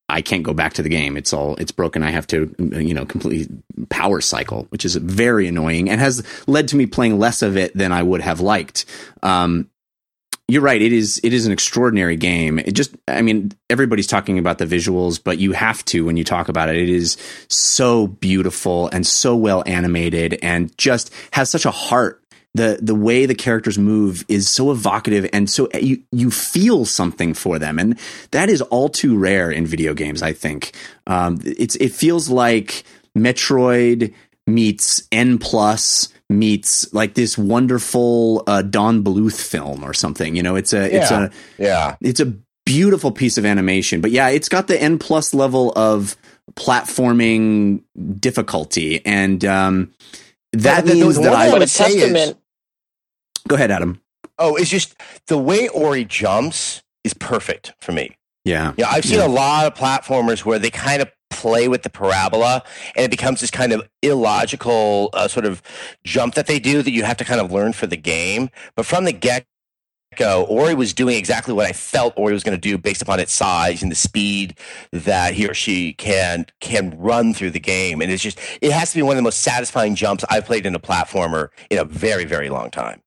I 0.08 0.22
can't 0.22 0.44
go 0.44 0.54
back 0.54 0.74
to 0.74 0.82
the 0.82 0.90
game. 0.90 1.18
It's 1.18 1.34
all 1.34 1.56
it's 1.56 1.72
broken. 1.72 2.04
I 2.04 2.12
have 2.12 2.28
to 2.28 2.54
you 2.60 2.94
know 2.94 3.06
completely 3.06 3.54
power 3.90 4.22
cycle, 4.22 4.66
which 4.70 4.86
is 4.86 4.96
very 4.96 5.48
annoying 5.48 5.90
and 5.90 6.02
has 6.02 6.24
led 6.48 6.68
to 6.70 6.76
me 6.76 6.86
playing 6.86 7.20
less 7.20 7.42
of 7.42 7.58
it 7.58 7.76
than 7.76 7.92
I 7.92 8.04
would 8.04 8.22
have 8.22 8.42
liked. 8.42 8.86
Um, 9.24 9.70
you're 10.48 10.62
right. 10.62 10.82
It 10.82 10.92
is 10.92 11.20
it 11.24 11.34
is 11.34 11.46
an 11.46 11.54
extraordinary 11.54 12.18
game. 12.18 12.60
It 12.60 12.74
just 12.74 12.96
I 13.08 13.22
mean 13.22 13.52
everybody's 13.70 14.08
talking 14.08 14.38
about 14.38 14.58
the 14.58 14.66
visuals, 14.66 15.22
but 15.24 15.38
you 15.38 15.54
have 15.54 15.84
to 15.86 16.06
when 16.06 16.18
you 16.18 16.24
talk 16.24 16.50
about 16.50 16.70
it. 16.70 16.76
It 16.76 16.90
is 16.90 17.18
so 17.48 18.08
beautiful 18.08 18.90
and 18.90 19.08
so 19.08 19.36
well 19.36 19.64
animated 19.66 20.40
and 20.42 20.78
just 20.78 21.14
has 21.32 21.50
such 21.50 21.66
a 21.66 21.72
heart 21.72 22.22
the 22.54 22.80
the 22.82 22.96
way 22.96 23.26
the 23.26 23.36
characters 23.36 23.78
move 23.78 24.26
is 24.28 24.50
so 24.50 24.72
evocative 24.72 25.30
and 25.32 25.50
so 25.50 25.70
you 25.80 26.04
you 26.12 26.30
feel 26.30 26.84
something 26.86 27.34
for 27.34 27.58
them 27.58 27.80
and 27.80 27.98
that 28.32 28.50
is 28.50 28.62
all 28.64 28.90
too 28.90 29.18
rare 29.18 29.50
in 29.50 29.66
video 29.66 29.94
games 29.94 30.22
i 30.22 30.34
think 30.34 30.74
um, 31.08 31.40
it's 31.46 31.76
it 31.78 31.94
feels 31.94 32.30
like 32.30 32.84
metroid 33.18 34.14
meets 34.48 35.04
n 35.12 35.38
plus 35.38 36.10
meets 36.30 36.92
like 36.94 37.14
this 37.14 37.38
wonderful 37.38 38.44
uh, 38.48 38.62
don 38.62 39.04
bluth 39.04 39.40
film 39.40 39.84
or 39.84 39.94
something 39.94 40.36
you 40.36 40.42
know 40.44 40.56
it's 40.56 40.74
a 40.74 40.90
Yeah. 40.90 40.98
it's 41.02 41.12
a 41.12 41.32
Yeah. 41.58 41.96
it's 42.02 42.20
a 42.20 42.34
beautiful 42.66 43.12
piece 43.12 43.38
of 43.38 43.46
animation 43.46 44.02
but 44.02 44.12
yeah 44.12 44.30
it's 44.30 44.50
got 44.50 44.68
the 44.68 44.82
n 44.82 44.98
plus 44.98 45.34
level 45.34 45.72
of 45.76 46.16
platforming 46.54 47.82
difficulty 48.20 49.06
and 49.06 49.44
um 49.46 49.92
that 50.54 50.86
the- 50.86 50.94
the- 50.94 50.96
means 51.02 51.16
the 51.16 51.22
that 51.24 51.32
one 51.32 51.40
i 51.40 51.50
But 51.52 51.60
would 51.60 51.70
say 51.70 51.92
is- 51.92 52.36
go 53.48 53.56
ahead 53.56 53.72
adam 53.72 54.02
Oh, 54.44 54.56
it's 54.56 54.72
just 54.72 54.96
the 55.28 55.38
way 55.38 55.68
Ori 55.68 56.04
jumps 56.04 56.82
is 57.04 57.14
perfect 57.14 57.74
for 57.80 57.92
me. 57.92 58.18
yeah 58.44 58.74
Yeah, 58.78 58.90
I've 58.90 59.06
seen 59.06 59.20
Yeah. 59.20 59.28
a 59.28 59.30
lot 59.30 59.66
of 59.68 59.76
platformers 59.76 60.44
where 60.46 60.58
they 60.58 60.72
kind 60.72 61.00
of 61.02 61.12
play 61.32 61.68
with 61.68 61.84
the 61.84 61.90
parabola 61.90 62.64
and 62.96 63.06
it 63.06 63.12
becomes 63.12 63.42
this 63.42 63.52
kind 63.52 63.72
of 63.72 63.88
illogical 64.02 65.10
uh, 65.14 65.28
sort 65.28 65.46
of 65.46 65.62
jump 66.04 66.36
that 66.36 66.48
they 66.48 66.60
do 66.60 66.82
that 66.82 66.92
you 66.92 67.04
have 67.04 67.18
to 67.18 67.26
kind 67.26 67.42
of 67.42 67.52
learn 67.52 67.74
for 67.74 67.88
the 67.88 67.98
game. 67.98 68.50
But 68.76 68.86
from 68.86 69.06
the 69.06 69.12
get 69.12 69.46
go, 70.18 70.44
Ori 70.44 70.74
was 70.74 70.94
doing 70.94 71.18
exactly 71.18 71.54
what 71.54 71.66
I 71.66 71.72
felt 71.72 72.14
Ori 72.18 72.34
was 72.34 72.44
going 72.44 72.58
to 72.58 72.62
do 72.62 72.78
based 72.78 73.02
upon 73.02 73.20
its 73.20 73.32
size 73.32 73.82
and 73.82 73.92
the 73.92 73.96
speed 73.96 74.58
that 74.92 75.34
he 75.34 75.48
or 75.48 75.54
she 75.54 75.94
can 75.94 76.46
can 76.60 76.98
run 77.00 77.34
through 77.34 77.52
the 77.52 77.60
game. 77.60 78.02
And 78.02 78.12
it's 78.12 78.24
just 78.24 78.40
it 78.62 78.72
has 78.72 78.92
to 78.92 78.98
be 78.98 79.02
one 79.02 79.14
of 79.14 79.18
the 79.18 79.24
most 79.24 79.42
satisfying 79.42 79.96
jumps 79.96 80.26
I've 80.30 80.46
played 80.46 80.66
in 80.66 80.76
a 80.76 80.80
platformer 80.80 81.50
in 81.70 81.78
a 81.78 81.86
very 81.86 82.26
very 82.26 82.50
long 82.50 82.70
time. 82.70 83.02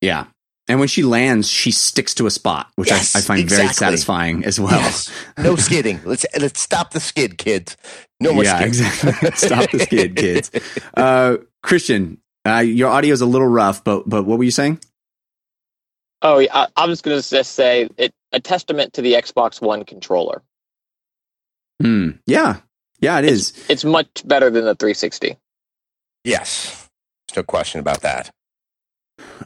Yeah. 0.00 0.26
And 0.70 0.78
when 0.78 0.86
she 0.86 1.02
lands, 1.02 1.50
she 1.50 1.72
sticks 1.72 2.14
to 2.14 2.26
a 2.26 2.30
spot, 2.30 2.70
which 2.76 2.90
Yes, 2.90 3.16
I, 3.16 3.18
I 3.18 3.22
find 3.22 3.50
very 3.50 3.66
satisfying 3.70 4.44
as 4.44 4.60
well. 4.60 4.70
Yes, 4.70 5.10
no 5.36 5.56
skidding. 5.56 5.98
Let's 6.04 6.24
let's 6.38 6.60
stop 6.60 6.92
the 6.92 7.00
skid, 7.00 7.38
kids. 7.38 7.76
No 8.20 8.32
more 8.32 8.44
yeah, 8.44 8.54
skid. 8.58 8.68
exactly. 8.68 9.30
Stop 9.34 9.70
the 9.72 9.80
skid, 9.80 10.14
kids. 10.14 10.48
Uh, 10.96 11.38
Christian, 11.64 12.18
uh, 12.46 12.58
your 12.58 12.88
audio 12.88 13.12
is 13.12 13.20
a 13.20 13.26
little 13.26 13.48
rough, 13.48 13.82
but 13.82 14.08
but 14.08 14.22
what 14.26 14.38
were 14.38 14.44
you 14.44 14.52
saying? 14.52 14.78
Oh, 16.22 16.38
yeah, 16.38 16.54
I, 16.54 16.68
I'm 16.76 16.90
just 16.90 17.02
going 17.02 17.20
to 17.20 17.28
just 17.28 17.54
say 17.54 17.88
it 17.96 18.14
a 18.30 18.38
testament 18.38 18.92
to 18.92 19.02
the 19.02 19.14
Xbox 19.14 19.60
One 19.60 19.84
controller. 19.84 20.40
Hmm. 21.82 22.10
Yeah, 22.26 22.58
yeah, 23.00 23.18
it 23.18 23.24
is. 23.24 23.54
It's 23.68 23.84
much 23.84 24.22
better 24.24 24.50
than 24.50 24.66
the 24.66 24.76
360. 24.76 25.36
Yes, 26.22 26.88
there's 27.26 27.38
no 27.38 27.42
question 27.42 27.80
about 27.80 28.02
that. 28.02 28.30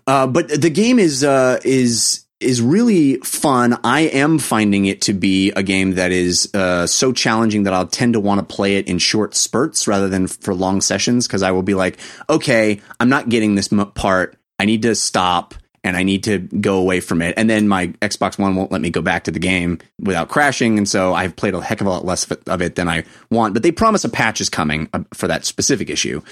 Uh, 0.06 0.26
but 0.26 0.48
the 0.48 0.70
game 0.70 0.98
is 0.98 1.24
uh, 1.24 1.60
is 1.64 2.24
is 2.40 2.60
really 2.60 3.16
fun. 3.18 3.78
I 3.84 4.00
am 4.02 4.38
finding 4.38 4.86
it 4.86 5.02
to 5.02 5.12
be 5.12 5.50
a 5.52 5.62
game 5.62 5.94
that 5.94 6.12
is 6.12 6.52
uh, 6.54 6.86
so 6.86 7.12
challenging 7.12 7.64
that 7.64 7.72
I'll 7.72 7.86
tend 7.86 8.14
to 8.14 8.20
want 8.20 8.46
to 8.46 8.54
play 8.54 8.76
it 8.76 8.88
in 8.88 8.98
short 8.98 9.34
spurts 9.34 9.88
rather 9.88 10.08
than 10.08 10.26
for 10.26 10.54
long 10.54 10.80
sessions 10.80 11.26
because 11.26 11.42
I 11.42 11.52
will 11.52 11.62
be 11.62 11.74
like, 11.74 11.98
okay, 12.28 12.80
I'm 13.00 13.08
not 13.08 13.28
getting 13.28 13.54
this 13.54 13.72
m- 13.72 13.90
part. 13.92 14.36
I 14.58 14.66
need 14.66 14.82
to 14.82 14.94
stop 14.94 15.54
and 15.84 15.96
I 15.96 16.02
need 16.02 16.24
to 16.24 16.38
go 16.38 16.78
away 16.78 17.00
from 17.00 17.20
it. 17.20 17.34
And 17.36 17.48
then 17.48 17.68
my 17.68 17.88
Xbox 17.88 18.38
One 18.38 18.56
won't 18.56 18.72
let 18.72 18.80
me 18.80 18.90
go 18.90 19.02
back 19.02 19.24
to 19.24 19.30
the 19.30 19.38
game 19.38 19.78
without 20.00 20.30
crashing, 20.30 20.78
and 20.78 20.88
so 20.88 21.12
I've 21.12 21.36
played 21.36 21.54
a 21.54 21.60
heck 21.60 21.82
of 21.82 21.86
a 21.86 21.90
lot 21.90 22.04
less 22.04 22.24
of 22.30 22.62
it 22.62 22.74
than 22.74 22.88
I 22.88 23.04
want. 23.30 23.52
But 23.52 23.62
they 23.62 23.70
promise 23.70 24.04
a 24.04 24.08
patch 24.08 24.40
is 24.40 24.48
coming 24.48 24.88
uh, 24.94 25.00
for 25.12 25.28
that 25.28 25.44
specific 25.44 25.90
issue. 25.90 26.22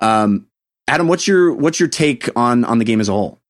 Um, 0.00 0.46
Adam, 0.92 1.08
what's 1.08 1.26
your 1.26 1.54
what's 1.54 1.80
your 1.80 1.88
take 1.88 2.28
on 2.36 2.64
on 2.66 2.78
the 2.78 2.84
game 2.84 3.00
as 3.00 3.08
a 3.08 3.12
whole? 3.12 3.40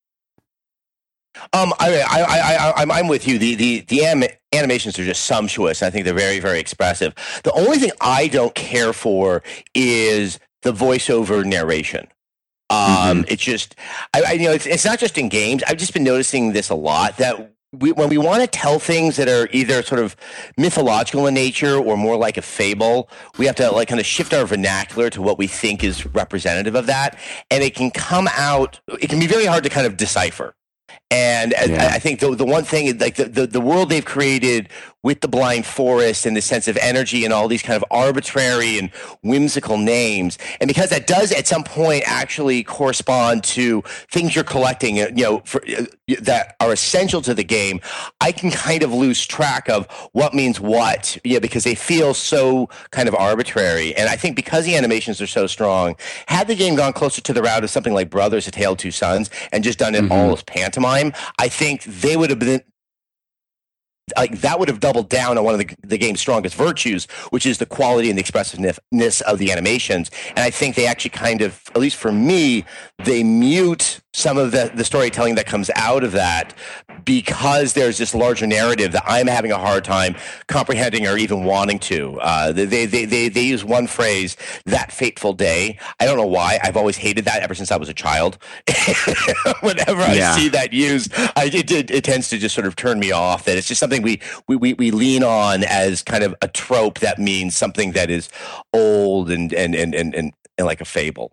Um, 1.53 1.73
I, 1.81 2.01
I, 2.09 2.21
I, 2.21 2.55
I, 2.55 2.73
I'm, 2.77 2.93
I'm 2.93 3.09
with 3.09 3.27
you. 3.27 3.37
The, 3.37 3.57
the, 3.57 3.81
the 3.89 4.05
anim- 4.05 4.31
animations 4.53 4.97
are 4.99 5.05
just 5.05 5.25
sumptuous. 5.25 5.83
I 5.83 5.91
think 5.91 6.05
they're 6.05 6.15
very, 6.15 6.39
very 6.39 6.61
expressive. 6.61 7.15
The 7.43 7.51
only 7.53 7.79
thing 7.79 7.91
I 8.01 8.29
don't 8.29 8.55
care 8.55 8.93
for 8.93 9.43
is 9.75 10.39
the 10.61 10.73
voiceover 10.73 11.45
narration. 11.45 12.07
Um, 12.71 13.25
it's 13.27 13.43
just, 13.43 13.75
I, 14.15 14.23
I, 14.23 14.33
you 14.33 14.45
know, 14.45 14.53
it's, 14.53 14.67
it's 14.67 14.85
not 14.85 15.01
just 15.01 15.19
in 15.19 15.29
games. 15.29 15.65
I've 15.67 15.79
just 15.79 15.95
been 15.95 16.05
noticing 16.05 16.53
this 16.53 16.71
a 16.71 16.77
lot 16.77 17.17
that 17.17 17.53
we, 17.73 17.93
when 17.93 18.09
we 18.09 18.19
want 18.19 18.43
to 18.43 18.47
tell 18.47 18.79
things 18.79 19.17
that 19.17 19.29
are 19.29 19.49
either 19.53 19.83
sort 19.83 20.01
of 20.01 20.15
mythological 20.59 21.27
in 21.27 21.35
nature 21.35 21.77
or 21.77 21.97
more 21.97 22.17
like 22.17 22.37
a 22.37 22.43
fable, 22.43 23.09
we 23.39 23.47
have 23.47 23.57
to 23.57 23.71
like 23.71 23.89
kind 23.89 24.01
of 24.01 24.07
shift 24.07 24.35
our 24.35 24.45
vernacular 24.45 25.09
to 25.11 25.23
what 25.23 25.39
we 25.39 25.47
think 25.47 25.83
is 25.83 26.05
representative 26.07 26.75
of 26.75 26.87
that, 26.87 27.19
and 27.51 27.63
it 27.63 27.75
can 27.75 27.91
come 27.91 28.29
out. 28.37 28.81
It 29.01 29.09
can 29.09 29.19
be 29.19 29.27
very 29.27 29.47
hard 29.47 29.65
to 29.65 29.71
kind 29.71 29.87
of 29.87 29.97
decipher. 29.97 30.55
And 31.11 31.53
yeah. 31.53 31.91
I, 31.93 31.97
I, 31.97 31.99
think 31.99 32.21
the, 32.21 32.35
the 32.35 32.45
one 32.45 32.65
thing, 32.65 32.99
like 32.99 33.17
the, 33.17 33.25
the, 33.25 33.47
the, 33.47 33.61
world 33.61 33.91
they've 33.91 34.05
created 34.05 34.71
with 35.03 35.21
the 35.21 35.29
blind 35.29 35.67
forest 35.67 36.27
and 36.27 36.37
the 36.37 36.41
sense 36.41 36.69
of 36.69 36.77
energy 36.77 37.25
and 37.25 37.33
all 37.33 37.49
these 37.49 37.63
kind 37.63 37.77
of 37.77 37.85
arbitrary 37.91 38.79
and 38.79 38.91
whimsical 39.23 39.79
names, 39.79 40.39
and 40.61 40.69
because 40.69 40.91
that 40.91 41.07
does 41.07 41.33
at 41.33 41.47
some 41.47 41.65
point 41.65 42.05
actually 42.07 42.63
correspond 42.63 43.43
to 43.43 43.83
things 44.11 44.35
you're 44.35 44.45
collecting, 44.45 44.97
you 44.97 45.11
know, 45.13 45.43
for, 45.45 45.63
uh, 45.67 45.85
that 46.21 46.57
are 46.61 46.73
essential 46.73 47.23
to 47.23 47.35
the 47.35 47.45
game, 47.45 47.81
I 48.21 48.33
can 48.33 48.51
kind 48.51 48.83
of 48.83 48.93
lose 48.93 49.27
track 49.27 49.69
of 49.69 49.91
what 50.13 50.35
means 50.35 50.61
what, 50.61 51.19
yeah, 51.25 51.39
because 51.39 51.65
they 51.65 51.75
feel 51.75 52.15
so 52.15 52.69
kind 52.91 53.09
of 53.09 53.15
arbitrary. 53.15 53.95
And 53.97 54.09
I 54.09 54.17
think 54.17 54.37
because 54.37 54.65
the 54.65 54.77
animations 54.77 55.21
are 55.21 55.27
so 55.27 55.47
strong, 55.47 55.97
had 56.27 56.49
the 56.49 56.55
game 56.55 56.75
gone 56.75 56.93
closer 56.93 57.21
to 57.23 57.33
the 57.33 57.43
route 57.43 57.65
of 57.65 57.71
something 57.71 57.95
like 57.95 58.11
Brothers: 58.11 58.47
A 58.47 58.51
Tale 58.51 58.73
of 58.73 58.79
Two 58.79 58.91
Sons 58.91 59.31
and 59.53 59.65
just 59.65 59.79
done 59.79 59.95
it 59.95 60.03
mm-hmm. 60.03 60.13
all 60.13 60.33
as 60.33 60.43
pantomime, 60.43 61.13
I 61.39 61.49
think 61.49 61.85
they 61.85 62.17
would 62.17 62.31
have 62.31 62.39
been 62.39 62.63
like 64.17 64.41
that 64.41 64.59
would 64.59 64.69
have 64.69 64.81
doubled 64.81 65.09
down 65.09 65.39
on 65.39 65.45
one 65.45 65.55
of 65.55 65.61
the, 65.61 65.75
the 65.87 65.99
game's 65.99 66.21
strongest 66.21 66.55
virtues, 66.57 67.07
which 67.31 67.47
is 67.47 67.59
the 67.59 67.67
quality 67.67 68.09
and 68.09 68.19
the 68.19 68.21
expressiveness 68.21 69.21
of 69.23 69.39
the 69.39 69.53
animations. 69.53 70.11
And 70.31 70.41
I 70.41 70.51
think 70.51 70.75
they 70.75 70.87
actually 70.87 71.11
kind 71.11 71.41
of, 71.41 71.63
at 71.75 71.81
least 71.81 71.97
for 71.97 72.13
me, 72.13 72.65
they 73.05 73.23
mute 73.23 74.01
some 74.13 74.39
of 74.39 74.51
the, 74.51 74.71
the 74.75 74.85
storytelling 74.85 75.37
that 75.37 75.47
comes 75.47 75.71
out 75.77 76.05
of 76.05 76.13
that 76.13 76.55
because 77.05 77.73
there's 77.73 77.99
this 77.99 78.15
larger 78.15 78.47
narrative 78.47 78.93
that 78.93 79.05
I'm 79.07 79.27
having 79.27 79.53
a 79.53 79.59
hard 79.59 79.85
time 79.85 80.17
comprehending 80.47 81.07
or 81.07 81.17
even 81.17 81.45
wanting 81.45 81.79
to. 81.81 82.21
Uh, 82.21 82.53
they, 82.53 82.87
they, 82.87 83.05
they, 83.05 83.29
they 83.29 83.43
use 83.43 83.65
one 83.65 83.87
phrase, 83.87 84.37
that 84.67 84.93
fateful 84.93 85.33
day. 85.33 85.79
I 86.01 86.07
don't 86.07 86.17
know 86.17 86.27
why. 86.27 86.59
I've 86.63 86.77
always 86.77 86.97
hated 86.97 87.25
that 87.25 87.43
ever 87.43 87.55
since 87.55 87.71
I 87.71 87.77
was 87.77 87.89
a 87.89 87.95
child. 87.95 88.39
Whenever 89.61 90.03
I 90.03 90.15
yeah. 90.15 90.37
see 90.37 90.49
that 90.51 90.73
used, 90.73 91.13
I, 91.15 91.51
it, 91.53 91.71
it, 91.71 91.91
it, 91.91 92.05
tends 92.05 92.29
to 92.31 92.39
just 92.39 92.55
sort 92.55 92.67
of 92.67 92.77
turn 92.77 92.99
me 92.99 93.13
off 93.13 93.45
that 93.45 93.57
it's 93.57 93.69
just 93.69 93.79
something 93.79 94.03
we, 94.03 94.21
we, 94.49 94.57
we, 94.57 94.75
we 94.75 94.91
lean 94.91 95.23
on 95.23 95.65
as 95.65 96.03
kind 96.03 96.25
of 96.25 96.35
a 96.43 96.49
trope 96.49 96.99
that 96.99 97.19
means 97.19 97.57
something 97.57 97.93
that 97.93 98.11
is 98.11 98.29
old 98.73 99.31
and, 99.31 99.53
and, 99.53 99.75
and, 99.75 99.95
and, 99.95 100.15
and, 100.15 100.33
and 100.59 100.67
like 100.67 100.81
a 100.81 100.85
fable. 100.85 101.33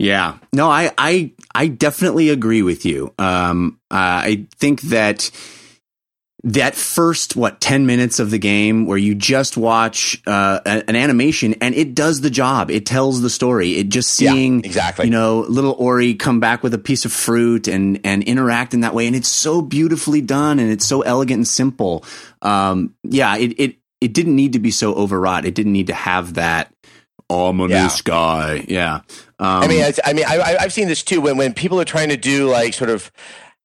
Yeah, 0.00 0.38
no, 0.54 0.70
I, 0.70 0.90
I, 0.96 1.32
I 1.54 1.68
definitely 1.68 2.30
agree 2.30 2.62
with 2.62 2.86
you. 2.86 3.12
Um, 3.18 3.78
uh, 3.90 4.24
I 4.24 4.46
think 4.56 4.80
that 4.82 5.30
that 6.42 6.74
first 6.74 7.36
what 7.36 7.60
10 7.60 7.84
minutes 7.84 8.18
of 8.18 8.30
the 8.30 8.38
game 8.38 8.86
where 8.86 8.96
you 8.96 9.14
just 9.14 9.58
watch 9.58 10.22
uh, 10.26 10.60
an 10.64 10.96
animation 10.96 11.52
and 11.60 11.74
it 11.74 11.94
does 11.94 12.22
the 12.22 12.30
job. 12.30 12.70
It 12.70 12.86
tells 12.86 13.20
the 13.20 13.28
story. 13.28 13.72
It 13.76 13.90
just 13.90 14.12
seeing 14.12 14.60
yeah, 14.60 14.66
exactly. 14.66 15.04
you 15.04 15.10
know 15.10 15.40
little 15.40 15.76
ori 15.78 16.14
come 16.14 16.40
back 16.40 16.62
with 16.62 16.72
a 16.72 16.78
piece 16.78 17.04
of 17.04 17.12
fruit 17.12 17.68
and 17.68 18.00
and 18.02 18.22
interact 18.22 18.72
in 18.72 18.80
that 18.80 18.94
way. 18.94 19.06
And 19.06 19.14
it's 19.14 19.28
so 19.28 19.60
beautifully 19.60 20.22
done 20.22 20.58
and 20.58 20.70
it's 20.70 20.86
so 20.86 21.02
elegant 21.02 21.40
and 21.40 21.48
simple. 21.48 22.06
Um, 22.40 22.94
yeah 23.02 23.36
it, 23.36 23.60
it 23.60 23.76
it 24.00 24.14
didn't 24.14 24.34
need 24.34 24.54
to 24.54 24.60
be 24.60 24.70
so 24.70 24.94
overwrought. 24.94 25.44
It 25.44 25.54
didn't 25.54 25.72
need 25.72 25.88
to 25.88 25.94
have 25.94 26.34
that 26.34 26.72
ominous 27.28 27.98
yeah. 27.98 28.02
guy. 28.02 28.64
Yeah 28.66 29.00
um, 29.40 29.62
I 29.62 29.68
mean, 29.68 29.82
I, 29.82 29.92
I 30.04 30.12
mean, 30.12 30.24
I, 30.26 30.60
have 30.60 30.72
seen 30.72 30.86
this 30.86 31.02
too 31.02 31.22
when 31.22 31.38
when 31.38 31.54
people 31.54 31.80
are 31.80 31.84
trying 31.86 32.10
to 32.10 32.16
do 32.18 32.48
like 32.48 32.74
sort 32.74 32.90
of 32.90 33.10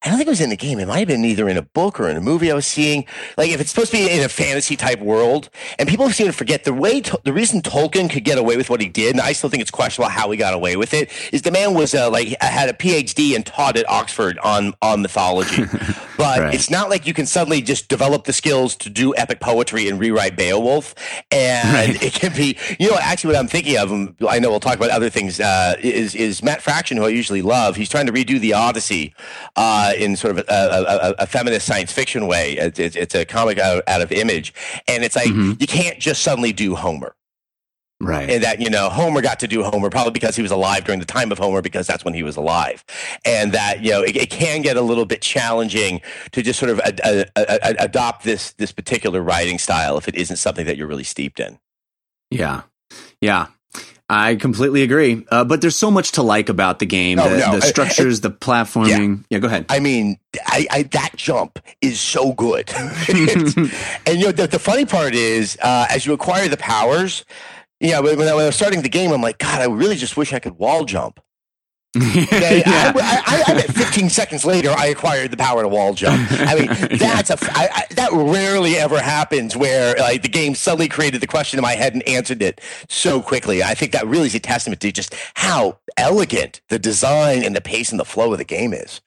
I 0.06 0.10
don't 0.10 0.18
think 0.18 0.28
it 0.28 0.32
was 0.32 0.42
in 0.42 0.52
the 0.52 0.56
game. 0.56 0.80
It 0.80 0.88
might 0.88 1.00
have 1.00 1.08
been 1.08 1.26
either 1.26 1.50
in 1.50 1.58
a 1.58 1.64
book 1.64 2.00
or 2.00 2.08
in 2.08 2.16
a 2.16 2.22
movie 2.22 2.52
I 2.52 2.54
was 2.54 2.68
seeing. 2.68 3.06
Like 3.38 3.50
if 3.50 3.60
it's 3.60 3.72
supposed 3.72 3.90
to 3.90 3.98
be 3.98 4.08
in 4.08 4.24
a 4.24 4.30
fantasy 4.30 4.76
type 4.76 5.00
world, 5.00 5.50
and 5.80 5.90
people 5.90 6.08
seem 6.12 6.28
to 6.28 6.34
forget 6.34 6.64
the 6.64 6.74
way 6.74 7.02
to, 7.02 7.20
the 7.24 7.34
reason 7.34 7.62
Tolkien 7.62 8.08
could 8.08 8.24
get 8.24 8.38
away 8.38 8.56
with 8.56 8.70
what 8.70 8.82
he 8.82 8.88
did, 8.88 9.16
and 9.16 9.22
I 9.22 9.34
still 9.34 9.50
think 9.50 9.62
it's 9.62 9.72
questionable 9.72 10.12
how 10.12 10.30
he 10.30 10.38
got 10.38 10.54
away 10.54 10.76
with 10.76 10.94
it, 10.94 11.12
is 11.34 11.42
the 11.42 11.50
man 11.50 11.74
was 11.74 11.96
uh, 11.96 12.12
like 12.12 12.40
had 12.40 12.70
a 12.70 12.74
PhD 12.74 13.36
and 13.36 13.44
taught 13.44 13.78
at 13.78 13.90
Oxford 13.90 14.38
on 14.40 14.74
on 14.82 15.02
mythology. 15.02 15.64
but 16.18 16.40
right. 16.40 16.54
it's 16.54 16.70
not 16.70 16.90
like 16.90 17.08
you 17.08 17.14
can 17.14 17.26
suddenly 17.26 17.62
just 17.62 17.90
develop 17.90 18.26
the 18.26 18.34
skills 18.34 18.76
to 18.78 18.90
do 18.90 19.16
epic 19.16 19.40
poetry 19.40 19.88
and 19.88 20.00
rewrite 20.00 20.36
Beowulf. 20.36 20.96
And 21.32 21.74
right. 21.74 22.04
it 22.04 22.14
can 22.14 22.36
be, 22.36 22.58
you 22.80 22.90
know, 22.90 22.98
actually 23.00 23.34
what 23.34 23.40
I'm 23.40 23.48
thinking 23.48 23.78
of, 23.78 23.92
I 24.28 24.40
know 24.40 24.50
we'll 24.50 24.60
talk 24.60 24.76
about 24.76 24.90
other 24.90 25.10
things, 25.10 25.40
uh, 25.40 25.76
is 25.80 26.16
is 26.16 26.44
Matt 26.44 26.62
Fraction, 26.62 26.98
who 26.98 27.06
I 27.06 27.10
usually 27.10 27.42
love. 27.42 27.76
He's 27.76 27.90
trying 27.90 28.06
to 28.08 28.14
redo 28.14 28.40
the 28.40 28.54
Odyssey. 28.54 29.14
Uh, 29.56 29.94
in 29.98 30.16
sort 30.16 30.38
of 30.38 30.46
a, 30.50 30.52
a, 30.52 31.24
a 31.24 31.28
feminist 31.28 31.66
science 31.66 31.92
fiction 31.92 32.28
way. 32.28 32.54
It's, 32.54 32.80
it's 32.80 33.16
a 33.16 33.26
comic 33.26 33.58
out, 33.58 33.84
out, 33.88 34.02
of 34.02 34.12
image, 34.12 34.54
and 34.88 35.04
it's 35.04 35.16
like 35.16 35.30
mm-hmm. 35.30 35.54
you 35.60 35.68
can't 35.68 36.00
just 36.00 36.22
suddenly 36.22 36.54
do 36.54 36.76
Homer. 36.76 37.16
Right. 38.02 38.30
And 38.30 38.44
that, 38.44 38.60
you 38.60 38.70
know, 38.70 38.90
Homer 38.90 39.22
got 39.22 39.40
to 39.40 39.48
do 39.48 39.64
Homer 39.64 39.90
probably 39.90 40.12
because 40.12 40.36
he 40.36 40.42
was 40.42 40.52
alive 40.52 40.84
during 40.84 41.00
the 41.00 41.06
time 41.06 41.32
of 41.32 41.38
Homer 41.38 41.62
because 41.62 41.88
that's 41.88 42.04
when 42.04 42.14
he 42.14 42.24
was 42.24 42.36
alive. 42.36 42.84
And 43.24 43.54
that, 43.54 43.84
you 43.84 43.92
know, 43.92 44.02
it, 44.02 44.18
it 44.18 44.30
can 44.30 44.62
get 44.62 44.76
a 44.76 44.82
little 44.82 45.06
bit 45.06 45.22
challenging 45.22 46.02
to 46.32 46.42
just 46.42 46.60
sort 46.60 46.72
of 46.72 46.80
a, 46.80 46.94
a, 47.06 47.26
a, 47.38 47.76
adopt 47.80 48.24
this, 48.24 48.52
this 48.54 48.74
particular 48.74 49.22
writing 49.22 49.58
style 49.58 49.98
if 49.98 50.10
it 50.10 50.16
isn't 50.16 50.38
something 50.38 50.66
that 50.66 50.76
you're 50.76 50.88
really 50.88 51.06
steeped 51.06 51.40
in. 51.40 51.58
Yeah. 52.30 52.64
Yeah. 53.22 53.48
I 54.08 54.36
completely 54.36 54.84
agree. 54.84 55.26
Uh, 55.32 55.46
but 55.46 55.62
there's 55.62 55.78
so 55.78 55.90
much 55.90 56.12
to 56.14 56.22
like 56.22 56.50
about 56.50 56.78
the 56.80 56.86
game. 56.86 57.18
the, 57.18 57.38
no. 57.38 57.56
the, 57.56 57.62
structures, 57.62 58.24
I, 58.24 58.28
I, 58.28 58.30
the 58.30 58.36
platforming. 58.36 59.18
Yeah. 59.18 59.24
yeah. 59.30 59.40
go 59.40 59.48
ahead. 59.48 59.66
I 59.70 59.80
mean, 59.80 60.20
I, 60.46 60.68
I, 60.70 60.84
that 60.84 61.16
jump 61.16 61.60
is 61.82 62.00
so 62.00 62.34
good. 62.34 62.70
and 62.76 64.20
you 64.20 64.26
know, 64.26 64.32
the, 64.32 64.48
the 64.52 64.60
funny 64.60 64.86
part 64.86 65.16
is, 65.16 65.58
uh, 65.62 65.88
as 65.90 66.06
you 66.06 66.14
acquire 66.14 66.48
the 66.48 66.58
powers, 66.58 67.26
yeah, 67.88 68.00
when, 68.00 68.18
when 68.18 68.28
I 68.28 68.34
was 68.34 68.56
starting 68.56 68.82
the 68.82 68.90
game, 68.90 69.12
I'm 69.12 69.22
like, 69.22 69.38
God, 69.38 69.62
I 69.62 69.66
really 69.66 69.96
just 69.96 70.18
wish 70.18 70.34
I 70.34 70.40
could 70.40 70.58
wall 70.58 70.86
jump. 70.86 71.20
yeah. 71.96 72.92
I, 72.94 73.24
I, 73.26 73.52
I, 73.52 73.54
bet 73.54 73.74
15 73.74 74.10
seconds 74.10 74.44
later, 74.44 74.70
I 74.70 74.88
acquired 74.88 75.32
the 75.32 75.38
power 75.38 75.62
to 75.62 75.68
wall 75.70 75.94
jump. 75.94 76.30
I 76.30 76.56
mean, 76.56 76.68
that's 77.00 77.30
a 77.30 77.38
I, 77.42 77.70
I, 77.74 77.94
that 77.94 78.12
rarely 78.12 78.76
ever 78.76 79.00
happens 79.00 79.56
where 79.56 79.96
like 79.96 80.22
the 80.22 80.28
game 80.28 80.56
suddenly 80.56 80.90
created 80.90 81.22
the 81.22 81.28
question 81.28 81.58
in 81.58 81.64
my 81.64 81.72
head 81.72 81.94
and 81.94 82.06
answered 82.06 82.42
it 82.42 82.60
so 82.90 83.22
quickly. 83.22 83.64
I 83.64 83.76
think 83.76 83.94
that 83.94 84.06
really 84.08 84.28
is 84.28 84.36
a 84.36 84.42
testament 84.42 84.82
to 84.82 84.92
just 84.92 85.16
how 85.36 85.80
elegant 85.96 86.60
the 86.68 86.80
design 86.80 87.44
and 87.44 87.56
the 87.56 87.62
pace 87.62 87.92
and 87.92 88.00
the 88.00 88.06
flow 88.06 88.34
of 88.34 88.40
the 88.40 88.46
game 88.46 88.74
is. 88.74 89.00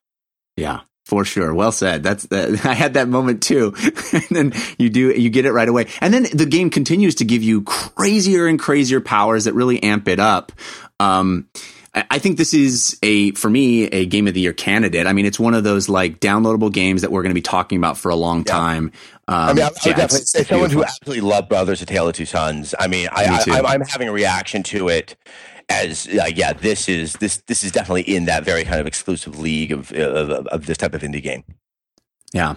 Yeah. 0.57 0.81
For 1.09 1.25
sure. 1.25 1.55
Well 1.55 1.73
said. 1.73 2.03
That's 2.03 2.29
I 2.33 2.75
had 2.75 2.93
that 2.93 3.09
moment 3.09 3.43
too. 3.43 3.73
and 4.13 4.27
then 4.29 4.53
you 4.77 4.91
do, 4.91 5.11
you 5.19 5.31
get 5.31 5.47
it 5.47 5.53
right 5.53 5.67
away. 5.67 5.87
And 6.03 6.13
then 6.13 6.27
the 6.35 6.45
game 6.45 6.69
continues 6.69 7.15
to 7.17 7.25
give 7.25 7.43
you 7.43 7.63
crazier 7.63 8.47
and 8.47 8.59
crazier 8.59 9.01
powers 9.01 9.45
that 9.45 9.55
really 9.55 9.83
amp 9.83 10.07
it 10.07 10.21
up. 10.21 10.53
Um, 11.01 11.49
I 11.95 12.19
think 12.19 12.37
this 12.37 12.53
is 12.53 12.99
a, 13.03 13.31
for 13.33 13.49
me, 13.49 13.85
a 13.87 14.05
game 14.05 14.29
of 14.29 14.35
the 14.35 14.41
year 14.41 14.53
candidate. 14.53 15.07
I 15.07 15.15
mean, 15.15 15.25
it's 15.25 15.41
one 15.41 15.55
of 15.55 15.65
those 15.65 15.89
like 15.89 16.21
downloadable 16.21 16.71
games 16.71 17.01
that 17.01 17.11
we're 17.11 17.23
going 17.23 17.31
to 17.31 17.35
be 17.35 17.41
talking 17.41 17.79
about 17.79 17.97
for 17.97 18.11
a 18.11 18.15
long 18.15 18.41
yeah. 18.41 18.53
time. 18.53 18.93
Um, 19.29 19.35
I 19.35 19.53
mean, 19.55 19.65
I, 19.65 19.69
I 19.69 19.71
yeah, 19.87 19.93
definitely 19.95 20.27
say 20.27 20.45
someone 20.45 20.69
who 20.69 20.85
absolutely 20.85 21.23
loved 21.23 21.49
Brothers: 21.49 21.81
A 21.81 21.87
Tale 21.87 22.07
of 22.07 22.15
Two 22.15 22.27
Sons. 22.27 22.75
I 22.79 22.87
mean, 22.87 23.09
I, 23.11 23.43
I, 23.51 23.75
am 23.75 23.81
having 23.81 24.09
a 24.09 24.13
reaction 24.13 24.63
to 24.65 24.89
it 24.89 25.17
as 25.69 26.07
uh, 26.09 26.27
yeah, 26.35 26.53
this 26.53 26.89
is 26.89 27.15
this 27.15 27.39
this 27.47 27.65
is 27.65 27.73
definitely 27.73 28.03
in 28.03 28.27
that 28.27 28.45
very 28.45 28.65
kind 28.65 28.81
of 28.81 28.87
exclusive 28.87 29.39
league 29.39 29.73
of 29.73 29.93
of, 29.93 30.47
of 30.47 30.67
this 30.67 30.79
type 30.79 30.95
of 30.95 31.03
indie 31.03 31.23
game. 31.23 31.45
Yeah. 32.33 32.57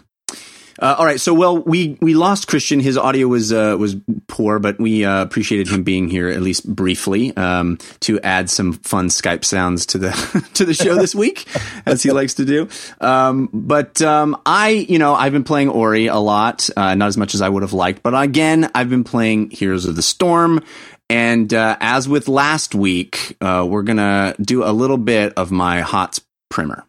Uh, 0.80 0.96
all 0.98 1.06
right, 1.06 1.20
so 1.20 1.34
well, 1.34 1.60
we 1.60 1.98
we 2.02 2.16
lost 2.16 2.48
Christian. 2.48 2.80
His 2.80 2.98
audio 2.98 3.28
was 3.28 3.54
uh, 3.54 3.76
was 3.78 3.96
poor, 4.28 4.58
but 4.58 4.80
we 4.80 5.06
uh, 5.06 5.22
appreciated 5.22 5.68
him 5.68 5.84
being 5.84 6.10
here 6.10 6.30
at 6.30 6.42
least 6.42 6.68
briefly 6.74 7.36
um, 7.38 7.78
to 8.02 8.20
add 8.22 8.50
some 8.50 8.74
fun 8.74 9.10
Skype 9.10 9.46
sounds 9.46 9.86
to 9.88 10.00
the 10.00 10.50
to 10.56 10.66
the 10.66 10.74
show 10.74 10.96
this 10.96 11.14
week, 11.14 11.46
as 11.86 12.02
he 12.02 12.12
likes 12.12 12.36
to 12.36 12.46
do. 12.46 12.68
Um, 13.00 13.50
but 13.54 14.02
um, 14.02 14.42
I, 14.46 14.70
you 14.70 14.98
know, 14.98 15.14
I've 15.14 15.34
been 15.34 15.44
playing 15.44 15.70
Ori 15.70 16.08
a 16.08 16.18
lot, 16.18 16.68
uh, 16.76 16.96
not 16.96 17.10
as 17.10 17.18
much 17.18 17.36
as 17.36 17.42
I 17.42 17.50
would 17.50 17.64
have 17.64 17.74
liked, 17.74 18.02
but 18.02 18.20
again, 18.20 18.72
I've 18.74 18.90
been 18.90 19.04
playing 19.04 19.52
Heroes 19.52 19.86
of 19.86 19.96
the 19.96 20.02
Storm. 20.02 20.64
And 21.12 21.54
uh, 21.54 21.76
as 21.82 22.08
with 22.08 22.30
last 22.30 22.74
week, 22.74 23.36
uh, 23.42 23.68
we're 23.70 23.84
gonna 23.84 24.34
do 24.40 24.64
a 24.64 24.72
little 24.72 24.98
bit 24.98 25.34
of 25.34 25.52
my 25.52 25.82
HOTS 25.82 26.22
primer. 26.50 26.86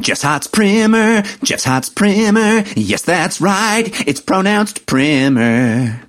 Jeff's 0.00 0.22
Hot's 0.22 0.48
Primer, 0.48 1.22
Jeff's 1.44 1.62
Hot's 1.62 1.88
Primer. 1.88 2.64
Yes, 2.74 3.02
that's 3.02 3.40
right. 3.40 3.84
It's 4.06 4.20
pronounced 4.20 4.84
Primer. 4.86 6.02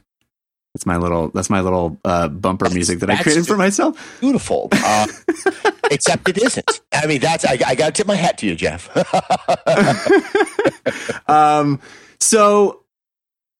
That's 0.74 0.88
my 0.88 0.98
little. 0.98 1.30
That's 1.30 1.52
my 1.52 1.62
little 1.62 2.00
uh, 2.04 2.28
bumper 2.28 2.68
music 2.72 3.02
that 3.02 3.10
I 3.12 3.22
created 3.22 3.46
for 3.46 3.56
myself. 3.56 4.18
Beautiful, 4.20 4.70
uh, 4.72 5.06
except 5.92 6.28
it 6.28 6.40
isn't. 6.40 6.82
I 6.92 7.06
mean, 7.06 7.22
that's. 7.22 7.46
I, 7.46 7.60
I 7.68 7.76
got 7.76 7.86
to 7.86 7.92
tip 7.92 8.08
my 8.08 8.16
hat 8.16 8.40
to 8.40 8.48
you, 8.48 8.56
Jeff. 8.56 8.90
um. 11.30 11.80
So 12.20 12.83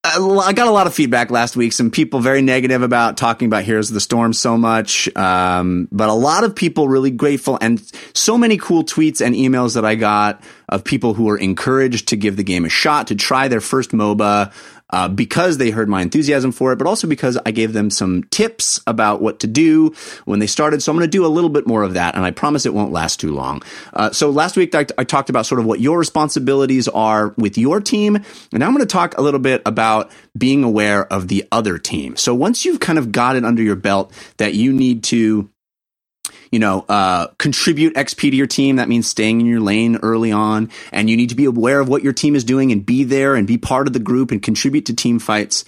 I 0.06 0.52
got 0.52 0.68
a 0.68 0.72
lot 0.72 0.86
of 0.86 0.94
feedback 0.94 1.32
last 1.32 1.56
week. 1.56 1.72
Some 1.72 1.90
people 1.90 2.20
very 2.20 2.42
negative 2.42 2.82
about 2.82 3.16
talking 3.16 3.46
about 3.46 3.64
Heroes 3.64 3.90
of 3.90 3.94
the 3.94 4.02
Storm 4.02 4.34
so 4.34 4.58
much, 4.58 5.08
um, 5.16 5.88
but 5.94 6.10
a 6.10 6.14
lot 6.14 6.44
of 6.44 6.56
people 6.56 6.90
really 6.90 7.10
grateful 7.10 7.58
and 7.62 7.82
so 8.14 8.38
many 8.38 8.58
cool 8.58 8.84
tweets 8.84 9.26
and 9.26 9.34
emails 9.34 9.76
that 9.76 9.86
I 9.86 9.96
got 9.96 10.44
of 10.68 10.84
people 10.84 11.14
who 11.14 11.24
were 11.24 11.38
encouraged 11.38 12.10
to 12.10 12.18
give 12.18 12.36
the 12.36 12.44
game 12.44 12.66
a 12.66 12.70
shot 12.70 13.08
to 13.08 13.16
try 13.16 13.48
their 13.48 13.62
first 13.62 13.92
MOBA 13.92 14.52
uh, 14.94 15.08
because 15.08 15.58
they 15.58 15.72
heard 15.72 15.90
my 15.90 16.04
enthusiasm 16.04 16.52
for 16.52 16.72
it, 16.72 16.76
but 16.76 16.86
also 16.86 17.08
because 17.08 17.36
I 17.48 17.52
gave 17.52 17.74
them 17.74 17.90
some 17.90 18.26
tips 18.26 18.80
about 18.86 19.24
what 19.24 19.40
to 19.40 19.48
do 19.48 19.92
when 20.26 20.38
they 20.38 20.46
started. 20.46 20.84
So 20.84 20.92
I'm 20.92 20.98
going 21.00 21.10
to 21.10 21.12
do 21.12 21.26
a 21.26 21.28
little 21.28 21.50
bit 21.50 21.66
more 21.66 21.82
of 21.82 21.96
that, 21.96 22.14
and 22.14 22.24
I 22.24 22.30
promise 22.30 22.68
it 22.68 22.76
won't 22.76 22.92
last 22.92 23.20
too 23.20 23.34
long. 23.34 23.64
Uh, 23.92 24.12
so 24.12 24.30
last 24.30 24.56
week 24.56 24.76
I, 24.76 24.86
I 24.96 25.04
talked 25.04 25.32
about 25.32 25.48
sort 25.48 25.58
of 25.58 25.66
what 25.66 25.80
your 25.80 25.98
responsibilities 25.98 26.88
are 26.88 27.34
with 27.38 27.58
your 27.58 27.82
team, 27.82 28.18
and 28.18 28.26
now 28.52 28.68
I'm 28.68 28.74
going 28.74 28.86
to 28.86 28.92
talk 28.92 29.18
a 29.18 29.24
little 29.24 29.40
bit 29.40 29.64
about 29.66 30.12
being 30.38 30.64
aware 30.64 31.12
of 31.12 31.28
the 31.28 31.44
other 31.52 31.80
team. 31.80 32.16
So 32.16 32.36
once 32.36 32.64
you've 32.64 32.80
kind 32.80 33.00
of 33.00 33.12
got 33.12 33.36
it 33.36 33.44
under 33.44 33.64
your 33.64 33.76
belt 33.76 34.14
that 34.38 34.54
you 34.54 34.72
need 34.72 35.04
to 35.06 35.50
you 36.54 36.60
know, 36.60 36.86
uh, 36.88 37.28
contribute 37.40 37.96
XP 37.96 38.30
to 38.30 38.36
your 38.36 38.46
team. 38.46 38.76
That 38.76 38.88
means 38.88 39.08
staying 39.08 39.42
in 39.42 39.48
your 39.48 39.60
lane 39.60 39.98
early 40.04 40.32
on. 40.32 40.70
And 40.92 41.10
you 41.10 41.18
need 41.18 41.30
to 41.30 41.36
be 41.36 41.46
aware 41.46 41.80
of 41.80 41.90
what 41.90 42.04
your 42.04 42.14
team 42.14 42.36
is 42.36 42.44
doing 42.44 42.72
and 42.72 42.86
be 42.86 43.04
there 43.04 43.34
and 43.34 43.48
be 43.48 43.58
part 43.58 43.88
of 43.88 43.94
the 43.94 44.00
group 44.00 44.30
and 44.30 44.40
contribute 44.40 44.86
to 44.86 44.96
team 44.96 45.18
fights. 45.18 45.66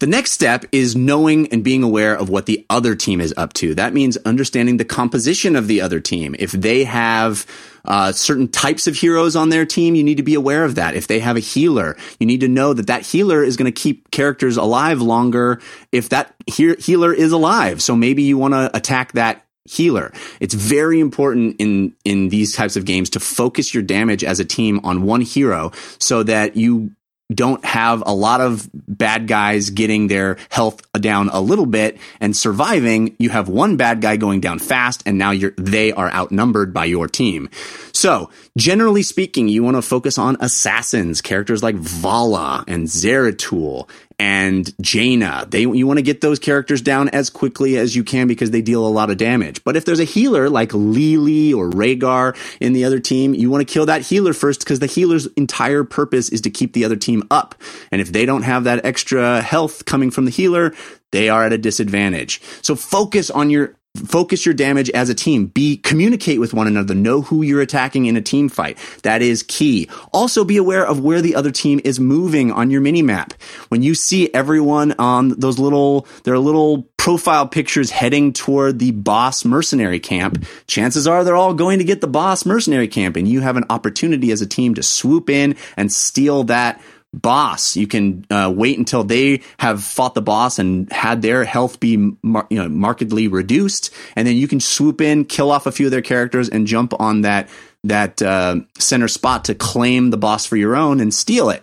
The 0.00 0.08
next 0.08 0.32
step 0.32 0.64
is 0.72 0.96
knowing 0.96 1.52
and 1.52 1.62
being 1.62 1.84
aware 1.84 2.16
of 2.16 2.28
what 2.28 2.46
the 2.46 2.66
other 2.68 2.96
team 2.96 3.20
is 3.20 3.32
up 3.36 3.52
to. 3.52 3.76
That 3.76 3.94
means 3.94 4.16
understanding 4.24 4.78
the 4.78 4.84
composition 4.84 5.54
of 5.54 5.68
the 5.68 5.80
other 5.80 6.00
team. 6.00 6.34
If 6.40 6.50
they 6.50 6.82
have 6.84 7.46
uh, 7.84 8.10
certain 8.10 8.48
types 8.48 8.88
of 8.88 8.96
heroes 8.96 9.36
on 9.36 9.50
their 9.50 9.64
team, 9.64 9.94
you 9.94 10.02
need 10.02 10.16
to 10.16 10.24
be 10.24 10.34
aware 10.34 10.64
of 10.64 10.74
that. 10.74 10.96
If 10.96 11.06
they 11.06 11.20
have 11.20 11.36
a 11.36 11.40
healer, 11.40 11.96
you 12.18 12.26
need 12.26 12.40
to 12.40 12.48
know 12.48 12.72
that 12.72 12.88
that 12.88 13.06
healer 13.06 13.44
is 13.44 13.56
going 13.56 13.72
to 13.72 13.80
keep 13.80 14.10
characters 14.10 14.56
alive 14.56 15.00
longer 15.00 15.60
if 15.92 16.08
that 16.08 16.34
he- 16.46 16.74
healer 16.76 17.12
is 17.12 17.30
alive. 17.30 17.80
So 17.80 17.94
maybe 17.94 18.24
you 18.24 18.38
want 18.38 18.54
to 18.54 18.74
attack 18.74 19.12
that 19.12 19.44
healer. 19.64 20.12
It's 20.40 20.54
very 20.54 21.00
important 21.00 21.56
in 21.58 21.94
in 22.04 22.28
these 22.28 22.54
types 22.54 22.76
of 22.76 22.84
games 22.84 23.10
to 23.10 23.20
focus 23.20 23.74
your 23.74 23.82
damage 23.82 24.24
as 24.24 24.40
a 24.40 24.44
team 24.44 24.80
on 24.84 25.02
one 25.02 25.20
hero 25.20 25.72
so 25.98 26.22
that 26.22 26.56
you 26.56 26.92
don't 27.32 27.64
have 27.64 28.02
a 28.06 28.12
lot 28.12 28.40
of 28.40 28.68
bad 28.72 29.28
guys 29.28 29.70
getting 29.70 30.08
their 30.08 30.36
health 30.48 30.80
down 30.94 31.28
a 31.28 31.40
little 31.40 31.66
bit 31.66 31.98
and 32.20 32.36
surviving. 32.36 33.14
You 33.18 33.30
have 33.30 33.48
one 33.48 33.76
bad 33.76 34.00
guy 34.00 34.16
going 34.16 34.40
down 34.40 34.58
fast 34.58 35.02
and 35.06 35.16
now 35.16 35.30
you're, 35.30 35.52
they 35.56 35.92
are 35.92 36.10
outnumbered 36.10 36.74
by 36.74 36.86
your 36.86 37.06
team. 37.06 37.48
So 37.92 38.30
generally 38.56 39.02
speaking, 39.02 39.48
you 39.48 39.62
want 39.62 39.76
to 39.76 39.82
focus 39.82 40.18
on 40.18 40.38
assassins, 40.40 41.20
characters 41.20 41.62
like 41.62 41.76
Valla 41.76 42.64
and 42.66 42.86
Zeratul 42.86 43.88
and 44.20 44.74
Jaina. 44.82 45.46
They 45.48 45.62
you 45.62 45.86
want 45.86 45.98
to 45.98 46.02
get 46.02 46.20
those 46.20 46.38
characters 46.38 46.82
down 46.82 47.08
as 47.08 47.30
quickly 47.30 47.78
as 47.78 47.96
you 47.96 48.04
can 48.04 48.28
because 48.28 48.50
they 48.50 48.60
deal 48.60 48.86
a 48.86 48.88
lot 48.88 49.08
of 49.08 49.16
damage. 49.16 49.64
But 49.64 49.76
if 49.76 49.86
there's 49.86 49.98
a 49.98 50.04
healer 50.04 50.50
like 50.50 50.74
Li 50.74 51.16
Li 51.16 51.54
or 51.54 51.70
Rehgar 51.70 52.36
in 52.60 52.74
the 52.74 52.84
other 52.84 53.00
team, 53.00 53.32
you 53.32 53.50
want 53.50 53.66
to 53.66 53.72
kill 53.72 53.86
that 53.86 54.02
healer 54.02 54.34
first 54.34 54.60
because 54.60 54.78
the 54.78 54.86
healer's 54.86 55.24
entire 55.38 55.84
purpose 55.84 56.28
is 56.28 56.42
to 56.42 56.50
keep 56.50 56.74
the 56.74 56.84
other 56.84 56.96
team 56.96 57.26
up. 57.30 57.54
And 57.90 58.02
if 58.02 58.12
they 58.12 58.26
don't 58.26 58.42
have 58.42 58.64
that 58.64 58.84
extra 58.84 59.40
health 59.40 59.86
coming 59.86 60.10
from 60.10 60.26
the 60.26 60.30
healer, 60.30 60.74
they 61.12 61.30
are 61.30 61.46
at 61.46 61.54
a 61.54 61.58
disadvantage. 61.58 62.42
So 62.60 62.76
focus 62.76 63.30
on 63.30 63.48
your 63.48 63.74
focus 63.96 64.46
your 64.46 64.54
damage 64.54 64.90
as 64.90 65.08
a 65.08 65.14
team. 65.14 65.46
Be 65.46 65.76
communicate 65.76 66.40
with 66.40 66.54
one 66.54 66.66
another. 66.66 66.94
Know 66.94 67.22
who 67.22 67.42
you're 67.42 67.60
attacking 67.60 68.06
in 68.06 68.16
a 68.16 68.22
team 68.22 68.48
fight. 68.48 68.78
That 69.02 69.22
is 69.22 69.42
key. 69.42 69.88
Also 70.12 70.44
be 70.44 70.56
aware 70.56 70.86
of 70.86 71.00
where 71.00 71.20
the 71.20 71.34
other 71.34 71.50
team 71.50 71.80
is 71.84 71.98
moving 72.00 72.52
on 72.52 72.70
your 72.70 72.80
mini 72.80 73.02
map 73.02 73.34
when 73.68 73.82
you 73.82 73.94
see 73.94 74.32
everyone 74.32 74.92
on 74.98 75.30
those 75.30 75.58
little 75.58 76.06
their 76.24 76.38
little 76.38 76.88
profile 76.96 77.48
pictures 77.48 77.90
heading 77.90 78.32
toward 78.32 78.78
the 78.78 78.90
boss 78.90 79.44
mercenary 79.44 79.98
camp 79.98 80.44
chances 80.66 81.06
are 81.06 81.24
they're 81.24 81.34
all 81.34 81.54
going 81.54 81.78
to 81.78 81.84
get 81.84 82.02
the 82.02 82.06
boss 82.06 82.44
mercenary 82.44 82.88
camp 82.88 83.16
and 83.16 83.26
you 83.26 83.40
have 83.40 83.56
an 83.56 83.64
opportunity 83.70 84.30
as 84.30 84.42
a 84.42 84.46
team 84.46 84.74
to 84.74 84.82
swoop 84.82 85.30
in 85.30 85.56
and 85.78 85.90
steal 85.90 86.44
that 86.44 86.78
boss. 87.12 87.76
You 87.76 87.86
can 87.86 88.24
uh, 88.30 88.52
wait 88.54 88.78
until 88.78 89.04
they 89.04 89.42
have 89.58 89.82
fought 89.82 90.14
the 90.14 90.22
boss 90.22 90.58
and 90.58 90.90
had 90.92 91.22
their 91.22 91.44
health 91.44 91.80
be 91.80 92.14
mar- 92.22 92.46
you 92.50 92.58
know 92.58 92.68
markedly 92.68 93.28
reduced, 93.28 93.92
and 94.16 94.26
then 94.26 94.36
you 94.36 94.48
can 94.48 94.60
swoop 94.60 95.00
in, 95.00 95.24
kill 95.24 95.50
off 95.50 95.66
a 95.66 95.72
few 95.72 95.86
of 95.86 95.92
their 95.92 96.02
characters, 96.02 96.48
and 96.48 96.66
jump 96.66 96.92
on 97.00 97.22
that 97.22 97.48
that 97.84 98.20
uh, 98.22 98.60
center 98.78 99.08
spot 99.08 99.46
to 99.46 99.54
claim 99.54 100.10
the 100.10 100.18
boss 100.18 100.46
for 100.46 100.56
your 100.56 100.76
own 100.76 101.00
and 101.00 101.12
steal 101.12 101.50
it. 101.50 101.62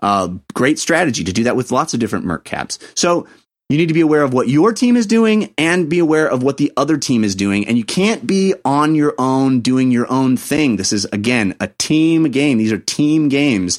Uh, 0.00 0.28
great 0.54 0.78
strategy 0.78 1.24
to 1.24 1.32
do 1.32 1.44
that 1.44 1.56
with 1.56 1.72
lots 1.72 1.92
of 1.92 2.00
different 2.00 2.24
merc 2.24 2.44
caps. 2.44 2.78
So 2.94 3.26
you 3.68 3.76
need 3.76 3.88
to 3.88 3.94
be 3.94 4.00
aware 4.00 4.22
of 4.22 4.32
what 4.32 4.48
your 4.48 4.72
team 4.72 4.96
is 4.96 5.04
doing 5.06 5.52
and 5.58 5.90
be 5.90 5.98
aware 5.98 6.26
of 6.26 6.42
what 6.42 6.56
the 6.56 6.72
other 6.76 6.96
team 6.96 7.22
is 7.22 7.34
doing. 7.34 7.68
And 7.68 7.76
you 7.76 7.84
can't 7.84 8.26
be 8.26 8.54
on 8.64 8.94
your 8.94 9.14
own 9.18 9.60
doing 9.60 9.90
your 9.90 10.10
own 10.10 10.38
thing. 10.38 10.76
This 10.76 10.90
is, 10.90 11.04
again, 11.06 11.54
a 11.60 11.66
team 11.66 12.30
game. 12.30 12.56
These 12.56 12.72
are 12.72 12.78
team 12.78 13.28
games. 13.28 13.78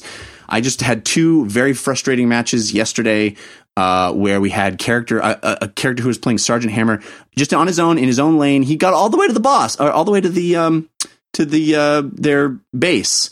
I 0.50 0.60
just 0.60 0.80
had 0.80 1.04
two 1.04 1.46
very 1.46 1.72
frustrating 1.72 2.28
matches 2.28 2.72
yesterday 2.72 3.36
uh, 3.76 4.12
where 4.12 4.40
we 4.40 4.50
had 4.50 4.78
character 4.78 5.18
a, 5.20 5.68
character 5.74 6.02
who 6.02 6.08
was 6.08 6.18
playing 6.18 6.38
Sergeant 6.38 6.72
Hammer 6.72 7.00
just 7.36 7.54
on 7.54 7.66
his 7.66 7.78
own 7.78 7.98
in 7.98 8.04
his 8.04 8.18
own 8.18 8.38
lane. 8.38 8.62
He 8.62 8.76
got 8.76 8.92
all 8.92 9.08
the 9.08 9.16
way 9.16 9.26
to 9.26 9.32
the 9.32 9.40
boss, 9.40 9.78
all 9.78 10.04
the 10.04 10.10
way 10.10 10.20
to 10.20 10.28
the 10.28 10.56
um, 10.56 10.90
to 11.34 11.44
the 11.44 11.76
uh, 11.76 12.02
their 12.12 12.58
base. 12.76 13.30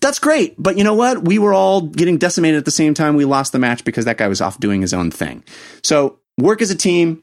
That's 0.00 0.18
great, 0.18 0.54
but 0.56 0.76
you 0.76 0.84
know 0.84 0.94
what? 0.94 1.24
We 1.24 1.38
were 1.38 1.52
all 1.52 1.80
getting 1.80 2.18
decimated 2.18 2.58
at 2.58 2.64
the 2.64 2.70
same 2.70 2.94
time. 2.94 3.16
We 3.16 3.24
lost 3.24 3.52
the 3.52 3.58
match 3.58 3.84
because 3.84 4.04
that 4.04 4.18
guy 4.18 4.28
was 4.28 4.40
off 4.40 4.60
doing 4.60 4.80
his 4.80 4.94
own 4.94 5.10
thing. 5.10 5.42
So 5.82 6.18
work 6.38 6.62
as 6.62 6.70
a 6.70 6.76
team. 6.76 7.22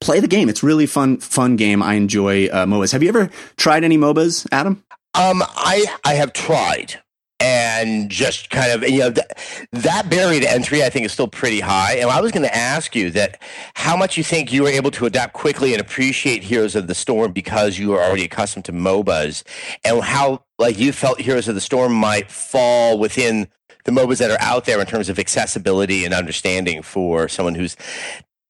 Play 0.00 0.18
the 0.18 0.28
game. 0.28 0.48
It's 0.48 0.64
really 0.64 0.86
fun, 0.86 1.18
fun 1.18 1.54
game. 1.54 1.80
I 1.80 1.94
enjoy 1.94 2.48
uh, 2.48 2.66
MOBAs. 2.66 2.90
Have 2.90 3.04
you 3.04 3.08
ever 3.08 3.30
tried 3.56 3.84
any 3.84 3.96
MOBAs, 3.96 4.48
Adam? 4.50 4.82
Um, 5.14 5.44
I 5.46 5.86
I 6.04 6.14
have 6.14 6.32
tried 6.32 7.00
and 7.42 8.08
just 8.08 8.50
kind 8.50 8.70
of 8.70 8.88
you 8.88 9.00
know 9.00 9.10
th- 9.10 9.26
that 9.72 10.08
barrier 10.08 10.40
to 10.40 10.50
entry 10.50 10.82
I 10.84 10.90
think 10.90 11.04
is 11.04 11.12
still 11.12 11.26
pretty 11.26 11.60
high. 11.60 11.94
And 11.96 12.08
I 12.08 12.20
was 12.20 12.30
going 12.30 12.44
to 12.44 12.56
ask 12.56 12.94
you 12.94 13.10
that 13.10 13.42
how 13.74 13.96
much 13.96 14.16
you 14.16 14.22
think 14.22 14.52
you 14.52 14.62
were 14.62 14.68
able 14.68 14.92
to 14.92 15.06
adapt 15.06 15.32
quickly 15.32 15.72
and 15.72 15.80
appreciate 15.80 16.44
Heroes 16.44 16.76
of 16.76 16.86
the 16.86 16.94
Storm 16.94 17.32
because 17.32 17.78
you 17.78 17.88
were 17.88 18.00
already 18.00 18.24
accustomed 18.24 18.64
to 18.66 18.72
MOBAs, 18.72 19.42
and 19.84 20.00
how 20.02 20.44
like 20.58 20.78
you 20.78 20.92
felt 20.92 21.20
Heroes 21.20 21.48
of 21.48 21.56
the 21.56 21.60
Storm 21.60 21.92
might 21.92 22.30
fall 22.30 22.98
within 22.98 23.48
the 23.84 23.90
MOBAs 23.90 24.18
that 24.18 24.30
are 24.30 24.40
out 24.40 24.64
there 24.64 24.80
in 24.80 24.86
terms 24.86 25.08
of 25.08 25.18
accessibility 25.18 26.04
and 26.04 26.14
understanding 26.14 26.82
for 26.82 27.28
someone 27.28 27.56
who's 27.56 27.76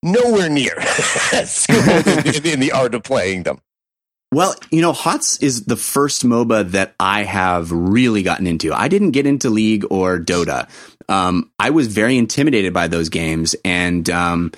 nowhere 0.02 0.50
near 0.50 0.80
schooled 1.44 2.06
in, 2.26 2.46
in 2.46 2.60
the 2.60 2.72
art 2.72 2.94
of 2.94 3.02
playing 3.02 3.44
them. 3.44 3.58
Well, 4.32 4.54
you 4.70 4.80
know, 4.80 4.94
HOTS 4.94 5.42
is 5.42 5.66
the 5.66 5.76
first 5.76 6.24
MOBA 6.24 6.70
that 6.70 6.94
I 6.98 7.24
have 7.24 7.70
really 7.70 8.22
gotten 8.22 8.46
into. 8.46 8.72
I 8.72 8.88
didn't 8.88 9.10
get 9.10 9.26
into 9.26 9.50
League 9.50 9.84
or 9.90 10.18
Dota. 10.18 10.70
Um, 11.06 11.50
I 11.58 11.68
was 11.68 11.88
very 11.88 12.16
intimidated 12.16 12.72
by 12.72 12.88
those 12.88 13.10
games, 13.10 13.54
and 13.62 14.08
um, 14.08 14.52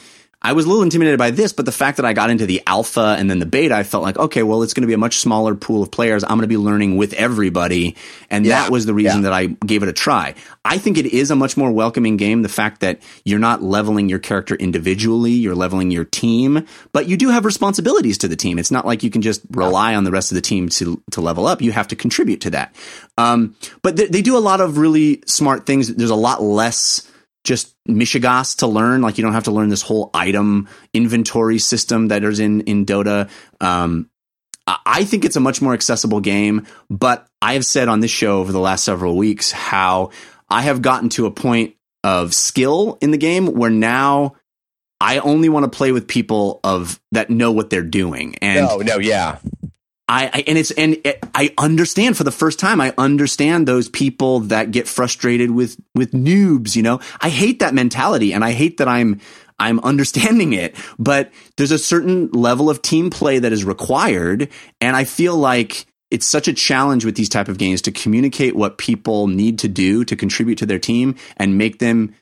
I 0.45 0.53
was 0.53 0.67
a 0.67 0.69
little 0.69 0.83
intimidated 0.83 1.19
by 1.19 1.31
this, 1.31 1.55
but 1.55 1.65
the 1.65 1.73
fact 1.73 1.97
that 1.97 2.05
I 2.05 2.13
got 2.13 2.29
into 2.29 2.45
the 2.45 2.63
alpha 2.67 3.17
and 3.19 3.31
then 3.31 3.39
the 3.39 3.47
beta, 3.47 3.75
I 3.75 3.83
felt 3.83 4.03
like, 4.03 4.19
okay, 4.19 4.43
well, 4.43 4.63
it's 4.63 4.75
going 4.75 4.83
to 4.83 4.87
be 4.87 4.93
a 4.93 4.99
much 4.99 5.17
smaller 5.17 5.55
pool 5.55 5.83
of 5.83 5.91
players. 5.91 6.23
I'm 6.23 6.37
going 6.37 6.43
to 6.43 6.47
be 6.49 6.59
learning 6.59 6.99
with 6.99 7.15
everybody. 7.15 7.97
And 8.29 8.45
yeah, 8.45 8.61
that 8.61 8.71
was 8.71 8.85
the 8.85 8.93
reason 8.93 9.23
yeah. 9.23 9.31
that 9.31 9.33
I 9.33 9.47
gave 9.47 9.83
it 9.83 9.89
a 9.89 9.93
try. 9.95 10.35
I 10.63 10.77
think 10.77 10.99
it 10.99 11.07
is 11.07 11.31
a 11.31 11.37
much 11.37 11.57
more 11.57 11.73
welcoming 11.73 12.19
game. 12.19 12.43
The 12.43 12.51
fact 12.51 12.83
that 12.83 13.01
you're 13.25 13.39
not 13.39 13.63
leveling 13.63 14.11
your 14.11 14.19
character 14.19 14.55
individually, 14.55 15.33
you're 15.33 15.55
leveling 15.55 15.91
your 15.91 16.05
team, 16.05 16.67
but 16.93 17.09
you 17.09 17.17
do 17.17 17.31
have 17.31 17.47
responsibilities 17.47 18.19
to 18.19 18.29
the 18.29 18.37
team. 18.37 18.59
It's 18.59 18.71
not 18.71 18.85
like 18.85 19.03
you 19.03 19.11
can 19.11 19.23
just 19.23 19.41
rely 19.51 19.95
on 19.95 20.05
the 20.05 20.11
rest 20.11 20.31
of 20.31 20.35
the 20.35 20.43
team 20.43 20.69
to, 20.69 21.03
to 21.13 21.23
level 21.23 21.47
up. 21.47 21.63
You 21.63 21.73
have 21.73 21.89
to 21.89 21.97
contribute 21.97 22.43
to 22.43 22.51
that. 22.51 22.77
Um, 23.17 23.57
but 23.81 23.97
they, 23.97 24.09
they 24.09 24.21
do 24.21 24.37
a 24.37 24.45
lot 24.45 24.61
of 24.61 24.77
really 24.77 25.23
smart 25.27 25.65
things. 25.65 25.95
There's 25.95 26.11
a 26.11 26.15
lot 26.15 26.43
less, 26.43 27.11
just 27.45 27.75
Mishegas 27.87 28.59
to 28.59 28.67
learn. 28.67 29.03
Like 29.03 29.19
you 29.19 29.23
don't 29.23 29.35
have 29.35 29.45
to 29.45 29.51
learn 29.51 29.69
this 29.69 29.83
whole 29.83 30.11
item 30.13 30.69
inventory 30.93 31.59
system 31.59 32.09
that 32.09 32.25
is 32.25 32.41
in 32.41 32.63
in 32.63 32.87
Dota. 32.87 33.31
Um, 33.61 34.11
I 34.67 35.05
think 35.05 35.27
it's 35.27 35.37
a 35.37 35.41
much 35.41 35.61
more 35.61 35.75
accessible 35.75 36.21
game, 36.21 36.67
but 36.89 37.29
I 37.43 37.53
have 37.53 37.67
said 37.67 37.89
on 37.89 38.01
this 38.01 38.11
show 38.11 38.41
over 38.41 38.51
the 38.51 38.59
last 38.59 38.85
several 38.85 39.17
weeks 39.17 39.53
how 39.53 40.11
I 40.49 40.63
have 40.63 40.81
gotten 40.81 41.11
to 41.11 41.27
a 41.27 41.31
point 41.31 41.75
of 42.03 42.35
skill 42.35 42.97
in 43.03 43.11
the 43.11 43.19
game 43.19 43.47
where 43.47 43.71
now 43.71 44.37
I 45.01 45.19
only 45.19 45.51
want 45.51 45.71
to 45.71 45.77
play 45.77 45.93
with 45.93 46.09
people 46.09 46.61
of 46.65 46.99
that 47.13 47.29
know 47.29 47.53
what 47.53 47.69
they're 47.69 47.83
doing. 47.83 48.37
And 48.41 48.67
no, 48.67 48.79
no, 48.79 48.99
yeah. 48.99 49.39
I, 50.09 50.31
I, 50.33 50.45
and 50.47 50.59
it's 50.59 50.71
and 50.73 50.99
it, 51.05 51.19
I 51.35 51.55
understand 51.57 52.17
for 52.17 52.25
the 52.25 52.31
first 52.31 52.59
time. 52.59 52.81
I 52.81 52.93
understand 52.99 53.67
those 53.67 53.89
people 53.89 54.41
that 54.41 54.71
get 54.71 54.87
frustrated 54.87 55.51
with 55.51 55.81
with 55.95 56.13
noobs. 56.13 56.77
You 56.77 56.83
know, 56.83 57.01
I 57.21 57.31
hate 57.31 57.61
that 57.61 57.75
mentality, 57.75 58.33
and 58.33 58.45
I 58.45 58.53
hate 58.53 58.77
that 58.79 58.89
I'm 58.89 59.21
I'm 59.59 59.81
understanding 59.81 60.53
it. 60.53 60.77
But 60.99 61.33
there's 61.57 61.71
a 61.71 61.79
certain 61.79 62.31
level 62.33 62.69
of 62.69 62.83
team 62.83 63.09
play 63.09 63.39
that 63.39 63.53
is 63.53 63.65
required, 63.65 64.51
and 64.81 64.95
I 64.95 65.05
feel 65.05 65.37
like 65.37 65.87
it's 66.11 66.27
such 66.27 66.49
a 66.49 66.53
challenge 66.53 67.05
with 67.05 67.17
these 67.17 67.29
type 67.29 67.49
of 67.49 67.59
games 67.59 67.83
to 67.83 67.91
communicate 67.91 68.55
what 68.55 68.79
people 68.79 69.27
need 69.27 69.59
to 69.61 69.69
do 69.69 70.05
to 70.05 70.15
contribute 70.15 70.59
to 70.59 70.67
their 70.67 70.79
team 70.79 71.17
and 71.39 71.59
make 71.59 71.79
them 71.79 72.15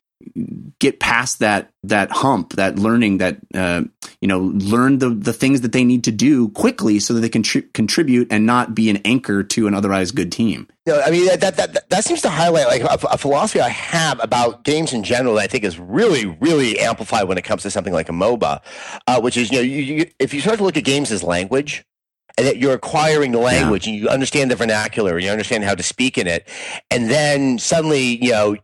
get 0.78 1.00
past 1.00 1.38
that 1.40 1.72
that 1.84 2.10
hump, 2.10 2.54
that 2.54 2.78
learning, 2.78 3.18
that 3.18 3.38
uh, 3.54 3.82
you 4.20 4.28
know, 4.28 4.40
learn 4.40 4.98
the 4.98 5.10
the 5.10 5.32
things 5.32 5.62
that 5.62 5.72
they 5.72 5.84
need 5.84 6.04
to 6.04 6.12
do 6.12 6.48
quickly 6.50 6.98
so 6.98 7.14
that 7.14 7.20
they 7.20 7.28
can 7.28 7.42
tri- 7.42 7.64
contribute 7.74 8.28
and 8.30 8.46
not 8.46 8.74
be 8.74 8.90
an 8.90 8.98
anchor 9.04 9.42
to 9.42 9.66
an 9.66 9.74
otherwise 9.74 10.10
good 10.12 10.32
team. 10.32 10.68
You 10.86 10.94
know, 10.94 11.02
I 11.04 11.10
mean, 11.10 11.26
that, 11.26 11.40
that, 11.40 11.56
that, 11.56 11.88
that 11.90 12.04
seems 12.04 12.22
to 12.22 12.28
highlight 12.28 12.66
like 12.66 12.82
a, 12.82 13.06
a, 13.12 13.16
philosophy 13.16 13.60
I 13.60 13.68
have 13.68 14.18
about 14.20 14.64
games 14.64 14.92
in 14.92 15.04
general 15.04 15.36
that 15.36 15.42
I 15.42 15.46
think 15.46 15.62
is 15.62 15.78
really, 15.78 16.26
really 16.40 16.80
amplified 16.80 17.28
when 17.28 17.38
it 17.38 17.42
comes 17.42 17.62
to 17.62 17.70
something 17.70 17.92
like 17.92 18.08
a 18.08 18.12
MOBA, 18.12 18.60
uh, 19.06 19.20
which 19.20 19.36
is, 19.36 19.52
you 19.52 19.58
know, 19.58 19.62
you, 19.62 19.78
you, 19.78 20.06
if 20.18 20.34
you 20.34 20.40
start 20.40 20.58
to 20.58 20.64
look 20.64 20.76
at 20.76 20.82
games 20.82 21.12
as 21.12 21.22
language, 21.22 21.84
and 22.38 22.46
that 22.46 22.56
you're 22.56 22.72
acquiring 22.72 23.32
the 23.32 23.38
language 23.38 23.86
yeah. 23.86 23.92
and 23.92 24.02
you 24.02 24.08
understand 24.08 24.50
the 24.50 24.56
vernacular 24.56 25.18
you 25.18 25.30
understand 25.30 25.64
how 25.64 25.74
to 25.74 25.82
speak 25.82 26.16
in 26.16 26.26
it. 26.26 26.48
And 26.90 27.10
then 27.10 27.58
suddenly, 27.58 28.24
you 28.24 28.32
know, 28.32 28.56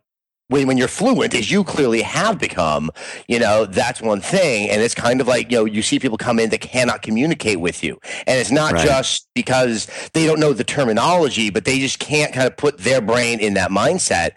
when, 0.49 0.65
when 0.67 0.77
you're 0.77 0.87
fluent, 0.87 1.33
as 1.35 1.49
you 1.49 1.63
clearly 1.63 2.01
have 2.01 2.39
become, 2.39 2.91
you 3.27 3.39
know, 3.39 3.65
that's 3.65 4.01
one 4.01 4.19
thing. 4.19 4.69
And 4.69 4.81
it's 4.81 4.95
kind 4.95 5.21
of 5.21 5.27
like, 5.27 5.51
you 5.51 5.59
know, 5.59 5.65
you 5.65 5.83
see 5.83 5.99
people 5.99 6.17
come 6.17 6.39
in 6.39 6.49
that 6.49 6.61
cannot 6.61 7.03
communicate 7.03 7.59
with 7.59 7.83
you. 7.83 7.99
And 8.25 8.39
it's 8.39 8.51
not 8.51 8.73
right. 8.73 8.85
just 8.85 9.27
because 9.35 9.87
they 10.13 10.25
don't 10.25 10.39
know 10.39 10.53
the 10.53 10.63
terminology, 10.63 11.51
but 11.51 11.65
they 11.65 11.79
just 11.79 11.99
can't 11.99 12.33
kind 12.33 12.47
of 12.47 12.57
put 12.57 12.79
their 12.79 12.99
brain 12.99 13.39
in 13.39 13.53
that 13.53 13.69
mindset. 13.69 14.31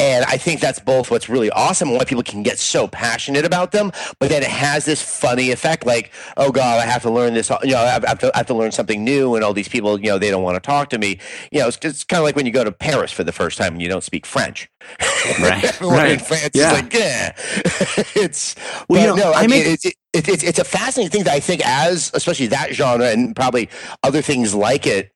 And 0.00 0.24
I 0.24 0.36
think 0.36 0.60
that's 0.60 0.80
both 0.80 1.12
what's 1.12 1.28
really 1.28 1.50
awesome 1.50 1.90
and 1.90 1.96
why 1.96 2.04
people 2.04 2.24
can 2.24 2.42
get 2.42 2.58
so 2.58 2.88
passionate 2.88 3.44
about 3.44 3.70
them. 3.70 3.92
But 4.18 4.30
then 4.30 4.42
it 4.42 4.50
has 4.50 4.84
this 4.84 5.00
funny 5.00 5.52
effect 5.52 5.86
like, 5.86 6.12
oh 6.36 6.50
God, 6.50 6.80
I 6.80 6.86
have 6.86 7.02
to 7.02 7.10
learn 7.10 7.34
this, 7.34 7.50
you 7.62 7.70
know, 7.70 7.78
I 7.78 8.00
have 8.04 8.18
to, 8.18 8.32
I 8.34 8.38
have 8.38 8.46
to 8.48 8.54
learn 8.54 8.72
something 8.72 9.04
new. 9.04 9.36
And 9.36 9.44
all 9.44 9.52
these 9.52 9.68
people, 9.68 10.00
you 10.00 10.10
know, 10.10 10.18
they 10.18 10.30
don't 10.30 10.42
want 10.42 10.56
to 10.56 10.60
talk 10.60 10.90
to 10.90 10.98
me. 10.98 11.20
You 11.52 11.60
know, 11.60 11.68
it's, 11.68 11.78
it's 11.82 12.02
kind 12.02 12.18
of 12.18 12.24
like 12.24 12.34
when 12.34 12.46
you 12.46 12.52
go 12.52 12.64
to 12.64 12.72
Paris 12.72 13.12
for 13.12 13.22
the 13.22 13.32
first 13.32 13.58
time 13.58 13.74
and 13.74 13.82
you 13.82 13.88
don't 13.88 14.02
speak 14.02 14.26
French. 14.26 14.68
Right. 15.40 15.51
Everyone 15.62 15.96
right. 15.96 16.12
in 16.12 16.18
France 16.18 16.50
yeah. 16.54 16.72
is 16.72 16.82
like, 16.82 16.94
yeah. 16.94 17.32
it's 18.22 18.54
well, 18.88 19.00
you 19.00 19.06
know, 19.08 19.30
no, 19.30 19.32
I, 19.32 19.42
I 19.42 19.46
mean, 19.46 19.66
it's 19.66 19.84
it, 19.84 19.94
it, 20.12 20.28
it, 20.28 20.44
it's 20.44 20.58
a 20.58 20.64
fascinating 20.64 21.10
thing 21.10 21.24
that 21.24 21.34
I 21.34 21.40
think, 21.40 21.62
as 21.64 22.10
especially 22.14 22.48
that 22.48 22.72
genre 22.74 23.10
and 23.10 23.34
probably 23.34 23.68
other 24.02 24.22
things 24.22 24.54
like 24.54 24.86
it, 24.86 25.12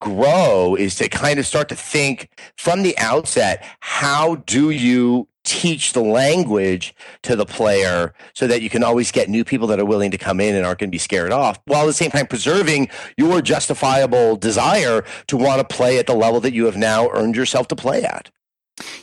grow 0.00 0.74
is 0.76 0.94
to 0.96 1.08
kind 1.08 1.38
of 1.38 1.46
start 1.46 1.68
to 1.68 1.74
think 1.74 2.30
from 2.56 2.82
the 2.82 2.96
outset 2.98 3.64
how 3.80 4.36
do 4.36 4.70
you 4.70 5.28
teach 5.44 5.92
the 5.92 6.02
language 6.02 6.94
to 7.22 7.34
the 7.34 7.46
player 7.46 8.12
so 8.34 8.46
that 8.46 8.60
you 8.60 8.68
can 8.68 8.84
always 8.84 9.10
get 9.10 9.28
new 9.28 9.44
people 9.44 9.66
that 9.66 9.80
are 9.80 9.84
willing 9.84 10.10
to 10.10 10.18
come 10.18 10.40
in 10.40 10.54
and 10.54 10.64
aren't 10.64 10.78
going 10.78 10.90
to 10.90 10.94
be 10.94 10.98
scared 10.98 11.32
off 11.32 11.58
while 11.64 11.82
at 11.82 11.86
the 11.86 11.92
same 11.92 12.10
time 12.10 12.26
preserving 12.26 12.88
your 13.16 13.40
justifiable 13.40 14.36
desire 14.36 15.04
to 15.26 15.36
want 15.36 15.58
to 15.58 15.76
play 15.76 15.98
at 15.98 16.06
the 16.06 16.14
level 16.14 16.38
that 16.38 16.52
you 16.52 16.66
have 16.66 16.76
now 16.76 17.08
earned 17.10 17.34
yourself 17.34 17.66
to 17.66 17.74
play 17.74 18.04
at 18.04 18.30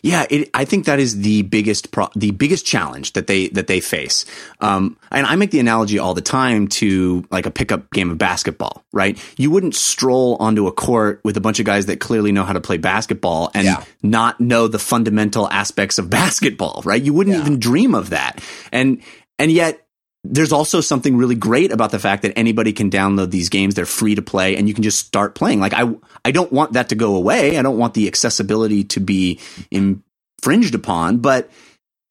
yeah, 0.02 0.26
it, 0.30 0.50
I 0.54 0.66
think 0.66 0.86
that 0.86 1.00
is 1.00 1.22
the 1.22 1.42
biggest 1.44 1.92
pro- 1.92 2.10
the 2.16 2.32
biggest 2.32 2.66
challenge 2.66 3.14
that 3.14 3.28
they 3.28 3.50
that 3.50 3.68
they 3.68 3.80
face. 3.80 4.26
Um, 4.60 4.98
and 5.12 5.26
I 5.26 5.36
make 5.36 5.52
the 5.52 5.60
analogy 5.60 6.00
all 6.00 6.14
the 6.14 6.22
time 6.22 6.68
to 6.70 7.26
like 7.32 7.46
a 7.46 7.52
pickup 7.52 7.92
game 7.92 8.10
of 8.10 8.18
basketball. 8.18 8.84
Right? 8.92 9.20
You 9.38 9.52
wouldn't 9.52 9.76
stroll 9.76 10.38
onto 10.40 10.68
a 10.68 10.72
court 10.72 11.22
with 11.24 11.38
a 11.38 11.42
bunch 11.42 11.60
of 11.60 11.66
guys 11.66 11.88
that 11.88 12.00
clearly 12.00 12.32
know 12.32 12.44
how 12.44 12.54
to 12.54 12.62
play 12.62 12.78
basketball 12.78 13.52
and 13.54 13.66
yeah. 13.66 13.84
not 14.02 14.40
know 14.40 14.68
the 14.68 14.80
fundamental 14.80 15.50
aspects 15.50 15.98
of 15.98 16.10
basketball. 16.10 16.82
Right? 16.86 17.02
You 17.02 17.14
wouldn't 17.14 17.36
yeah. 17.36 17.42
even 17.42 17.60
dream 17.60 17.96
of 17.96 18.12
that. 18.12 18.44
And 18.72 19.02
and 19.38 19.52
yet 19.52 19.85
there's 20.34 20.52
also 20.52 20.82
something 20.82 21.18
really 21.18 21.36
great 21.36 21.72
about 21.72 21.92
the 21.92 22.00
fact 22.00 22.24
that 22.24 22.34
anybody 22.38 22.74
can 22.74 22.90
download 22.90 23.32
these 23.32 23.50
games. 23.50 23.76
They're 23.76 23.86
free 23.86 24.16
to 24.16 24.22
play 24.22 24.56
and 24.56 24.68
you 24.68 24.74
can 24.74 24.84
just 24.84 25.00
start 25.00 25.36
playing. 25.36 25.60
Like 25.60 25.74
I, 25.74 25.94
I 26.24 26.32
don't 26.32 26.52
want 26.52 26.74
that 26.74 26.90
to 26.90 26.96
go 26.96 27.16
away. 27.16 27.58
I 27.58 27.62
don't 27.62 27.78
want 27.78 27.94
the 27.94 28.08
accessibility 28.08 28.84
to 28.86 29.00
be 29.00 29.40
infringed 29.72 30.76
upon, 30.76 31.20
but 31.20 31.50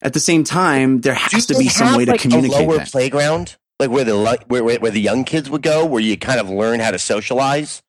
at 0.01 0.13
the 0.13 0.19
same 0.19 0.43
time, 0.43 1.01
there 1.01 1.13
has 1.13 1.47
to 1.47 1.57
be 1.57 1.67
some 1.69 1.97
way 1.97 2.05
to 2.05 2.11
like 2.11 2.21
communicate. 2.21 2.59
A 2.59 2.63
lower 2.63 2.77
that. 2.77 2.91
playground, 2.91 3.55
like 3.79 3.89
where 3.89 4.03
the 4.03 4.43
where, 4.47 4.63
where 4.63 4.91
the 4.91 5.01
young 5.01 5.23
kids 5.23 5.49
would 5.49 5.61
go, 5.61 5.85
where 5.85 6.01
you 6.01 6.17
kind 6.17 6.39
of 6.39 6.49
learn 6.49 6.79
how 6.79 6.91
to 6.91 6.99
socialize. 6.99 7.81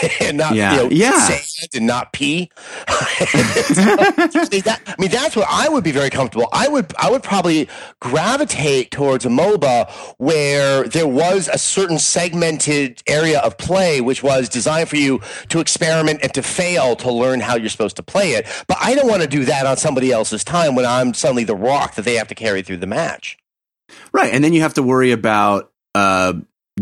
and 0.20 0.38
not 0.38 0.54
yeah. 0.54 0.72
You 0.72 0.82
know, 0.82 0.90
yeah. 0.90 1.18
sand 1.18 1.70
and 1.74 1.86
not 1.86 2.12
pee. 2.12 2.50
that, 2.86 4.80
I 4.86 4.94
mean, 4.98 5.10
that's 5.10 5.36
what 5.36 5.46
I 5.50 5.68
would 5.68 5.84
be 5.84 5.92
very 5.92 6.10
comfortable. 6.10 6.48
I 6.52 6.68
would 6.68 6.92
I 6.98 7.10
would 7.10 7.22
probably 7.22 7.68
gravitate 8.00 8.90
towards 8.90 9.24
a 9.26 9.28
MOBA 9.28 9.90
where 10.18 10.84
there 10.84 11.08
was 11.08 11.48
a 11.48 11.58
certain 11.58 11.98
segmented 11.98 13.02
area 13.06 13.40
of 13.40 13.58
play 13.58 14.00
which 14.00 14.22
was 14.22 14.48
designed 14.48 14.88
for 14.88 14.96
you 14.96 15.20
to 15.48 15.60
experiment 15.60 16.20
and 16.22 16.32
to 16.34 16.42
fail 16.42 16.96
to 16.96 17.10
learn 17.10 17.40
how 17.40 17.56
you're 17.56 17.68
supposed 17.68 17.96
to 17.96 18.02
play 18.02 18.32
it. 18.32 18.46
But 18.66 18.78
I 18.80 18.94
don't 18.94 19.08
want 19.08 19.22
to 19.22 19.28
do 19.28 19.44
that 19.44 19.66
on 19.66 19.76
somebody 19.76 20.12
else's 20.12 20.44
time 20.44 20.74
when 20.74 20.86
I'm 20.86 21.14
suddenly 21.14 21.44
the 21.44 21.56
rock 21.56 21.94
that 21.94 22.04
they 22.04 22.14
have 22.14 22.28
to 22.28 22.34
carry 22.34 22.62
through 22.62 22.78
the 22.78 22.86
match. 22.86 23.38
Right, 24.12 24.32
and 24.32 24.42
then 24.42 24.52
you 24.52 24.62
have 24.62 24.74
to 24.74 24.82
worry 24.82 25.12
about 25.12 25.72
uh, 25.94 26.34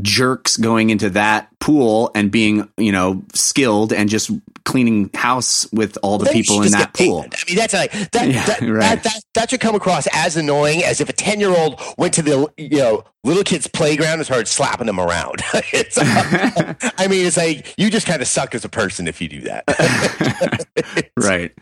jerks 0.02 0.56
going 0.56 0.90
into 0.90 1.10
that 1.10 1.48
pool 1.60 2.10
and 2.14 2.30
being, 2.30 2.68
you 2.76 2.92
know, 2.92 3.22
skilled 3.34 3.92
and 3.92 4.08
just 4.08 4.30
cleaning 4.64 5.10
house 5.14 5.70
with 5.72 5.98
all 6.02 6.18
the 6.18 6.30
people 6.30 6.62
in 6.62 6.72
that 6.72 6.94
pool. 6.94 7.20
I 7.20 7.44
mean, 7.48 7.56
that's 7.56 7.74
like 7.74 7.92
that, 7.92 8.28
yeah, 8.28 8.44
that, 8.44 8.60
right. 8.60 8.80
that, 8.80 9.04
that, 9.04 9.22
that, 9.34 9.50
should 9.50 9.60
come 9.60 9.74
across 9.74 10.06
as 10.12 10.36
annoying 10.36 10.84
as 10.84 11.00
if 11.00 11.08
a 11.08 11.12
10 11.12 11.40
year 11.40 11.50
old 11.56 11.80
went 11.98 12.14
to 12.14 12.22
the, 12.22 12.46
you 12.56 12.78
know, 12.78 13.04
little 13.24 13.42
kid's 13.42 13.66
playground 13.66 14.14
and 14.14 14.24
started 14.24 14.48
slapping 14.48 14.86
them 14.86 15.00
around. 15.00 15.42
it's, 15.72 15.98
uh, 15.98 16.74
I 16.98 17.08
mean, 17.08 17.26
it's 17.26 17.36
like 17.36 17.74
you 17.76 17.90
just 17.90 18.06
kind 18.06 18.22
of 18.22 18.28
suck 18.28 18.54
as 18.54 18.64
a 18.64 18.68
person 18.68 19.08
if 19.08 19.20
you 19.20 19.28
do 19.28 19.40
that. 19.42 19.64
right 21.16 21.52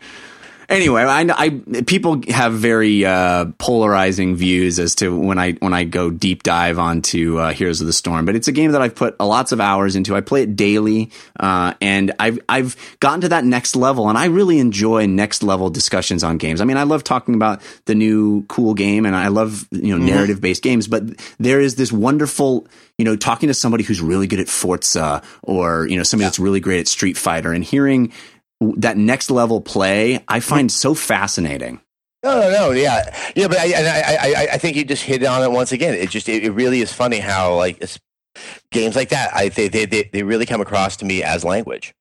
anyway, 0.69 1.03
I, 1.03 1.25
I 1.29 1.49
people 1.83 2.21
have 2.29 2.53
very 2.53 3.05
uh, 3.05 3.45
polarizing 3.57 4.35
views 4.35 4.79
as 4.79 4.95
to 4.95 5.17
when 5.17 5.37
I 5.37 5.53
when 5.53 5.73
I 5.73 5.83
go 5.83 6.09
deep 6.09 6.43
dive 6.43 6.79
onto 6.79 7.37
uh, 7.37 7.51
Heroes 7.51 7.81
of 7.81 7.87
the 7.87 7.93
Storm. 7.93 8.25
But 8.25 8.35
it's 8.35 8.47
a 8.47 8.51
game 8.51 8.71
that 8.71 8.81
I've 8.81 8.95
put 8.95 9.19
lots 9.19 9.51
of 9.51 9.59
hours 9.59 9.95
into. 9.95 10.15
I 10.15 10.21
play 10.21 10.43
it 10.43 10.55
daily, 10.55 11.11
uh, 11.39 11.73
and 11.81 12.13
I've 12.19 12.39
I've 12.47 12.75
gotten 12.99 13.21
to 13.21 13.29
that 13.29 13.43
next 13.43 13.75
level, 13.75 14.07
and 14.07 14.17
I 14.17 14.25
really 14.25 14.59
enjoy 14.59 15.07
next 15.07 15.43
level 15.43 15.69
discussions 15.69 16.23
on 16.23 16.37
games. 16.37 16.61
I 16.61 16.65
mean, 16.65 16.77
I 16.77 16.83
love 16.83 17.03
talking 17.03 17.35
about 17.35 17.61
the 17.85 17.95
new 17.95 18.43
cool 18.43 18.73
game, 18.73 19.05
and 19.05 19.15
I 19.15 19.27
love 19.27 19.67
you 19.71 19.95
know 19.95 19.97
mm-hmm. 19.97 20.15
narrative 20.15 20.41
based 20.41 20.63
games. 20.63 20.87
But 20.87 21.03
there 21.39 21.59
is 21.59 21.75
this 21.75 21.91
wonderful 21.91 22.67
you 22.97 23.05
know, 23.05 23.15
talking 23.15 23.47
to 23.47 23.53
somebody 23.53 23.85
who's 23.85 24.01
really 24.01 24.27
good 24.27 24.41
at 24.41 24.49
Forza 24.49 25.23
or, 25.41 25.87
you 25.87 25.95
know, 25.95 26.03
somebody 26.03 26.25
yeah. 26.25 26.27
that's 26.27 26.39
really 26.39 26.59
great 26.59 26.81
at 26.81 26.87
Street 26.89 27.15
Fighter 27.15 27.53
and 27.53 27.63
hearing 27.63 28.11
that 28.59 28.97
next 28.97 29.31
level 29.31 29.61
play 29.61 30.23
I 30.27 30.39
find 30.39 30.71
so 30.71 30.93
fascinating. 30.93 31.81
No, 32.23 32.41
no, 32.41 32.51
no, 32.51 32.71
yeah, 32.71 33.15
yeah, 33.33 33.47
but 33.47 33.57
I, 33.57 33.71
I, 33.71 34.17
I, 34.17 34.47
I 34.53 34.57
think 34.57 34.75
you 34.75 34.83
just 34.83 35.03
hit 35.03 35.23
on 35.23 35.41
it 35.41 35.51
once 35.51 35.71
again. 35.71 35.93
It 35.93 36.09
just, 36.09 36.27
it, 36.27 36.43
it 36.43 36.51
really 36.51 36.81
is 36.81 36.91
funny 36.91 37.19
how 37.19 37.55
like 37.55 37.81
games 38.71 38.97
like 38.97 39.09
that, 39.09 39.33
I 39.33 39.47
they, 39.47 39.69
they, 39.69 39.85
they 39.85 40.23
really 40.23 40.45
come 40.45 40.59
across 40.59 40.97
to 40.97 41.05
me 41.05 41.23
as 41.23 41.45
language. 41.45 41.93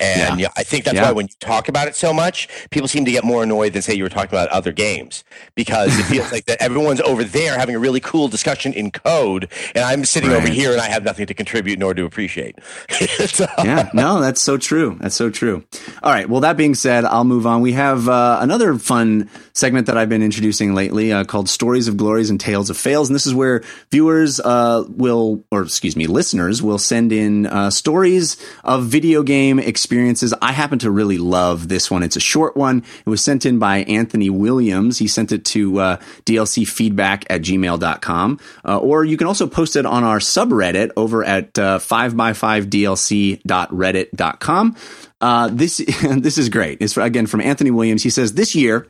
And 0.00 0.40
yeah. 0.40 0.48
I 0.56 0.62
think 0.62 0.84
that's 0.84 0.96
yeah. 0.96 1.04
why 1.04 1.12
when 1.12 1.26
you 1.26 1.34
talk 1.40 1.68
about 1.68 1.86
it 1.86 1.94
so 1.94 2.12
much, 2.12 2.48
people 2.70 2.88
seem 2.88 3.04
to 3.04 3.10
get 3.10 3.22
more 3.22 3.42
annoyed 3.42 3.74
than 3.74 3.82
say 3.82 3.94
you 3.94 4.02
were 4.02 4.08
talking 4.08 4.30
about 4.30 4.48
other 4.48 4.72
games 4.72 5.24
because 5.54 5.96
it 5.98 6.04
feels 6.04 6.32
like 6.32 6.46
that 6.46 6.60
everyone's 6.60 7.00
over 7.02 7.22
there 7.22 7.58
having 7.58 7.76
a 7.76 7.78
really 7.78 8.00
cool 8.00 8.26
discussion 8.28 8.72
in 8.72 8.90
code, 8.90 9.48
and 9.74 9.84
I'm 9.84 10.04
sitting 10.04 10.30
right. 10.30 10.36
over 10.36 10.48
here 10.48 10.72
and 10.72 10.80
I 10.80 10.88
have 10.88 11.04
nothing 11.04 11.26
to 11.26 11.34
contribute 11.34 11.78
nor 11.78 11.92
to 11.92 12.04
appreciate. 12.04 12.58
so. 13.26 13.46
Yeah, 13.62 13.90
no, 13.92 14.20
that's 14.20 14.40
so 14.40 14.56
true. 14.56 14.96
That's 15.00 15.14
so 15.14 15.28
true. 15.28 15.64
All 16.02 16.12
right. 16.12 16.28
Well, 16.28 16.40
that 16.40 16.56
being 16.56 16.74
said, 16.74 17.04
I'll 17.04 17.24
move 17.24 17.46
on. 17.46 17.60
We 17.60 17.72
have 17.72 18.08
uh, 18.08 18.38
another 18.40 18.78
fun 18.78 19.28
segment 19.52 19.86
that 19.86 19.98
I've 19.98 20.08
been 20.08 20.22
introducing 20.22 20.74
lately 20.74 21.12
uh, 21.12 21.24
called 21.24 21.48
Stories 21.48 21.88
of 21.88 21.96
Glories 21.96 22.30
and 22.30 22.40
Tales 22.40 22.70
of 22.70 22.78
Fails, 22.78 23.08
and 23.08 23.14
this 23.14 23.26
is 23.26 23.34
where 23.34 23.62
viewers 23.90 24.40
uh, 24.40 24.84
will, 24.88 25.44
or 25.50 25.62
excuse 25.62 25.96
me, 25.96 26.06
listeners 26.06 26.62
will 26.62 26.78
send 26.78 27.12
in 27.12 27.46
uh, 27.46 27.70
stories 27.70 28.36
of 28.64 28.84
video 28.86 29.22
game 29.22 29.58
experiences 29.58 29.89
experiences. 29.90 30.32
I 30.40 30.52
happen 30.52 30.78
to 30.80 30.90
really 30.90 31.16
love 31.18 31.68
this 31.68 31.90
one. 31.90 32.02
It's 32.04 32.14
a 32.14 32.20
short 32.20 32.56
one. 32.56 32.84
It 33.04 33.10
was 33.10 33.24
sent 33.24 33.44
in 33.44 33.58
by 33.58 33.78
Anthony 33.78 34.30
Williams. 34.30 34.98
He 34.98 35.08
sent 35.08 35.32
it 35.32 35.44
to 35.46 35.80
uh, 35.80 35.96
dlcfeedback 36.26 37.24
at 37.28 37.40
gmail.com. 37.40 38.38
Uh, 38.64 38.78
or 38.78 39.04
you 39.04 39.16
can 39.16 39.26
also 39.26 39.48
post 39.48 39.74
it 39.74 39.84
on 39.84 40.04
our 40.04 40.20
subreddit 40.20 40.92
over 40.96 41.24
at 41.24 41.58
uh, 41.58 41.80
5by5dlc.reddit.com. 41.80 44.76
Uh, 45.20 45.50
this, 45.52 45.78
this 46.18 46.38
is 46.38 46.48
great. 46.48 46.78
It's 46.80 46.96
again 46.96 47.26
from 47.26 47.40
Anthony 47.40 47.72
Williams. 47.72 48.04
He 48.04 48.10
says, 48.10 48.34
This 48.34 48.54
year, 48.54 48.86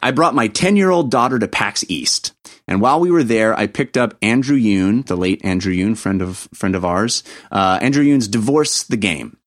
I 0.00 0.12
brought 0.12 0.34
my 0.34 0.48
10 0.48 0.76
year 0.76 0.88
old 0.88 1.10
daughter 1.10 1.38
to 1.38 1.46
PAX 1.46 1.84
East. 1.88 2.32
And 2.66 2.80
while 2.80 3.00
we 3.00 3.10
were 3.10 3.24
there, 3.24 3.54
I 3.58 3.66
picked 3.66 3.98
up 3.98 4.14
Andrew 4.22 4.58
Yoon, 4.58 5.04
the 5.06 5.16
late 5.16 5.44
Andrew 5.44 5.74
Yoon, 5.74 5.94
friend 5.96 6.22
of 6.22 6.48
friend 6.54 6.74
of 6.74 6.86
ours. 6.86 7.22
Uh, 7.50 7.78
Andrew 7.82 8.04
Yoon's 8.04 8.28
Divorce 8.28 8.84
the 8.84 8.96
Game. 8.96 9.37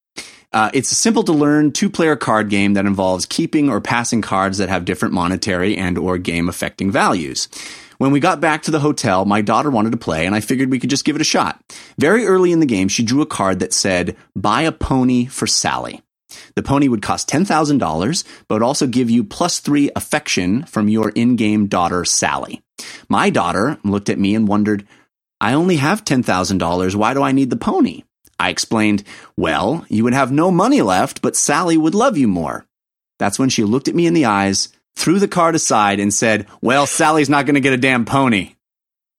Uh, 0.54 0.70
it's 0.74 0.92
a 0.92 0.96
simple 0.96 1.24
to 1.24 1.32
learn 1.32 1.72
two 1.72 1.90
player 1.90 2.16
card 2.16 2.50
game 2.50 2.74
that 2.74 2.86
involves 2.86 3.26
keeping 3.26 3.70
or 3.70 3.80
passing 3.80 4.22
cards 4.22 4.58
that 4.58 4.70
have 4.70 4.86
different 4.86 5.14
monetary 5.14 5.78
and 5.78 5.98
or 5.98 6.18
game 6.18 6.50
affecting 6.50 6.92
values. 6.92 7.48
When 8.00 8.12
we 8.12 8.20
got 8.20 8.42
back 8.42 8.64
to 8.64 8.72
the 8.72 8.80
hotel, 8.80 9.26
my 9.26 9.42
daughter 9.42 9.70
wanted 9.70 9.92
to 9.92 9.98
play 9.98 10.26
and 10.26 10.36
I 10.36 10.42
figured 10.42 10.72
we 10.72 10.80
could 10.80 10.90
just 10.90 11.06
give 11.06 11.16
it 11.16 11.22
a 11.22 11.26
shot. 11.26 11.62
Very 11.98 12.26
early 12.26 12.52
in 12.52 12.60
the 12.60 12.66
game, 12.66 12.88
she 12.88 13.04
drew 13.04 13.22
a 13.22 13.28
card 13.28 13.60
that 13.60 13.74
said, 13.74 14.18
buy 14.36 14.64
a 14.64 14.72
pony 14.72 15.26
for 15.26 15.48
Sally. 15.48 16.02
The 16.56 16.64
pony 16.64 16.88
would 16.88 17.02
cost 17.02 17.30
$10,000, 17.30 18.24
but 18.48 18.56
would 18.56 18.64
also 18.64 18.88
give 18.88 19.10
you 19.10 19.24
plus 19.24 19.60
three 19.60 19.92
affection 19.96 20.64
from 20.64 20.90
your 20.90 21.10
in 21.10 21.36
game 21.36 21.68
daughter, 21.68 22.04
Sally. 22.04 22.62
My 23.08 23.30
daughter 23.30 23.78
looked 23.84 24.10
at 24.10 24.20
me 24.20 24.36
and 24.36 24.48
wondered, 24.48 24.88
I 25.40 25.54
only 25.54 25.78
have 25.78 26.04
$10,000. 26.04 26.96
Why 26.96 27.14
do 27.14 27.22
I 27.22 27.32
need 27.32 27.50
the 27.50 27.58
pony? 27.58 28.04
I 28.42 28.50
explained, 28.50 29.04
Well, 29.38 29.86
you 29.88 30.04
would 30.04 30.16
have 30.16 30.32
no 30.32 30.50
money 30.50 30.82
left, 30.82 31.22
but 31.22 31.36
Sally 31.36 31.78
would 31.78 31.94
love 31.94 32.18
you 32.18 32.28
more. 32.28 32.66
That's 33.20 33.38
when 33.38 33.50
she 33.50 33.64
looked 33.64 33.88
at 33.88 33.94
me 33.94 34.08
in 34.08 34.16
the 34.16 34.26
eyes, 34.26 34.70
threw 34.96 35.20
the 35.20 35.28
card 35.28 35.54
aside, 35.54 36.00
and 36.00 36.12
said, 36.12 36.48
Well, 36.60 36.88
Sally's 36.88 37.30
not 37.30 37.46
going 37.46 37.54
to 37.54 37.62
get 37.62 37.74
a 37.74 37.78
damn 37.78 38.04
pony. 38.04 38.56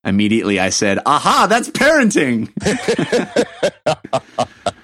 Immediately 0.02 0.58
I 0.58 0.70
said, 0.70 0.98
Aha, 1.06 1.46
that's 1.48 1.68
parenting. 1.68 2.50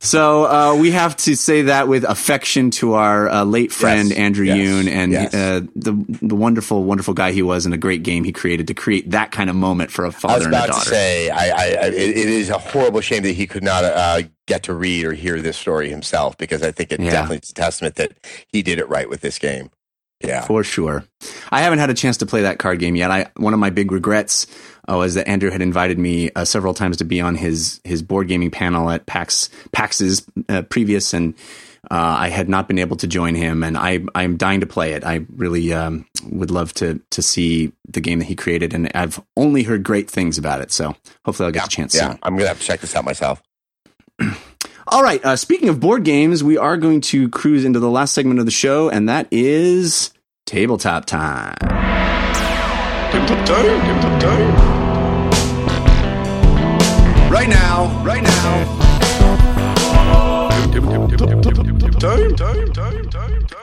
so 0.00 0.44
uh, 0.44 0.74
we 0.80 0.92
have 0.92 1.16
to 1.16 1.34
say 1.36 1.62
that 1.62 1.88
with 1.88 2.04
affection 2.04 2.70
to 2.72 2.94
our 2.94 3.28
uh, 3.28 3.44
late 3.44 3.72
friend 3.72 4.08
Yes, 4.10 4.18
Andrew 4.18 4.44
yes, 4.46 4.56
Yoon 4.58 4.88
and 4.88 5.12
yes. 5.12 5.34
uh, 5.34 5.60
the 5.74 5.92
the 6.22 6.36
wonderful, 6.36 6.84
wonderful 6.84 7.14
guy 7.14 7.32
he 7.32 7.42
was 7.42 7.64
and 7.66 7.74
a 7.74 7.78
great 7.78 8.02
game 8.04 8.22
he 8.24 8.32
created 8.32 8.68
to 8.68 8.74
create 8.74 9.10
that 9.10 9.32
kind 9.32 9.50
of 9.50 9.56
moment 9.56 9.90
for 9.90 10.04
a 10.04 10.12
father 10.12 10.44
and 10.44 10.54
a 10.54 10.56
about 10.56 10.66
to 10.66 10.72
daughter. 10.72 10.90
say, 10.90 11.30
I, 11.30 11.48
I, 11.48 11.64
I, 11.64 11.86
it 11.88 11.94
it 11.94 12.28
is 12.28 12.48
a 12.50 12.58
horrible 12.58 13.00
shame 13.00 13.22
that 13.24 13.32
he 13.32 13.46
could 13.46 13.62
not 13.64 13.84
uh, 13.84 14.22
get 14.46 14.62
to 14.64 14.74
read 14.74 15.04
or 15.04 15.12
hear 15.12 15.40
this 15.42 15.56
story 15.56 15.88
himself 15.90 16.36
because 16.38 16.62
I 16.62 16.70
think 16.72 16.92
it 16.92 17.00
Yeah. 17.00 17.10
definitely 17.10 17.38
is 17.42 17.50
a 17.50 17.54
testament 17.54 17.96
that 17.96 18.12
he 18.52 18.62
did 18.62 18.78
it 18.78 18.88
right 18.88 19.08
with 19.08 19.20
this 19.20 19.38
game. 19.38 19.70
Yeah. 20.20 20.40
For 20.44 20.64
sure. 20.64 21.04
I 21.50 21.60
haven't 21.60 21.78
had 21.78 21.90
a 21.90 21.94
chance 21.94 22.16
to 22.18 22.26
play 22.26 22.42
that 22.42 22.58
card 22.58 22.80
game 22.80 22.96
yet. 22.96 23.10
I 23.10 23.30
one 23.36 23.54
of 23.54 23.60
my 23.60 23.70
big 23.70 23.92
regrets 23.92 24.46
uh, 24.90 24.96
was 24.96 25.14
that 25.14 25.28
Andrew 25.28 25.50
had 25.50 25.62
invited 25.62 25.98
me 25.98 26.30
uh, 26.34 26.44
several 26.44 26.74
times 26.74 26.96
to 26.96 27.04
be 27.04 27.20
on 27.20 27.36
his 27.36 27.80
his 27.84 28.02
board 28.02 28.26
gaming 28.26 28.50
panel 28.50 28.90
at 28.90 29.06
PAX 29.06 29.48
PAX's 29.72 30.26
uh, 30.48 30.62
previous, 30.62 31.14
and 31.14 31.34
uh, 31.90 32.16
I 32.18 32.30
had 32.30 32.48
not 32.48 32.66
been 32.66 32.80
able 32.80 32.96
to 32.96 33.06
join 33.06 33.36
him. 33.36 33.62
And 33.62 33.78
I 33.78 34.00
I'm 34.16 34.36
dying 34.36 34.58
to 34.60 34.66
play 34.66 34.94
it. 34.94 35.04
I 35.04 35.24
really 35.36 35.72
um, 35.72 36.04
would 36.24 36.50
love 36.50 36.74
to 36.74 37.00
to 37.10 37.22
see 37.22 37.72
the 37.86 38.00
game 38.00 38.18
that 38.18 38.24
he 38.26 38.34
created, 38.34 38.74
and 38.74 38.90
I've 38.96 39.20
only 39.36 39.62
heard 39.62 39.84
great 39.84 40.10
things 40.10 40.36
about 40.36 40.60
it. 40.62 40.72
So 40.72 40.96
hopefully 41.24 41.46
I'll 41.46 41.52
get 41.52 41.66
a 41.66 41.68
chance 41.68 41.94
Yeah. 41.94 42.08
soon. 42.08 42.18
I'm 42.24 42.32
going 42.32 42.42
to 42.44 42.48
have 42.48 42.58
to 42.60 42.66
check 42.66 42.80
this 42.80 42.96
out 42.96 43.04
myself. 43.04 43.40
All 44.90 45.02
right. 45.02 45.22
Uh, 45.22 45.36
speaking 45.36 45.68
of 45.68 45.80
board 45.80 46.04
games, 46.04 46.42
we 46.42 46.56
are 46.56 46.78
going 46.78 47.02
to 47.02 47.28
cruise 47.28 47.66
into 47.66 47.78
the 47.78 47.90
last 47.90 48.14
segment 48.14 48.40
of 48.40 48.46
the 48.46 48.50
show, 48.50 48.88
and 48.88 49.06
that 49.08 49.28
is 49.30 50.14
tabletop 50.46 51.04
time. 51.04 51.54
Tabletop 53.12 53.46
time, 53.46 53.80
tabletop 53.82 54.20
time. 54.22 54.78
Right 57.30 57.48
now, 57.50 58.02
right 58.02 58.22
now. 58.22 58.97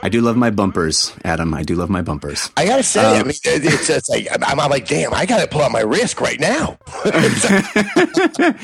I 0.02 0.08
do 0.08 0.20
love 0.20 0.36
my 0.36 0.50
bumpers, 0.50 1.14
Adam. 1.24 1.54
I 1.54 1.62
do 1.62 1.74
love 1.74 1.88
my 1.90 2.02
bumpers. 2.02 2.50
I 2.56 2.66
got 2.66 2.76
to 2.76 2.82
say, 2.82 3.00
Um, 3.00 3.14
I 3.14 3.22
mean, 3.22 3.32
it's, 3.44 3.88
it's 3.90 4.08
like 4.08 4.28
I'm, 4.30 4.60
I'm 4.60 4.70
like, 4.70 4.86
damn, 4.86 5.14
I 5.14 5.26
got 5.26 5.40
to 5.40 5.46
pull 5.46 5.62
out 5.62 5.72
my 5.72 5.80
risk 5.80 6.20
right 6.20 6.38
now. 6.40 6.78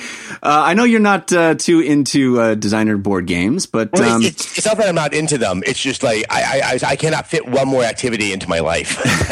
Uh, 0.44 0.60
I 0.66 0.74
know 0.74 0.82
you're 0.82 0.98
not 0.98 1.32
uh, 1.32 1.54
too 1.54 1.78
into 1.78 2.40
uh, 2.40 2.56
designer 2.56 2.96
board 2.96 3.26
games, 3.28 3.66
but 3.66 3.92
Well, 3.92 4.16
um, 4.16 4.22
it's, 4.22 4.58
it's 4.58 4.66
not 4.66 4.76
that 4.78 4.88
I'm 4.88 4.94
not 4.96 5.14
into 5.14 5.38
them. 5.38 5.62
It's 5.64 5.78
just 5.78 6.02
like 6.02 6.24
I, 6.28 6.42
I, 6.42 6.60
I, 6.72 6.78
I 6.90 6.96
cannot 6.96 7.28
fit 7.28 7.46
one 7.46 7.68
more 7.68 7.84
activity 7.84 8.32
into 8.32 8.48
my 8.48 8.58
life. 8.58 8.98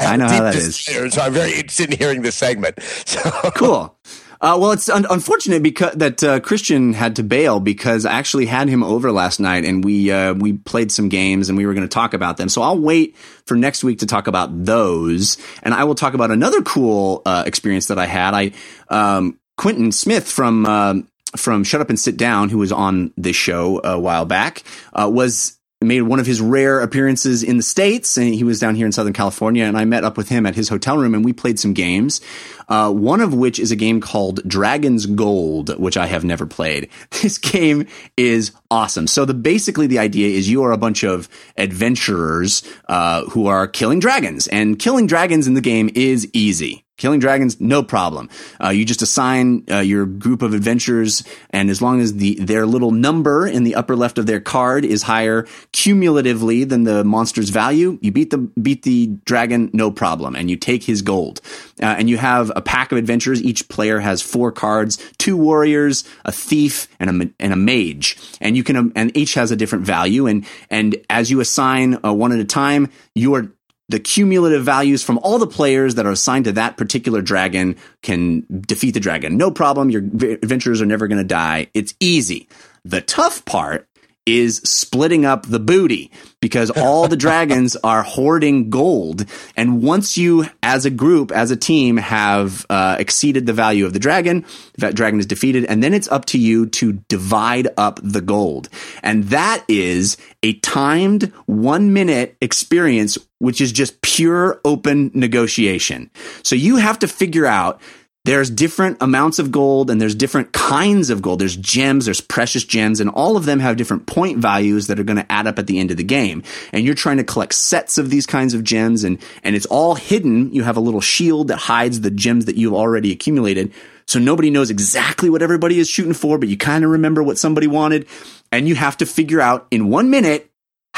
I 0.00 0.16
know 0.18 0.28
how 0.28 0.42
that 0.42 0.54
is. 0.54 0.76
So 1.14 1.22
I'm 1.22 1.32
very 1.32 1.52
interested 1.52 1.90
in 1.92 1.96
hearing 1.96 2.20
this 2.20 2.34
segment. 2.34 2.78
So 3.06 3.22
cool. 3.54 3.96
Uh, 4.42 4.58
well, 4.60 4.72
it's 4.72 4.88
un- 4.88 5.06
unfortunate 5.08 5.62
because 5.62 5.94
that 5.94 6.22
uh, 6.24 6.40
Christian 6.40 6.94
had 6.94 7.14
to 7.16 7.22
bail 7.22 7.60
because 7.60 8.04
I 8.04 8.14
actually 8.14 8.46
had 8.46 8.68
him 8.68 8.82
over 8.82 9.12
last 9.12 9.38
night 9.38 9.64
and 9.64 9.84
we 9.84 10.10
uh, 10.10 10.34
we 10.34 10.54
played 10.54 10.90
some 10.90 11.08
games 11.08 11.48
and 11.48 11.56
we 11.56 11.64
were 11.64 11.74
going 11.74 11.86
to 11.86 11.94
talk 11.94 12.12
about 12.12 12.38
them. 12.38 12.48
So 12.48 12.60
I'll 12.60 12.78
wait 12.78 13.16
for 13.46 13.56
next 13.56 13.84
week 13.84 14.00
to 14.00 14.06
talk 14.06 14.26
about 14.26 14.64
those, 14.64 15.38
and 15.62 15.72
I 15.72 15.84
will 15.84 15.94
talk 15.94 16.14
about 16.14 16.32
another 16.32 16.60
cool 16.60 17.22
uh, 17.24 17.44
experience 17.46 17.86
that 17.86 17.98
I 17.98 18.06
had. 18.06 18.34
I 18.34 18.50
um, 18.88 19.38
Quintin 19.56 19.92
Smith 19.92 20.28
from 20.28 20.66
um 20.66 21.08
from 21.36 21.62
Shut 21.62 21.80
Up 21.80 21.88
and 21.88 21.98
Sit 21.98 22.16
Down, 22.16 22.48
who 22.48 22.58
was 22.58 22.72
on 22.72 23.12
this 23.16 23.36
show 23.36 23.80
a 23.84 23.98
while 23.98 24.24
back, 24.24 24.64
uh, 24.92 25.08
was 25.12 25.56
made 25.84 26.02
one 26.02 26.20
of 26.20 26.26
his 26.26 26.40
rare 26.40 26.80
appearances 26.80 27.42
in 27.42 27.56
the 27.56 27.62
states, 27.62 28.16
and 28.16 28.34
he 28.34 28.44
was 28.44 28.60
down 28.60 28.74
here 28.74 28.86
in 28.86 28.92
Southern 28.92 29.12
California. 29.12 29.64
And 29.64 29.76
I 29.76 29.84
met 29.84 30.04
up 30.04 30.16
with 30.16 30.28
him 30.28 30.46
at 30.46 30.54
his 30.54 30.68
hotel 30.68 30.98
room, 30.98 31.14
and 31.14 31.24
we 31.24 31.32
played 31.32 31.58
some 31.58 31.72
games. 31.72 32.20
Uh, 32.68 32.90
one 32.90 33.20
of 33.20 33.34
which 33.34 33.58
is 33.58 33.70
a 33.70 33.76
game 33.76 34.00
called 34.00 34.46
Dragon's 34.48 35.06
Gold, 35.06 35.78
which 35.78 35.96
I 35.96 36.06
have 36.06 36.24
never 36.24 36.46
played. 36.46 36.88
This 37.22 37.38
game 37.38 37.86
is 38.16 38.50
awesome. 38.68 39.06
So 39.06 39.24
the 39.24 39.34
basically 39.34 39.86
the 39.86 40.00
idea 40.00 40.36
is 40.36 40.50
you 40.50 40.64
are 40.64 40.72
a 40.72 40.78
bunch 40.78 41.04
of 41.04 41.28
adventurers 41.56 42.64
uh, 42.88 43.24
who 43.26 43.46
are 43.46 43.68
killing 43.68 44.00
dragons, 44.00 44.48
and 44.48 44.78
killing 44.78 45.06
dragons 45.06 45.46
in 45.46 45.54
the 45.54 45.60
game 45.60 45.88
is 45.94 46.28
easy. 46.32 46.84
Killing 47.02 47.18
dragons, 47.18 47.60
no 47.60 47.82
problem. 47.82 48.28
Uh, 48.62 48.68
you 48.68 48.84
just 48.84 49.02
assign 49.02 49.64
uh, 49.68 49.80
your 49.80 50.06
group 50.06 50.40
of 50.40 50.54
adventurers, 50.54 51.24
and 51.50 51.68
as 51.68 51.82
long 51.82 52.00
as 52.00 52.14
the 52.14 52.36
their 52.36 52.64
little 52.64 52.92
number 52.92 53.44
in 53.44 53.64
the 53.64 53.74
upper 53.74 53.96
left 53.96 54.18
of 54.18 54.26
their 54.26 54.38
card 54.38 54.84
is 54.84 55.02
higher 55.02 55.44
cumulatively 55.72 56.62
than 56.62 56.84
the 56.84 57.02
monster's 57.02 57.48
value, 57.48 57.98
you 58.02 58.12
beat 58.12 58.30
the 58.30 58.38
beat 58.38 58.84
the 58.84 59.08
dragon, 59.24 59.68
no 59.72 59.90
problem, 59.90 60.36
and 60.36 60.48
you 60.48 60.56
take 60.56 60.84
his 60.84 61.02
gold. 61.02 61.40
Uh, 61.82 61.86
and 61.86 62.08
you 62.08 62.18
have 62.18 62.52
a 62.54 62.62
pack 62.62 62.92
of 62.92 62.98
adventurers. 62.98 63.42
Each 63.42 63.68
player 63.68 63.98
has 63.98 64.22
four 64.22 64.52
cards: 64.52 64.96
two 65.18 65.36
warriors, 65.36 66.04
a 66.24 66.30
thief, 66.30 66.86
and 67.00 67.10
a 67.10 67.30
and 67.40 67.52
a 67.52 67.56
mage. 67.56 68.16
And 68.40 68.56
you 68.56 68.62
can 68.62 68.76
um, 68.76 68.92
and 68.94 69.10
each 69.16 69.34
has 69.34 69.50
a 69.50 69.56
different 69.56 69.84
value. 69.84 70.28
And 70.28 70.46
and 70.70 71.04
as 71.10 71.32
you 71.32 71.40
assign 71.40 71.98
uh, 72.04 72.12
one 72.14 72.30
at 72.30 72.38
a 72.38 72.44
time, 72.44 72.92
you 73.12 73.34
are 73.34 73.52
the 73.88 74.00
cumulative 74.00 74.64
values 74.64 75.02
from 75.02 75.18
all 75.18 75.38
the 75.38 75.46
players 75.46 75.96
that 75.96 76.06
are 76.06 76.12
assigned 76.12 76.46
to 76.46 76.52
that 76.52 76.76
particular 76.76 77.20
dragon 77.20 77.76
can 78.02 78.46
defeat 78.48 78.92
the 78.92 79.00
dragon. 79.00 79.36
No 79.36 79.50
problem. 79.50 79.90
Your 79.90 80.02
adventurers 80.02 80.80
are 80.80 80.86
never 80.86 81.08
going 81.08 81.18
to 81.18 81.24
die. 81.24 81.68
It's 81.74 81.94
easy. 82.00 82.48
The 82.84 83.00
tough 83.00 83.44
part 83.44 83.88
is 84.24 84.58
splitting 84.58 85.24
up 85.24 85.46
the 85.46 85.58
booty 85.58 86.10
because 86.40 86.70
all 86.70 87.08
the 87.08 87.16
dragons 87.26 87.76
are 87.82 88.02
hoarding 88.02 88.70
gold. 88.70 89.24
And 89.56 89.82
once 89.82 90.16
you, 90.16 90.46
as 90.62 90.84
a 90.84 90.90
group, 90.90 91.32
as 91.32 91.50
a 91.50 91.56
team, 91.56 91.96
have 91.96 92.64
uh, 92.70 92.96
exceeded 92.98 93.46
the 93.46 93.52
value 93.52 93.84
of 93.84 93.92
the 93.92 93.98
dragon, 93.98 94.44
that 94.78 94.94
dragon 94.94 95.18
is 95.18 95.26
defeated, 95.26 95.64
and 95.64 95.82
then 95.82 95.94
it's 95.94 96.08
up 96.08 96.26
to 96.26 96.38
you 96.38 96.66
to 96.66 96.92
divide 97.08 97.68
up 97.76 97.98
the 98.02 98.20
gold. 98.20 98.68
And 99.02 99.24
that 99.24 99.64
is 99.68 100.16
a 100.42 100.54
timed 100.60 101.32
one 101.46 101.92
minute 101.92 102.36
experience, 102.40 103.18
which 103.38 103.60
is 103.60 103.72
just 103.72 104.00
pure 104.02 104.60
open 104.64 105.10
negotiation. 105.14 106.10
So 106.42 106.54
you 106.54 106.76
have 106.76 106.98
to 107.00 107.08
figure 107.08 107.46
out 107.46 107.80
there's 108.24 108.50
different 108.50 108.98
amounts 109.00 109.40
of 109.40 109.50
gold 109.50 109.90
and 109.90 110.00
there's 110.00 110.14
different 110.14 110.52
kinds 110.52 111.10
of 111.10 111.22
gold. 111.22 111.40
There's 111.40 111.56
gems, 111.56 112.04
there's 112.04 112.20
precious 112.20 112.62
gems, 112.62 113.00
and 113.00 113.10
all 113.10 113.36
of 113.36 113.46
them 113.46 113.58
have 113.58 113.76
different 113.76 114.06
point 114.06 114.38
values 114.38 114.86
that 114.86 115.00
are 115.00 115.04
going 115.04 115.16
to 115.16 115.32
add 115.32 115.48
up 115.48 115.58
at 115.58 115.66
the 115.66 115.80
end 115.80 115.90
of 115.90 115.96
the 115.96 116.04
game. 116.04 116.44
And 116.72 116.84
you're 116.84 116.94
trying 116.94 117.16
to 117.16 117.24
collect 117.24 117.52
sets 117.54 117.98
of 117.98 118.10
these 118.10 118.26
kinds 118.26 118.54
of 118.54 118.62
gems 118.62 119.02
and, 119.02 119.18
and 119.42 119.56
it's 119.56 119.66
all 119.66 119.96
hidden. 119.96 120.52
You 120.52 120.62
have 120.62 120.76
a 120.76 120.80
little 120.80 121.00
shield 121.00 121.48
that 121.48 121.56
hides 121.56 122.00
the 122.00 122.12
gems 122.12 122.44
that 122.44 122.56
you've 122.56 122.74
already 122.74 123.10
accumulated. 123.10 123.72
So 124.06 124.20
nobody 124.20 124.50
knows 124.50 124.70
exactly 124.70 125.28
what 125.28 125.42
everybody 125.42 125.80
is 125.80 125.88
shooting 125.88 126.14
for, 126.14 126.38
but 126.38 126.48
you 126.48 126.56
kind 126.56 126.84
of 126.84 126.90
remember 126.90 127.24
what 127.24 127.38
somebody 127.38 127.66
wanted. 127.66 128.06
And 128.52 128.68
you 128.68 128.76
have 128.76 128.98
to 128.98 129.06
figure 129.06 129.40
out 129.40 129.66
in 129.72 129.88
one 129.88 130.10
minute 130.10 130.51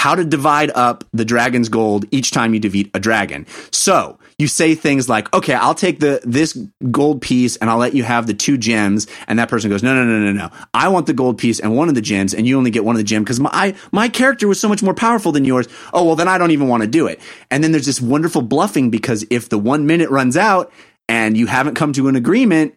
how 0.05 0.15
to 0.15 0.23
divide 0.23 0.71
up 0.75 1.03
the 1.15 1.25
dragon's 1.25 1.71
gold 1.71 2.05
each 2.11 2.31
time 2.31 2.53
you 2.53 2.61
defeat 2.61 2.91
a 2.93 3.01
dragon. 3.01 3.47
So 3.71 4.19
you 4.37 4.49
say 4.49 4.75
things 4.75 5.09
like, 5.09 5.33
okay, 5.33 5.55
I'll 5.55 5.75
take 5.75 5.99
the, 5.99 6.21
this 6.25 6.53
gold 6.91 7.23
piece 7.23 7.57
and 7.57 7.71
I'll 7.71 7.79
let 7.79 7.95
you 7.95 8.03
have 8.03 8.27
the 8.27 8.35
two 8.35 8.59
gems. 8.59 9.07
And 9.27 9.39
that 9.39 9.49
person 9.49 9.71
goes, 9.71 9.83
no, 9.83 9.95
no, 9.95 10.05
no, 10.05 10.19
no, 10.19 10.33
no. 10.33 10.51
I 10.75 10.89
want 10.89 11.07
the 11.07 11.15
gold 11.15 11.39
piece 11.39 11.59
and 11.59 11.75
one 11.75 11.89
of 11.89 11.95
the 11.95 12.03
gems 12.03 12.35
and 12.35 12.47
you 12.47 12.59
only 12.59 12.71
get 12.71 12.85
one 12.85 12.95
of 12.95 12.99
the 12.99 13.05
gems 13.05 13.25
because 13.25 13.41
my, 13.41 13.75
my 13.93 14.11
character 14.11 14.47
was 14.47 14.61
so 14.61 14.69
much 14.69 14.83
more 14.83 14.93
powerful 14.93 15.33
than 15.33 15.47
yours. 15.47 15.69
Oh, 15.95 16.05
well, 16.05 16.17
then 16.17 16.29
I 16.29 16.37
don't 16.37 16.51
even 16.51 16.69
want 16.69 16.83
to 16.83 16.87
do 16.87 17.07
it. 17.07 17.19
And 17.51 17.65
then 17.65 17.73
there's 17.73 17.87
this 17.87 18.03
wonderful 18.03 18.43
bluffing 18.43 18.91
because 18.91 19.25
if 19.31 19.49
the 19.49 19.59
one 19.59 19.87
minute 19.87 20.11
runs 20.11 20.37
out 20.37 20.71
and 21.09 21.35
you 21.35 21.47
haven't 21.47 21.77
come 21.77 21.95
to 21.95 22.09
an 22.09 22.17
agreement, 22.17 22.75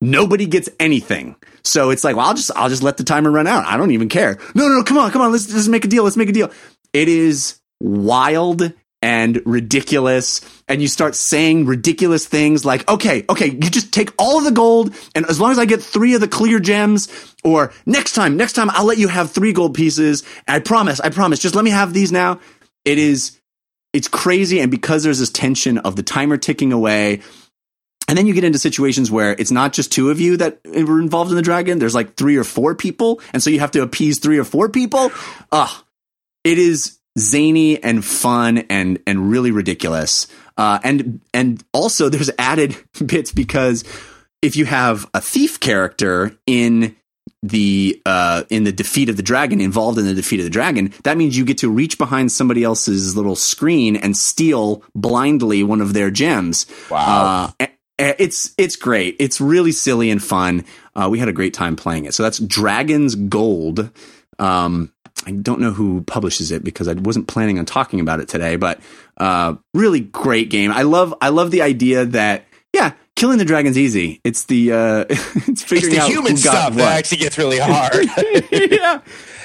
nobody 0.00 0.46
gets 0.46 0.68
anything. 0.78 1.36
So 1.64 1.90
it's 1.90 2.04
like, 2.04 2.16
well, 2.16 2.26
I'll 2.26 2.34
just 2.34 2.50
I'll 2.56 2.68
just 2.68 2.82
let 2.82 2.96
the 2.96 3.04
timer 3.04 3.30
run 3.30 3.46
out. 3.46 3.66
I 3.66 3.76
don't 3.76 3.90
even 3.90 4.08
care. 4.08 4.38
No, 4.54 4.68
no, 4.68 4.78
no, 4.78 4.84
come 4.84 4.98
on, 4.98 5.10
come 5.10 5.22
on, 5.22 5.32
let's 5.32 5.52
let's 5.52 5.68
make 5.68 5.84
a 5.84 5.88
deal. 5.88 6.04
Let's 6.04 6.16
make 6.16 6.28
a 6.28 6.32
deal. 6.32 6.50
It 6.92 7.08
is 7.08 7.60
wild 7.80 8.72
and 9.00 9.40
ridiculous. 9.44 10.40
And 10.66 10.82
you 10.82 10.88
start 10.88 11.14
saying 11.14 11.66
ridiculous 11.66 12.26
things 12.26 12.64
like, 12.64 12.88
okay, 12.88 13.24
okay, 13.28 13.46
you 13.46 13.70
just 13.70 13.92
take 13.92 14.10
all 14.18 14.38
of 14.38 14.44
the 14.44 14.50
gold, 14.50 14.94
and 15.14 15.26
as 15.26 15.40
long 15.40 15.52
as 15.52 15.58
I 15.58 15.64
get 15.64 15.82
three 15.82 16.14
of 16.14 16.20
the 16.20 16.28
clear 16.28 16.58
gems, 16.58 17.34
or 17.44 17.72
next 17.86 18.14
time, 18.14 18.36
next 18.36 18.54
time 18.54 18.70
I'll 18.70 18.84
let 18.84 18.98
you 18.98 19.08
have 19.08 19.30
three 19.30 19.52
gold 19.52 19.74
pieces. 19.74 20.24
I 20.46 20.60
promise, 20.60 21.00
I 21.00 21.10
promise, 21.10 21.38
just 21.38 21.54
let 21.54 21.64
me 21.64 21.70
have 21.70 21.92
these 21.92 22.12
now. 22.12 22.40
It 22.84 22.98
is 22.98 23.38
it's 23.92 24.08
crazy, 24.08 24.60
and 24.60 24.70
because 24.70 25.02
there's 25.02 25.18
this 25.18 25.30
tension 25.30 25.78
of 25.78 25.96
the 25.96 26.02
timer 26.02 26.36
ticking 26.36 26.72
away, 26.72 27.22
And 28.08 28.16
then 28.16 28.26
you 28.26 28.32
get 28.34 28.44
into 28.44 28.58
situations 28.58 29.10
where 29.10 29.32
it's 29.38 29.50
not 29.50 29.74
just 29.74 29.92
two 29.92 30.10
of 30.10 30.18
you 30.18 30.38
that 30.38 30.60
were 30.64 31.00
involved 31.00 31.30
in 31.30 31.36
the 31.36 31.42
dragon. 31.42 31.78
There's 31.78 31.94
like 31.94 32.16
three 32.16 32.36
or 32.36 32.44
four 32.44 32.74
people. 32.74 33.20
And 33.34 33.42
so 33.42 33.50
you 33.50 33.60
have 33.60 33.70
to 33.72 33.82
appease 33.82 34.18
three 34.18 34.38
or 34.38 34.44
four 34.44 34.70
people. 34.70 35.12
Ah, 35.52 35.84
it 36.42 36.58
is 36.58 36.98
zany 37.18 37.82
and 37.82 38.02
fun 38.02 38.58
and, 38.70 38.98
and 39.06 39.30
really 39.30 39.50
ridiculous. 39.50 40.26
Uh, 40.56 40.78
and, 40.82 41.20
and 41.34 41.62
also 41.74 42.08
there's 42.08 42.30
added 42.38 42.76
bits 43.06 43.30
because 43.30 43.84
if 44.40 44.56
you 44.56 44.64
have 44.64 45.08
a 45.12 45.20
thief 45.20 45.60
character 45.60 46.36
in 46.46 46.96
the 47.42 48.00
uh, 48.04 48.42
in 48.50 48.64
the 48.64 48.72
defeat 48.72 49.08
of 49.08 49.16
the 49.16 49.22
dragon, 49.22 49.60
involved 49.60 49.98
in 49.98 50.06
the 50.06 50.14
defeat 50.14 50.40
of 50.40 50.44
the 50.44 50.50
dragon, 50.50 50.92
that 51.04 51.16
means 51.16 51.36
you 51.36 51.44
get 51.44 51.58
to 51.58 51.70
reach 51.70 51.98
behind 51.98 52.32
somebody 52.32 52.64
else's 52.64 53.16
little 53.16 53.36
screen 53.36 53.96
and 53.96 54.16
steal 54.16 54.82
blindly 54.94 55.62
one 55.62 55.80
of 55.80 55.92
their 55.92 56.10
gems. 56.10 56.66
Wow. 56.90 57.54
Uh, 57.60 57.66
it's 57.98 58.54
it's 58.56 58.76
great. 58.76 59.16
It's 59.18 59.40
really 59.40 59.72
silly 59.72 60.10
and 60.10 60.22
fun. 60.22 60.64
Uh, 60.94 61.08
we 61.10 61.18
had 61.18 61.28
a 61.28 61.32
great 61.32 61.54
time 61.54 61.76
playing 61.76 62.04
it. 62.04 62.14
So 62.14 62.22
that's 62.22 62.38
Dragon's 62.38 63.14
Gold. 63.14 63.90
Um, 64.38 64.92
I 65.26 65.32
don't 65.32 65.60
know 65.60 65.72
who 65.72 66.02
publishes 66.02 66.52
it 66.52 66.62
because 66.62 66.88
I 66.88 66.94
wasn't 66.94 67.26
planning 67.26 67.58
on 67.58 67.64
talking 67.64 68.00
about 68.00 68.20
it 68.20 68.28
today, 68.28 68.56
but 68.56 68.80
uh, 69.16 69.56
really 69.74 70.00
great 70.00 70.48
game. 70.48 70.70
I 70.70 70.82
love 70.82 71.14
I 71.20 71.30
love 71.30 71.50
the 71.50 71.62
idea 71.62 72.04
that 72.06 72.46
yeah, 72.72 72.92
killing 73.16 73.38
the 73.38 73.44
dragon's 73.44 73.76
easy. 73.76 74.20
It's 74.24 74.44
the 74.44 74.72
uh, 74.72 75.04
it's 75.08 75.62
figuring 75.62 75.94
it's 75.94 75.96
the 75.96 76.00
out 76.00 76.08
human 76.08 76.36
who 76.36 76.42
got 76.42 76.52
stuff 76.52 76.70
what. 76.70 76.76
that 76.78 76.98
actually 76.98 77.18
gets 77.18 77.36
really 77.38 77.58
hard. 77.58 78.06
yeah. 78.52 79.00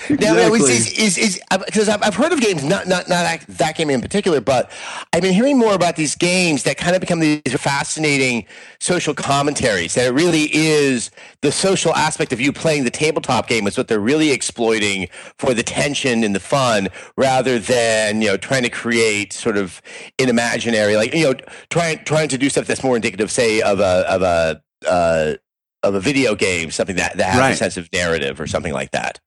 Now, 0.10 0.34
now, 0.34 0.54
Exactly. 0.54 0.74
is, 0.74 0.92
is, 1.00 1.18
is, 1.18 1.42
because 1.66 1.90
I've, 1.90 2.04
I've 2.04 2.16
heard 2.16 2.34
of 2.34 2.42
games, 2.42 2.64
not 2.64 2.88
not 2.88 3.10
not 3.10 3.24
that, 3.24 3.46
that 3.48 3.76
game 3.78 3.90
in 3.90 4.02
particular, 4.02 4.42
but 4.42 4.72
I've 5.14 5.22
been 5.22 5.34
hearing 5.34 5.58
more 5.58 5.74
about 5.74 5.96
these 5.96 6.16
games 6.16 6.64
that 6.64 6.78
kind 6.78 6.96
of 6.96 7.02
become 7.02 7.20
these 7.20 7.42
fascinating 7.60 8.46
social 8.80 9.14
commentaries. 9.14 9.96
That 9.96 10.06
it 10.08 10.12
really 10.14 10.50
is 10.56 11.12
the 11.42 11.52
social 11.52 11.96
aspect 11.96 12.34
of 12.34 12.42
you 12.42 12.54
playing 12.54 12.84
the 12.86 12.92
tabletop 12.92 13.48
game 13.48 13.68
is 13.68 13.78
what 13.78 13.88
they're 13.88 14.00
really 14.00 14.32
exploiting 14.32 15.08
for 15.38 15.54
the 15.54 15.64
tension 15.64 16.24
and 16.24 16.36
the 16.36 16.40
fun, 16.40 16.90
rather 17.18 17.60
than 17.60 18.22
you 18.22 18.30
know 18.30 18.38
trying 18.38 18.64
to 18.64 18.70
create 18.70 19.34
sort 19.34 19.58
of 19.58 19.82
an 20.20 20.30
imaginary, 20.30 20.96
like 20.96 21.14
you 21.14 21.26
know 21.26 21.36
trying 21.70 22.00
trying 22.06 22.30
to 22.30 22.38
do 22.38 22.50
stuff 22.50 22.66
that's 22.68 22.84
more 22.84 22.96
indicative, 22.96 23.32
say, 23.32 23.62
of 23.62 23.80
a 23.80 24.06
of 24.10 24.22
a 24.22 24.62
uh, 24.88 25.34
of 25.84 25.96
a 25.96 26.00
video 26.00 26.36
game, 26.36 26.72
something 26.72 26.96
that 26.98 27.18
that 27.18 27.30
has 27.32 27.40
Right. 27.40 27.52
a 27.52 27.56
sense 27.56 27.78
of 27.78 27.90
narrative 27.94 28.40
or 28.40 28.48
something 28.48 28.74
like 28.74 28.92
that. 28.92 29.20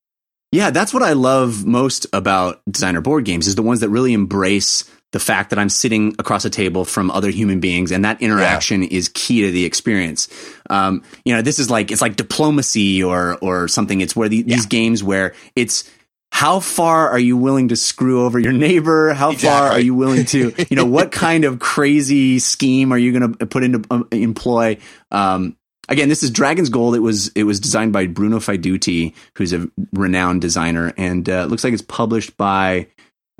Yeah, 0.52 0.70
that's 0.70 0.94
what 0.94 1.02
I 1.02 1.12
love 1.12 1.66
most 1.66 2.06
about 2.12 2.62
designer 2.70 3.00
board 3.00 3.24
games 3.24 3.46
is 3.46 3.56
the 3.56 3.62
ones 3.62 3.80
that 3.80 3.88
really 3.88 4.12
embrace 4.12 4.84
the 5.12 5.20
fact 5.20 5.50
that 5.50 5.58
I'm 5.58 5.68
sitting 5.68 6.14
across 6.18 6.44
a 6.44 6.50
table 6.50 6.84
from 6.84 7.10
other 7.10 7.30
human 7.30 7.60
beings 7.60 7.90
and 7.90 8.04
that 8.04 8.20
interaction 8.20 8.82
is 8.82 9.08
key 9.08 9.42
to 9.42 9.50
the 9.50 9.64
experience. 9.64 10.28
Um, 10.68 11.02
you 11.24 11.34
know, 11.34 11.42
this 11.42 11.58
is 11.58 11.70
like, 11.70 11.90
it's 11.90 12.02
like 12.02 12.16
diplomacy 12.16 13.02
or, 13.02 13.38
or 13.40 13.68
something. 13.68 14.00
It's 14.00 14.14
where 14.14 14.28
the, 14.28 14.42
these 14.42 14.66
games 14.66 15.02
where 15.02 15.34
it's, 15.54 15.90
how 16.32 16.60
far 16.60 17.08
are 17.08 17.18
you 17.18 17.36
willing 17.36 17.68
to 17.68 17.76
screw 17.76 18.24
over 18.26 18.38
your 18.38 18.52
neighbor? 18.52 19.14
How 19.14 19.32
far 19.32 19.68
are 19.68 19.80
you 19.80 19.94
willing 19.94 20.26
to, 20.26 20.52
you 20.68 20.76
know, 20.76 20.84
what 20.84 21.10
kind 21.12 21.44
of 21.44 21.60
crazy 21.60 22.40
scheme 22.40 22.92
are 22.92 22.98
you 22.98 23.18
going 23.18 23.34
to 23.34 23.46
put 23.46 23.62
into 23.62 23.84
um, 23.90 24.08
employ? 24.10 24.78
Um, 25.10 25.56
again, 25.88 26.08
this 26.08 26.22
is 26.22 26.30
Dragon's 26.30 26.68
Gold. 26.68 26.94
It 26.94 27.00
was 27.00 27.28
it 27.28 27.44
was 27.44 27.60
designed 27.60 27.92
by 27.92 28.06
Bruno 28.06 28.38
Faidutti, 28.38 29.14
who's 29.36 29.52
a 29.52 29.68
renowned 29.92 30.40
designer, 30.40 30.92
and 30.96 31.28
uh, 31.28 31.44
looks 31.44 31.64
like 31.64 31.72
it's 31.72 31.82
published 31.82 32.36
by 32.36 32.88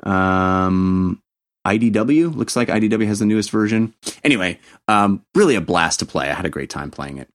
um, 0.03 1.21
IDW. 1.65 2.35
Looks 2.35 2.55
like 2.55 2.69
IDW 2.69 3.07
has 3.07 3.19
the 3.19 3.25
newest 3.25 3.51
version. 3.51 3.93
Anyway, 4.23 4.59
um, 4.87 5.23
really 5.35 5.55
a 5.55 5.61
blast 5.61 5.99
to 5.99 6.05
play. 6.05 6.29
I 6.29 6.33
had 6.33 6.45
a 6.45 6.49
great 6.49 6.69
time 6.69 6.91
playing 6.91 7.17
it. 7.17 7.29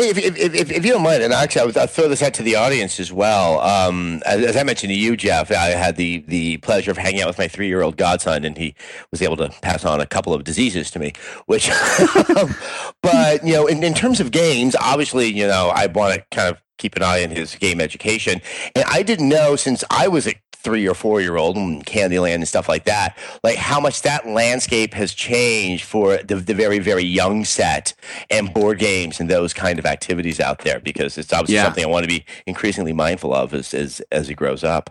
Hey, 0.00 0.08
if, 0.08 0.16
if, 0.16 0.54
if, 0.54 0.70
if 0.70 0.86
you 0.86 0.92
don't 0.92 1.02
mind, 1.02 1.22
and 1.22 1.30
actually, 1.30 1.60
I 1.60 1.64
would, 1.66 1.76
I'll 1.76 1.86
throw 1.86 2.08
this 2.08 2.22
out 2.22 2.32
to 2.34 2.42
the 2.42 2.56
audience 2.56 2.98
as 2.98 3.12
well. 3.12 3.60
Um, 3.60 4.22
as, 4.24 4.42
as 4.42 4.56
I 4.56 4.62
mentioned 4.62 4.88
to 4.88 4.98
you, 4.98 5.14
Jeff, 5.14 5.50
I 5.50 5.66
had 5.66 5.96
the, 5.96 6.24
the 6.26 6.56
pleasure 6.56 6.90
of 6.90 6.96
hanging 6.96 7.20
out 7.20 7.26
with 7.26 7.36
my 7.36 7.48
three 7.48 7.66
year 7.66 7.82
old 7.82 7.98
godson, 7.98 8.46
and 8.46 8.56
he 8.56 8.74
was 9.10 9.20
able 9.20 9.36
to 9.36 9.50
pass 9.60 9.84
on 9.84 10.00
a 10.00 10.06
couple 10.06 10.32
of 10.32 10.42
diseases 10.42 10.90
to 10.92 10.98
me. 10.98 11.12
Which, 11.44 11.68
but 13.02 13.44
you 13.44 13.52
know, 13.52 13.66
in, 13.66 13.82
in 13.82 13.92
terms 13.92 14.20
of 14.20 14.30
games, 14.30 14.74
obviously, 14.80 15.26
you 15.26 15.46
know, 15.46 15.70
I 15.74 15.86
want 15.88 16.14
to 16.14 16.24
kind 16.34 16.48
of 16.48 16.62
keep 16.78 16.96
an 16.96 17.02
eye 17.02 17.22
on 17.22 17.28
his 17.28 17.54
game 17.56 17.78
education, 17.78 18.40
and 18.74 18.86
I 18.88 19.02
didn't 19.02 19.28
know 19.28 19.54
since 19.54 19.84
I 19.90 20.08
was 20.08 20.26
a 20.26 20.34
three 20.62 20.86
or 20.88 20.94
four 20.94 21.20
year 21.20 21.36
old 21.36 21.56
and 21.56 21.84
Candyland 21.84 22.34
and 22.36 22.48
stuff 22.48 22.68
like 22.68 22.84
that, 22.84 23.16
like 23.42 23.56
how 23.56 23.80
much 23.80 24.02
that 24.02 24.26
landscape 24.26 24.94
has 24.94 25.12
changed 25.14 25.84
for 25.84 26.18
the, 26.18 26.36
the 26.36 26.54
very, 26.54 26.78
very 26.78 27.02
young 27.04 27.44
set 27.44 27.94
and 28.30 28.52
board 28.52 28.78
games 28.78 29.20
and 29.20 29.28
those 29.30 29.52
kind 29.54 29.78
of 29.78 29.86
activities 29.86 30.40
out 30.40 30.58
there 30.60 30.80
because 30.80 31.16
it's 31.18 31.32
obviously 31.32 31.54
Yeah. 31.56 31.64
something 31.64 31.84
I 31.84 31.88
want 31.88 32.04
to 32.04 32.08
be 32.08 32.24
increasingly 32.46 32.92
mindful 32.92 33.32
of 33.34 33.54
as, 33.54 33.72
as, 33.74 34.00
as 34.12 34.28
he 34.28 34.34
grows 34.34 34.62
up. 34.64 34.90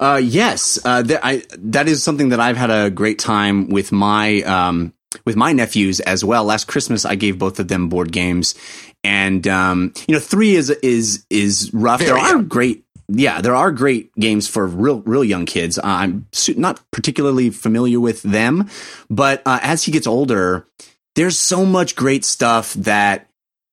Uh, 0.00 0.20
yes, 0.22 0.78
uh, 0.84 1.02
th- 1.02 1.18
I, 1.22 1.42
that 1.58 1.88
is 1.88 2.02
something 2.04 2.28
that 2.28 2.38
I've 2.38 2.56
had 2.56 2.70
a 2.70 2.88
great 2.88 3.18
time 3.18 3.68
with 3.68 3.90
my 3.90 4.42
um, 4.42 4.92
with 5.24 5.34
my 5.34 5.52
nephews 5.52 5.98
as 5.98 6.24
well. 6.24 6.44
Last 6.44 6.68
Christmas, 6.68 7.04
I 7.04 7.16
gave 7.16 7.36
both 7.36 7.58
of 7.58 7.66
them 7.66 7.88
board 7.88 8.12
games, 8.12 8.54
and 9.02 9.44
um, 9.48 9.92
you 10.06 10.14
know, 10.14 10.20
three 10.20 10.54
is 10.54 10.70
is 10.70 11.26
is 11.30 11.74
rough. 11.74 11.98
Very 11.98 12.12
there 12.12 12.36
are 12.36 12.40
great. 12.42 12.84
Yeah, 13.10 13.40
there 13.40 13.54
are 13.56 13.72
great 13.72 14.14
games 14.16 14.46
for 14.48 14.66
real, 14.66 15.00
real 15.00 15.24
young 15.24 15.46
kids. 15.46 15.78
Uh, 15.78 15.82
I'm 15.84 16.26
not 16.56 16.80
particularly 16.90 17.48
familiar 17.50 18.00
with 18.00 18.22
them, 18.22 18.68
but 19.08 19.42
uh, 19.46 19.60
as 19.62 19.84
he 19.84 19.92
gets 19.92 20.06
older, 20.06 20.66
there's 21.14 21.38
so 21.38 21.64
much 21.64 21.96
great 21.96 22.24
stuff 22.24 22.74
that 22.74 23.28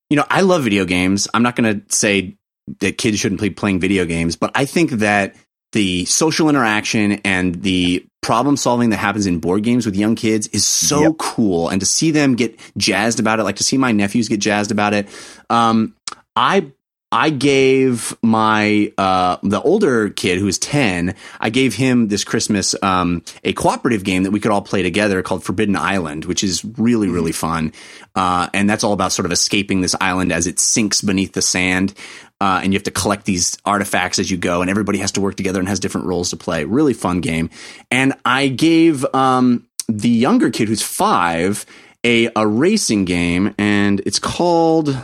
you 0.10 0.16
know. 0.18 0.26
I 0.30 0.42
love 0.42 0.64
video 0.64 0.86
games. 0.86 1.28
I'm 1.34 1.44
not 1.44 1.56
going 1.58 1.82
to 1.82 1.96
say 1.96 2.38
that 2.80 2.98
kids 2.98 3.20
shouldn't 3.20 3.42
be 3.42 3.50
playing 3.50 3.80
video 3.82 4.06
games, 4.06 4.36
but 4.38 4.52
I 4.56 4.66
think 4.66 4.92
that 4.92 5.36
the 5.74 6.06
social 6.06 6.48
interaction 6.48 7.14
and 7.26 7.62
the 7.62 8.06
problem 8.22 8.56
solving 8.56 8.90
that 8.92 8.98
happens 8.98 9.26
in 9.28 9.40
board 9.40 9.62
games 9.64 9.86
with 9.86 9.96
young 9.96 10.16
kids 10.16 10.48
is 10.48 10.66
so 10.66 11.02
Yep. 11.02 11.14
cool. 11.20 11.68
And 11.70 11.80
to 11.82 11.86
see 11.86 12.12
them 12.12 12.36
get 12.36 12.58
jazzed 12.78 13.20
about 13.20 13.40
it, 13.40 13.44
like 13.44 13.58
to 13.58 13.64
see 13.64 13.78
my 13.78 13.92
nephews 13.92 14.30
get 14.30 14.40
jazzed 14.40 14.72
about 14.72 14.94
it. 14.94 15.08
Um, 15.50 15.94
I, 16.36 16.72
I 17.16 17.30
gave 17.30 18.14
my, 18.22 18.92
uh, 18.98 19.38
the 19.42 19.62
older 19.62 20.10
kid 20.10 20.38
who's 20.38 20.60
10, 20.60 21.16
I 21.40 21.50
gave 21.50 21.74
him 21.74 22.10
this 22.10 22.26
Christmas, 22.26 22.76
um, 22.84 23.24
a 23.46 23.54
cooperative 23.54 24.04
game 24.04 24.24
that 24.24 24.32
we 24.32 24.42
could 24.42 24.52
all 24.52 24.62
play 24.62 24.84
together 24.84 25.22
called 25.22 25.42
Forbidden 25.42 25.78
Island, 25.78 26.26
which 26.26 26.44
is 26.44 26.66
really, 26.78 27.08
really 27.08 27.32
fun. 27.32 27.72
Uh, 28.18 28.50
and 28.54 28.70
that's 28.70 28.84
all 28.84 28.92
about 28.92 29.14
sort 29.14 29.26
of 29.26 29.32
escaping 29.32 29.80
this 29.80 29.96
island 30.02 30.34
as 30.34 30.46
it 30.46 30.60
sinks 30.60 31.00
beneath 31.00 31.32
the 31.32 31.42
sand 31.42 31.94
uh, 32.42 32.60
and 32.62 32.74
you 32.74 32.78
have 32.78 32.84
to 32.84 32.92
collect 32.92 33.24
these 33.24 33.58
artifacts 33.64 34.20
as 34.20 34.30
you 34.30 34.36
go, 34.36 34.60
and 34.60 34.70
everybody 34.70 34.98
has 34.98 35.14
to 35.14 35.22
work 35.22 35.36
together 35.38 35.60
and 35.60 35.70
has 35.70 35.80
different 35.80 36.08
roles 36.08 36.32
to 36.32 36.36
play. 36.38 36.66
Really 36.66 36.94
fun 36.94 37.22
game. 37.22 37.50
And 37.90 38.14
I 38.26 38.50
gave 38.50 39.06
um, 39.16 39.66
the 39.88 40.10
younger 40.10 40.50
kid 40.50 40.68
who's 40.68 40.82
five 40.82 41.66
a 42.04 42.30
a 42.36 42.46
racing 42.46 43.06
game, 43.06 43.56
and 43.58 44.02
it's 44.06 44.20
called 44.20 44.98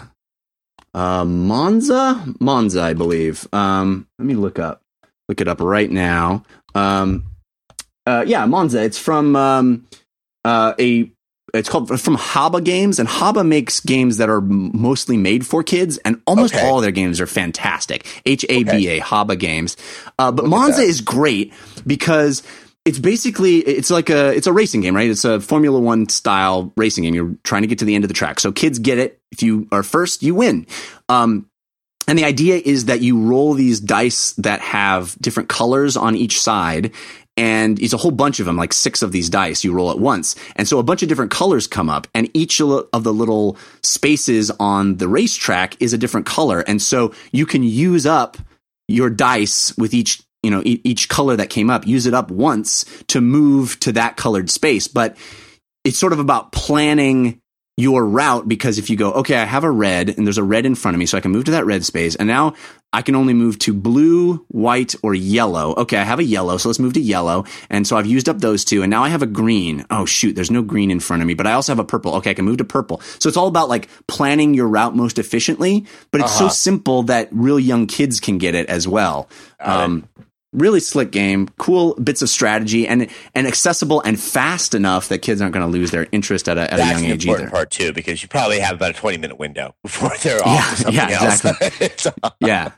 uh, 0.94 1.26
Monza. 1.26 2.24
Monza, 2.40 2.82
I 2.82 2.94
believe. 2.94 3.48
Um, 3.54 4.08
let 4.20 4.26
me 4.26 4.36
look 4.36 4.60
up 4.60 4.82
look 5.28 5.42
it 5.42 5.48
up 5.48 5.62
right 5.62 5.90
now. 5.90 6.44
Um, 6.76 7.26
uh, 8.06 8.24
yeah, 8.28 8.46
Monza. 8.46 8.84
It's 8.84 8.98
from 8.98 9.36
um, 9.36 9.88
uh, 10.44 10.74
a 10.80 11.10
it's 11.54 11.68
called 11.68 12.00
from 12.00 12.16
Haba 12.18 12.64
Games, 12.64 12.98
and 12.98 13.10
Haba 13.10 13.46
makes 13.46 13.82
games 13.82 14.18
that 14.18 14.30
are 14.30 14.42
mostly 14.42 15.18
made 15.18 15.46
for 15.46 15.64
kids, 15.64 15.98
and 16.00 16.22
almost 16.26 16.56
Okay. 16.56 16.66
all 16.68 16.80
their 16.82 16.92
games 16.92 17.20
are 17.20 17.28
fantastic. 17.28 18.06
H 18.26 18.46
A 18.48 18.64
B 18.64 18.88
A 18.88 19.00
Haba 19.02 19.38
Games, 19.38 19.76
uh, 20.18 20.32
but 20.32 20.44
Look 20.44 20.52
Monza 20.52 20.82
is 20.82 21.02
great 21.02 21.54
because 21.86 22.42
it's 22.86 23.00
basically 23.00 23.58
it's 23.58 23.92
like 23.92 24.10
a 24.10 24.34
it's 24.36 24.48
a 24.48 24.54
racing 24.54 24.82
game, 24.82 24.96
right? 24.96 25.10
It's 25.10 25.26
a 25.26 25.40
Formula 25.40 25.80
One 25.80 26.10
style 26.10 26.74
racing 26.76 27.04
game. 27.04 27.14
You're 27.14 27.36
trying 27.44 27.62
to 27.62 27.68
get 27.68 27.80
to 27.80 27.86
the 27.86 27.96
end 27.96 28.04
of 28.04 28.08
the 28.08 28.14
track, 28.14 28.40
so 28.40 28.52
kids 28.52 28.80
get 28.80 28.98
it. 28.98 29.20
If 29.32 29.44
you 29.44 29.68
are 29.72 29.84
first, 29.84 30.24
you 30.24 30.36
win. 30.36 30.66
Um, 31.08 31.48
and 32.08 32.18
the 32.18 32.26
idea 32.26 32.58
is 32.64 32.86
that 32.86 33.02
you 33.02 33.22
roll 33.22 33.54
these 33.54 33.80
dice 33.80 34.34
that 34.34 34.60
have 34.62 35.16
different 35.22 35.50
colors 35.50 35.96
on 35.96 36.16
each 36.16 36.42
side. 36.42 36.92
And 37.38 37.82
it's 37.82 37.94
a 37.94 37.98
whole 37.98 38.12
bunch 38.12 38.42
of 38.42 38.46
them, 38.46 38.58
like 38.58 38.74
six 38.74 39.02
of 39.02 39.14
these 39.14 39.30
dice 39.30 39.64
you 39.64 39.72
roll 39.72 39.90
at 39.90 39.98
once. 39.98 40.36
And 40.58 40.68
so 40.68 40.80
a 40.80 40.84
bunch 40.84 41.02
of 41.02 41.08
different 41.08 41.32
colors 41.32 41.66
come 41.66 41.90
up, 41.90 42.08
and 42.14 42.30
each 42.34 42.60
of 42.60 43.04
the 43.04 43.14
little 43.14 43.58
spaces 43.84 44.52
on 44.60 44.98
the 44.98 45.08
racetrack 45.08 45.82
is 45.82 45.94
a 45.94 45.98
different 45.98 46.26
color. 46.26 46.60
And 46.60 46.82
so 46.82 47.14
you 47.32 47.46
can 47.46 47.64
use 47.64 48.06
up 48.06 48.38
your 48.90 49.10
dice 49.10 49.76
with 49.78 49.94
each, 49.94 50.22
you 50.44 50.50
know, 50.52 50.62
e- 50.66 50.82
each 50.84 51.08
color 51.10 51.36
that 51.36 51.50
came 51.50 51.70
up, 51.70 51.86
use 51.88 52.06
it 52.06 52.14
up 52.14 52.32
once 52.32 52.86
to 53.08 53.22
move 53.22 53.80
to 53.82 53.92
that 53.94 54.18
colored 54.18 54.50
space. 54.50 54.88
But 54.88 55.16
it's 55.84 55.98
sort 55.98 56.14
of 56.14 56.20
about 56.20 56.52
planning 56.52 57.40
your 57.78 58.06
route 58.06 58.48
because 58.48 58.78
if 58.78 58.90
you 58.90 58.98
go, 58.98 59.12
okay, 59.14 59.36
I 59.38 59.46
have 59.46 59.64
a 59.64 59.72
red 59.72 60.10
and 60.10 60.28
there's 60.28 60.38
a 60.38 60.44
red 60.44 60.66
in 60.66 60.76
front 60.76 60.94
of 60.94 61.00
me, 61.00 61.06
so 61.06 61.18
I 61.18 61.22
can 61.22 61.32
move 61.32 61.46
to 61.46 61.52
that 61.52 61.66
red 61.66 61.84
space. 61.86 62.16
And 62.16 62.28
now 62.28 62.54
I 62.94 63.02
can 63.02 63.16
only 63.16 63.34
move 63.34 63.58
to 63.60 63.74
blue, 63.74 64.46
white, 64.50 64.94
or 65.02 65.16
yellow. 65.16 65.74
Okay, 65.76 65.98
I 65.98 66.04
have 66.04 66.20
a 66.20 66.24
yellow, 66.24 66.58
so 66.58 66.68
let's 66.70 66.80
move 66.80 66.94
to 66.94 67.02
yellow. 67.02 67.46
And 67.70 67.88
so 67.88 67.96
I've 67.98 68.06
used 68.06 68.28
up 68.28 68.40
those 68.40 68.66
two, 68.66 68.84
and 68.84 68.92
now 68.92 69.04
I 69.04 69.10
have 69.10 69.22
a 69.24 69.26
green. 69.28 69.86
Oh 69.90 70.06
shoot, 70.06 70.36
there's 70.36 70.52
no 70.52 70.62
green 70.62 70.92
in 70.92 71.00
front 71.00 71.22
of 71.24 71.28
me, 71.28 71.34
but 71.34 71.48
I 71.48 71.54
also 71.54 71.72
have 71.72 71.80
a 71.80 71.86
purple. 71.86 72.14
Okay, 72.16 72.32
I 72.32 72.34
can 72.36 72.46
move 72.46 72.58
to 72.58 72.66
purple. 72.66 73.00
So 73.20 73.30
it's 73.30 73.38
all 73.38 73.48
about 73.48 73.70
like 73.70 73.88
planning 74.08 74.54
your 74.54 74.68
route 74.68 74.96
most 74.96 75.18
efficiently, 75.18 75.86
but 76.12 76.22
it's 76.22 76.38
so 76.38 76.46
Uh-huh. 76.46 76.54
simple 76.54 77.04
that 77.04 77.30
real 77.32 77.60
young 77.60 77.88
kids 77.88 78.20
can 78.20 78.38
get 78.38 78.54
it 78.54 78.68
as 78.70 78.88
well. 78.88 79.30
Um, 79.62 80.08
really 80.54 80.80
slick 80.80 81.12
game, 81.12 81.48
cool 81.58 81.96
bits 81.96 82.22
of 82.22 82.30
strategy, 82.30 82.88
and 82.88 83.08
and 83.34 83.48
accessible 83.48 84.02
and 84.02 84.20
fast 84.20 84.76
enough 84.76 85.10
that 85.10 85.20
kids 85.20 85.42
aren't 85.42 85.54
going 85.54 85.66
to 85.66 85.72
lose 85.72 85.92
their 85.92 86.08
interest 86.12 86.50
at 86.50 86.58
a, 86.58 86.74
at 86.74 86.80
a 86.80 86.86
young 86.86 87.06
age 87.06 87.26
either. 87.26 87.50
part 87.50 87.72
too, 87.72 87.94
because 87.94 88.22
you 88.22 88.30
probably 88.30 88.60
have 88.60 88.76
about 88.76 88.92
a 88.92 88.94
twenty 88.94 89.18
minute 89.18 89.40
window 89.40 89.76
before 89.84 90.12
they're 90.22 90.38
Yeah, 90.40 90.44
off 90.46 90.78
something 90.78 90.94
yeah, 90.96 91.40
else. 91.82 92.08
Yeah. 92.42 92.72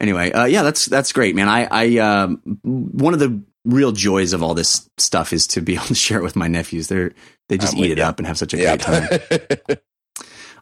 Anyway, 0.00 0.32
uh, 0.32 0.44
yeah, 0.46 0.62
that's 0.62 0.86
that's 0.86 1.12
great, 1.12 1.34
man. 1.34 1.48
I, 1.48 1.68
I 1.70 1.98
um, 1.98 2.40
one 2.62 3.12
of 3.12 3.20
the 3.20 3.42
real 3.66 3.92
joys 3.92 4.32
of 4.32 4.42
all 4.42 4.54
this 4.54 4.88
stuff 4.96 5.32
is 5.32 5.46
to 5.48 5.60
be 5.60 5.74
able 5.76 5.84
to 5.86 5.94
share 5.94 6.18
it 6.18 6.22
with 6.22 6.36
my 6.36 6.48
nephews. 6.48 6.88
They're 6.88 7.12
they 7.48 7.58
just 7.58 7.74
I'm 7.74 7.84
eat 7.84 7.90
it 7.90 7.98
you. 7.98 8.04
up 8.04 8.18
and 8.18 8.26
have 8.26 8.38
such 8.38 8.54
a 8.54 8.56
yeah. 8.56 8.76
great 8.76 8.80
time. 9.68 9.78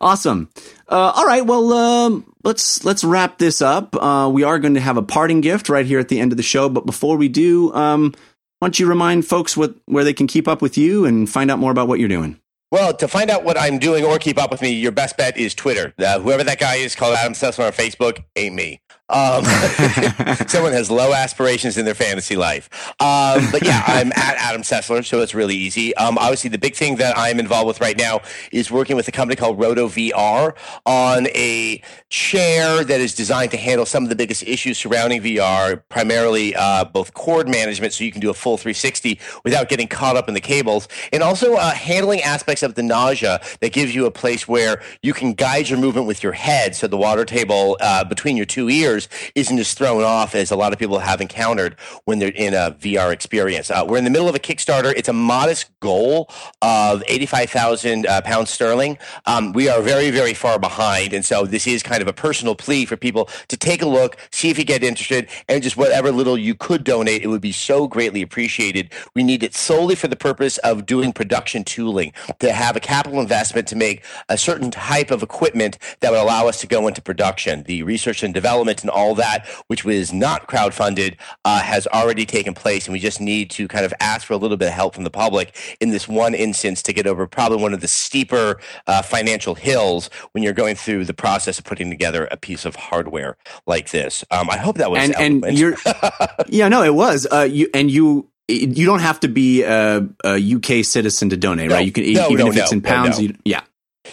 Awesome. 0.00 0.50
Uh, 0.88 1.12
all 1.14 1.26
right. 1.26 1.44
Well, 1.44 1.72
um, 1.72 2.32
let's 2.44 2.84
let's 2.84 3.04
wrap 3.04 3.38
this 3.38 3.60
up. 3.60 3.96
Uh, 3.96 4.30
we 4.32 4.42
are 4.44 4.58
going 4.58 4.74
to 4.74 4.80
have 4.80 4.96
a 4.96 5.02
parting 5.02 5.40
gift 5.40 5.68
right 5.68 5.86
here 5.86 5.98
at 5.98 6.08
the 6.08 6.20
end 6.20 6.32
of 6.32 6.36
the 6.36 6.42
show. 6.42 6.68
But 6.68 6.86
before 6.86 7.16
we 7.16 7.28
do, 7.28 7.72
um, 7.74 8.14
why 8.58 8.66
don't 8.68 8.78
you 8.78 8.86
remind 8.86 9.26
folks 9.26 9.56
what 9.56 9.74
where 9.86 10.04
they 10.04 10.14
can 10.14 10.26
keep 10.26 10.48
up 10.48 10.62
with 10.62 10.78
you 10.78 11.04
and 11.04 11.28
find 11.28 11.50
out 11.50 11.58
more 11.58 11.70
about 11.70 11.88
what 11.88 11.98
you're 11.98 12.08
doing? 12.08 12.40
Well, 12.70 12.92
to 12.94 13.08
find 13.08 13.30
out 13.30 13.44
what 13.44 13.58
I'm 13.58 13.78
doing 13.78 14.04
or 14.04 14.18
keep 14.18 14.36
up 14.36 14.50
with 14.50 14.60
me, 14.60 14.70
your 14.70 14.92
best 14.92 15.16
bet 15.16 15.38
is 15.38 15.54
Twitter. 15.54 15.94
Uh, 15.98 16.20
whoever 16.20 16.44
that 16.44 16.58
guy 16.58 16.76
is 16.76 16.94
called 16.94 17.16
Adam 17.16 17.32
Sessler 17.32 17.66
on 17.66 17.72
Facebook 17.72 18.24
ain't 18.36 18.54
me. 18.54 18.80
Um, 19.10 19.44
someone 20.48 20.72
has 20.72 20.90
low 20.90 21.12
aspirations 21.12 21.78
in 21.78 21.84
their 21.84 21.94
fantasy 21.94 22.36
life. 22.36 22.68
Um, 23.00 23.48
but 23.50 23.64
yeah, 23.64 23.82
I'm 23.86 24.12
at 24.12 24.36
Adam 24.36 24.62
Sessler, 24.62 25.04
so 25.04 25.20
it's 25.20 25.34
really 25.34 25.56
easy. 25.56 25.94
Um, 25.96 26.18
obviously, 26.18 26.50
the 26.50 26.58
big 26.58 26.74
thing 26.74 26.96
that 26.96 27.16
I'm 27.16 27.40
involved 27.40 27.68
with 27.68 27.80
right 27.80 27.96
now 27.96 28.20
is 28.52 28.70
working 28.70 28.96
with 28.96 29.08
a 29.08 29.12
company 29.12 29.36
called 29.36 29.58
Roto 29.58 29.88
VR 29.88 30.54
on 30.84 31.26
a 31.28 31.82
chair 32.10 32.84
that 32.84 33.00
is 33.00 33.14
designed 33.14 33.50
to 33.52 33.56
handle 33.56 33.86
some 33.86 34.02
of 34.02 34.08
the 34.08 34.16
biggest 34.16 34.42
issues 34.42 34.78
surrounding 34.78 35.22
VR, 35.22 35.82
primarily 35.88 36.54
uh, 36.54 36.84
both 36.84 37.14
cord 37.14 37.48
management, 37.48 37.92
so 37.92 38.04
you 38.04 38.12
can 38.12 38.20
do 38.20 38.30
a 38.30 38.34
full 38.34 38.56
360 38.56 39.18
without 39.44 39.68
getting 39.68 39.88
caught 39.88 40.16
up 40.16 40.28
in 40.28 40.34
the 40.34 40.40
cables, 40.40 40.88
and 41.12 41.22
also 41.22 41.54
uh, 41.54 41.72
handling 41.72 42.20
aspects 42.22 42.62
of 42.62 42.74
the 42.74 42.82
nausea 42.82 43.40
that 43.60 43.72
gives 43.72 43.94
you 43.94 44.06
a 44.06 44.10
place 44.10 44.48
where 44.48 44.82
you 45.02 45.12
can 45.12 45.32
guide 45.32 45.68
your 45.68 45.78
movement 45.78 46.06
with 46.06 46.22
your 46.22 46.32
head, 46.32 46.74
so 46.74 46.86
the 46.86 46.96
water 46.96 47.24
table 47.24 47.76
uh, 47.80 48.04
between 48.04 48.36
your 48.36 48.46
two 48.46 48.68
ears 48.68 48.97
isn't 49.34 49.58
as 49.58 49.74
thrown 49.74 50.02
off 50.02 50.34
as 50.34 50.50
a 50.50 50.56
lot 50.56 50.72
of 50.72 50.78
people 50.78 50.98
have 50.98 51.20
encountered 51.20 51.76
when 52.06 52.18
they're 52.18 52.32
in 52.34 52.54
a 52.54 52.72
VR 52.72 53.12
experience. 53.12 53.70
Uh, 53.70 53.84
we're 53.86 53.98
in 53.98 54.04
the 54.04 54.10
middle 54.10 54.28
of 54.28 54.34
a 54.34 54.40
Kickstarter. 54.40 54.92
It's 54.96 55.08
a 55.08 55.12
modest 55.12 55.70
goal 55.80 56.30
of 56.62 57.02
85,000 57.06 58.06
uh, 58.06 58.20
pounds 58.22 58.50
sterling. 58.50 58.98
Um, 59.26 59.52
we 59.52 59.68
are 59.68 59.82
very, 59.82 60.10
very 60.10 60.34
far 60.34 60.58
behind. 60.58 61.12
And 61.12 61.24
so 61.24 61.44
this 61.44 61.66
is 61.66 61.82
kind 61.82 62.02
of 62.02 62.08
a 62.08 62.12
personal 62.12 62.54
plea 62.54 62.84
for 62.84 62.96
people 62.96 63.28
to 63.48 63.56
take 63.56 63.82
a 63.82 63.86
look, 63.86 64.16
see 64.30 64.50
if 64.50 64.58
you 64.58 64.64
get 64.64 64.82
interested, 64.82 65.28
and 65.48 65.62
just 65.62 65.76
whatever 65.76 66.10
little 66.10 66.38
you 66.38 66.54
could 66.54 66.84
donate, 66.84 67.22
it 67.22 67.28
would 67.28 67.40
be 67.40 67.52
so 67.52 67.86
greatly 67.86 68.22
appreciated. 68.22 68.90
We 69.14 69.22
need 69.22 69.42
it 69.42 69.54
solely 69.54 69.94
for 69.94 70.08
the 70.08 70.16
purpose 70.16 70.58
of 70.58 70.86
doing 70.86 71.12
production 71.12 71.64
tooling, 71.64 72.12
to 72.40 72.52
have 72.52 72.76
a 72.76 72.80
capital 72.80 73.20
investment 73.20 73.68
to 73.68 73.76
make 73.76 74.04
a 74.28 74.38
certain 74.38 74.70
type 74.70 75.10
of 75.10 75.22
equipment 75.22 75.78
that 76.00 76.10
would 76.10 76.20
allow 76.20 76.48
us 76.48 76.60
to 76.60 76.66
go 76.66 76.88
into 76.88 77.02
production. 77.02 77.62
The 77.64 77.82
research 77.82 78.22
and 78.22 78.32
development 78.32 78.84
and 78.88 78.96
all 78.96 79.14
that, 79.14 79.46
which 79.66 79.84
was 79.84 80.12
not 80.12 80.48
crowdfunded, 80.48 81.16
uh, 81.44 81.60
has 81.60 81.86
already 81.88 82.24
taken 82.26 82.54
place, 82.54 82.86
and 82.86 82.92
we 82.92 82.98
just 82.98 83.20
need 83.20 83.50
to 83.50 83.68
kind 83.68 83.84
of 83.84 83.92
ask 84.00 84.26
for 84.26 84.32
a 84.32 84.36
little 84.36 84.56
bit 84.56 84.68
of 84.68 84.74
help 84.74 84.94
from 84.94 85.04
the 85.04 85.10
public 85.10 85.54
in 85.80 85.90
this 85.90 86.08
one 86.08 86.34
instance 86.34 86.82
to 86.82 86.92
get 86.92 87.06
over 87.06 87.26
probably 87.26 87.58
one 87.58 87.74
of 87.74 87.80
the 87.80 87.88
steeper 87.88 88.58
uh, 88.86 89.02
financial 89.02 89.54
hills 89.54 90.08
when 90.32 90.42
you're 90.42 90.52
going 90.52 90.74
through 90.74 91.04
the 91.04 91.14
process 91.14 91.58
of 91.58 91.64
putting 91.64 91.90
together 91.90 92.26
a 92.30 92.36
piece 92.36 92.64
of 92.64 92.74
hardware 92.76 93.36
like 93.66 93.90
this. 93.90 94.24
Um, 94.30 94.48
I 94.50 94.56
hope 94.56 94.76
that 94.76 94.90
was 94.90 95.10
and 95.10 95.44
and 95.44 95.58
you're 95.58 95.76
yeah 96.48 96.68
no 96.68 96.82
it 96.82 96.94
was. 96.94 97.26
Uh 97.30 97.42
you 97.50 97.68
and 97.74 97.90
you 97.90 98.30
you 98.48 98.86
don't 98.86 99.00
have 99.00 99.20
to 99.20 99.28
be 99.28 99.62
a, 99.62 100.06
a 100.24 100.54
UK 100.54 100.84
citizen 100.84 101.28
to 101.30 101.36
donate 101.36 101.68
No. 101.68 101.76
right? 101.76 101.84
You 101.84 101.92
can 101.92 102.10
No, 102.12 102.30
even 102.30 102.46
no, 102.46 102.52
if 102.52 102.56
it's 102.56 102.72
in 102.72 102.80
pounds 102.80 103.20
you, 103.20 103.34
yeah 103.44 103.60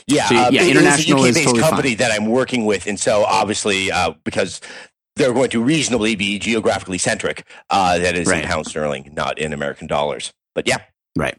Yeah, 0.07 0.27
So, 0.27 0.35
uh, 0.35 0.49
yeah, 0.51 0.63
international 0.65 1.26
it's 1.26 1.38
a 1.38 1.41
UK-based 1.41 1.45
totally 1.45 1.61
company 1.61 1.95
that 1.95 2.11
I'm 2.11 2.27
working 2.27 2.65
with, 2.65 2.88
and 2.88 2.99
so 2.99 3.23
obviously 3.26 3.91
uh, 3.91 4.13
because 4.23 4.61
they're 5.15 5.34
going 5.34 5.49
to 5.51 5.63
reasonably 5.63 6.15
be 6.15 6.39
geographically 6.39 6.97
centric, 6.97 7.47
uh, 7.69 7.97
that 7.99 8.15
is 8.15 8.27
Right. 8.27 8.43
in 8.43 8.49
pound 8.49 8.67
sterling, 8.67 9.11
not 9.15 9.39
in 9.39 9.53
American 9.53 9.88
dollars. 9.88 10.34
But 10.53 10.67
yeah, 10.67 10.77
right. 11.17 11.38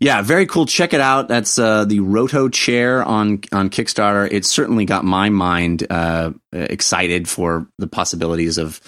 Yeah 0.00 0.22
very 0.22 0.46
cool. 0.46 0.64
Check 0.64 0.94
it 0.94 1.00
out. 1.02 1.28
That's 1.28 1.58
uh 1.58 1.84
the 1.84 2.00
roto 2.00 2.48
chair 2.48 3.02
on 3.04 3.40
on 3.52 3.68
kickstarter. 3.68 4.26
It 4.32 4.46
certainly 4.46 4.86
got 4.86 5.04
my 5.04 5.28
mind 5.28 5.86
uh 5.90 6.32
excited 6.52 7.28
for 7.28 7.66
the 7.78 7.86
possibilities 7.86 8.56
of 8.56 8.80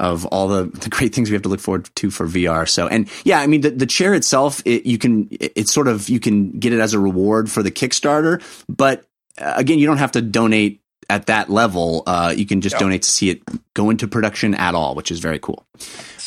of 0.00 0.24
all 0.26 0.48
the, 0.48 0.64
the 0.64 0.88
great 0.88 1.14
things 1.14 1.30
we 1.30 1.34
have 1.34 1.42
to 1.42 1.48
look 1.48 1.60
forward 1.60 1.88
to 1.96 2.10
for 2.10 2.26
VR. 2.26 2.68
So, 2.68 2.86
and 2.86 3.08
yeah, 3.24 3.40
I 3.40 3.46
mean, 3.46 3.60
the, 3.62 3.70
the 3.70 3.86
chair 3.86 4.14
itself, 4.14 4.62
it, 4.64 4.86
you 4.86 4.98
can, 4.98 5.28
it, 5.30 5.52
it's 5.56 5.72
sort 5.72 5.88
of, 5.88 6.08
you 6.08 6.20
can 6.20 6.52
get 6.52 6.72
it 6.72 6.80
as 6.80 6.94
a 6.94 6.98
reward 6.98 7.50
for 7.50 7.62
the 7.62 7.70
Kickstarter, 7.70 8.42
but 8.68 9.04
uh, 9.38 9.52
again, 9.56 9.78
you 9.78 9.86
don't 9.86 9.98
have 9.98 10.12
to 10.12 10.22
donate 10.22 10.80
at 11.08 11.26
that 11.26 11.48
level. 11.50 12.02
Uh, 12.06 12.34
you 12.36 12.46
can 12.46 12.60
just 12.60 12.74
No. 12.76 12.80
donate 12.80 13.02
to 13.02 13.10
see 13.10 13.30
it 13.30 13.42
go 13.74 13.90
into 13.90 14.08
production 14.08 14.54
at 14.54 14.74
all, 14.74 14.94
which 14.94 15.10
is 15.10 15.20
very 15.20 15.38
cool. 15.38 15.64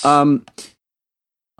Um, 0.03 0.45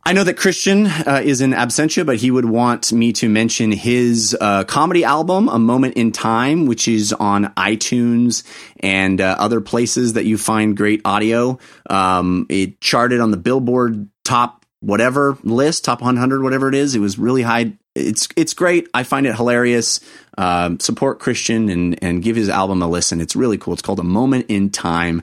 I 0.04 0.14
know 0.14 0.24
that 0.24 0.36
Christian 0.36 0.88
uh, 0.88 1.22
is 1.24 1.42
in 1.42 1.52
absentia, 1.52 2.06
but 2.06 2.18
he 2.18 2.32
would 2.32 2.46
want 2.46 2.92
me 2.92 3.14
to 3.14 3.30
mention 3.30 3.72
his 3.72 4.36
uh, 4.40 4.64
comedy 4.64 5.04
album, 5.04 5.50
A 5.50 5.60
Moment 5.60 5.96
in 5.96 6.12
Time, 6.12 6.66
which 6.66 6.88
is 6.88 7.14
on 7.14 7.54
iTunes 7.56 8.44
and 8.80 9.20
uh, 9.20 9.36
other 9.38 9.62
places 9.62 10.14
that 10.14 10.26
you 10.26 10.38
find 10.38 10.76
great 10.76 11.02
audio. 11.06 11.60
Um, 11.90 12.46
it 12.50 12.82
charted 12.82 13.20
on 13.20 13.32
the 13.32 13.38
Billboard 13.38 14.10
top 14.24 14.66
whatever 14.80 15.38
list, 15.44 15.84
top 15.86 16.02
100, 16.02 16.42
whatever 16.42 16.70
it 16.70 16.76
is. 16.76 16.96
It 16.96 17.00
was 17.00 17.20
really 17.20 17.42
high. 17.42 17.74
It's 18.00 18.28
it's 18.36 18.54
great. 18.54 18.88
I 18.94 19.04
find 19.04 19.26
it 19.28 19.36
hilarious. 19.36 20.00
Um, 20.38 20.80
support 20.80 21.20
Christian 21.20 21.70
and 21.70 22.02
and 22.02 22.24
give 22.24 22.36
his 22.36 22.48
album 22.50 22.82
a 22.82 22.88
listen. 22.88 23.20
It's 23.22 23.36
really 23.36 23.58
cool. 23.58 23.74
It's 23.74 23.82
called 23.82 24.00
A 24.00 24.04
Moment 24.04 24.46
in 24.48 24.70
Time. 24.70 25.22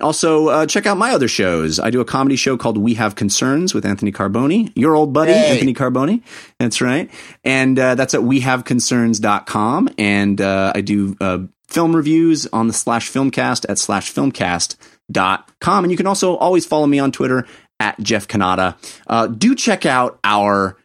Also, 0.00 0.48
uh, 0.48 0.66
check 0.66 0.84
out 0.86 0.98
my 0.98 1.12
other 1.12 1.28
shows. 1.28 1.78
I 1.80 1.88
do 1.90 2.00
a 2.00 2.04
comedy 2.04 2.36
show 2.36 2.56
called 2.58 2.76
We 2.76 2.94
Have 2.94 3.14
Concerns 3.14 3.72
with 3.72 3.86
Anthony 3.86 4.12
Carboni, 4.12 4.70
your 4.74 4.94
old 4.94 5.12
buddy, 5.14 5.32
Hey. 5.32 5.52
Anthony 5.52 5.72
Carboni. 5.72 6.22
That's 6.58 6.80
right. 6.82 7.10
And 7.44 7.78
uh, 7.78 7.94
that's 7.94 8.12
at 8.12 8.20
wehaveconcerns.com. 8.20 9.88
And 9.98 10.40
uh, 10.40 10.72
I 10.74 10.80
do 10.82 11.16
uh, 11.20 11.38
film 11.68 11.96
reviews 11.96 12.46
on 12.48 12.66
the 12.66 12.72
slash 12.74 13.10
filmcast 13.10 13.66
at 13.68 13.78
slash 13.78 14.12
filmcast.com. 14.12 15.84
And 15.84 15.90
you 15.90 15.96
can 15.96 16.06
also 16.06 16.36
always 16.36 16.66
follow 16.66 16.86
me 16.86 16.98
on 16.98 17.12
Twitter 17.12 17.46
at 17.80 17.98
Jeff 18.00 18.28
Cannata. 18.28 18.76
Uh, 19.06 19.26
do 19.28 19.54
check 19.54 19.86
out 19.86 20.18
our 20.24 20.76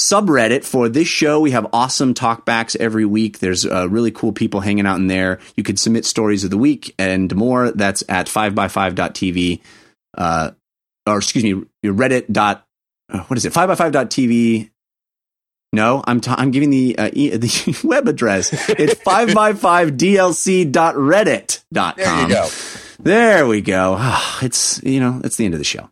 subreddit 0.00 0.64
for 0.64 0.88
this 0.88 1.06
show. 1.08 1.40
We 1.40 1.50
have 1.52 1.66
awesome 1.72 2.14
talkbacks 2.14 2.74
every 2.76 3.04
week. 3.04 3.38
There's 3.38 3.64
uh, 3.66 3.88
really 3.88 4.10
cool 4.10 4.32
people 4.32 4.60
hanging 4.60 4.86
out 4.86 4.96
in 4.96 5.06
there. 5.06 5.38
You 5.56 5.62
could 5.62 5.78
submit 5.78 6.04
stories 6.04 6.42
of 6.44 6.50
the 6.50 6.58
week 6.58 6.94
and 6.98 7.34
more. 7.36 7.70
That's 7.70 8.02
at 8.08 8.26
5by5.tv. 8.26 9.60
Uh, 10.16 10.50
or 11.06 11.18
excuse 11.18 11.44
me, 11.44 11.62
Reddit 11.84 12.32
dot, 12.32 12.66
uh, 13.12 13.20
what 13.24 13.36
is 13.36 13.44
it? 13.44 13.52
5by5.tv. 13.52 14.70
No, 15.72 16.02
I'm 16.04 16.20
t- 16.20 16.32
I'm 16.36 16.50
giving 16.50 16.70
the 16.70 16.98
uh, 16.98 17.10
e- 17.12 17.36
the 17.36 17.78
web 17.84 18.08
address. 18.08 18.52
It's 18.70 18.94
5by5dlc.reddit.com. 19.04 21.94
there 21.96 22.22
you 22.22 22.28
go. 22.28 22.48
There 22.98 23.46
we 23.46 23.60
go. 23.60 23.94
Ah, 23.98 24.38
It's 24.42 24.82
you 24.82 24.98
know 25.00 25.20
it's 25.24 25.36
the 25.36 25.44
end 25.44 25.54
of 25.54 25.58
the 25.60 25.64
show. 25.64 25.88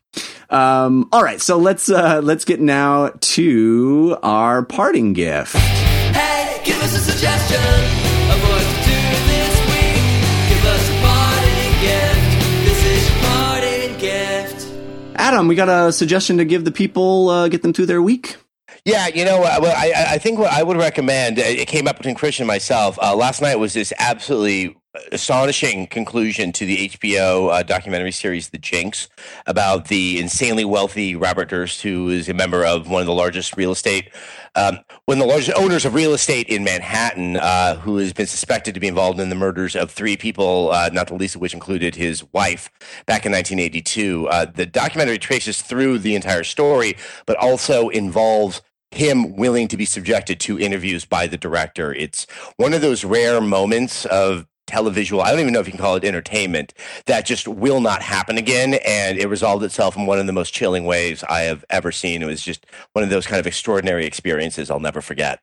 Um, 0.51 1.09
all 1.13 1.23
right, 1.23 1.41
so 1.41 1.59
let's 1.59 1.91
uh, 1.91 2.21
let's 2.23 2.45
get 2.45 2.61
now 2.61 3.11
to 3.21 4.17
our 4.23 4.63
parting 4.65 5.13
gift. 5.13 5.55
Hey, 5.55 6.61
give 6.65 6.81
us 6.83 6.95
a 6.97 7.01
suggestion 7.01 7.61
of 7.61 8.43
what 8.49 8.63
to 8.63 8.75
do 8.85 9.01
this 9.29 9.61
week. 9.69 10.49
Give 10.49 10.65
us 10.65 10.89
a 10.89 10.97
parting 11.05 11.75
gift. 11.83 12.65
This 12.65 12.85
is 12.87 13.11
your 13.11 13.19
parting 13.25 13.99
gift. 13.99 14.69
Adam, 15.17 15.49
we 15.49 15.55
got 15.55 15.69
a 15.69 15.93
suggestion 15.93 16.39
to 16.39 16.45
give 16.47 16.65
the 16.65 16.73
people, 16.73 17.29
uh, 17.29 17.49
get 17.49 17.61
them 17.63 17.73
through 17.75 17.87
their 17.87 18.01
week. 18.01 18.37
Yeah, 18.85 19.09
you 19.09 19.25
know, 19.27 19.43
uh, 19.43 19.59
well, 19.61 19.75
I, 19.77 19.93
I- 19.95 20.13
I 20.15 20.19
think 20.19 20.39
what 20.39 20.51
I 20.53 20.63
would 20.63 20.77
recommend, 20.79 21.39
uh, 21.39 21.43
it 21.45 21.69
came 21.69 21.87
up 21.87 21.97
between 21.99 22.15
Christian 22.15 22.45
and 22.45 22.49
myself. 22.49 22.99
Uh, 23.03 23.15
last 23.15 23.43
night 23.43 23.57
was 23.57 23.75
just 23.75 23.93
absolutely 23.99 24.77
astonishing 25.13 25.87
conclusion 25.87 26.53
to 26.53 26.67
the 26.67 26.89
HBO 26.89 27.53
uh, 27.53 27.63
documentary 27.63 28.13
series 28.13 28.49
The 28.51 28.59
Jinx 28.59 29.09
about 29.47 29.89
the 29.89 30.19
insanely 30.19 30.65
wealthy 30.65 31.15
Robert 31.17 31.51
Durst, 31.51 31.83
who 31.83 32.09
is 32.09 32.29
a 32.29 32.35
member 32.35 32.65
of 32.65 32.89
one 32.89 33.01
of 33.01 33.07
the 33.07 33.13
largest 33.13 33.57
real 33.57 33.73
estate, 33.73 34.11
um, 34.55 34.79
one 35.05 35.19
of 35.19 35.23
the 35.23 35.29
largest 35.29 35.57
owners 35.57 35.85
of 35.85 35.95
real 35.95 36.15
estate 36.15 36.49
in 36.49 36.65
Manhattan, 36.65 37.37
uh, 37.37 37.77
who 37.77 37.99
has 37.99 38.13
been 38.13 38.27
suspected 38.27 38.75
to 38.75 38.81
be 38.81 38.89
involved 38.89 39.21
in 39.21 39.29
the 39.29 39.37
murders 39.37 39.77
of 39.77 39.91
three 39.91 40.17
people, 40.17 40.71
uh, 40.73 40.91
not 40.93 41.07
the 41.07 41.15
least 41.15 41.35
of 41.35 41.41
which 41.41 41.55
included 41.55 41.95
his 41.95 42.25
wife 42.33 42.71
back 43.07 43.25
in 43.25 43.33
1982. 43.33 44.29
Uh, 44.29 44.47
the 44.47 44.67
documentary 44.67 45.19
traces 45.19 45.63
through 45.63 45.99
the 45.99 46.15
entire 46.15 46.45
story, 46.45 46.97
but 47.27 47.37
also 47.37 47.89
involves 47.89 48.63
him 48.91 49.37
willing 49.37 49.69
to 49.69 49.77
be 49.77 49.85
subjected 49.85 50.41
to 50.41 50.59
interviews 50.59 51.05
by 51.05 51.27
the 51.27 51.37
director. 51.37 51.95
It's 51.95 52.27
one 52.57 52.73
of 52.73 52.81
those 52.81 53.05
rare 53.05 53.41
moments 53.41 54.07
of 54.07 54.47
televisual, 54.69 55.23
I 55.23 55.31
don't 55.31 55.41
even 55.41 55.53
know 55.53 55.61
if 55.61 55.67
you 55.67 55.73
can 55.73 55.81
call 55.81 55.97
it 55.97 56.05
entertainment, 56.05 56.75
that 57.07 57.27
just 57.27 57.49
will 57.49 57.81
not 57.81 58.03
happen 58.03 58.39
again. 58.39 58.75
And 58.87 59.19
it 59.19 59.27
resolved 59.27 59.65
itself 59.65 59.97
in 59.97 60.07
one 60.07 60.19
of 60.19 60.27
the 60.27 60.33
most 60.33 60.53
chilling 60.55 60.85
ways 60.85 61.25
I 61.29 61.41
have 61.41 61.65
ever 61.71 61.91
seen. 61.91 62.23
It 62.23 62.27
was 62.27 62.43
just 62.43 62.67
one 62.93 63.03
of 63.03 63.11
those 63.11 63.27
kind 63.27 63.41
of 63.41 63.47
extraordinary 63.47 64.07
experiences 64.07 64.71
I'll 64.71 64.79
never 64.81 65.01
forget. 65.01 65.43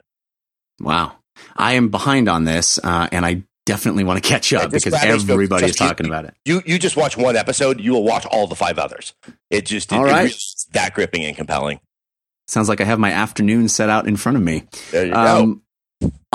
Wow. 0.80 1.14
I 1.58 1.74
am 1.74 1.90
behind 1.90 2.30
on 2.30 2.46
this, 2.46 2.80
uh, 2.84 3.08
and 3.12 3.26
I 3.26 3.44
definitely 3.66 4.04
want 4.04 4.24
to 4.24 4.30
catch 4.30 4.54
up 4.54 4.62
Yeah, 4.64 4.68
because 4.68 4.94
everybody 4.94 5.66
is 5.66 5.72
just 5.72 5.80
you- 5.82 5.88
talking 5.88 6.06
about 6.06 6.26
it. 6.26 6.34
You 6.46 6.62
you 6.66 6.78
just 6.80 6.96
watch 6.96 7.18
one 7.18 7.36
episode, 7.36 7.82
you 7.82 7.92
will 7.94 8.04
watch 8.04 8.26
all 8.28 8.48
the 8.48 8.56
five 8.56 8.78
others. 8.80 9.14
It 9.50 9.66
just 9.66 9.92
it, 9.92 9.96
All 9.96 10.06
it 10.06 10.12
really 10.14 10.26
is 10.30 10.68
that 10.74 10.94
gripping 10.94 11.26
and 11.26 11.36
compelling. 11.36 11.80
Sounds 12.48 12.70
like 12.70 12.80
I 12.80 12.84
have 12.84 13.00
my 13.00 13.12
afternoon 13.12 13.68
set 13.70 13.90
out 13.90 14.08
in 14.08 14.16
front 14.18 14.38
of 14.38 14.44
me. 14.44 14.64
There 14.92 15.06
you 15.08 15.14
go. 15.14 15.62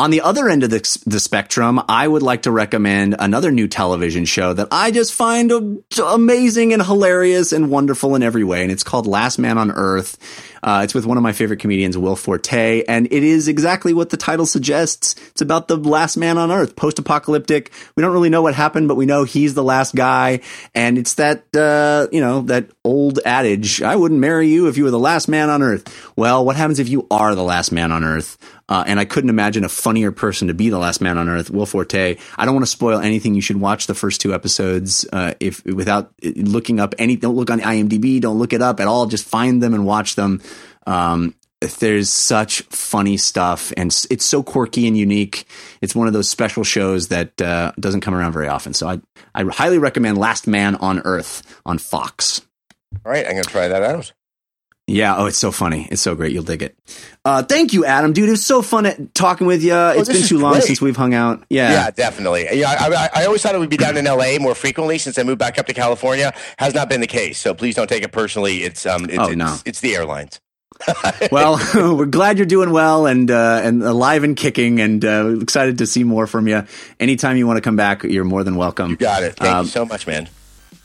On 0.00 0.10
the 0.10 0.22
other 0.22 0.48
end 0.48 0.62
of 0.62 0.70
the, 0.70 0.98
the 1.04 1.20
spectrum, 1.20 1.78
I 1.86 2.08
would 2.08 2.22
like 2.22 2.44
to 2.44 2.50
recommend 2.50 3.16
another 3.18 3.50
new 3.50 3.68
television 3.68 4.24
show 4.24 4.54
that 4.54 4.68
I 4.70 4.92
just 4.92 5.12
find 5.12 5.84
amazing 6.02 6.72
and 6.72 6.82
hilarious 6.82 7.52
and 7.52 7.68
wonderful 7.68 8.14
in 8.14 8.22
every 8.22 8.42
way. 8.42 8.62
And 8.62 8.72
it's 8.72 8.82
called 8.82 9.06
Last 9.06 9.38
Man 9.38 9.58
on 9.58 9.70
Earth. 9.70 10.16
Uh, 10.62 10.80
it's 10.84 10.94
with 10.94 11.04
one 11.04 11.18
of 11.18 11.22
my 11.22 11.32
favorite 11.32 11.58
comedians, 11.58 11.98
Will 11.98 12.16
Forte. 12.16 12.82
And 12.88 13.06
it 13.06 13.22
is 13.22 13.46
exactly 13.46 13.92
what 13.92 14.08
the 14.08 14.16
title 14.16 14.46
suggests. 14.46 15.16
It's 15.32 15.42
about 15.42 15.68
the 15.68 15.76
last 15.76 16.16
man 16.16 16.38
on 16.38 16.50
Earth, 16.50 16.76
post 16.76 16.98
apocalyptic. 16.98 17.70
We 17.94 18.02
don't 18.02 18.12
really 18.12 18.30
know 18.30 18.40
what 18.40 18.54
happened, 18.54 18.88
but 18.88 18.94
we 18.94 19.04
know 19.04 19.24
he's 19.24 19.52
the 19.52 19.64
last 19.64 19.94
guy. 19.94 20.40
And 20.74 20.96
it's 20.96 21.14
that, 21.14 21.44
uh, 21.54 22.08
you 22.10 22.22
know, 22.22 22.40
that 22.42 22.70
old 22.84 23.20
adage 23.26 23.82
I 23.82 23.96
wouldn't 23.96 24.20
marry 24.20 24.48
you 24.48 24.68
if 24.68 24.78
you 24.78 24.84
were 24.84 24.90
the 24.90 24.98
last 24.98 25.28
man 25.28 25.50
on 25.50 25.62
Earth. 25.62 26.10
Well, 26.16 26.42
what 26.42 26.56
happens 26.56 26.78
if 26.78 26.88
you 26.88 27.06
are 27.10 27.34
the 27.34 27.44
last 27.44 27.70
man 27.70 27.92
on 27.92 28.02
Earth? 28.02 28.38
Uh, 28.70 28.84
and 28.86 29.00
I 29.00 29.04
couldn't 29.04 29.30
imagine 29.30 29.64
a 29.64 29.68
funnier 29.68 30.12
person 30.12 30.48
to 30.48 30.54
be 30.54 30.70
the 30.70 30.78
last 30.78 31.00
man 31.00 31.18
on 31.18 31.28
earth, 31.28 31.50
Will 31.50 31.66
Forte. 31.66 32.16
I 32.38 32.44
don't 32.44 32.54
want 32.54 32.64
to 32.64 32.70
spoil 32.70 33.00
anything. 33.00 33.34
You 33.34 33.40
should 33.42 33.60
watch 33.60 33.88
the 33.88 33.94
first 33.94 34.20
two 34.20 34.32
episodes 34.32 35.04
uh, 35.12 35.34
if 35.40 35.64
without 35.66 36.12
looking 36.22 36.78
up 36.78 36.94
any. 36.96 37.16
Don't 37.16 37.34
look 37.34 37.50
on 37.50 37.60
IMDb. 37.60 38.20
Don't 38.20 38.38
look 38.38 38.52
it 38.52 38.62
up 38.62 38.78
at 38.78 38.86
all. 38.86 39.06
Just 39.06 39.26
find 39.26 39.60
them 39.60 39.74
and 39.74 39.84
watch 39.84 40.14
them. 40.14 40.40
Um, 40.86 41.34
there's 41.60 42.08
such 42.08 42.62
funny 42.62 43.16
stuff, 43.18 43.72
and 43.76 43.94
it's 44.10 44.24
so 44.24 44.42
quirky 44.42 44.86
and 44.86 44.96
unique. 44.96 45.44
It's 45.82 45.94
one 45.94 46.06
of 46.06 46.14
those 46.14 46.28
special 46.28 46.64
shows 46.64 47.08
that 47.08 47.40
uh, 47.42 47.72
doesn't 47.78 48.00
come 48.00 48.14
around 48.14 48.32
very 48.32 48.48
often. 48.48 48.72
So 48.72 48.88
I 48.88 49.00
I 49.34 49.44
highly 49.44 49.78
recommend 49.78 50.16
Last 50.16 50.46
Man 50.46 50.76
on 50.76 51.00
Earth 51.00 51.60
on 51.66 51.78
Fox. 51.78 52.40
all 53.04 53.12
right, 53.12 53.26
I'm 53.26 53.32
gonna 53.32 53.42
try 53.42 53.68
that 53.68 53.82
out. 53.82 54.12
Yeah, 54.90 55.16
oh, 55.16 55.26
it's 55.26 55.38
so 55.38 55.52
funny. 55.52 55.86
It's 55.90 56.02
so 56.02 56.14
great. 56.14 56.32
You'll 56.32 56.42
dig 56.42 56.62
it. 56.62 56.76
Uh, 57.24 57.42
thank 57.42 57.72
you, 57.72 57.84
Adam, 57.84 58.12
dude. 58.12 58.28
It 58.28 58.32
was 58.32 58.44
so 58.44 58.60
fun 58.62 58.86
at 58.86 59.14
talking 59.14 59.46
with 59.46 59.62
you. 59.62 59.72
it's 59.74 60.08
Oh, 60.08 60.12
this 60.12 60.20
been 60.20 60.28
too 60.28 60.38
long 60.38 60.52
great. 60.54 60.64
since 60.64 60.80
we've 60.80 60.96
hung 60.96 61.14
out. 61.14 61.44
Yeah. 61.48 61.70
Yeah, 61.70 61.90
definitely. 61.90 62.46
Yeah, 62.52 62.70
I, 62.78 62.88
I, 62.88 63.22
I 63.22 63.26
always 63.26 63.40
thought 63.42 63.54
it 63.54 63.58
would 63.58 63.70
be 63.70 63.76
down 63.76 63.96
in 63.96 64.04
LA 64.04 64.38
more 64.40 64.54
frequently 64.54 64.98
since 64.98 65.18
I 65.18 65.22
moved 65.22 65.38
back 65.38 65.58
up 65.58 65.66
to 65.66 65.72
California. 65.74 66.34
Has 66.58 66.74
not 66.74 66.88
been 66.88 67.00
the 67.00 67.06
case, 67.06 67.38
so 67.38 67.54
please 67.54 67.74
don't 67.76 67.88
take 67.88 68.02
it 68.02 68.10
personally. 68.12 68.64
It's 68.64 68.84
um, 68.86 69.04
it's, 69.04 69.18
Oh, 69.18 69.26
it's, 69.28 69.36
no. 69.36 69.56
it's 69.64 69.80
the 69.80 69.94
airlines. 69.94 70.40
Well, 71.30 71.60
we're 71.96 72.06
glad 72.06 72.38
you're 72.38 72.46
doing 72.46 72.70
well 72.70 73.06
and 73.06 73.30
uh, 73.30 73.60
and 73.62 73.82
alive 73.82 74.24
and 74.24 74.34
kicking, 74.36 74.80
and 74.80 75.04
uh, 75.04 75.36
excited 75.40 75.78
to 75.78 75.86
see 75.86 76.04
more 76.04 76.26
from 76.26 76.48
you. 76.48 76.64
Anytime 76.98 77.36
you 77.36 77.46
want 77.46 77.58
to 77.58 77.60
come 77.60 77.76
back, 77.76 78.02
you're 78.02 78.24
more 78.24 78.42
than 78.44 78.56
welcome. 78.56 78.94
Got 78.96 79.22
it. 79.22 79.34
Thank 79.36 79.54
Um, 79.54 79.64
you 79.66 79.70
so 79.70 79.84
much, 79.84 80.06
man. 80.06 80.28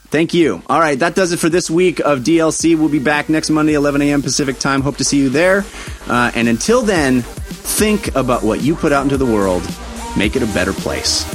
Thank 0.10 0.34
you. 0.34 0.62
All 0.68 0.80
right, 0.80 0.98
that 1.00 1.16
does 1.16 1.32
it 1.32 1.38
for 1.38 1.50
this 1.50 1.70
week 1.70 2.00
of 2.00 2.20
DLC. 2.20 2.78
We'll 2.78 2.90
be 2.90 3.00
back 3.00 3.28
next 3.28 3.50
Monday, 3.50 3.74
11 3.74 4.02
a.m. 4.02 4.22
Pacific 4.22 4.60
time. 4.60 4.82
Hope 4.82 4.98
to 4.98 5.04
see 5.04 5.18
you 5.18 5.30
there. 5.30 5.66
Uh, 6.08 6.32
and 6.36 6.48
until 6.48 6.82
then, 6.82 7.22
think 7.22 8.16
about 8.16 8.44
what 8.44 8.62
you 8.62 8.76
put 8.76 8.92
out 8.92 9.04
into 9.04 9.18
the 9.18 9.26
world. 9.26 9.64
Make 10.18 10.36
it 10.36 10.44
a 10.44 10.48
better 10.48 10.74
place. 10.74 11.26